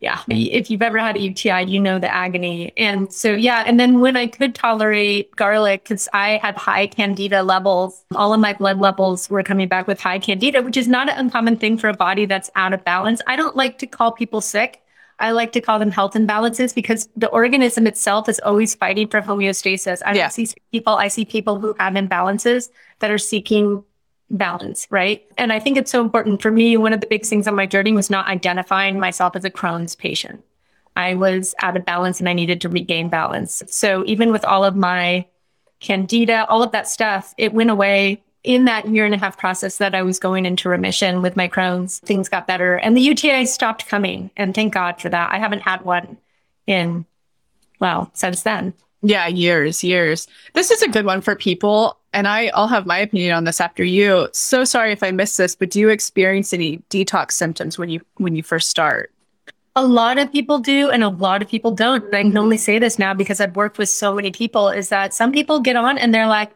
Yeah. 0.00 0.20
If 0.28 0.70
you've 0.70 0.82
ever 0.82 0.98
had 0.98 1.16
a 1.16 1.20
UTI, 1.20 1.64
you 1.64 1.80
know 1.80 1.98
the 1.98 2.12
agony. 2.12 2.72
And 2.76 3.12
so, 3.12 3.32
yeah. 3.32 3.64
And 3.66 3.80
then 3.80 4.00
when 4.00 4.16
I 4.16 4.28
could 4.28 4.54
tolerate 4.54 5.34
garlic, 5.34 5.82
because 5.82 6.08
I 6.12 6.36
had 6.36 6.56
high 6.56 6.86
candida 6.86 7.42
levels, 7.42 8.04
all 8.14 8.32
of 8.32 8.38
my 8.38 8.52
blood 8.52 8.78
levels 8.78 9.28
were 9.28 9.42
coming 9.42 9.66
back 9.66 9.88
with 9.88 9.98
high 9.98 10.20
candida, 10.20 10.62
which 10.62 10.76
is 10.76 10.86
not 10.86 11.08
an 11.08 11.18
uncommon 11.18 11.56
thing 11.56 11.78
for 11.78 11.88
a 11.88 11.94
body 11.94 12.26
that's 12.26 12.48
out 12.54 12.72
of 12.72 12.84
balance. 12.84 13.20
I 13.26 13.34
don't 13.34 13.56
like 13.56 13.78
to 13.78 13.86
call 13.88 14.12
people 14.12 14.40
sick 14.40 14.82
I 15.20 15.32
like 15.32 15.52
to 15.52 15.60
call 15.60 15.78
them 15.78 15.90
health 15.90 16.14
imbalances 16.14 16.74
because 16.74 17.08
the 17.16 17.28
organism 17.28 17.86
itself 17.86 18.28
is 18.28 18.40
always 18.44 18.74
fighting 18.74 19.08
for 19.08 19.20
homeostasis. 19.20 20.00
I 20.04 20.14
yeah. 20.14 20.28
see 20.28 20.48
people, 20.70 20.94
I 20.94 21.08
see 21.08 21.24
people 21.24 21.58
who 21.58 21.74
have 21.78 21.94
imbalances 21.94 22.70
that 23.00 23.10
are 23.10 23.18
seeking 23.18 23.84
balance, 24.30 24.86
right? 24.90 25.24
And 25.36 25.52
I 25.52 25.58
think 25.58 25.76
it's 25.76 25.90
so 25.90 26.02
important 26.02 26.40
for 26.42 26.50
me. 26.50 26.76
One 26.76 26.92
of 26.92 27.00
the 27.00 27.06
big 27.06 27.24
things 27.24 27.48
on 27.48 27.54
my 27.54 27.66
journey 27.66 27.92
was 27.92 28.10
not 28.10 28.28
identifying 28.28 29.00
myself 29.00 29.34
as 29.34 29.44
a 29.44 29.50
Crohn's 29.50 29.96
patient. 29.96 30.44
I 30.96 31.14
was 31.14 31.54
out 31.62 31.76
of 31.76 31.84
balance 31.84 32.20
and 32.20 32.28
I 32.28 32.32
needed 32.32 32.60
to 32.62 32.68
regain 32.68 33.08
balance. 33.08 33.62
So 33.68 34.04
even 34.06 34.32
with 34.32 34.44
all 34.44 34.64
of 34.64 34.76
my 34.76 35.26
candida, 35.80 36.46
all 36.48 36.62
of 36.62 36.72
that 36.72 36.88
stuff, 36.88 37.34
it 37.38 37.52
went 37.52 37.70
away 37.70 38.22
in 38.44 38.64
that 38.66 38.88
year 38.88 39.04
and 39.04 39.14
a 39.14 39.18
half 39.18 39.36
process 39.36 39.78
that 39.78 39.94
I 39.94 40.02
was 40.02 40.18
going 40.18 40.46
into 40.46 40.68
remission 40.68 41.22
with 41.22 41.36
my 41.36 41.48
Crohn's, 41.48 41.98
things 42.00 42.28
got 42.28 42.46
better 42.46 42.76
and 42.76 42.96
the 42.96 43.00
UTI 43.00 43.46
stopped 43.46 43.88
coming. 43.88 44.30
And 44.36 44.54
thank 44.54 44.72
God 44.74 45.00
for 45.00 45.08
that. 45.08 45.32
I 45.32 45.38
haven't 45.38 45.60
had 45.60 45.82
one 45.82 46.16
in, 46.66 47.04
well, 47.80 48.10
since 48.14 48.42
then. 48.42 48.74
Yeah, 49.02 49.26
years, 49.26 49.84
years. 49.84 50.26
This 50.54 50.70
is 50.70 50.82
a 50.82 50.88
good 50.88 51.04
one 51.04 51.20
for 51.20 51.36
people. 51.36 51.98
And 52.12 52.26
I, 52.26 52.48
I'll 52.48 52.68
have 52.68 52.86
my 52.86 52.98
opinion 52.98 53.34
on 53.34 53.44
this 53.44 53.60
after 53.60 53.84
you. 53.84 54.28
So 54.32 54.64
sorry 54.64 54.92
if 54.92 55.02
I 55.02 55.10
missed 55.10 55.38
this, 55.38 55.54
but 55.54 55.70
do 55.70 55.78
you 55.78 55.88
experience 55.88 56.52
any 56.52 56.78
detox 56.90 57.32
symptoms 57.32 57.78
when 57.78 57.90
you 57.90 58.00
when 58.16 58.34
you 58.34 58.42
first 58.42 58.70
start? 58.70 59.12
A 59.76 59.86
lot 59.86 60.18
of 60.18 60.32
people 60.32 60.58
do, 60.58 60.90
and 60.90 61.04
a 61.04 61.08
lot 61.08 61.42
of 61.42 61.48
people 61.48 61.70
don't. 61.70 62.04
And 62.06 62.16
I 62.16 62.22
can 62.22 62.36
only 62.36 62.56
say 62.56 62.80
this 62.80 62.98
now 62.98 63.14
because 63.14 63.40
I've 63.40 63.54
worked 63.54 63.78
with 63.78 63.88
so 63.88 64.14
many 64.14 64.32
people. 64.32 64.68
Is 64.68 64.88
that 64.88 65.14
some 65.14 65.30
people 65.30 65.60
get 65.60 65.76
on 65.76 65.98
and 65.98 66.12
they're 66.12 66.26
like, 66.26 66.50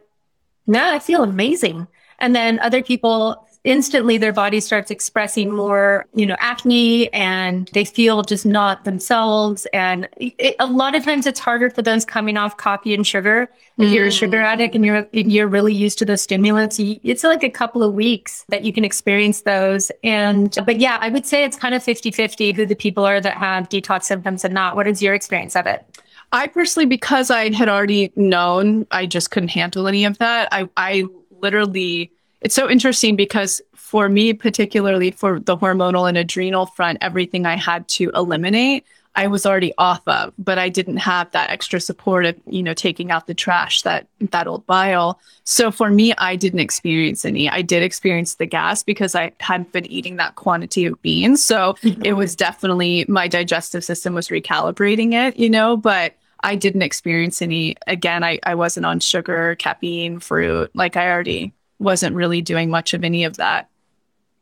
no, 0.67 0.93
I 0.93 0.99
feel 0.99 1.23
amazing. 1.23 1.87
And 2.19 2.37
then 2.37 2.59
other 2.61 2.83
people 2.83 3.49
instantly 3.65 4.19
their 4.19 4.33
body 4.33 4.59
starts 4.59 4.91
expressing 4.91 5.55
more, 5.55 6.07
you 6.15 6.27
know, 6.27 6.35
acne 6.41 7.13
and 7.13 7.71
they 7.75 7.85
feel 7.85 8.23
just 8.23 8.45
not 8.45 8.85
themselves. 8.85 9.67
And 9.73 10.09
it, 10.17 10.57
a 10.59 10.67
lot 10.67 10.97
of 10.97 11.05
times 11.05 11.27
it's 11.27 11.39
harder 11.39 11.71
for 11.71 11.81
those 11.81 12.05
coming 12.05 12.37
off 12.37 12.57
coffee 12.57 12.93
and 12.93 13.07
sugar. 13.07 13.49
If 13.79 13.89
mm. 13.89 13.93
you're 13.93 14.07
a 14.07 14.09
mm. 14.09 14.19
sugar 14.19 14.41
addict 14.41 14.75
and 14.75 14.85
you're, 14.85 15.07
you're 15.13 15.47
really 15.47 15.75
used 15.75 15.99
to 15.99 16.05
those 16.05 16.23
stimulants, 16.23 16.79
it's 16.81 17.23
like 17.23 17.45
a 17.45 17.51
couple 17.51 17.85
of 17.85 17.95
weeks 17.95 18.45
that 18.49 18.65
you 18.65 18.73
can 18.73 18.85
experience 18.85 19.43
those. 19.43 19.93
And, 20.03 20.57
but 20.67 20.81
yeah, 20.81 20.99
I 21.01 21.11
would 21.11 21.25
say 21.25 21.45
it's 21.45 21.57
kind 21.57 21.75
of 21.75 21.85
50 21.85 22.11
50 22.11 22.53
who 22.53 22.67
the 22.67 22.75
people 22.75 23.05
are 23.05 23.21
that 23.21 23.37
have 23.37 23.69
detox 23.69 24.05
symptoms 24.05 24.45
and 24.45 24.55
not. 24.55 24.75
What 24.75 24.89
is 24.89 25.01
your 25.01 25.15
experience 25.15 25.55
of 25.55 25.67
it? 25.67 25.85
I 26.33 26.47
personally, 26.47 26.87
because 26.87 27.31
I 27.31 27.53
had 27.53 27.69
already 27.69 28.11
known, 28.17 28.87
I 28.91 29.07
just 29.07 29.31
couldn't 29.31 29.51
handle 29.51 29.87
any 29.87 30.05
of 30.07 30.19
that. 30.19 30.49
I, 30.51 30.69
I 30.77 31.05
literally, 31.31 32.11
it's 32.41 32.55
so 32.55 32.71
interesting 32.71 33.17
because 33.17 33.61
for 33.75 34.09
me, 34.09 34.33
particularly 34.33 35.11
for 35.11 35.39
the 35.39 35.57
hormonal 35.57 36.09
and 36.09 36.17
adrenal 36.17 36.67
front, 36.67 36.99
everything 37.03 37.45
I 37.45 37.57
had 37.57 37.87
to 37.89 38.11
eliminate, 38.15 38.87
I 39.15 39.27
was 39.27 39.45
already 39.45 39.75
off 39.77 40.01
of, 40.07 40.33
but 40.39 40.59
I 40.59 40.71
didn't 40.71 40.97
have 40.97 41.31
that 41.33 41.51
extra 41.51 41.79
support 41.81 42.25
of, 42.25 42.35
you 42.47 42.63
know, 42.63 42.73
taking 42.73 43.11
out 43.11 43.27
the 43.27 43.35
trash, 43.35 43.83
that 43.83 44.07
that 44.31 44.47
old 44.47 44.67
bile. 44.67 45.21
So 45.45 45.71
for 45.71 45.91
me, 45.91 46.15
I 46.17 46.35
didn't 46.37 46.61
experience 46.61 47.27
any. 47.27 47.51
I 47.51 47.61
did 47.61 47.83
experience 47.83 48.37
the 48.37 48.47
gas 48.47 48.83
because 48.83 49.15
I 49.15 49.33
hadn't 49.41 49.73
been 49.73 49.85
eating 49.93 50.17
that 50.17 50.37
quantity 50.37 50.87
of 50.87 51.01
beans. 51.03 51.45
So 51.45 51.77
it 51.83 52.15
was 52.15 52.35
definitely 52.35 53.05
my 53.07 53.29
digestive 53.29 53.85
system 53.85 54.15
was 54.15 54.29
recalibrating 54.29 55.13
it, 55.13 55.39
you 55.39 55.51
know, 55.51 55.77
but 55.77 56.15
I 56.43 56.57
didn't 56.57 56.83
experience 56.83 57.43
any. 57.43 57.77
Again, 57.87 58.25
I, 58.25 58.39
I 58.43 58.55
wasn't 58.55 58.87
on 58.87 59.01
sugar, 59.01 59.55
caffeine, 59.57 60.21
fruit. 60.21 60.71
Like 60.75 60.97
I 60.97 61.11
already 61.11 61.53
wasn't 61.79 62.17
really 62.17 62.43
doing 62.43 62.71
much 62.71 62.95
of 62.95 63.05
any 63.05 63.25
of 63.25 63.37
that. 63.37 63.69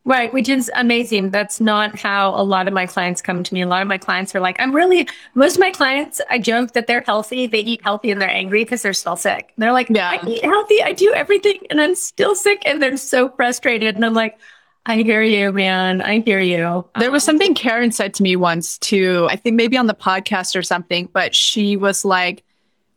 Right, 0.06 0.32
which 0.32 0.48
is 0.48 0.70
amazing. 0.74 1.28
That's 1.30 1.60
not 1.60 1.98
how 1.98 2.30
a 2.30 2.42
lot 2.42 2.66
of 2.66 2.72
my 2.72 2.86
clients 2.86 3.20
come 3.20 3.42
to 3.42 3.54
me. 3.54 3.60
A 3.60 3.66
lot 3.66 3.82
of 3.82 3.88
my 3.88 3.98
clients 3.98 4.34
are 4.34 4.40
like, 4.40 4.58
I'm 4.58 4.74
really, 4.74 5.06
most 5.34 5.56
of 5.56 5.60
my 5.60 5.70
clients, 5.70 6.22
I 6.30 6.38
joke 6.38 6.72
that 6.72 6.86
they're 6.86 7.02
healthy. 7.02 7.46
They 7.46 7.60
eat 7.60 7.82
healthy 7.82 8.10
and 8.10 8.20
they're 8.20 8.30
angry 8.30 8.64
because 8.64 8.80
they're 8.80 8.94
still 8.94 9.16
sick. 9.16 9.52
They're 9.58 9.72
like, 9.72 9.90
yeah. 9.90 10.10
I 10.10 10.26
eat 10.26 10.42
healthy. 10.42 10.82
I 10.82 10.92
do 10.92 11.12
everything 11.12 11.58
and 11.68 11.82
I'm 11.82 11.94
still 11.94 12.34
sick. 12.34 12.62
And 12.64 12.82
they're 12.82 12.96
so 12.96 13.28
frustrated. 13.28 13.94
And 13.94 14.04
I'm 14.04 14.14
like, 14.14 14.38
I 14.86 15.02
hear 15.02 15.22
you, 15.22 15.52
man. 15.52 16.00
I 16.00 16.20
hear 16.20 16.40
you. 16.40 16.86
There 16.98 17.10
was 17.10 17.22
um, 17.24 17.32
something 17.32 17.54
Karen 17.54 17.92
said 17.92 18.14
to 18.14 18.22
me 18.22 18.34
once 18.36 18.78
too. 18.78 19.26
I 19.30 19.36
think 19.36 19.56
maybe 19.56 19.76
on 19.76 19.86
the 19.86 19.94
podcast 19.94 20.56
or 20.56 20.62
something, 20.62 21.08
but 21.12 21.34
she 21.34 21.76
was 21.76 22.04
like, 22.04 22.44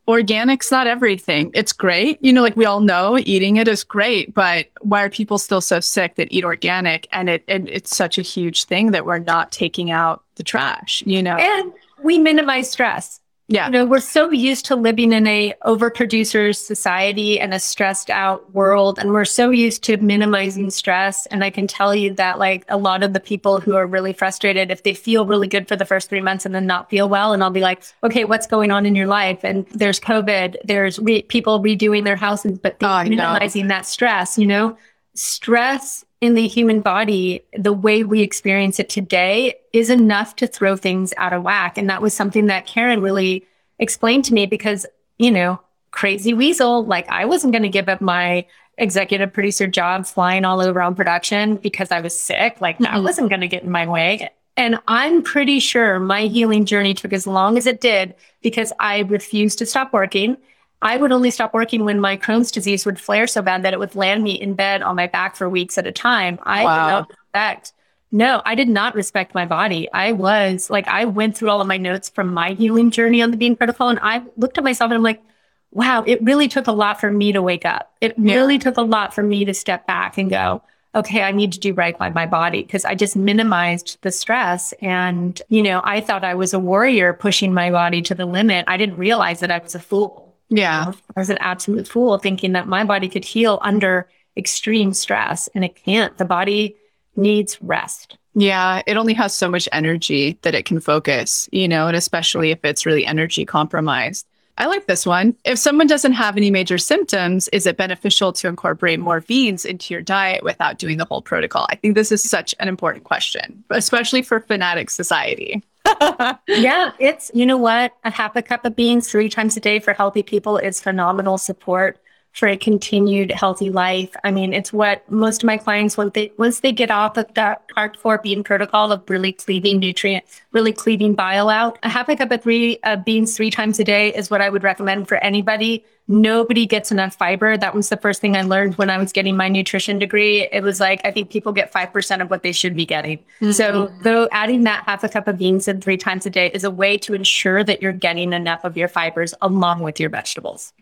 organic's 0.08 0.72
not 0.72 0.88
everything. 0.88 1.52
It's 1.54 1.72
great. 1.72 2.24
You 2.24 2.34
know, 2.34 2.42
like 2.42 2.56
we 2.56 2.66
all 2.66 2.82
know 2.82 3.18
eating 3.18 3.58
it 3.58 3.68
is 3.68 3.84
great, 3.84 4.34
but 4.34 4.68
why 4.82 5.04
are 5.04 5.10
people 5.10 5.38
still 5.38 5.62
so 5.62 5.80
sick 5.80 6.16
that 6.16 6.30
eat 6.32 6.44
organic? 6.44 7.08
And 7.12 7.30
it 7.30 7.44
and 7.48 7.70
it's 7.70 7.96
such 7.96 8.18
a 8.18 8.22
huge 8.22 8.66
thing 8.66 8.92
that 8.92 9.06
we're 9.06 9.20
not 9.20 9.52
taking 9.52 9.92
out 9.92 10.24
the 10.36 10.44
trash, 10.44 11.04
you 11.06 11.22
know. 11.22 11.36
And 11.36 11.74
we 12.02 12.18
minimize 12.18 12.72
stress. 12.72 13.20
Yeah. 13.50 13.66
You 13.66 13.72
know, 13.72 13.86
we're 13.86 14.00
so 14.00 14.32
used 14.32 14.66
to 14.68 14.76
living 14.76 15.12
in 15.12 15.28
a 15.28 15.54
overproducer 15.66 16.56
society 16.56 17.40
and 17.40 17.54
a 17.54 17.60
stressed 17.60 18.10
out 18.10 18.54
world. 18.54 18.98
And 18.98 19.12
we're 19.12 19.26
so 19.26 19.50
used 19.50 19.84
to 19.84 19.98
minimizing 19.98 20.70
stress. 20.70 21.26
And 21.26 21.44
I 21.44 21.50
can 21.50 21.68
tell 21.68 21.94
you 21.94 22.14
that 22.14 22.40
like 22.40 22.64
a 22.70 22.78
lot 22.78 23.04
of 23.04 23.12
the 23.12 23.20
people 23.20 23.60
who 23.60 23.76
are 23.76 23.86
really 23.86 24.14
frustrated, 24.14 24.72
if 24.72 24.84
they 24.84 24.94
feel 24.94 25.26
really 25.26 25.48
good 25.48 25.68
for 25.68 25.76
the 25.76 25.86
first 25.86 26.08
three 26.08 26.22
months 26.22 26.46
and 26.46 26.56
then 26.56 26.66
not 26.66 26.90
feel 26.90 27.10
well, 27.10 27.34
and 27.34 27.44
I'll 27.44 27.50
be 27.50 27.60
like, 27.60 27.84
okay, 28.04 28.24
what's 28.24 28.48
going 28.48 28.72
on 28.72 28.86
in 28.86 28.96
your 28.96 29.08
life? 29.08 29.44
And 29.44 29.68
there's 29.68 30.00
COVID, 30.00 30.56
there's 30.64 30.98
re- 31.00 31.24
people 31.24 31.60
redoing 31.62 32.06
their 32.06 32.16
houses, 32.16 32.60
but 32.60 32.80
minimizing 32.82 33.68
that 33.68 33.86
stress, 33.86 34.38
you 34.38 34.48
know, 34.48 34.78
stress 35.16 36.04
in 36.22 36.36
the 36.36 36.48
human 36.48 36.82
body, 36.82 37.44
the 37.58 37.74
way 37.74 38.04
we 38.04 38.22
experience 38.22 38.80
it 38.80 38.90
today 38.90 39.56
is 39.74 39.90
enough 39.90 40.36
to 40.38 40.48
throw 40.48 40.76
things 40.76 41.14
out 41.18 41.34
of 41.34 41.44
whack. 41.44 41.78
And 41.78 41.90
that 41.90 42.02
was 42.02 42.14
something 42.14 42.46
that 42.46 42.66
Karen 42.66 43.02
really 43.02 43.46
explained 43.80 44.26
to 44.26 44.34
me 44.34 44.46
because, 44.46 44.86
you 45.18 45.32
know, 45.32 45.60
crazy 45.92 46.34
weasel, 46.34 46.86
like 46.86 47.08
I 47.10 47.26
wasn't 47.26 47.54
going 47.54 47.64
to 47.64 47.70
give 47.70 47.90
up 47.90 48.02
my 48.02 48.46
executive 48.78 49.32
producer 49.34 49.68
job 49.68 50.06
flying 50.06 50.46
all 50.46 50.60
over 50.60 50.82
on 50.82 50.96
production 50.96 51.58
because 51.58 51.92
I 51.92 52.02
was 52.02 52.18
sick. 52.18 52.60
Like 52.62 52.76
mm-hmm. 52.76 52.86
that 52.86 53.04
wasn't 53.04 53.30
going 53.30 53.42
to 53.42 53.48
get 53.48 53.64
in 53.64 53.72
my 53.72 53.88
way. 53.88 54.30
And 54.56 54.80
I'm 54.88 55.24
pretty 55.24 55.60
sure 55.60 56.00
my 56.00 56.24
healing 56.24 56.66
journey 56.66 56.94
took 56.94 57.14
as 57.14 57.26
long 57.26 57.58
as 57.58 57.66
it 57.66 57.82
did 57.82 58.16
because 58.42 58.72
I 58.80 59.00
refused 59.00 59.58
to 59.60 59.66
stop 59.66 59.94
working. 59.94 60.38
I 60.84 60.98
would 60.98 61.12
only 61.12 61.32
stop 61.32 61.54
working 61.54 61.86
when 61.86 62.00
my 62.00 62.18
Crohn's 62.18 62.52
disease 62.52 62.86
would 62.86 63.00
flare 63.00 63.26
so 63.26 63.42
bad 63.42 63.64
that 63.64 63.74
it 63.74 63.80
would 63.80 63.96
land 63.96 64.22
me 64.24 64.34
in 64.34 64.54
bed 64.54 64.82
on 64.82 64.98
my 64.98 65.08
back 65.08 65.36
for 65.36 65.50
weeks 65.50 65.78
at 65.78 65.88
a 65.88 65.92
time. 65.92 66.38
I 66.44 66.64
wow. 66.64 66.76
did 66.76 66.92
not 66.92 67.10
respect. 67.10 67.74
No, 68.12 68.42
I 68.46 68.54
did 68.54 68.70
not 68.70 68.94
respect 68.94 69.34
my 69.34 69.46
body. 69.46 69.92
I 69.92 70.12
was 70.12 70.70
like, 70.70 70.88
I 70.88 71.06
went 71.06 71.36
through 71.36 71.50
all 71.50 71.62
of 71.62 71.68
my 71.68 71.78
notes 71.78 72.10
from 72.10 72.34
my 72.34 72.52
healing 72.52 72.92
journey 72.92 73.22
on 73.22 73.32
the 73.32 73.38
Bean 73.38 73.56
Protocol, 73.56 73.90
and 73.90 74.00
I 74.04 74.22
looked 74.38 74.58
at 74.58 74.64
myself 74.64 74.92
and 74.92 74.96
I'm 74.96 75.04
like, 75.04 75.24
wow, 75.72 76.04
it 76.06 76.22
really 76.22 76.48
took 76.48 76.68
a 76.68 76.72
lot 76.72 77.00
for 77.00 77.12
me 77.12 77.32
to 77.32 77.42
wake 77.42 77.66
up. 77.66 77.92
It 78.02 78.14
yeah. 78.18 78.36
really 78.36 78.60
took 78.60 78.78
a 78.78 78.84
lot 78.84 79.16
for 79.16 79.24
me 79.24 79.46
to 79.46 79.54
step 79.54 79.88
back 79.88 80.18
and 80.18 80.30
go, 80.30 80.62
okay, 80.96 81.24
I 81.24 81.32
need 81.32 81.54
to 81.54 81.60
do 81.60 81.74
right 81.74 81.98
by 81.98 82.10
my 82.12 82.28
body 82.28 82.62
because 82.62 82.86
I 82.86 82.94
just 82.94 83.16
minimized 83.16 83.98
the 84.02 84.12
stress. 84.12 84.74
And, 84.74 85.42
you 85.50 85.64
know, 85.64 85.82
I 85.84 86.02
thought 86.02 86.24
I 86.24 86.36
was 86.36 86.54
a 86.54 86.60
warrior 86.60 87.14
pushing 87.14 87.54
my 87.54 87.72
body 87.72 88.02
to 88.04 88.14
the 88.14 88.28
limit. 88.28 88.66
I 88.68 88.78
didn't 88.78 88.98
realize 88.98 89.40
that 89.40 89.50
I 89.50 89.58
was 89.58 89.74
a 89.74 89.80
fool. 89.80 90.33
Yeah. 90.54 90.92
I 91.16 91.20
was 91.20 91.32
an 91.32 91.40
absolute 91.40 91.88
fool 91.88 92.20
thinking 92.20 92.52
that 92.54 92.68
my 92.68 92.84
body 92.84 93.10
could 93.10 93.26
heal 93.26 93.60
under 93.64 94.08
extreme 94.38 94.94
stress 94.94 95.50
and 95.56 95.66
it 95.66 95.76
can't. 95.76 96.16
The 96.18 96.26
body 96.26 96.76
needs 97.16 97.62
rest. 97.62 98.18
Yeah, 98.36 98.82
it 98.88 98.98
only 98.98 99.14
has 99.14 99.36
so 99.36 99.50
much 99.50 99.70
energy 99.72 100.38
that 100.42 100.56
it 100.56 100.66
can 100.66 100.80
focus, 100.80 101.48
you 101.52 101.68
know, 101.68 101.88
and 101.88 101.96
especially 101.96 102.52
if 102.52 102.64
it's 102.64 102.86
really 102.86 103.06
energy 103.06 103.46
compromised. 103.46 104.28
I 104.58 104.68
like 104.68 104.86
this 104.86 105.06
one. 105.06 105.36
If 105.46 105.58
someone 105.58 105.88
doesn't 105.88 106.14
have 106.14 106.38
any 106.38 106.52
major 106.52 106.78
symptoms, 106.78 107.48
is 107.50 107.66
it 107.66 107.78
beneficial 107.78 108.32
to 108.34 108.48
incorporate 108.48 109.00
more 109.00 109.22
beans 109.22 109.66
into 109.66 109.94
your 109.94 110.04
diet 110.04 110.44
without 110.44 110.78
doing 110.78 110.98
the 110.98 111.06
whole 111.06 111.24
protocol? 111.24 111.66
I 111.70 111.76
think 111.76 111.96
this 111.96 112.12
is 112.12 112.22
such 112.22 112.54
an 112.60 112.68
important 112.68 113.04
question, 113.04 113.64
especially 113.72 114.22
for 114.22 114.40
fanatic 114.40 114.92
society. 114.92 115.64
yeah, 116.48 116.92
it's, 117.00 117.32
you 117.34 117.46
know 117.46 117.58
what? 117.58 117.94
A 118.04 118.12
half 118.12 118.36
a 118.36 118.42
cup 118.42 118.66
of 118.66 118.76
beans 118.76 119.10
three 119.10 119.30
times 119.30 119.58
a 119.58 119.60
day 119.60 119.80
for 119.80 119.94
healthy 119.94 120.24
people 120.24 120.58
is 120.58 120.82
phenomenal 120.82 121.38
support 121.38 122.03
for 122.34 122.48
a 122.48 122.58
continued 122.58 123.32
healthy 123.32 123.70
life. 123.70 124.16
I 124.24 124.32
mean, 124.32 124.54
it's 124.54 124.74
what 124.74 125.10
most 125.10 125.44
of 125.44 125.48
my 125.48 125.58
clients 125.58 125.96
once 125.98 126.14
they 126.14 126.32
once 126.38 126.62
they 126.62 126.72
get 126.72 126.90
off 126.90 127.16
of 127.16 127.32
that 127.36 127.64
hardcore 127.78 128.22
bean 128.22 128.44
protocol 128.44 128.92
of 128.92 129.08
really 129.08 129.32
cleaving 129.32 129.80
nutrient, 129.80 130.26
really 130.52 130.74
cleaving 130.74 131.14
bile 131.14 131.50
out. 131.50 131.78
A 131.84 131.90
half 131.90 132.10
a 132.10 132.16
cup 132.16 132.32
of 132.32 132.42
three 132.42 132.80
uh, 132.84 132.96
beans 132.96 133.38
three 133.38 133.52
times 133.52 133.80
a 133.80 133.84
day 133.84 134.14
is 134.14 134.32
what 134.32 134.42
I 134.42 134.50
would 134.50 134.64
recommend 134.64 135.08
for 135.08 135.18
anybody. 135.18 135.86
Nobody 136.08 136.66
gets 136.66 136.92
enough 136.92 137.16
fiber. 137.16 137.56
That 137.56 137.76
was 137.76 137.90
the 137.90 137.98
first 137.98 138.20
thing 138.20 138.36
I 138.36 138.42
learned 138.42 138.76
when 138.76 138.90
I 138.90 138.98
was 138.98 139.14
getting 139.14 139.38
my 139.38 139.48
nutrition 139.48 140.00
degree. 140.00 140.50
It 140.52 140.64
was 140.64 140.80
like 140.80 141.02
I 141.06 141.12
think 141.12 141.30
people 141.30 141.54
get 141.54 141.72
five 141.72 141.94
percent 141.94 142.24
of 142.24 142.32
what 142.32 142.42
they 142.42 142.52
should 142.52 142.76
be 142.76 142.86
getting. 142.86 143.20
Mm-hmm. 143.20 143.52
So, 143.52 143.94
though 144.02 144.28
adding 144.32 144.64
that 144.64 144.86
half 144.86 145.04
a 145.04 145.10
cup 145.10 145.28
of 145.28 145.38
beans 145.38 145.68
in 145.68 145.82
three 145.82 145.98
times 145.98 146.26
a 146.26 146.32
day 146.32 146.50
is 146.52 146.64
a 146.64 146.72
way 146.72 146.98
to 146.98 147.14
ensure 147.14 147.64
that 147.64 147.84
you're 147.84 147.94
getting 147.94 148.34
enough 148.34 148.64
of 148.64 148.76
your 148.76 148.88
fibers 148.88 149.36
along 149.40 149.82
with 149.82 150.00
your 150.00 150.10
vegetables. 150.10 150.74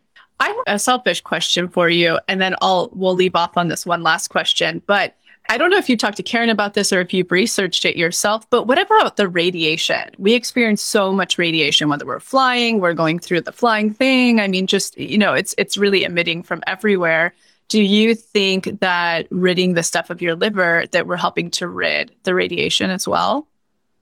I 0.41 0.47
have 0.47 0.57
a 0.65 0.79
selfish 0.79 1.21
question 1.21 1.67
for 1.67 1.87
you, 1.87 2.17
and 2.27 2.41
then 2.41 2.55
I'll 2.63 2.89
we'll 2.93 3.13
leave 3.13 3.35
off 3.35 3.57
on 3.57 3.67
this 3.67 3.85
one 3.85 4.01
last 4.01 4.29
question. 4.29 4.81
But 4.87 5.15
I 5.49 5.57
don't 5.59 5.69
know 5.69 5.77
if 5.77 5.87
you 5.87 5.95
talked 5.95 6.17
to 6.17 6.23
Karen 6.23 6.49
about 6.49 6.73
this 6.73 6.91
or 6.91 6.99
if 6.99 7.13
you've 7.13 7.31
researched 7.31 7.85
it 7.85 7.95
yourself, 7.95 8.49
but 8.49 8.65
what 8.65 8.79
about 8.79 9.17
the 9.17 9.27
radiation? 9.27 10.09
We 10.17 10.33
experience 10.33 10.81
so 10.81 11.11
much 11.11 11.37
radiation 11.37 11.89
whether 11.89 12.07
we're 12.07 12.19
flying, 12.19 12.79
we're 12.79 12.95
going 12.95 13.19
through 13.19 13.41
the 13.41 13.51
flying 13.51 13.93
thing. 13.93 14.39
I 14.39 14.47
mean, 14.47 14.65
just 14.65 14.97
you 14.97 15.17
know, 15.19 15.35
it's 15.35 15.53
it's 15.59 15.77
really 15.77 16.03
emitting 16.05 16.41
from 16.41 16.63
everywhere. 16.65 17.35
Do 17.67 17.79
you 17.79 18.15
think 18.15 18.79
that 18.79 19.27
ridding 19.29 19.75
the 19.75 19.83
stuff 19.83 20.09
of 20.09 20.23
your 20.23 20.35
liver 20.35 20.85
that 20.91 21.05
we're 21.05 21.17
helping 21.17 21.51
to 21.51 21.67
rid 21.67 22.11
the 22.23 22.33
radiation 22.33 22.89
as 22.89 23.07
well? 23.07 23.47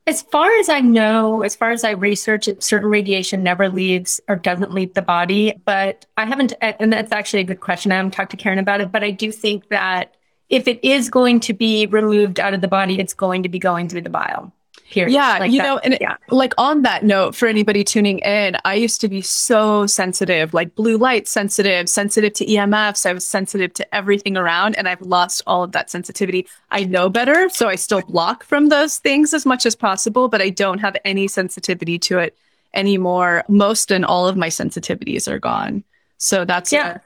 As 0.10 0.24
far 0.24 0.49
as 0.57 0.70
I 0.70 0.80
know, 0.80 1.43
as 1.43 1.55
far 1.55 1.70
as 1.70 1.84
I 1.84 1.91
research 1.91 2.49
certain 2.57 2.89
radiation 2.89 3.43
never 3.43 3.70
leaves 3.70 4.20
or 4.28 4.38
doesn't 4.38 4.74
leave 4.74 4.95
the 4.95 5.03
body. 5.03 5.53
But 5.66 6.07
I 6.18 6.26
haven't, 6.26 6.53
and 6.62 6.91
that's 6.91 7.12
actually 7.12 7.41
a 7.41 7.43
good 7.43 7.60
question. 7.60 7.91
I 7.91 7.97
haven't 7.97 8.16
talked 8.16 8.32
to 8.32 8.38
Karen 8.38 8.57
about 8.57 8.82
it, 8.82 8.91
but 8.91 9.03
I 9.03 9.12
do 9.12 9.32
think 9.32 9.68
that 9.70 10.16
if 10.49 10.68
it 10.68 10.84
is 10.84 11.12
going 11.12 11.41
to 11.41 11.53
be 11.53 11.86
removed 11.86 12.39
out 12.39 12.55
of 12.55 12.62
the 12.62 12.68
body, 12.68 12.99
it's 12.99 13.14
going 13.14 13.43
to 13.43 13.49
be 13.49 13.60
going 13.60 13.88
through 13.88 14.01
the 14.01 14.10
bile. 14.10 14.51
Period. 14.90 15.14
Yeah, 15.14 15.38
like 15.40 15.52
you 15.52 15.60
that, 15.60 15.68
know, 15.68 15.78
and 15.80 15.98
yeah. 16.02 16.18
like 16.30 16.54
on 16.58 16.82
that 16.82 17.04
note, 17.04 17.36
for 17.36 17.48
anybody 17.48 17.84
tuning 17.84 18.20
in, 18.20 18.58
I 18.66 18.74
used 18.74 19.00
to 19.02 19.08
be 19.08 19.22
so 19.22 19.86
sensitive, 19.86 20.54
like 20.54 20.74
blue 20.74 20.98
light 20.98 21.28
sensitive, 21.28 21.88
sensitive 21.88 22.34
to 22.34 22.46
EMFs. 22.46 23.06
I 23.06 23.14
was 23.14 23.28
sensitive 23.28 23.72
to 23.76 23.96
everything 23.96 24.36
around, 24.36 24.76
and 24.78 24.88
I've 24.88 25.02
lost 25.02 25.44
all 25.46 25.64
of 25.64 25.74
that 25.74 25.92
sensitivity. 25.92 26.48
I 26.72 26.86
know 26.86 27.08
better, 27.08 27.50
so 27.50 27.70
I 27.70 27.76
still 27.76 28.02
block 28.02 28.44
from 28.44 28.70
those 28.70 28.98
things 28.98 29.32
as 29.34 29.46
much 29.46 29.68
as 29.68 29.76
possible, 29.76 30.28
but 30.28 30.42
I 30.42 30.50
don't 30.50 30.80
have 30.80 30.98
any 31.06 31.28
sensitivity 31.28 32.00
to 32.00 32.18
it 32.18 32.36
anymore. 32.74 33.44
Most 33.48 33.92
and 33.92 34.04
all 34.04 34.28
of 34.28 34.38
my 34.38 34.50
sensitivities 34.50 35.28
are 35.28 35.40
gone. 35.40 35.84
So 36.18 36.46
that's 36.46 36.74
yeah. 36.74 36.96
A, 36.96 37.02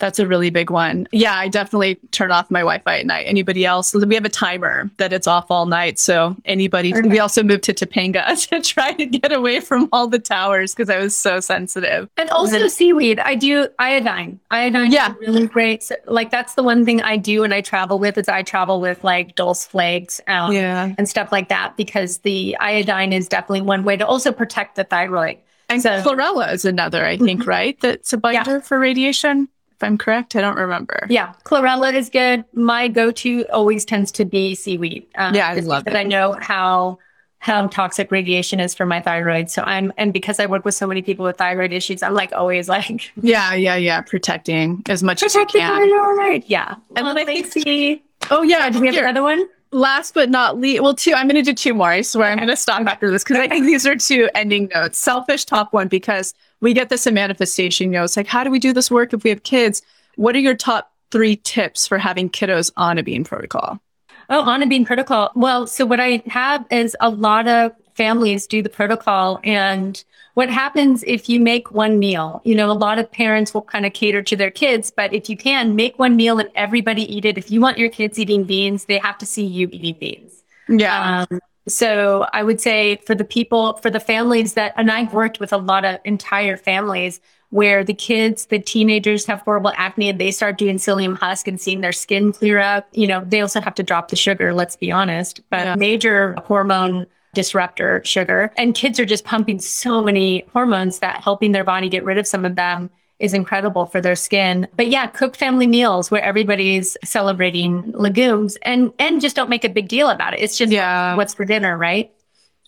that's 0.00 0.18
a 0.18 0.26
really 0.26 0.50
big 0.50 0.70
one. 0.70 1.06
Yeah, 1.12 1.34
I 1.34 1.48
definitely 1.48 1.96
turn 2.10 2.32
off 2.32 2.50
my 2.50 2.60
Wi-Fi 2.60 3.00
at 3.00 3.06
night. 3.06 3.26
Anybody 3.26 3.64
else? 3.64 3.94
We 3.94 4.14
have 4.14 4.24
a 4.24 4.30
timer 4.30 4.90
that 4.96 5.12
it's 5.12 5.26
off 5.26 5.50
all 5.50 5.66
night. 5.66 5.98
So 5.98 6.34
anybody, 6.46 6.92
we 6.92 7.20
also 7.20 7.42
moved 7.42 7.62
to 7.64 7.74
Topanga 7.74 8.48
to 8.48 8.60
try 8.60 8.92
to 8.94 9.06
get 9.06 9.30
away 9.30 9.60
from 9.60 9.88
all 9.92 10.08
the 10.08 10.18
towers 10.18 10.74
because 10.74 10.90
I 10.90 10.98
was 10.98 11.14
so 11.14 11.38
sensitive. 11.38 12.08
And 12.16 12.30
also 12.30 12.66
seaweed. 12.66 13.20
I 13.20 13.34
do 13.34 13.68
iodine. 13.78 14.40
Iodine 14.50 14.90
yeah. 14.90 15.14
really 15.20 15.46
great. 15.46 15.82
So, 15.82 15.94
like 16.06 16.30
that's 16.30 16.54
the 16.54 16.62
one 16.62 16.84
thing 16.84 17.02
I 17.02 17.16
do 17.16 17.42
when 17.42 17.52
I 17.52 17.60
travel 17.60 17.98
with 17.98 18.18
is 18.18 18.28
I 18.28 18.42
travel 18.42 18.80
with 18.80 19.04
like 19.04 19.34
dulse 19.34 19.66
flakes 19.66 20.20
um, 20.26 20.52
yeah. 20.52 20.94
and 20.96 21.08
stuff 21.08 21.30
like 21.30 21.48
that 21.50 21.76
because 21.76 22.18
the 22.18 22.56
iodine 22.58 23.12
is 23.12 23.28
definitely 23.28 23.62
one 23.62 23.84
way 23.84 23.96
to 23.96 24.06
also 24.06 24.32
protect 24.32 24.76
the 24.76 24.84
thyroid. 24.84 25.38
And 25.68 25.82
so, 25.82 26.02
chlorella 26.02 26.52
is 26.52 26.64
another, 26.64 27.04
I 27.04 27.16
think, 27.16 27.42
mm-hmm. 27.42 27.50
right? 27.50 27.80
That's 27.80 28.12
a 28.12 28.16
binder 28.16 28.54
yeah. 28.54 28.60
for 28.60 28.78
radiation 28.78 29.48
if 29.80 29.86
I'm 29.86 29.96
correct. 29.96 30.36
I 30.36 30.42
don't 30.42 30.56
remember. 30.56 31.06
Yeah, 31.08 31.32
chlorella 31.44 31.94
is 31.94 32.10
good. 32.10 32.44
My 32.52 32.88
go-to 32.88 33.46
always 33.50 33.86
tends 33.86 34.12
to 34.12 34.26
be 34.26 34.54
seaweed. 34.54 35.06
Um, 35.14 35.34
yeah, 35.34 35.48
I 35.48 35.54
love 35.60 35.86
it. 35.86 35.96
I 35.96 36.02
know 36.02 36.36
how 36.40 36.98
how 37.38 37.66
toxic 37.68 38.10
radiation 38.12 38.60
is 38.60 38.74
for 38.74 38.84
my 38.84 39.00
thyroid. 39.00 39.48
So 39.48 39.62
I'm 39.62 39.90
and 39.96 40.12
because 40.12 40.38
I 40.38 40.44
work 40.44 40.66
with 40.66 40.74
so 40.74 40.86
many 40.86 41.00
people 41.00 41.24
with 41.24 41.38
thyroid 41.38 41.72
issues, 41.72 42.02
I'm 42.02 42.12
like 42.12 42.32
always 42.34 42.68
like 42.68 43.10
yeah, 43.22 43.54
yeah, 43.54 43.76
yeah, 43.76 44.02
protecting 44.02 44.82
as 44.90 45.02
much 45.02 45.20
protecting 45.20 45.62
as 45.62 45.70
you 45.70 45.94
can. 45.94 46.16
Thyroid. 46.16 46.44
Yeah, 46.46 46.74
and 46.96 47.06
then 47.06 47.28
I 47.28 47.42
see. 47.42 48.02
Oh 48.30 48.42
yeah, 48.42 48.68
do 48.68 48.80
we 48.80 48.88
have 48.88 48.96
another 48.96 49.22
one? 49.22 49.48
Last 49.72 50.14
but 50.14 50.30
not 50.30 50.58
least, 50.58 50.82
well, 50.82 50.94
two, 50.94 51.12
I'm 51.14 51.28
going 51.28 51.42
to 51.42 51.50
do 51.50 51.54
two 51.54 51.74
more. 51.74 51.90
I 51.90 52.02
swear 52.02 52.30
I'm 52.30 52.38
going 52.38 52.48
to 52.48 52.56
stop 52.56 52.86
after 52.86 53.10
this 53.10 53.22
because 53.22 53.38
I 53.38 53.48
think 53.48 53.66
these 53.66 53.86
are 53.86 53.96
two 53.96 54.28
ending 54.34 54.70
notes. 54.74 54.98
Selfish 54.98 55.44
top 55.44 55.72
one, 55.72 55.88
because 55.88 56.34
we 56.60 56.74
get 56.74 56.88
this 56.88 57.06
in 57.06 57.14
manifestation. 57.14 57.92
You 57.92 57.98
know, 57.98 58.04
it's 58.04 58.16
like, 58.16 58.26
how 58.26 58.44
do 58.44 58.50
we 58.50 58.58
do 58.58 58.72
this 58.72 58.90
work 58.90 59.12
if 59.12 59.24
we 59.24 59.30
have 59.30 59.42
kids? 59.42 59.82
What 60.16 60.34
are 60.34 60.40
your 60.40 60.56
top 60.56 60.92
three 61.10 61.36
tips 61.36 61.86
for 61.86 61.98
having 61.98 62.28
kiddos 62.28 62.70
on 62.76 62.98
a 62.98 63.02
bean 63.02 63.24
protocol? 63.24 63.80
Oh, 64.28 64.42
on 64.42 64.62
a 64.62 64.66
bean 64.66 64.84
protocol. 64.84 65.32
Well, 65.34 65.66
so 65.66 65.84
what 65.86 66.00
I 66.00 66.22
have 66.26 66.64
is 66.70 66.96
a 67.00 67.10
lot 67.10 67.48
of 67.48 67.72
families 67.94 68.46
do 68.46 68.62
the 68.62 68.68
protocol 68.68 69.40
and 69.42 70.02
what 70.34 70.48
happens 70.50 71.02
if 71.06 71.28
you 71.28 71.40
make 71.40 71.72
one 71.72 71.98
meal? 71.98 72.40
You 72.44 72.54
know, 72.54 72.70
a 72.70 72.72
lot 72.72 72.98
of 72.98 73.10
parents 73.10 73.52
will 73.52 73.62
kind 73.62 73.84
of 73.84 73.92
cater 73.92 74.22
to 74.22 74.36
their 74.36 74.50
kids, 74.50 74.90
but 74.90 75.12
if 75.12 75.28
you 75.28 75.36
can 75.36 75.76
make 75.76 75.98
one 75.98 76.16
meal 76.16 76.38
and 76.38 76.50
everybody 76.54 77.02
eat 77.14 77.24
it, 77.24 77.36
if 77.36 77.50
you 77.50 77.60
want 77.60 77.78
your 77.78 77.90
kids 77.90 78.18
eating 78.18 78.44
beans, 78.44 78.84
they 78.84 78.98
have 78.98 79.18
to 79.18 79.26
see 79.26 79.44
you 79.44 79.68
eating 79.72 79.96
beans. 79.98 80.42
Yeah. 80.68 81.26
Um, 81.30 81.40
so 81.68 82.26
I 82.32 82.42
would 82.42 82.60
say 82.60 82.96
for 83.06 83.14
the 83.14 83.24
people, 83.24 83.74
for 83.78 83.90
the 83.90 84.00
families 84.00 84.54
that, 84.54 84.72
and 84.76 84.90
I've 84.90 85.12
worked 85.12 85.40
with 85.40 85.52
a 85.52 85.58
lot 85.58 85.84
of 85.84 86.00
entire 86.04 86.56
families 86.56 87.20
where 87.50 87.82
the 87.82 87.94
kids, 87.94 88.46
the 88.46 88.60
teenagers 88.60 89.26
have 89.26 89.40
horrible 89.40 89.72
acne 89.76 90.08
and 90.08 90.20
they 90.20 90.30
start 90.30 90.56
doing 90.56 90.76
psyllium 90.76 91.18
husk 91.18 91.48
and 91.48 91.60
seeing 91.60 91.80
their 91.80 91.92
skin 91.92 92.32
clear 92.32 92.58
up. 92.58 92.88
You 92.92 93.08
know, 93.08 93.24
they 93.26 93.40
also 93.40 93.60
have 93.60 93.74
to 93.74 93.82
drop 93.82 94.08
the 94.08 94.16
sugar, 94.16 94.54
let's 94.54 94.76
be 94.76 94.92
honest, 94.92 95.40
but 95.50 95.64
yeah. 95.64 95.74
major 95.74 96.36
hormone 96.44 97.06
disruptor 97.34 98.02
sugar. 98.04 98.52
And 98.56 98.74
kids 98.74 98.98
are 98.98 99.04
just 99.04 99.24
pumping 99.24 99.58
so 99.60 100.02
many 100.02 100.44
hormones 100.52 100.98
that 100.98 101.22
helping 101.22 101.52
their 101.52 101.64
body 101.64 101.88
get 101.88 102.04
rid 102.04 102.18
of 102.18 102.26
some 102.26 102.44
of 102.44 102.56
them 102.56 102.90
is 103.20 103.34
incredible 103.34 103.86
for 103.86 104.00
their 104.00 104.16
skin. 104.16 104.66
But 104.76 104.88
yeah, 104.88 105.06
cook 105.06 105.36
family 105.36 105.66
meals 105.66 106.10
where 106.10 106.22
everybody's 106.22 106.96
celebrating 107.04 107.92
legumes 107.92 108.56
and 108.62 108.92
and 108.98 109.20
just 109.20 109.36
don't 109.36 109.50
make 109.50 109.64
a 109.64 109.68
big 109.68 109.88
deal 109.88 110.08
about 110.08 110.34
it. 110.34 110.40
It's 110.40 110.58
just 110.58 110.72
yeah. 110.72 111.14
what's 111.14 111.34
for 111.34 111.44
dinner, 111.44 111.76
right? 111.76 112.10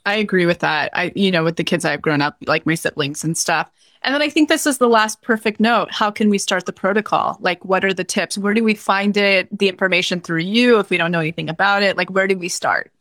I 0.05 0.17
agree 0.17 0.47
with 0.47 0.61
that. 0.61 0.91
I 0.93 1.13
you 1.17 1.31
know, 1.31 1.43
with 1.43 1.57
the 1.57 1.65
kids 1.65 1.85
I've 1.85 2.03
grown 2.03 2.21
up 2.21 2.37
like 2.47 2.67
my 2.67 2.75
siblings 2.75 3.25
and 3.25 3.37
stuff. 3.37 3.71
And 4.05 4.13
then 4.13 4.21
I 4.21 4.29
think 4.29 4.49
this 4.49 4.67
is 4.67 4.79
the 4.79 4.89
last 4.89 5.23
perfect 5.23 5.61
note. 5.61 5.93
How 5.93 6.11
can 6.11 6.29
we 6.29 6.37
start 6.37 6.67
the 6.67 6.73
protocol? 6.73 7.39
Like 7.41 7.65
what 7.65 7.85
are 7.85 7.95
the 7.95 8.05
tips? 8.05 8.37
Where 8.37 8.53
do 8.53 8.63
we 8.63 8.75
find 8.75 9.17
it? 9.17 9.49
The 9.57 9.69
information 9.69 10.21
through 10.21 10.41
you 10.41 10.79
if 10.81 10.91
we 10.91 10.99
don't 10.99 11.13
know 11.13 11.21
anything 11.21 11.49
about 11.49 11.83
it? 11.83 11.97
Like 11.97 12.11
where 12.11 12.27
do 12.27 12.37
we 12.37 12.49
start? 12.49 12.92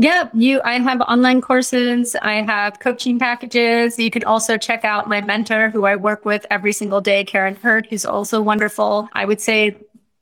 Yep, 0.00 0.30
you. 0.34 0.60
I 0.64 0.78
have 0.78 1.00
online 1.00 1.40
courses. 1.40 2.14
I 2.22 2.34
have 2.42 2.78
coaching 2.78 3.18
packages. 3.18 3.98
You 3.98 4.12
can 4.12 4.22
also 4.22 4.56
check 4.56 4.84
out 4.84 5.08
my 5.08 5.20
mentor, 5.20 5.70
who 5.70 5.86
I 5.86 5.96
work 5.96 6.24
with 6.24 6.46
every 6.52 6.72
single 6.72 7.00
day, 7.00 7.24
Karen 7.24 7.56
Hurd, 7.56 7.88
who's 7.90 8.06
also 8.06 8.40
wonderful. 8.40 9.08
I 9.12 9.24
would 9.24 9.40
say 9.40 9.76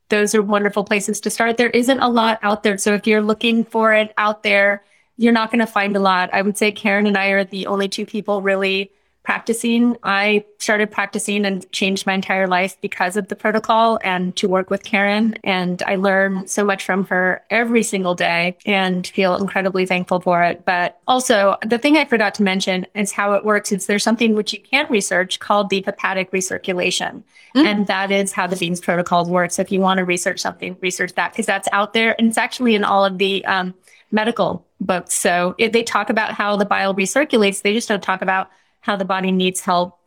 those 0.09 0.33
are 0.33 0.41
wonderful 0.41 0.83
places 0.83 1.21
to 1.21 1.29
start. 1.29 1.57
There 1.57 1.69
isn't 1.69 1.99
a 1.99 2.09
lot 2.09 2.39
out 2.41 2.63
there, 2.63 2.79
so 2.79 2.95
if 2.95 3.05
you're 3.05 3.21
looking 3.21 3.63
for 3.63 3.93
it 3.93 4.15
out 4.17 4.41
there, 4.41 4.83
you're 5.15 5.31
not 5.31 5.51
going 5.51 5.59
to 5.59 5.67
find 5.71 5.95
a 5.95 5.99
lot. 5.99 6.31
I 6.33 6.41
would 6.41 6.57
say 6.57 6.71
Karen 6.71 7.05
and 7.05 7.17
I 7.17 7.27
are 7.27 7.43
the 7.43 7.67
only 7.67 7.87
two 7.87 8.07
people 8.07 8.41
really 8.41 8.89
practicing. 9.27 9.97
I 10.03 10.45
started 10.57 10.89
practicing 10.89 11.45
and 11.45 11.69
changed 11.73 12.05
my 12.05 12.13
entire 12.13 12.47
life 12.47 12.77
because 12.79 13.17
of 13.17 13.27
the 13.27 13.35
protocol 13.35 13.99
and 14.01 14.33
to 14.37 14.47
work 14.47 14.69
with 14.69 14.85
Karen. 14.85 15.35
And 15.43 15.83
I 15.83 15.97
learn 15.97 16.47
so 16.47 16.63
much 16.63 16.85
from 16.85 17.03
her 17.07 17.43
every 17.49 17.83
single 17.83 18.15
day 18.15 18.55
and 18.65 19.05
feel 19.05 19.35
incredibly 19.35 19.85
thankful 19.85 20.21
for 20.21 20.43
it. 20.43 20.63
But 20.63 21.01
also, 21.09 21.57
the 21.65 21.77
thing 21.77 21.97
I 21.97 22.05
forgot 22.05 22.35
to 22.35 22.43
mention 22.43 22.87
is 22.95 23.11
how 23.11 23.33
it 23.33 23.43
works. 23.43 23.73
Is 23.73 23.85
there's 23.85 24.01
something 24.01 24.33
which 24.33 24.53
you 24.53 24.61
can't 24.61 24.89
research 24.89 25.41
called 25.41 25.69
the 25.71 25.81
hepatic 25.81 26.31
recirculation. 26.31 27.21
Mm. 27.53 27.65
And 27.65 27.87
that 27.87 28.11
is 28.11 28.31
how 28.31 28.47
the 28.47 28.55
beans 28.55 28.79
protocol 28.79 29.25
works. 29.25 29.59
If 29.59 29.73
you 29.73 29.81
want 29.81 29.97
to 29.97 30.05
research 30.05 30.39
something, 30.39 30.77
research 30.79 31.15
that 31.15 31.33
because 31.33 31.45
that's 31.45 31.67
out 31.73 31.91
there. 31.91 32.15
And 32.17 32.29
it's 32.29 32.37
actually 32.37 32.75
in 32.75 32.85
all 32.85 33.03
of 33.03 33.17
the 33.17 33.43
um, 33.43 33.73
medical 34.09 34.65
books. 34.79 35.15
So 35.15 35.53
they 35.59 35.83
talk 35.83 36.09
about 36.09 36.31
how 36.31 36.55
the 36.55 36.63
bile 36.63 36.95
recirculates, 36.95 37.61
they 37.61 37.73
just 37.73 37.89
don't 37.89 38.01
talk 38.01 38.21
about 38.21 38.49
how 38.81 38.95
the 38.95 39.05
body 39.05 39.31
needs 39.31 39.59
help 39.59 39.99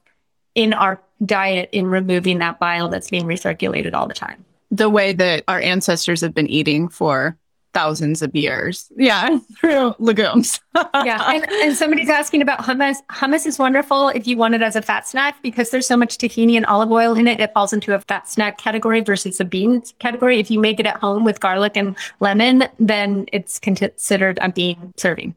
in 0.54 0.72
our 0.72 1.00
diet 1.24 1.68
in 1.72 1.86
removing 1.86 2.38
that 2.38 2.58
bile 2.58 2.88
that's 2.88 3.10
being 3.10 3.24
recirculated 3.24 3.94
all 3.94 4.06
the 4.06 4.14
time. 4.14 4.44
The 4.70 4.88
way 4.88 5.12
that 5.12 5.44
our 5.48 5.60
ancestors 5.60 6.20
have 6.20 6.34
been 6.34 6.46
eating 6.46 6.88
for 6.88 7.36
thousands 7.72 8.22
of 8.22 8.34
years. 8.34 8.90
Yeah, 8.96 9.38
through 9.60 9.94
legumes. 9.98 10.60
yeah. 10.74 11.30
And, 11.30 11.48
and, 11.50 11.76
somebody's 11.76 12.08
asking 12.08 12.42
about 12.42 12.60
hummus. 12.60 12.96
Hummus 13.10 13.46
is 13.46 13.58
wonderful 13.58 14.08
if 14.08 14.26
you 14.26 14.36
want 14.36 14.54
it 14.54 14.62
as 14.62 14.76
a 14.76 14.82
fat 14.82 15.06
snack 15.06 15.40
because 15.42 15.70
there's 15.70 15.86
so 15.86 15.96
much 15.96 16.18
tahini 16.18 16.56
and 16.56 16.66
olive 16.66 16.90
oil 16.90 17.14
in 17.14 17.28
it. 17.28 17.40
It 17.40 17.52
falls 17.52 17.72
into 17.72 17.94
a 17.94 18.00
fat 18.00 18.28
snack 18.28 18.58
category 18.58 19.00
versus 19.00 19.40
a 19.40 19.44
bean 19.44 19.82
category. 19.98 20.38
If 20.38 20.50
you 20.50 20.60
make 20.60 20.80
it 20.80 20.86
at 20.86 20.96
home 20.96 21.24
with 21.24 21.40
garlic 21.40 21.76
and 21.76 21.96
lemon, 22.20 22.64
then 22.78 23.26
it's 23.32 23.58
considered 23.58 24.38
a 24.42 24.50
bean 24.50 24.92
serving. 24.96 25.34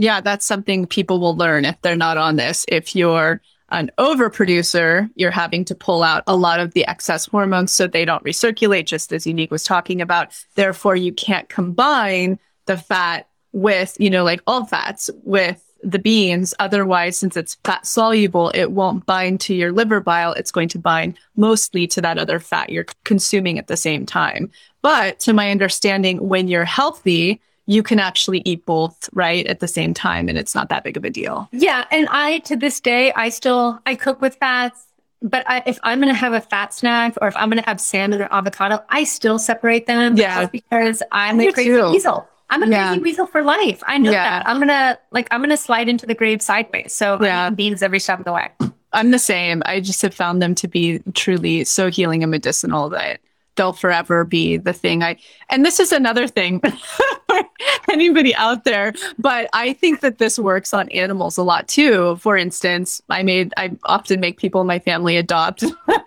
Yeah, 0.00 0.20
that's 0.20 0.46
something 0.46 0.86
people 0.86 1.18
will 1.18 1.36
learn 1.36 1.64
if 1.64 1.80
they're 1.82 1.96
not 1.96 2.16
on 2.16 2.36
this. 2.36 2.64
If 2.68 2.94
you're 2.94 3.42
an 3.70 3.90
overproducer, 3.98 5.10
you're 5.16 5.32
having 5.32 5.64
to 5.66 5.74
pull 5.74 6.04
out 6.04 6.22
a 6.26 6.36
lot 6.36 6.60
of 6.60 6.72
the 6.72 6.86
excess 6.86 7.26
hormones 7.26 7.72
so 7.72 7.86
they 7.86 8.04
don't 8.04 8.24
recirculate, 8.24 8.86
just 8.86 9.12
as 9.12 9.26
Unique 9.26 9.50
was 9.50 9.64
talking 9.64 10.00
about. 10.00 10.32
Therefore, 10.54 10.94
you 10.94 11.12
can't 11.12 11.48
combine 11.48 12.38
the 12.66 12.76
fat 12.76 13.28
with, 13.52 13.96
you 13.98 14.08
know, 14.08 14.22
like 14.22 14.40
all 14.46 14.64
fats 14.64 15.10
with 15.24 15.64
the 15.82 15.98
beans. 15.98 16.54
Otherwise, 16.60 17.18
since 17.18 17.36
it's 17.36 17.56
fat 17.64 17.84
soluble, 17.84 18.50
it 18.50 18.70
won't 18.70 19.04
bind 19.04 19.40
to 19.40 19.54
your 19.54 19.72
liver 19.72 20.00
bile. 20.00 20.32
It's 20.34 20.52
going 20.52 20.68
to 20.68 20.78
bind 20.78 21.18
mostly 21.36 21.88
to 21.88 22.00
that 22.02 22.18
other 22.18 22.38
fat 22.38 22.70
you're 22.70 22.86
consuming 23.04 23.58
at 23.58 23.66
the 23.66 23.76
same 23.76 24.06
time. 24.06 24.50
But 24.80 25.18
to 25.20 25.32
my 25.32 25.50
understanding, 25.50 26.28
when 26.28 26.46
you're 26.46 26.64
healthy, 26.64 27.40
you 27.68 27.82
can 27.82 28.00
actually 28.00 28.40
eat 28.46 28.64
both 28.64 29.10
right 29.12 29.46
at 29.46 29.60
the 29.60 29.68
same 29.68 29.92
time 29.92 30.26
and 30.26 30.38
it's 30.38 30.54
not 30.54 30.70
that 30.70 30.82
big 30.82 30.96
of 30.96 31.04
a 31.04 31.10
deal. 31.10 31.48
Yeah, 31.52 31.84
and 31.90 32.08
I 32.10 32.38
to 32.40 32.56
this 32.56 32.80
day 32.80 33.12
I 33.12 33.28
still 33.28 33.78
I 33.84 33.94
cook 33.94 34.22
with 34.22 34.36
fats, 34.36 34.86
but 35.20 35.48
I, 35.48 35.62
if 35.66 35.78
I'm 35.82 36.00
going 36.00 36.12
to 36.12 36.18
have 36.18 36.32
a 36.32 36.40
fat 36.40 36.72
snack 36.72 37.14
or 37.20 37.28
if 37.28 37.36
I'm 37.36 37.50
going 37.50 37.62
to 37.62 37.68
have 37.68 37.78
salmon 37.78 38.22
or 38.22 38.28
avocado, 38.32 38.82
I 38.88 39.04
still 39.04 39.38
separate 39.38 39.86
them 39.86 40.16
yeah. 40.16 40.46
because 40.46 41.02
I'm 41.12 41.38
a 41.40 41.52
crazy 41.52 41.68
too. 41.68 41.90
weasel. 41.90 42.26
I'm 42.48 42.62
a 42.62 42.68
yeah. 42.68 42.88
crazy 42.88 43.02
weasel 43.02 43.26
for 43.26 43.42
life. 43.42 43.82
I 43.86 43.98
know 43.98 44.12
yeah. 44.12 44.38
that. 44.38 44.48
I'm 44.48 44.58
gonna 44.58 44.98
like 45.10 45.28
I'm 45.30 45.42
gonna 45.42 45.58
slide 45.58 45.90
into 45.90 46.06
the 46.06 46.14
grave 46.14 46.40
sideways. 46.40 46.94
So 46.94 47.22
yeah. 47.22 47.50
beans 47.50 47.82
every 47.82 48.00
step 48.00 48.18
of 48.18 48.24
the 48.24 48.32
way. 48.32 48.48
I'm 48.94 49.10
the 49.10 49.18
same. 49.18 49.62
I 49.66 49.80
just 49.80 50.00
have 50.00 50.14
found 50.14 50.40
them 50.40 50.54
to 50.54 50.68
be 50.68 51.00
truly 51.12 51.64
so 51.64 51.90
healing 51.90 52.22
and 52.22 52.30
medicinal 52.30 52.88
that 52.88 53.20
they'll 53.58 53.74
forever 53.74 54.24
be 54.24 54.56
the 54.56 54.72
thing 54.72 55.02
I 55.02 55.16
and 55.50 55.66
this 55.66 55.78
is 55.80 55.92
another 55.92 56.26
thing 56.26 56.62
anybody 57.90 58.34
out 58.34 58.64
there. 58.64 58.92
But 59.18 59.48
I 59.52 59.72
think 59.72 60.00
that 60.00 60.18
this 60.18 60.38
works 60.38 60.72
on 60.72 60.88
animals 60.90 61.36
a 61.36 61.42
lot 61.42 61.68
too. 61.68 62.16
For 62.16 62.36
instance 62.36 63.02
I 63.08 63.22
made 63.22 63.52
I 63.56 63.76
often 63.84 64.20
make 64.20 64.38
people 64.38 64.60
in 64.60 64.66
my 64.66 64.78
family 64.78 65.16
adopt 65.16 65.64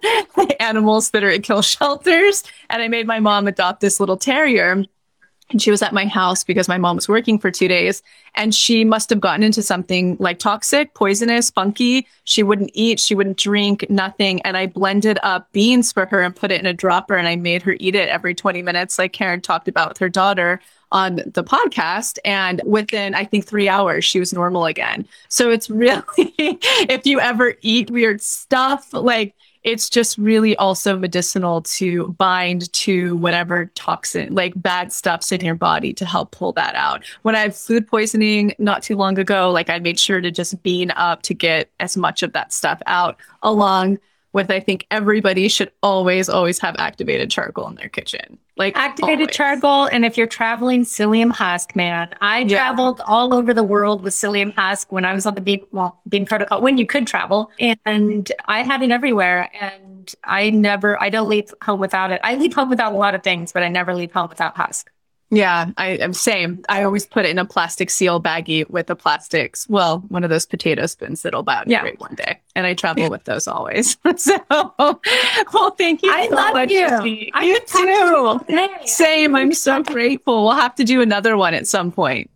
animals 0.59 1.11
that 1.11 1.23
are 1.23 1.29
at 1.29 1.43
kill 1.43 1.61
shelters. 1.61 2.43
And 2.69 2.81
I 2.81 2.87
made 2.87 3.07
my 3.07 3.19
mom 3.19 3.47
adopt 3.47 3.81
this 3.81 3.99
little 3.99 4.17
terrier. 4.17 4.83
And 5.49 5.61
she 5.61 5.69
was 5.69 5.81
at 5.81 5.93
my 5.93 6.05
house 6.05 6.45
because 6.45 6.69
my 6.69 6.77
mom 6.77 6.95
was 6.95 7.09
working 7.09 7.37
for 7.37 7.51
two 7.51 7.67
days. 7.67 8.01
And 8.35 8.55
she 8.55 8.85
must 8.85 9.09
have 9.09 9.19
gotten 9.19 9.43
into 9.43 9.61
something 9.61 10.15
like 10.17 10.39
toxic 10.39 10.93
poisonous 10.93 11.49
funky. 11.49 12.07
She 12.23 12.41
wouldn't 12.41 12.71
eat. 12.73 13.01
She 13.01 13.15
wouldn't 13.15 13.35
drink 13.35 13.85
nothing. 13.89 14.41
And 14.43 14.55
i 14.55 14.67
blended 14.67 15.19
up 15.23 15.51
beans 15.51 15.91
for 15.91 16.05
her 16.05 16.21
and 16.21 16.33
put 16.33 16.51
it 16.51 16.61
in 16.61 16.65
a 16.65 16.73
dropper. 16.73 17.17
And 17.17 17.27
i 17.27 17.35
made 17.35 17.63
her 17.63 17.75
eat 17.81 17.95
it 17.95 18.07
every 18.07 18.33
20 18.33 18.61
minutes 18.61 18.97
like 18.97 19.11
karen 19.11 19.41
talked 19.41 19.67
about 19.67 19.89
with 19.89 19.97
her 19.97 20.09
daughter 20.09 20.61
on 20.91 21.17
the 21.25 21.43
podcast 21.43 22.17
and 22.25 22.61
within 22.65 23.13
i 23.15 23.23
think 23.23 23.45
three 23.45 23.69
hours 23.69 24.03
she 24.03 24.19
was 24.19 24.33
normal 24.33 24.65
again 24.65 25.07
so 25.27 25.49
it's 25.49 25.69
really 25.69 26.03
if 26.17 27.05
you 27.05 27.19
ever 27.19 27.55
eat 27.61 27.89
weird 27.91 28.21
stuff 28.21 28.93
like 28.93 29.33
it's 29.63 29.89
just 29.89 30.17
really 30.17 30.55
also 30.57 30.97
medicinal 30.97 31.61
to 31.61 32.09
bind 32.17 32.71
to 32.73 33.15
whatever 33.17 33.67
toxin, 33.75 34.33
like 34.33 34.59
bad 34.59 34.91
stuff's 34.91 35.31
in 35.31 35.41
your 35.41 35.55
body 35.55 35.93
to 35.93 36.05
help 36.05 36.31
pull 36.31 36.51
that 36.53 36.73
out. 36.75 37.03
When 37.21 37.35
I 37.35 37.39
had 37.39 37.55
food 37.55 37.87
poisoning 37.87 38.55
not 38.57 38.81
too 38.81 38.95
long 38.95 39.19
ago, 39.19 39.51
like 39.51 39.69
I 39.69 39.77
made 39.79 39.99
sure 39.99 40.19
to 40.19 40.31
just 40.31 40.61
bean 40.63 40.91
up 40.91 41.21
to 41.23 41.33
get 41.33 41.69
as 41.79 41.95
much 41.95 42.23
of 42.23 42.33
that 42.33 42.53
stuff 42.53 42.81
out 42.87 43.17
along 43.43 43.99
with 44.33 44.49
I 44.49 44.59
think 44.59 44.87
everybody 44.91 45.47
should 45.47 45.71
always, 45.83 46.29
always 46.29 46.59
have 46.59 46.75
activated 46.77 47.29
charcoal 47.29 47.67
in 47.67 47.75
their 47.75 47.89
kitchen. 47.89 48.37
Like 48.57 48.77
activated 48.77 49.21
always. 49.21 49.35
charcoal. 49.35 49.85
And 49.85 50.05
if 50.05 50.17
you're 50.17 50.27
traveling 50.27 50.83
psyllium 50.83 51.31
husk, 51.31 51.75
man, 51.75 52.13
I 52.21 52.39
yeah. 52.39 52.57
traveled 52.57 53.01
all 53.05 53.33
over 53.33 53.53
the 53.53 53.63
world 53.63 54.03
with 54.03 54.13
psyllium 54.13 54.53
husk 54.53 54.91
when 54.91 55.03
I 55.03 55.13
was 55.13 55.25
on 55.25 55.35
the 55.35 55.41
bean, 55.41 55.65
well, 55.71 55.99
bean 56.07 56.25
protocol, 56.25 56.59
uh, 56.59 56.61
when 56.61 56.77
you 56.77 56.85
could 56.85 57.07
travel. 57.07 57.51
And 57.85 58.31
I 58.45 58.63
had 58.63 58.81
it 58.81 58.91
everywhere. 58.91 59.49
And 59.59 60.13
I 60.23 60.49
never, 60.49 61.01
I 61.01 61.09
don't 61.09 61.27
leave 61.27 61.53
home 61.63 61.79
without 61.79 62.11
it. 62.11 62.21
I 62.23 62.35
leave 62.35 62.53
home 62.53 62.69
without 62.69 62.93
a 62.93 62.97
lot 62.97 63.15
of 63.15 63.23
things, 63.23 63.51
but 63.51 63.63
I 63.63 63.67
never 63.69 63.93
leave 63.93 64.11
home 64.11 64.29
without 64.29 64.55
husk. 64.55 64.91
Yeah, 65.33 65.71
I 65.77 65.91
am 65.91 66.13
same. 66.13 66.61
I 66.67 66.83
always 66.83 67.05
put 67.05 67.25
it 67.25 67.29
in 67.29 67.39
a 67.39 67.45
plastic 67.45 67.89
seal 67.89 68.21
baggie 68.21 68.69
with 68.69 68.89
a 68.89 68.95
plastics, 68.97 69.67
well, 69.69 69.99
one 70.09 70.25
of 70.25 70.29
those 70.29 70.45
potato 70.45 70.85
spoons 70.87 71.21
that'll 71.21 71.45
biodegrade 71.45 71.99
one 71.99 72.15
day. 72.15 72.41
And 72.53 72.67
I 72.67 72.73
travel 72.73 73.09
with 73.09 73.23
those 73.23 73.47
always. 73.47 73.97
so, 74.17 74.37
well, 74.49 75.71
thank 75.77 76.03
you. 76.03 76.11
I 76.11 76.27
so 76.27 76.35
love 76.35 76.53
much, 76.53 76.69
you. 76.69 77.31
I 77.33 77.43
you 77.45 77.59
too. 77.61 78.85
Same. 78.85 79.33
I'm 79.33 79.53
so 79.53 79.81
grateful. 79.81 80.43
We'll 80.43 80.51
have 80.51 80.75
to 80.75 80.83
do 80.83 81.01
another 81.01 81.37
one 81.37 81.53
at 81.53 81.65
some 81.65 81.93
point. 81.93 82.29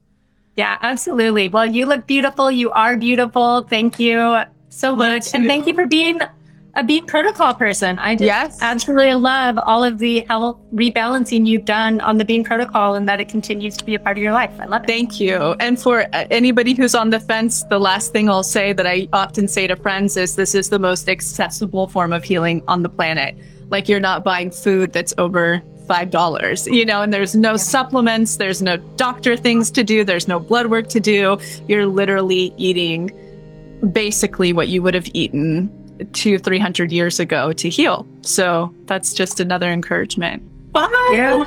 Yeah, 0.56 0.78
absolutely. 0.82 1.50
Well, 1.50 1.66
you 1.66 1.86
look 1.86 2.08
beautiful. 2.08 2.50
You 2.50 2.72
are 2.72 2.96
beautiful. 2.96 3.64
Thank 3.64 4.00
you 4.00 4.44
so 4.70 4.96
much. 4.96 5.34
And 5.34 5.48
thank 5.48 5.68
you 5.68 5.74
for 5.74 5.86
being 5.86 6.22
a 6.76 6.84
bean 6.84 7.06
protocol 7.06 7.54
person. 7.54 7.98
I 8.00 8.16
just 8.16 8.26
yes. 8.26 8.58
absolutely 8.62 9.14
love 9.14 9.58
all 9.66 9.84
of 9.84 9.98
the 9.98 10.22
health 10.22 10.60
rebalancing 10.74 11.48
you've 11.48 11.66
done 11.66 12.02
on 12.02 12.18
the 12.18 12.26
bean 12.26 12.44
protocol 12.44 12.96
and 12.96 13.08
that 13.08 13.22
it 13.22 13.30
continues 13.30 13.78
to 13.78 13.86
be 13.86 13.96
a 13.96 14.00
part 14.00 14.18
of 14.18 14.24
your 14.24 14.34
life. 14.34 14.52
I 14.60 14.66
love 14.66 14.84
it. 14.84 14.88
Thank 14.88 15.20
you. 15.20 15.56
And 15.60 15.82
for 15.82 16.02
uh, 16.14 16.26
anybody 16.32 16.74
who's 16.74 16.94
on 16.94 17.12
the 17.12 17.20
fence, 17.20 17.64
the 17.64 17.80
last 17.80 18.12
thing 18.12 18.30
I'll 18.30 18.44
say 18.44 18.74
that 18.74 18.86
I 18.86 19.08
often 19.14 19.48
say 19.48 19.68
to 19.68 19.76
friends 19.76 20.18
is 20.18 20.36
this 20.36 20.54
is 20.54 20.70
the 20.70 20.80
most 20.80 21.08
accessible 21.08 21.88
form 21.88 22.12
of 22.12 22.24
healing 22.24 22.62
on 22.68 22.84
the 22.84 22.90
planet. 22.90 23.38
Like 23.70 23.88
you're 23.88 24.02
not 24.02 24.24
buying 24.24 24.52
food 24.52 24.92
that's 24.92 25.14
over 25.18 25.64
five 25.88 26.10
dollars 26.10 26.66
you 26.66 26.84
know 26.84 27.04
and 27.04 27.14
there's 27.14 27.36
no 27.36 27.56
supplements 27.56 28.38
there's 28.38 28.60
no 28.60 28.76
doctor 28.96 29.38
things 29.38 29.70
to 29.70 29.84
do 29.84 30.04
there's 30.04 30.28
no 30.28 30.40
blood 30.40 30.66
work 30.66 30.88
to 30.88 31.00
do 31.00 31.38
you're 31.68 31.86
literally 31.86 32.52
eating 32.58 33.12
basically 33.92 34.52
what 34.52 34.68
you 34.68 34.82
would 34.82 34.96
have 34.96 35.08
eaten 35.14 35.70
two, 36.14 36.38
three 36.38 36.60
hundred 36.60 36.92
years 36.92 37.20
ago 37.20 37.52
to 37.54 37.70
heal. 37.70 38.08
So 38.22 38.74
that's 38.86 39.14
just 39.14 39.40
another 39.40 39.72
encouragement. 39.72 40.44
Bye. 40.72 40.90
Yeah. 41.14 41.46